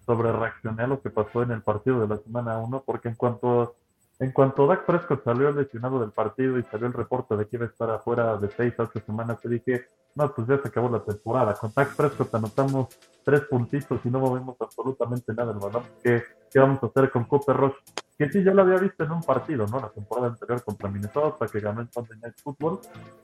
sobre 0.06 0.32
reaccioné 0.32 0.82
a 0.82 0.86
lo 0.88 1.00
que 1.00 1.10
pasó 1.10 1.42
en 1.42 1.52
el 1.52 1.62
partido 1.62 2.00
de 2.00 2.08
la 2.08 2.18
semana 2.18 2.58
1, 2.58 2.82
porque 2.84 3.08
en 3.08 3.14
cuanto 3.14 3.76
en 4.20 4.32
cuanto 4.32 4.66
Dak 4.66 4.84
Prescott 4.84 5.24
salió 5.24 5.50
lesionado 5.50 5.98
del 5.98 6.10
partido 6.10 6.58
y 6.58 6.62
salió 6.64 6.86
el 6.86 6.92
reporte 6.92 7.36
de 7.36 7.46
que 7.46 7.56
iba 7.56 7.64
a 7.64 7.68
estar 7.70 7.90
afuera 7.90 8.36
de 8.36 8.50
seis 8.54 8.74
a 8.78 8.82
ocho 8.82 9.00
semanas, 9.06 9.40
te 9.40 9.48
dije, 9.48 9.86
no, 10.14 10.30
pues 10.34 10.46
ya 10.46 10.58
se 10.60 10.68
acabó 10.68 10.90
la 10.90 11.02
temporada. 11.02 11.54
Con 11.54 11.72
Dak 11.74 11.96
Prescott 11.96 12.34
anotamos 12.34 12.88
tres 13.24 13.40
puntitos 13.42 13.98
y 14.04 14.10
no 14.10 14.20
movemos 14.20 14.56
absolutamente 14.60 15.32
nada 15.32 15.54
del 15.54 15.62
balón. 15.62 15.84
¿Qué, 16.04 16.22
¿Qué, 16.50 16.58
vamos 16.58 16.82
a 16.82 16.86
hacer 16.86 17.10
con 17.10 17.24
Cooper 17.24 17.56
Rush? 17.56 17.76
Que 18.18 18.28
sí, 18.28 18.42
yo 18.44 18.52
lo 18.52 18.60
había 18.60 18.76
visto 18.76 19.04
en 19.04 19.12
un 19.12 19.22
partido, 19.22 19.66
¿no? 19.66 19.80
La 19.80 19.88
temporada 19.88 20.28
anterior 20.28 20.62
contra 20.64 20.90
Minnesota, 20.90 21.46
que 21.46 21.60
ganó 21.60 21.80
el 21.80 21.90
Sunday 21.90 22.18
Night 22.20 22.36
Football, 22.42 22.80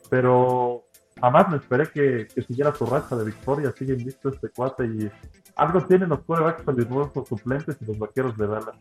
pero 0.09 0.85
jamás 1.21 1.51
me 1.51 1.59
esperé 1.59 1.89
que, 1.91 2.27
siguiera 2.43 2.75
su 2.75 2.87
racha 2.87 3.17
de 3.17 3.25
victoria. 3.27 3.71
Siguen 3.77 3.99
visto 3.99 4.31
este 4.31 4.49
cuate 4.49 4.87
y 4.87 5.11
algo 5.57 5.85
tienen 5.85 6.09
los 6.09 6.21
quarterbacks 6.21 6.63
peligrosos 6.63 7.29
suplentes 7.29 7.77
y 7.83 7.85
los 7.85 7.99
vaqueros 7.99 8.35
de 8.39 8.47
Dallas 8.47 8.77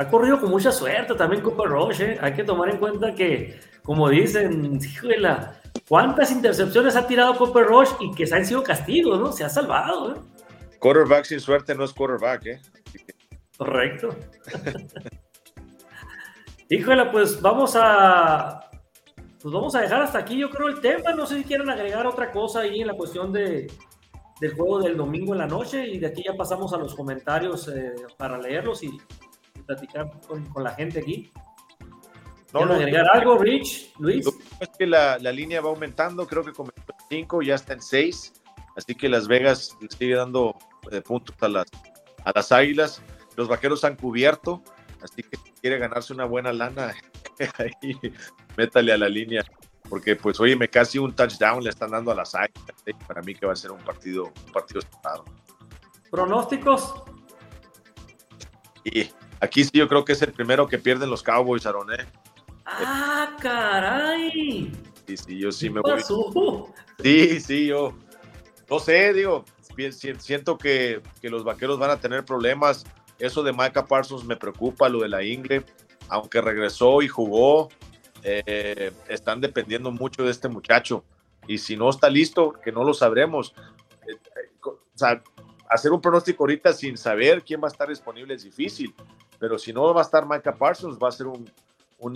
ha 0.00 0.08
corrido 0.08 0.40
con 0.40 0.50
mucha 0.50 0.72
suerte 0.72 1.14
también 1.14 1.42
Cooper 1.42 1.68
Rush. 1.68 2.00
¿eh? 2.00 2.18
Hay 2.22 2.32
que 2.32 2.42
tomar 2.42 2.70
en 2.70 2.78
cuenta 2.78 3.14
que, 3.14 3.60
como 3.82 4.08
dicen, 4.08 4.80
híjole, 4.82 5.18
¿cuántas 5.86 6.32
intercepciones 6.32 6.96
ha 6.96 7.06
tirado 7.06 7.36
Cooper 7.36 7.66
Rush 7.66 7.90
y 8.00 8.14
que 8.14 8.26
se 8.26 8.34
han 8.34 8.46
sido 8.46 8.62
castigos, 8.62 9.20
¿no? 9.20 9.30
Se 9.30 9.44
ha 9.44 9.50
salvado. 9.50 10.14
¿eh? 10.14 10.20
Quarterback 10.78 11.26
sin 11.26 11.38
suerte 11.38 11.74
no 11.74 11.84
es 11.84 11.92
quarterback, 11.92 12.46
¿eh? 12.46 12.60
Correcto. 13.58 14.16
híjole, 16.70 17.04
pues 17.12 17.38
vamos 17.42 17.76
a. 17.76 18.70
Pues 19.42 19.52
vamos 19.52 19.74
a 19.74 19.82
dejar 19.82 20.00
hasta 20.00 20.18
aquí, 20.18 20.38
yo 20.38 20.48
creo, 20.48 20.68
el 20.68 20.80
tema. 20.80 21.12
No 21.12 21.26
sé 21.26 21.36
si 21.36 21.44
quieren 21.44 21.68
agregar 21.68 22.06
otra 22.06 22.30
cosa 22.30 22.60
ahí 22.60 22.80
en 22.80 22.86
la 22.86 22.94
cuestión 22.94 23.34
de, 23.34 23.70
del 24.40 24.54
juego 24.54 24.80
del 24.80 24.96
domingo 24.96 25.34
en 25.34 25.40
la 25.40 25.46
noche. 25.46 25.86
Y 25.86 25.98
de 25.98 26.06
aquí 26.06 26.22
ya 26.24 26.34
pasamos 26.34 26.72
a 26.72 26.78
los 26.78 26.94
comentarios 26.94 27.68
eh, 27.68 27.92
para 28.16 28.38
leerlos 28.38 28.82
y 28.82 28.98
platicar 29.74 30.10
con, 30.26 30.64
la 30.64 30.74
gente 30.74 30.98
aquí. 31.00 31.32
No, 32.52 32.66
no, 32.66 32.74
agregar 32.74 33.06
algo, 33.12 33.38
Rich, 33.38 33.94
Luis? 33.98 34.26
Es 34.58 34.68
que 34.76 34.86
la, 34.86 35.18
la, 35.18 35.30
línea 35.30 35.60
va 35.60 35.70
aumentando, 35.70 36.26
creo 36.26 36.44
que 36.44 36.52
comenzó 36.52 36.82
en 36.88 37.20
5, 37.22 37.42
ya 37.42 37.54
está 37.54 37.74
en 37.74 37.82
6, 37.82 38.32
así 38.76 38.94
que 38.96 39.08
Las 39.08 39.28
Vegas 39.28 39.76
le 39.80 39.88
sigue 39.88 40.16
dando 40.16 40.56
eh, 40.90 41.00
puntos 41.00 41.36
a 41.40 41.48
las, 41.48 41.66
a 42.24 42.32
las 42.34 42.50
Águilas. 42.50 43.00
Los 43.36 43.46
Vaqueros 43.46 43.84
han 43.84 43.94
cubierto, 43.94 44.62
así 45.00 45.22
que 45.22 45.36
si 45.36 45.52
quiere 45.60 45.78
ganarse 45.78 46.12
una 46.12 46.24
buena 46.24 46.52
lana, 46.52 46.92
ahí 47.58 47.96
métale 48.56 48.92
a 48.92 48.98
la 48.98 49.08
línea, 49.08 49.44
porque 49.88 50.16
pues 50.16 50.40
oye, 50.40 50.56
me 50.56 50.68
casi 50.68 50.98
un 50.98 51.14
touchdown 51.14 51.62
le 51.62 51.70
están 51.70 51.92
dando 51.92 52.10
a 52.10 52.16
las 52.16 52.34
Águilas, 52.34 52.82
¿eh? 52.86 52.94
para 53.06 53.22
mí 53.22 53.32
que 53.36 53.46
va 53.46 53.52
a 53.52 53.56
ser 53.56 53.70
un 53.70 53.78
partido, 53.78 54.24
un 54.24 54.52
partido 54.52 54.80
cerrado. 54.80 55.24
¿Pronósticos? 56.10 56.94
Y 58.84 59.10
Aquí 59.40 59.64
sí 59.64 59.70
yo 59.72 59.88
creo 59.88 60.04
que 60.04 60.12
es 60.12 60.22
el 60.22 60.32
primero 60.32 60.68
que 60.68 60.78
pierden 60.78 61.08
los 61.08 61.22
Cowboys, 61.22 61.64
Aaron, 61.64 61.92
¿eh? 61.92 62.06
¡Ah, 62.66 63.36
caray! 63.40 64.70
Sí, 65.06 65.16
sí, 65.16 65.38
yo 65.38 65.50
sí 65.50 65.70
me 65.70 65.80
voy. 65.80 66.00
Sí, 67.02 67.40
sí, 67.40 67.66
yo. 67.66 67.94
No 68.68 68.78
sé, 68.78 69.12
digo, 69.14 69.44
siento 70.18 70.58
que, 70.58 71.02
los 71.22 71.42
vaqueros 71.42 71.78
van 71.78 71.90
a 71.90 71.96
tener 71.96 72.24
problemas. 72.24 72.84
Eso 73.18 73.42
de 73.42 73.52
Micah 73.52 73.86
Parsons 73.86 74.24
me 74.24 74.36
preocupa, 74.36 74.88
lo 74.88 75.00
de 75.00 75.08
la 75.08 75.24
Ingle, 75.24 75.64
aunque 76.08 76.40
regresó 76.40 77.02
y 77.02 77.08
jugó, 77.08 77.68
eh, 78.22 78.92
están 79.08 79.40
dependiendo 79.40 79.90
mucho 79.90 80.22
de 80.22 80.30
este 80.30 80.48
muchacho. 80.48 81.04
Y 81.48 81.58
si 81.58 81.76
no 81.76 81.90
está 81.90 82.08
listo, 82.08 82.52
que 82.52 82.72
no 82.72 82.84
lo 82.84 82.94
sabremos. 82.94 83.54
Eh, 84.06 84.12
eh, 84.12 84.50
o 84.62 84.78
sea, 84.94 85.22
hacer 85.68 85.92
un 85.92 86.00
pronóstico 86.00 86.44
ahorita 86.44 86.72
sin 86.72 86.96
saber 86.96 87.42
quién 87.42 87.60
va 87.60 87.68
a 87.68 87.70
estar 87.70 87.88
disponible 87.88 88.34
es 88.34 88.44
difícil 88.44 88.94
pero 89.40 89.58
si 89.58 89.72
no 89.72 89.92
va 89.92 90.02
a 90.02 90.04
estar 90.04 90.28
Micah 90.28 90.54
Parsons, 90.54 90.98
va 91.02 91.08
a 91.08 91.12
ser 91.12 91.26
un, 91.26 91.50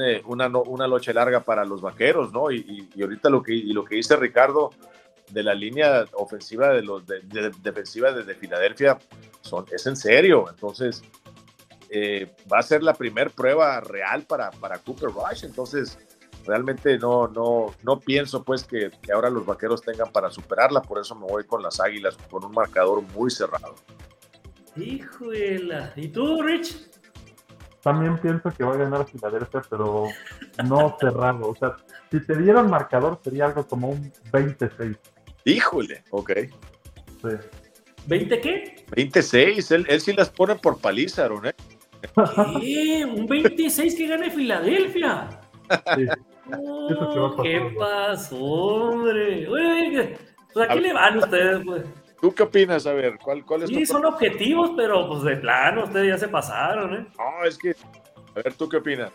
eh, 0.00 0.22
una, 0.26 0.46
una 0.46 0.86
noche 0.86 1.12
larga 1.12 1.40
para 1.40 1.64
los 1.64 1.80
vaqueros, 1.80 2.32
¿no? 2.32 2.50
Y, 2.50 2.88
y, 2.94 3.02
ahorita 3.02 3.30
lo 3.30 3.42
que, 3.42 3.54
lo 3.64 3.84
que 3.84 3.96
dice 3.96 4.14
Ricardo 4.14 4.70
de 5.30 5.42
la 5.42 5.54
línea 5.54 6.04
ofensiva 6.12 6.68
de 6.68 6.82
los 6.82 7.06
de, 7.06 7.20
defensiva 7.62 8.12
desde 8.12 8.34
Filadelfia 8.34 8.98
son, 9.40 9.64
es 9.72 9.86
en 9.86 9.96
serio. 9.96 10.46
Entonces, 10.50 11.02
eh, 11.88 12.30
va 12.52 12.58
a 12.58 12.62
ser 12.62 12.82
la 12.82 12.92
primera 12.92 13.30
prueba 13.30 13.80
real 13.80 14.24
para, 14.24 14.50
para 14.50 14.78
Cooper 14.78 15.08
Rush. 15.08 15.44
Entonces, 15.44 15.98
realmente 16.46 16.98
no, 16.98 17.28
no, 17.28 17.74
no 17.82 18.00
pienso 18.00 18.44
pues 18.44 18.64
que, 18.64 18.90
que, 19.02 19.12
ahora 19.12 19.30
los 19.30 19.46
vaqueros 19.46 19.80
tengan 19.80 20.12
para 20.12 20.30
superarla. 20.30 20.82
Por 20.82 20.98
eso 20.98 21.14
me 21.14 21.26
voy 21.26 21.44
con 21.44 21.62
las 21.62 21.80
águilas, 21.80 22.18
con 22.30 22.44
un 22.44 22.52
marcador 22.52 23.00
muy 23.14 23.30
cerrado. 23.30 23.76
Híjole. 24.76 25.92
¿Y 25.96 26.08
tú, 26.08 26.42
Rich? 26.42 26.93
También 27.84 28.18
pienso 28.18 28.50
que 28.50 28.64
va 28.64 28.72
a 28.72 28.78
ganar 28.78 29.06
Filadelfia, 29.06 29.60
pero 29.68 30.08
no 30.66 30.96
cerrado. 30.98 31.50
O 31.50 31.54
sea, 31.54 31.76
si 32.10 32.18
te 32.18 32.36
dieran 32.38 32.70
marcador 32.70 33.20
sería 33.22 33.44
algo 33.44 33.66
como 33.66 33.90
un 33.90 34.10
26. 34.32 34.96
Híjole, 35.44 36.02
ok. 36.10 36.32
Sí. 37.20 37.28
¿20 38.08 38.40
qué? 38.40 38.86
26, 38.90 39.70
él, 39.70 39.86
él 39.88 40.00
sí 40.00 40.14
las 40.14 40.30
pone 40.30 40.54
por 40.56 40.80
paliza, 40.80 41.28
¿no? 41.28 41.46
¿eh? 41.46 41.54
¿Qué? 42.60 43.04
¿Un 43.04 43.26
26 43.26 43.94
que 43.94 44.06
gane 44.06 44.30
Filadelfia? 44.30 45.28
Sí. 45.94 46.06
Oh, 46.56 47.42
¿Qué 47.42 47.74
pasó, 47.78 48.36
hombre? 48.36 49.48
Oye, 49.48 50.16
pues 50.52 50.70
aquí 50.70 50.80
le 50.80 50.92
van 50.92 51.18
ustedes, 51.18 51.60
pues. 51.64 51.82
¿Tú 52.20 52.34
qué 52.34 52.42
opinas? 52.42 52.86
A 52.86 52.92
ver, 52.92 53.18
¿cuál, 53.22 53.44
cuál 53.44 53.62
es 53.62 53.68
Sí, 53.68 53.84
son 53.84 54.04
objetivos, 54.04 54.72
pero 54.76 55.08
pues 55.08 55.22
de 55.22 55.36
plano, 55.36 55.84
ustedes 55.84 56.08
ya 56.08 56.18
se 56.18 56.28
pasaron, 56.28 56.94
¿eh? 56.94 57.06
No, 57.18 57.44
es 57.44 57.58
que. 57.58 57.70
A 57.70 58.42
ver, 58.42 58.54
¿tú 58.54 58.68
qué 58.68 58.78
opinas? 58.78 59.12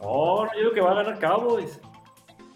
No, 0.00 0.44
no, 0.44 0.52
yo 0.54 0.60
digo 0.60 0.72
que 0.72 0.80
va 0.80 0.92
a 0.92 1.02
ganar 1.02 1.18
Cowboys. 1.18 1.80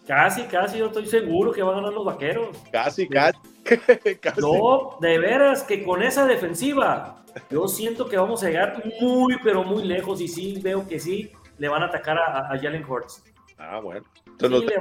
Casi, 0.07 0.43
casi, 0.43 0.79
yo 0.79 0.87
estoy 0.87 1.07
seguro 1.07 1.53
que 1.53 1.63
va 1.63 1.73
a 1.73 1.77
ganar 1.77 1.93
los 1.93 2.05
vaqueros. 2.05 2.57
Casi, 2.71 3.09
casi. 3.09 3.39
casi. 4.21 4.41
No, 4.41 4.99
de 5.01 5.19
veras 5.19 5.63
que 5.63 5.83
con 5.83 6.03
esa 6.03 6.27
defensiva, 6.27 7.25
yo 7.51 7.67
siento 7.67 8.07
que 8.07 8.17
vamos 8.17 8.43
a 8.43 8.49
llegar 8.49 8.83
muy, 9.01 9.37
pero 9.43 9.65
muy 9.65 9.85
lejos. 9.85 10.21
Y 10.21 10.29
sí, 10.29 10.61
veo 10.63 10.87
que 10.87 11.01
sí, 11.01 11.33
le 11.59 11.69
van 11.69 11.83
a 11.83 11.87
atacar 11.87 12.19
a, 12.19 12.53
a 12.53 12.59
Jalen 12.59 12.85
Hurts. 12.85 13.25
Ah, 13.59 13.81
bueno. 13.81 14.05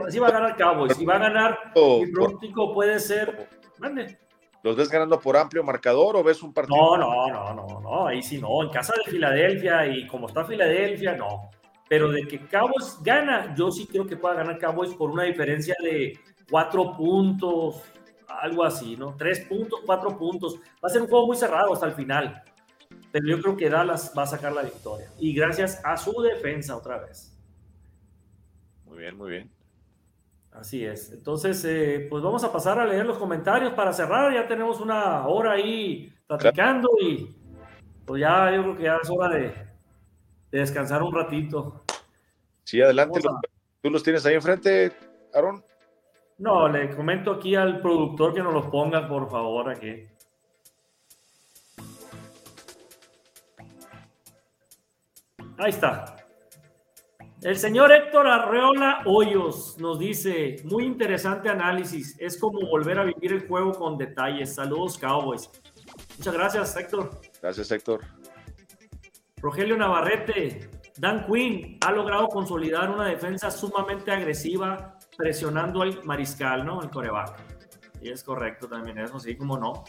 sí, 0.09 0.19
va 0.19 0.27
a 0.27 0.31
ganar 0.31 0.57
Cowboys. 0.57 0.97
Si 0.97 1.05
va 1.05 1.15
a 1.15 1.19
ganar, 1.19 1.59
mi 1.75 2.11
pronóstico 2.11 2.73
puede 2.73 2.99
ser. 2.99 3.49
Mande. 3.79 4.17
¿Los 4.64 4.78
ves 4.78 4.89
ganando 4.89 5.20
por 5.20 5.36
amplio 5.36 5.61
marcador 5.61 6.16
o 6.16 6.24
ves 6.24 6.41
un 6.41 6.53
partido? 6.53 6.78
No, 6.78 6.97
no, 6.97 7.28
no, 7.28 7.53
no, 7.53 7.82
no, 7.82 8.07
ahí 8.07 8.24
sí 8.24 8.39
no. 8.39 8.64
En 8.64 8.70
casa 8.70 8.93
de 9.05 9.11
Filadelfia 9.11 9.86
y 9.88 10.07
como 10.07 10.28
está 10.28 10.45
Filadelfia, 10.45 11.18
no. 11.18 11.49
Pero 11.89 12.09
de 12.09 12.26
que 12.26 12.39
Cowboys 12.47 12.97
gana, 13.03 13.53
yo 13.55 13.70
sí 13.72 13.86
creo 13.86 14.07
que 14.07 14.16
pueda 14.16 14.36
ganar 14.36 14.57
Cowboys 14.57 14.93
por 14.93 15.11
una 15.11 15.24
diferencia 15.24 15.76
de 15.84 16.18
cuatro 16.49 16.95
puntos, 16.95 17.84
algo 18.26 18.64
así, 18.64 18.95
¿no? 18.95 19.16
Tres 19.18 19.41
puntos, 19.41 19.82
cuatro 19.86 20.18
puntos. 20.18 20.55
Va 20.84 20.88
a 20.88 20.89
ser 20.89 21.01
un 21.01 21.09
juego 21.09 21.28
muy 21.28 21.36
cerrado 21.36 21.74
hasta 21.74 21.88
el 21.88 21.93
final. 21.93 22.41
Pero 23.11 23.28
yo 23.28 23.41
creo 23.41 23.57
que 23.57 23.70
Dallas 23.70 24.14
va 24.18 24.24
a 24.24 24.28
sacar 24.28 24.53
la 24.53 24.61
victoria. 24.61 25.11
Y 25.20 25.34
gracias 25.34 25.82
a 25.84 25.97
su 25.97 26.22
defensa 26.22 26.78
otra 26.78 26.99
vez. 26.99 27.38
Muy 28.86 28.97
bien, 28.97 29.18
muy 29.18 29.30
bien. 29.30 29.51
Así 30.56 30.86
es. 30.86 31.12
Entonces, 31.12 31.64
eh, 31.66 32.08
pues 32.10 32.24
vamos 32.24 32.43
a 32.43 32.51
pasar 32.51 32.80
a 32.80 32.86
leer 32.86 33.06
los 33.06 33.18
comentarios 33.18 33.74
para 33.74 33.91
cerrar. 33.91 34.34
Ya 34.34 34.47
tenemos 34.47 34.80
una 34.80 35.28
hora 35.28 35.54
ahí 35.54 36.14
platicando 36.28 36.89
y 37.01 37.36
pues 38.06 38.22
ya 38.22 38.54
yo 38.56 38.62
creo 38.64 38.78
que 38.78 38.84
ya 38.84 38.97
es 39.01 39.10
hora 39.10 39.30
de, 39.30 39.54
descansar 40.51 41.01
un 41.01 41.14
ratito. 41.14 41.84
Sí, 42.64 42.82
adelante. 42.82 43.20
¿Tú 43.82 43.89
los 43.89 44.04
tienes 44.04 44.26
ahí 44.26 44.36
enfrente, 44.36 44.93
Aaron? 45.34 45.64
No, 46.38 46.68
le 46.68 46.95
comento 46.95 47.32
aquí 47.32 47.56
al 47.56 47.82
productor 47.82 48.34
que 48.34 48.41
nos 48.41 48.54
los 48.54 48.68
ponga, 48.68 49.08
por 49.08 49.30
favor, 49.30 49.70
aquí. 49.70 50.08
Ahí 55.58 55.70
está. 55.70 56.22
El 57.44 57.58
señor 57.58 57.91
Héctor 57.91 58.26
Arreola 58.26 59.02
Hoyos 59.06 59.78
nos 59.78 60.00
dice, 60.00 60.56
muy 60.64 60.86
interesante 60.86 61.50
análisis, 61.50 62.16
es 62.18 62.39
como 62.39 62.66
volver 62.70 62.98
a 63.00 63.04
vivir 63.04 63.34
el 63.34 63.46
juego 63.46 63.74
con 63.74 63.98
detalles. 63.98 64.56
Saludos 64.56 64.98
Cowboys. 64.98 65.50
Muchas 66.18 66.34
gracias 66.34 66.78
Héctor. 66.78 67.20
Gracias 67.41 67.70
Héctor. 67.70 68.00
Rogelio 69.41 69.76
Navarrete, 69.76 70.70
Dan 70.98 71.26
Quinn 71.26 71.80
ha 71.86 71.91
logrado 71.91 72.30
consolidar 72.30 72.89
una 72.89 73.08
defensa 73.08 73.52
sumamente 73.52 74.10
agresiva, 74.10 74.98
presionando 75.18 75.82
al 75.82 76.02
mariscal, 76.06 76.66
¿no? 76.66 76.82
El 76.82 76.89
coreback. 76.89 77.41
Y 78.02 78.10
es 78.10 78.24
correcto 78.24 78.70
también 78.70 79.00
eso, 79.00 79.20
sí, 79.20 79.36
como 79.36 79.58
no. 79.58 79.84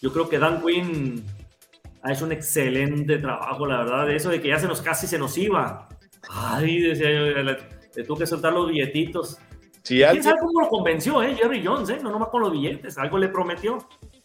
Yo 0.00 0.12
creo 0.12 0.28
que 0.28 0.40
Dan 0.40 0.60
Quinn 0.60 1.24
ha 2.02 2.12
hecho 2.12 2.24
un 2.24 2.32
excelente 2.32 3.18
trabajo, 3.18 3.66
la 3.66 3.78
verdad, 3.78 4.06
de 4.08 4.16
eso 4.16 4.30
de 4.30 4.42
que 4.42 4.48
ya 4.48 4.58
se 4.58 4.66
nos 4.66 4.82
casi 4.82 5.06
se 5.06 5.16
nos 5.16 5.38
iba. 5.38 5.88
Ay, 6.30 6.80
decía 6.80 7.10
yo, 7.10 7.42
le, 7.42 7.54
tuve 8.04 8.18
que 8.20 8.26
soltar 8.26 8.52
los 8.52 8.68
billetitos. 8.68 9.38
Si 9.82 10.02
alguien... 10.02 10.22
¿Quién 10.22 10.34
sabe 10.34 10.46
cómo 10.46 10.60
lo 10.60 10.68
convenció, 10.68 11.22
eh? 11.22 11.34
Jerry 11.34 11.64
Jones, 11.64 11.90
eh? 11.90 11.98
No 12.02 12.10
nomás 12.10 12.28
con 12.28 12.42
los 12.42 12.52
billetes, 12.52 12.96
algo 12.98 13.18
le 13.18 13.28
prometió. 13.28 13.78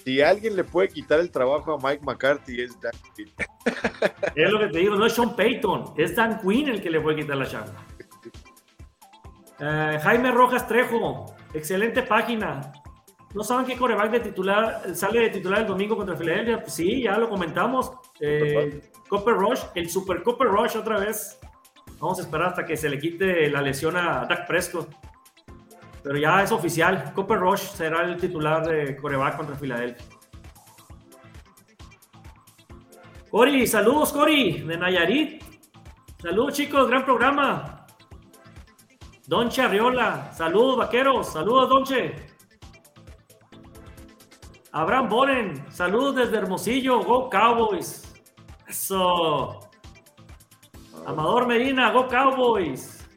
Si 0.03 0.21
alguien 0.21 0.55
le 0.55 0.63
puede 0.63 0.89
quitar 0.89 1.19
el 1.19 1.31
trabajo 1.31 1.73
a 1.73 1.77
Mike 1.77 2.03
McCarthy 2.05 2.61
es 2.61 2.79
Dan 2.79 2.93
Quinn. 3.15 3.31
Es 4.35 4.51
lo 4.51 4.59
que 4.59 4.67
te 4.67 4.79
digo, 4.79 4.95
no 4.95 5.05
es 5.05 5.13
Sean 5.13 5.35
Payton, 5.35 5.95
es 5.97 6.15
Dan 6.15 6.39
Quinn 6.39 6.69
el 6.69 6.81
que 6.81 6.89
le 6.89 7.01
puede 7.01 7.17
quitar 7.17 7.35
la 7.37 7.47
chamba. 7.47 7.85
Eh, 9.59 9.99
Jaime 10.01 10.31
Rojas 10.31 10.67
Trejo, 10.67 11.35
excelente 11.53 12.03
página. 12.03 12.71
¿No 13.33 13.43
saben 13.43 13.65
qué 13.65 13.75
coreback 13.75 14.11
de 14.11 14.19
titular 14.21 14.95
sale 14.95 15.19
de 15.19 15.29
titular 15.29 15.61
el 15.61 15.67
domingo 15.67 15.97
contra 15.97 16.15
Filadelfia? 16.15 16.61
Pues 16.61 16.73
sí, 16.73 17.01
ya 17.01 17.17
lo 17.17 17.29
comentamos. 17.29 17.91
Eh, 18.19 18.81
Copper 19.09 19.33
Rush, 19.33 19.61
el 19.75 19.89
Super 19.89 20.23
Copper 20.23 20.47
Rush 20.47 20.77
otra 20.77 20.99
vez. 20.99 21.39
Vamos 21.99 22.19
a 22.19 22.21
esperar 22.21 22.49
hasta 22.49 22.65
que 22.65 22.77
se 22.77 22.89
le 22.89 22.99
quite 22.99 23.49
la 23.49 23.61
lesión 23.61 23.95
a 23.97 24.25
Dak 24.25 24.47
Prescott. 24.47 24.89
Pero 26.03 26.17
ya 26.17 26.43
es 26.43 26.51
oficial. 26.51 27.11
Copper 27.13 27.39
Rush 27.39 27.61
será 27.61 28.03
el 28.03 28.17
titular 28.17 28.65
de 28.65 28.95
coreback 28.97 29.37
contra 29.37 29.55
Filadelfia. 29.55 30.05
Cori, 33.29 33.67
saludos 33.67 34.13
Cori, 34.13 34.61
de 34.61 34.77
Nayarit. 34.77 35.43
Saludos 36.21 36.53
chicos, 36.53 36.87
gran 36.87 37.03
programa. 37.03 37.85
Donche 39.27 39.61
Arriola, 39.61 40.31
saludos 40.31 40.77
vaqueros, 40.77 41.33
saludos 41.33 41.67
Donche. 41.67 42.15
Abraham 44.71 45.09
Boren, 45.09 45.65
saludos 45.71 46.15
desde 46.15 46.37
Hermosillo, 46.37 47.03
Go 47.03 47.29
Cowboys. 47.29 48.13
Eso. 48.67 49.66
Amador 51.08 51.47
Medina, 51.47 51.89
Go 51.91 52.05
Cowboys. 52.10 53.08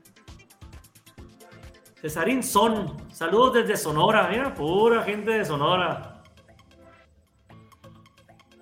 Cesarín 2.00 2.40
Son, 2.40 2.96
saludos 3.10 3.54
desde 3.54 3.76
Sonora, 3.76 4.28
mira, 4.30 4.54
pura 4.54 5.02
gente 5.02 5.32
de 5.32 5.44
Sonora. 5.44 6.22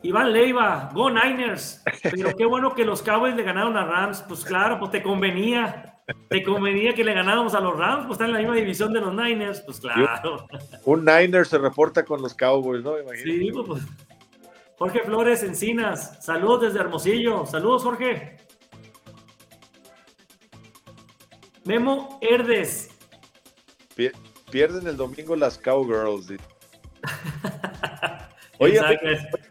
Iván 0.03 0.33
Leiva, 0.33 0.89
Go 0.95 1.11
Niners. 1.11 1.83
Pero 2.03 2.35
qué 2.35 2.47
bueno 2.47 2.75
que 2.75 2.87
los 2.87 3.03
Cowboys 3.03 3.37
le 3.37 3.43
ganaron 3.43 3.77
a 3.77 3.85
Rams. 3.85 4.25
Pues 4.27 4.47
claro, 4.47 4.79
pues 4.79 4.93
te 4.93 5.03
convenía. 5.03 6.01
¿Te 6.31 6.43
convenía 6.43 6.95
que 6.95 7.05
le 7.05 7.13
ganáramos 7.13 7.55
a 7.55 7.61
los 7.61 7.77
Rams? 7.77 8.07
Pues 8.07 8.13
está 8.13 8.25
en 8.25 8.33
la 8.33 8.39
misma 8.39 8.55
división 8.55 8.95
de 8.95 9.01
los 9.03 9.13
Niners, 9.13 9.61
pues 9.61 9.79
claro. 9.79 10.47
Un 10.87 11.05
Niner 11.05 11.45
se 11.45 11.59
reporta 11.59 12.03
con 12.03 12.23
los 12.23 12.35
Cowboys, 12.35 12.83
¿no? 12.83 12.95
Sí, 13.23 13.51
pues, 13.53 13.67
pues, 13.67 13.83
Jorge 14.79 15.01
Flores 15.01 15.43
Encinas, 15.43 16.25
saludos 16.25 16.63
desde 16.63 16.81
Hermosillo. 16.81 17.45
Saludos, 17.45 17.83
Jorge. 17.83 18.48
Memo 21.69 22.19
Herdes. 22.23 22.89
Pierden 24.51 24.87
el 24.87 24.97
domingo 24.97 25.37
las 25.37 25.59
Cowgirls. 25.59 26.29
Oye, 28.59 28.81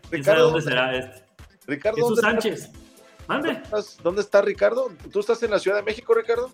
Ricardo, 0.09 0.45
¿dónde 0.45 0.61
será 0.63 0.97
este? 0.97 1.24
Ricardo 1.68 1.97
Jesús 1.97 2.20
Sánchez. 2.20 2.72
¿Dónde 4.01 4.22
está 4.22 4.41
Ricardo? 4.41 4.91
¿Tú 5.13 5.20
estás 5.20 5.43
en 5.43 5.51
la 5.51 5.59
Ciudad 5.59 5.78
de 5.78 5.84
México, 5.84 6.15
Ricardo? 6.15 6.49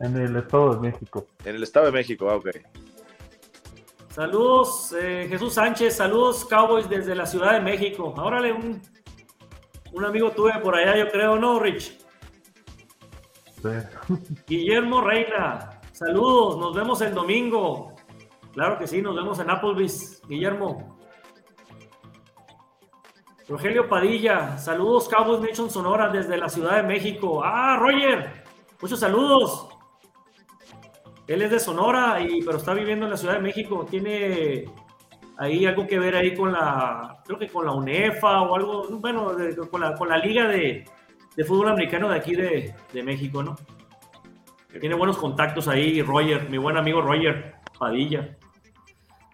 En 0.00 0.16
el 0.16 0.34
Estado 0.34 0.74
de 0.76 0.80
México. 0.90 1.26
En 1.44 1.56
el 1.56 1.62
Estado 1.62 1.86
de 1.86 1.92
México, 1.92 2.30
ah, 2.30 2.36
ok. 2.36 2.48
Saludos, 4.08 4.94
eh, 4.98 5.26
Jesús 5.28 5.52
Sánchez, 5.52 5.94
saludos 5.94 6.46
Cowboys 6.46 6.88
desde 6.88 7.14
la 7.14 7.26
Ciudad 7.26 7.52
de 7.52 7.60
México. 7.60 8.14
Órale, 8.16 8.50
un, 8.50 8.80
un 9.92 10.04
amigo 10.06 10.30
tuve 10.30 10.58
por 10.60 10.74
allá, 10.74 10.96
yo 10.96 11.10
creo, 11.10 11.36
¿no, 11.36 11.60
Rich? 11.60 12.05
Guillermo 14.46 15.00
Reina, 15.00 15.80
saludos, 15.92 16.58
nos 16.58 16.74
vemos 16.74 17.00
el 17.00 17.14
domingo. 17.14 17.94
Claro 18.52 18.78
que 18.78 18.86
sí, 18.86 19.02
nos 19.02 19.14
vemos 19.16 19.38
en 19.38 19.50
Applebee's, 19.50 20.22
Guillermo. 20.28 20.98
Rogelio 23.48 23.88
Padilla, 23.88 24.58
saludos 24.58 25.08
Cowboys 25.08 25.40
Nation 25.40 25.70
Sonora 25.70 26.08
desde 26.08 26.36
la 26.36 26.48
Ciudad 26.48 26.76
de 26.76 26.82
México. 26.82 27.42
Ah, 27.44 27.76
Roger, 27.78 28.44
muchos 28.80 28.98
saludos. 28.98 29.68
Él 31.28 31.42
es 31.42 31.50
de 31.50 31.60
Sonora, 31.60 32.20
y, 32.20 32.42
pero 32.42 32.58
está 32.58 32.74
viviendo 32.74 33.04
en 33.04 33.10
la 33.10 33.16
Ciudad 33.16 33.34
de 33.34 33.40
México. 33.40 33.86
Tiene 33.88 34.64
ahí 35.38 35.66
algo 35.66 35.86
que 35.86 35.98
ver 35.98 36.16
ahí 36.16 36.34
con 36.34 36.52
la, 36.52 37.22
creo 37.24 37.38
que 37.38 37.48
con 37.48 37.66
la 37.66 37.72
UNEFA 37.72 38.42
o 38.42 38.54
algo, 38.54 38.88
bueno, 38.98 39.32
con, 39.70 39.80
la, 39.80 39.94
con, 39.94 40.08
la, 40.08 40.18
liga 40.18 40.48
de, 40.48 40.84
de, 41.36 41.44
fútbol 41.44 41.68
americano 41.68 42.08
de 42.08 42.16
aquí 42.16 42.34
de, 42.34 42.74
de 42.92 43.02
México, 43.02 43.42
¿no? 43.42 43.56
Tiene 44.80 44.94
buenos 44.94 45.16
contactos 45.16 45.68
ahí, 45.68 46.02
Roger, 46.02 46.50
mi 46.50 46.58
buen 46.58 46.76
amigo 46.76 47.00
Roger 47.00 47.54
Padilla. 47.78 48.36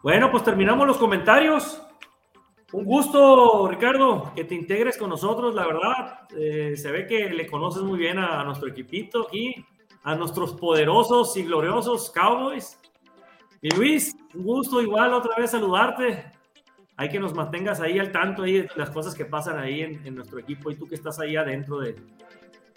Bueno, 0.03 0.31
pues 0.31 0.45
terminamos 0.45 0.87
los 0.87 0.97
comentarios. 0.97 1.83
Un 2.73 2.85
gusto, 2.85 3.69
Ricardo, 3.69 4.33
que 4.35 4.45
te 4.45 4.55
integres 4.55 4.97
con 4.97 5.11
nosotros, 5.11 5.55
la 5.55 5.67
verdad. 5.67 6.21
Eh, 6.37 6.75
se 6.77 6.91
ve 6.91 7.07
que 7.07 7.29
le 7.29 7.47
conoces 7.47 7.83
muy 7.83 7.99
bien 7.99 8.19
a, 8.19 8.43
nuestro 8.45 8.69
equipito 8.69 9.27
aquí, 9.27 9.65
a 10.03 10.15
nuestros 10.15 10.55
poderosos 10.55 11.37
y 11.37 11.45
gloriosos 11.45 12.11
Cowboys. 12.11 12.79
Y 13.61 13.75
Luis, 13.77 14.17
un 14.35 14.45
gusto 14.45 14.81
igual 14.81 15.13
otra 15.13 15.37
vez 15.37 15.51
saludarte. 15.51 16.33
Hay 16.97 17.09
que 17.09 17.19
nos 17.19 17.35
mantengas 17.35 17.81
ahí 17.81 17.99
al 17.99 18.13
tanto 18.13 18.43
ahí 18.43 18.61
de 18.61 18.69
las 18.77 18.91
cosas 18.91 19.15
que 19.15 19.25
pasan 19.25 19.59
ahí 19.59 19.81
en, 19.83 20.15
nuestro 20.15 20.39
equipo 20.39 20.71
y 20.71 20.77
tú 20.77 20.87
que 20.87 20.95
estás 20.95 21.19
ahí 21.19 21.37
adentro 21.37 21.81
de, 21.81 21.97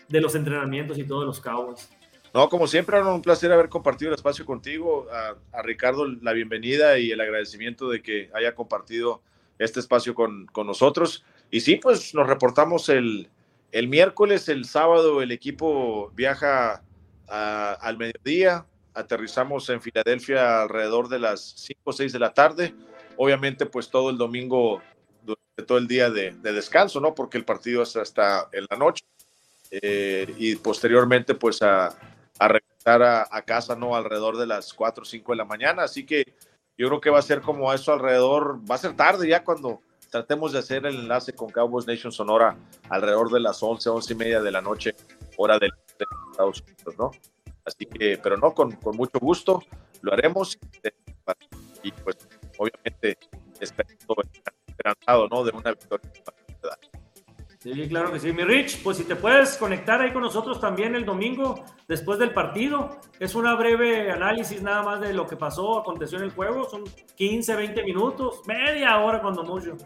de 0.08 0.22
los 0.22 0.36
entrenamientos 0.36 0.98
y 0.98 1.04
todos 1.04 1.26
los 1.26 1.40
Cowboys. 1.40 1.90
No, 2.34 2.50
como 2.50 2.68
siempre, 2.68 3.02
un 3.02 3.22
placer 3.22 3.52
haber 3.52 3.70
compartido 3.70 4.10
el 4.10 4.16
espacio 4.16 4.46
contigo. 4.46 5.08
A, 5.12 5.62
Ricardo 5.62 6.06
la 6.06 6.34
bienvenida 6.34 6.98
y 6.98 7.12
el 7.12 7.22
agradecimiento 7.22 7.90
de 7.90 8.02
que 8.02 8.30
haya 8.34 8.54
compartido 8.54 9.22
este 9.58 9.80
espacio 9.80 10.14
con, 10.14 10.46
con 10.48 10.68
nosotros. 10.68 11.24
Y 11.50 11.62
sí, 11.62 11.78
pues 11.78 12.14
nos 12.14 12.28
reportamos 12.28 12.90
el, 12.90 13.30
el 13.72 13.88
miércoles, 13.88 14.48
el 14.50 14.66
sábado 14.66 15.22
el 15.22 15.32
equipo 15.32 16.10
viaja 16.16 16.82
al 17.28 17.98
mediodía, 17.98 18.66
aterrizamos 18.94 19.70
en 19.70 19.82
Filadelfia 19.82 20.62
alrededor 20.62 21.10
de 21.10 21.20
las 21.20 21.42
5 21.58 21.82
o 21.84 21.92
6 21.92 22.14
de 22.14 22.20
la 22.20 22.34
tarde. 22.34 22.74
Obviamente, 23.18 23.66
pues 23.66 23.90
todo 23.90 24.10
el 24.10 24.18
domingo, 24.18 24.82
durante 25.24 25.64
todo 25.66 25.78
el 25.78 25.88
día 25.88 26.10
de, 26.10 26.32
descanso, 26.32 27.00
¿no? 27.00 27.16
Porque 27.16 27.38
el 27.38 27.46
partido 27.46 27.84
es 27.84 27.96
hasta 27.96 28.50
en 28.52 28.66
la 28.70 28.78
noche. 28.78 29.06
Eh, 29.72 30.34
y 30.38 30.56
posteriormente, 30.58 31.36
pues 31.36 31.62
a, 31.62 31.88
a 32.40 32.48
regresar 32.48 33.02
a, 33.04 33.42
casa, 33.44 33.76
¿no? 33.76 33.96
Alrededor 33.96 34.38
de 34.38 34.48
las 34.48 34.74
4 34.74 35.02
o 35.02 35.06
5 35.06 35.32
de 35.32 35.38
la 35.38 35.46
mañana. 35.46 35.84
Así 35.84 36.06
que 36.06 36.36
yo 36.78 36.88
creo 36.88 37.02
que 37.02 37.10
va 37.10 37.20
a 37.20 37.24
ser 37.24 37.42
como 37.42 37.74
eso 37.74 37.94
alrededor, 37.94 38.60
va 38.70 38.76
a 38.76 38.80
ser 38.80 38.96
tarde 38.96 39.28
ya 39.28 39.44
cuando 39.44 39.82
tratemos 40.10 40.52
de 40.52 40.60
hacer 40.60 40.86
el 40.86 40.96
enlace 40.96 41.34
con 41.34 41.50
Cowboys 41.50 41.88
Nation 41.88 42.12
Sonora 42.12 42.56
alrededor 42.90 43.32
de 43.32 43.40
las 43.40 43.62
11, 43.62 43.90
11 43.90 44.14
y 44.14 44.16
media 44.16 44.42
de 44.42 44.52
la 44.52 44.62
noche, 44.62 44.96
hora 45.38 45.58
de, 45.60 45.70
Estados 46.32 46.62
Unidos, 46.62 46.96
¿no? 46.98 47.12
Así 47.64 47.86
que, 47.86 48.20
pero 48.22 48.38
no, 48.38 48.54
con, 48.54 48.74
con 48.74 48.98
mucho 48.98 49.18
gusto 49.20 49.64
lo 50.02 50.14
haremos 50.14 50.58
y 51.84 51.92
pues 51.92 52.18
obviamente 52.57 53.18
esperanzado, 53.60 55.27
¿no? 55.30 55.44
De 55.44 55.52
una 55.52 55.72
victoria. 55.72 56.11
Sí, 57.65 57.90
claro 57.90 58.11
que 58.11 58.19
sí. 58.19 58.32
Mi 58.32 58.44
Rich, 58.44 58.84
pues 58.84 58.98
si 58.98 59.06
te 59.06 59.15
puedes 59.15 59.57
conectar 59.57 59.99
ahí 59.99 60.14
con 60.14 60.22
nosotros 60.22 60.61
también 60.61 60.94
el 60.94 61.03
domingo 61.03 61.65
después 61.88 62.19
del 62.19 62.32
partido. 62.32 62.99
Es 63.19 63.34
una 63.34 63.56
breve 63.56 64.11
análisis 64.11 64.61
nada 64.61 64.84
más 64.84 65.02
de 65.02 65.14
lo 65.14 65.26
que 65.26 65.36
pasó, 65.36 65.80
aconteció 65.80 66.19
en 66.19 66.26
el 66.26 66.32
juego. 66.32 66.69
Son 66.69 66.84
15, 67.15 67.56
20 67.56 67.84
minutos, 67.84 68.41
media 68.45 68.99
hora 68.99 69.19
cuando 69.19 69.44
mucho. 69.44 69.77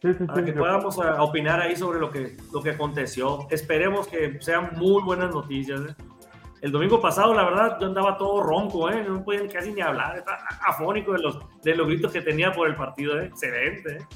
Sí, 0.00 0.14
sí, 0.14 0.24
para 0.26 0.44
que 0.44 0.52
podamos 0.52 0.96
ah, 1.00 1.24
opinar 1.24 1.60
ahí 1.60 1.74
sobre 1.74 1.98
lo 1.98 2.08
que, 2.08 2.36
lo 2.52 2.62
que 2.62 2.70
aconteció. 2.70 3.48
Esperemos 3.50 4.06
que 4.06 4.40
sean 4.40 4.70
muy 4.76 5.02
buenas 5.02 5.34
noticias. 5.34 5.80
¿eh? 5.80 5.94
El 6.62 6.72
domingo 6.72 7.00
pasado, 7.00 7.34
la 7.34 7.44
verdad, 7.44 7.78
yo 7.80 7.86
andaba 7.86 8.16
todo 8.16 8.42
ronco, 8.42 8.90
¿eh? 8.90 9.04
no 9.06 9.22
podía 9.22 9.46
casi 9.48 9.72
ni 9.72 9.80
hablar, 9.80 10.16
estaba 10.16 10.38
afónico 10.66 11.12
de 11.12 11.18
los, 11.18 11.38
de 11.62 11.74
los 11.74 11.86
gritos 11.86 12.12
que 12.12 12.22
tenía 12.22 12.52
por 12.52 12.68
el 12.68 12.76
partido. 12.76 13.20
¿eh? 13.20 13.26
Excelente. 13.26 13.96
¿eh? 13.96 14.06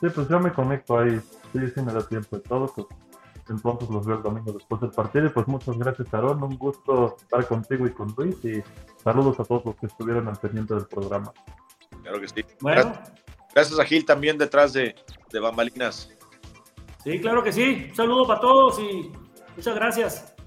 Sí, 0.00 0.08
pues 0.14 0.28
yo 0.28 0.38
me 0.40 0.52
conecto 0.52 0.98
ahí. 0.98 1.18
Sí, 1.52 1.60
sí 1.74 1.82
me 1.82 1.92
da 1.92 2.06
tiempo 2.06 2.36
y 2.36 2.40
todo. 2.40 2.66
Pues 2.74 2.86
entonces 3.48 3.88
los 3.88 4.06
veo 4.06 4.16
el 4.16 4.22
domingo 4.22 4.52
después 4.52 4.80
del 4.80 4.90
partido. 4.90 5.26
Y 5.26 5.30
pues 5.30 5.46
muchas 5.48 5.78
gracias, 5.78 6.12
Aaron. 6.12 6.42
Un 6.42 6.58
gusto 6.58 7.16
estar 7.18 7.46
contigo 7.46 7.86
y 7.86 7.90
con 7.90 8.14
Luis. 8.16 8.36
Y 8.44 8.62
saludos 9.02 9.40
a 9.40 9.44
todos 9.44 9.64
los 9.64 9.76
que 9.76 9.86
estuvieron 9.86 10.28
al 10.28 10.36
pendiente 10.36 10.74
del 10.74 10.86
programa. 10.86 11.32
Claro 12.02 12.20
que 12.20 12.28
sí. 12.28 12.44
Bueno. 12.60 12.92
Gracias, 13.54 13.78
a 13.78 13.84
Gil 13.84 14.04
también 14.04 14.36
detrás 14.36 14.72
de, 14.72 14.96
de 15.30 15.40
Bambalinas. 15.40 16.10
Sí, 17.04 17.20
claro 17.20 17.42
que 17.42 17.52
sí. 17.52 17.86
Un 17.90 17.94
saludo 17.94 18.26
para 18.26 18.40
todos 18.40 18.80
y 18.80 19.12
muchas 19.56 19.74
gracias. 19.76 20.33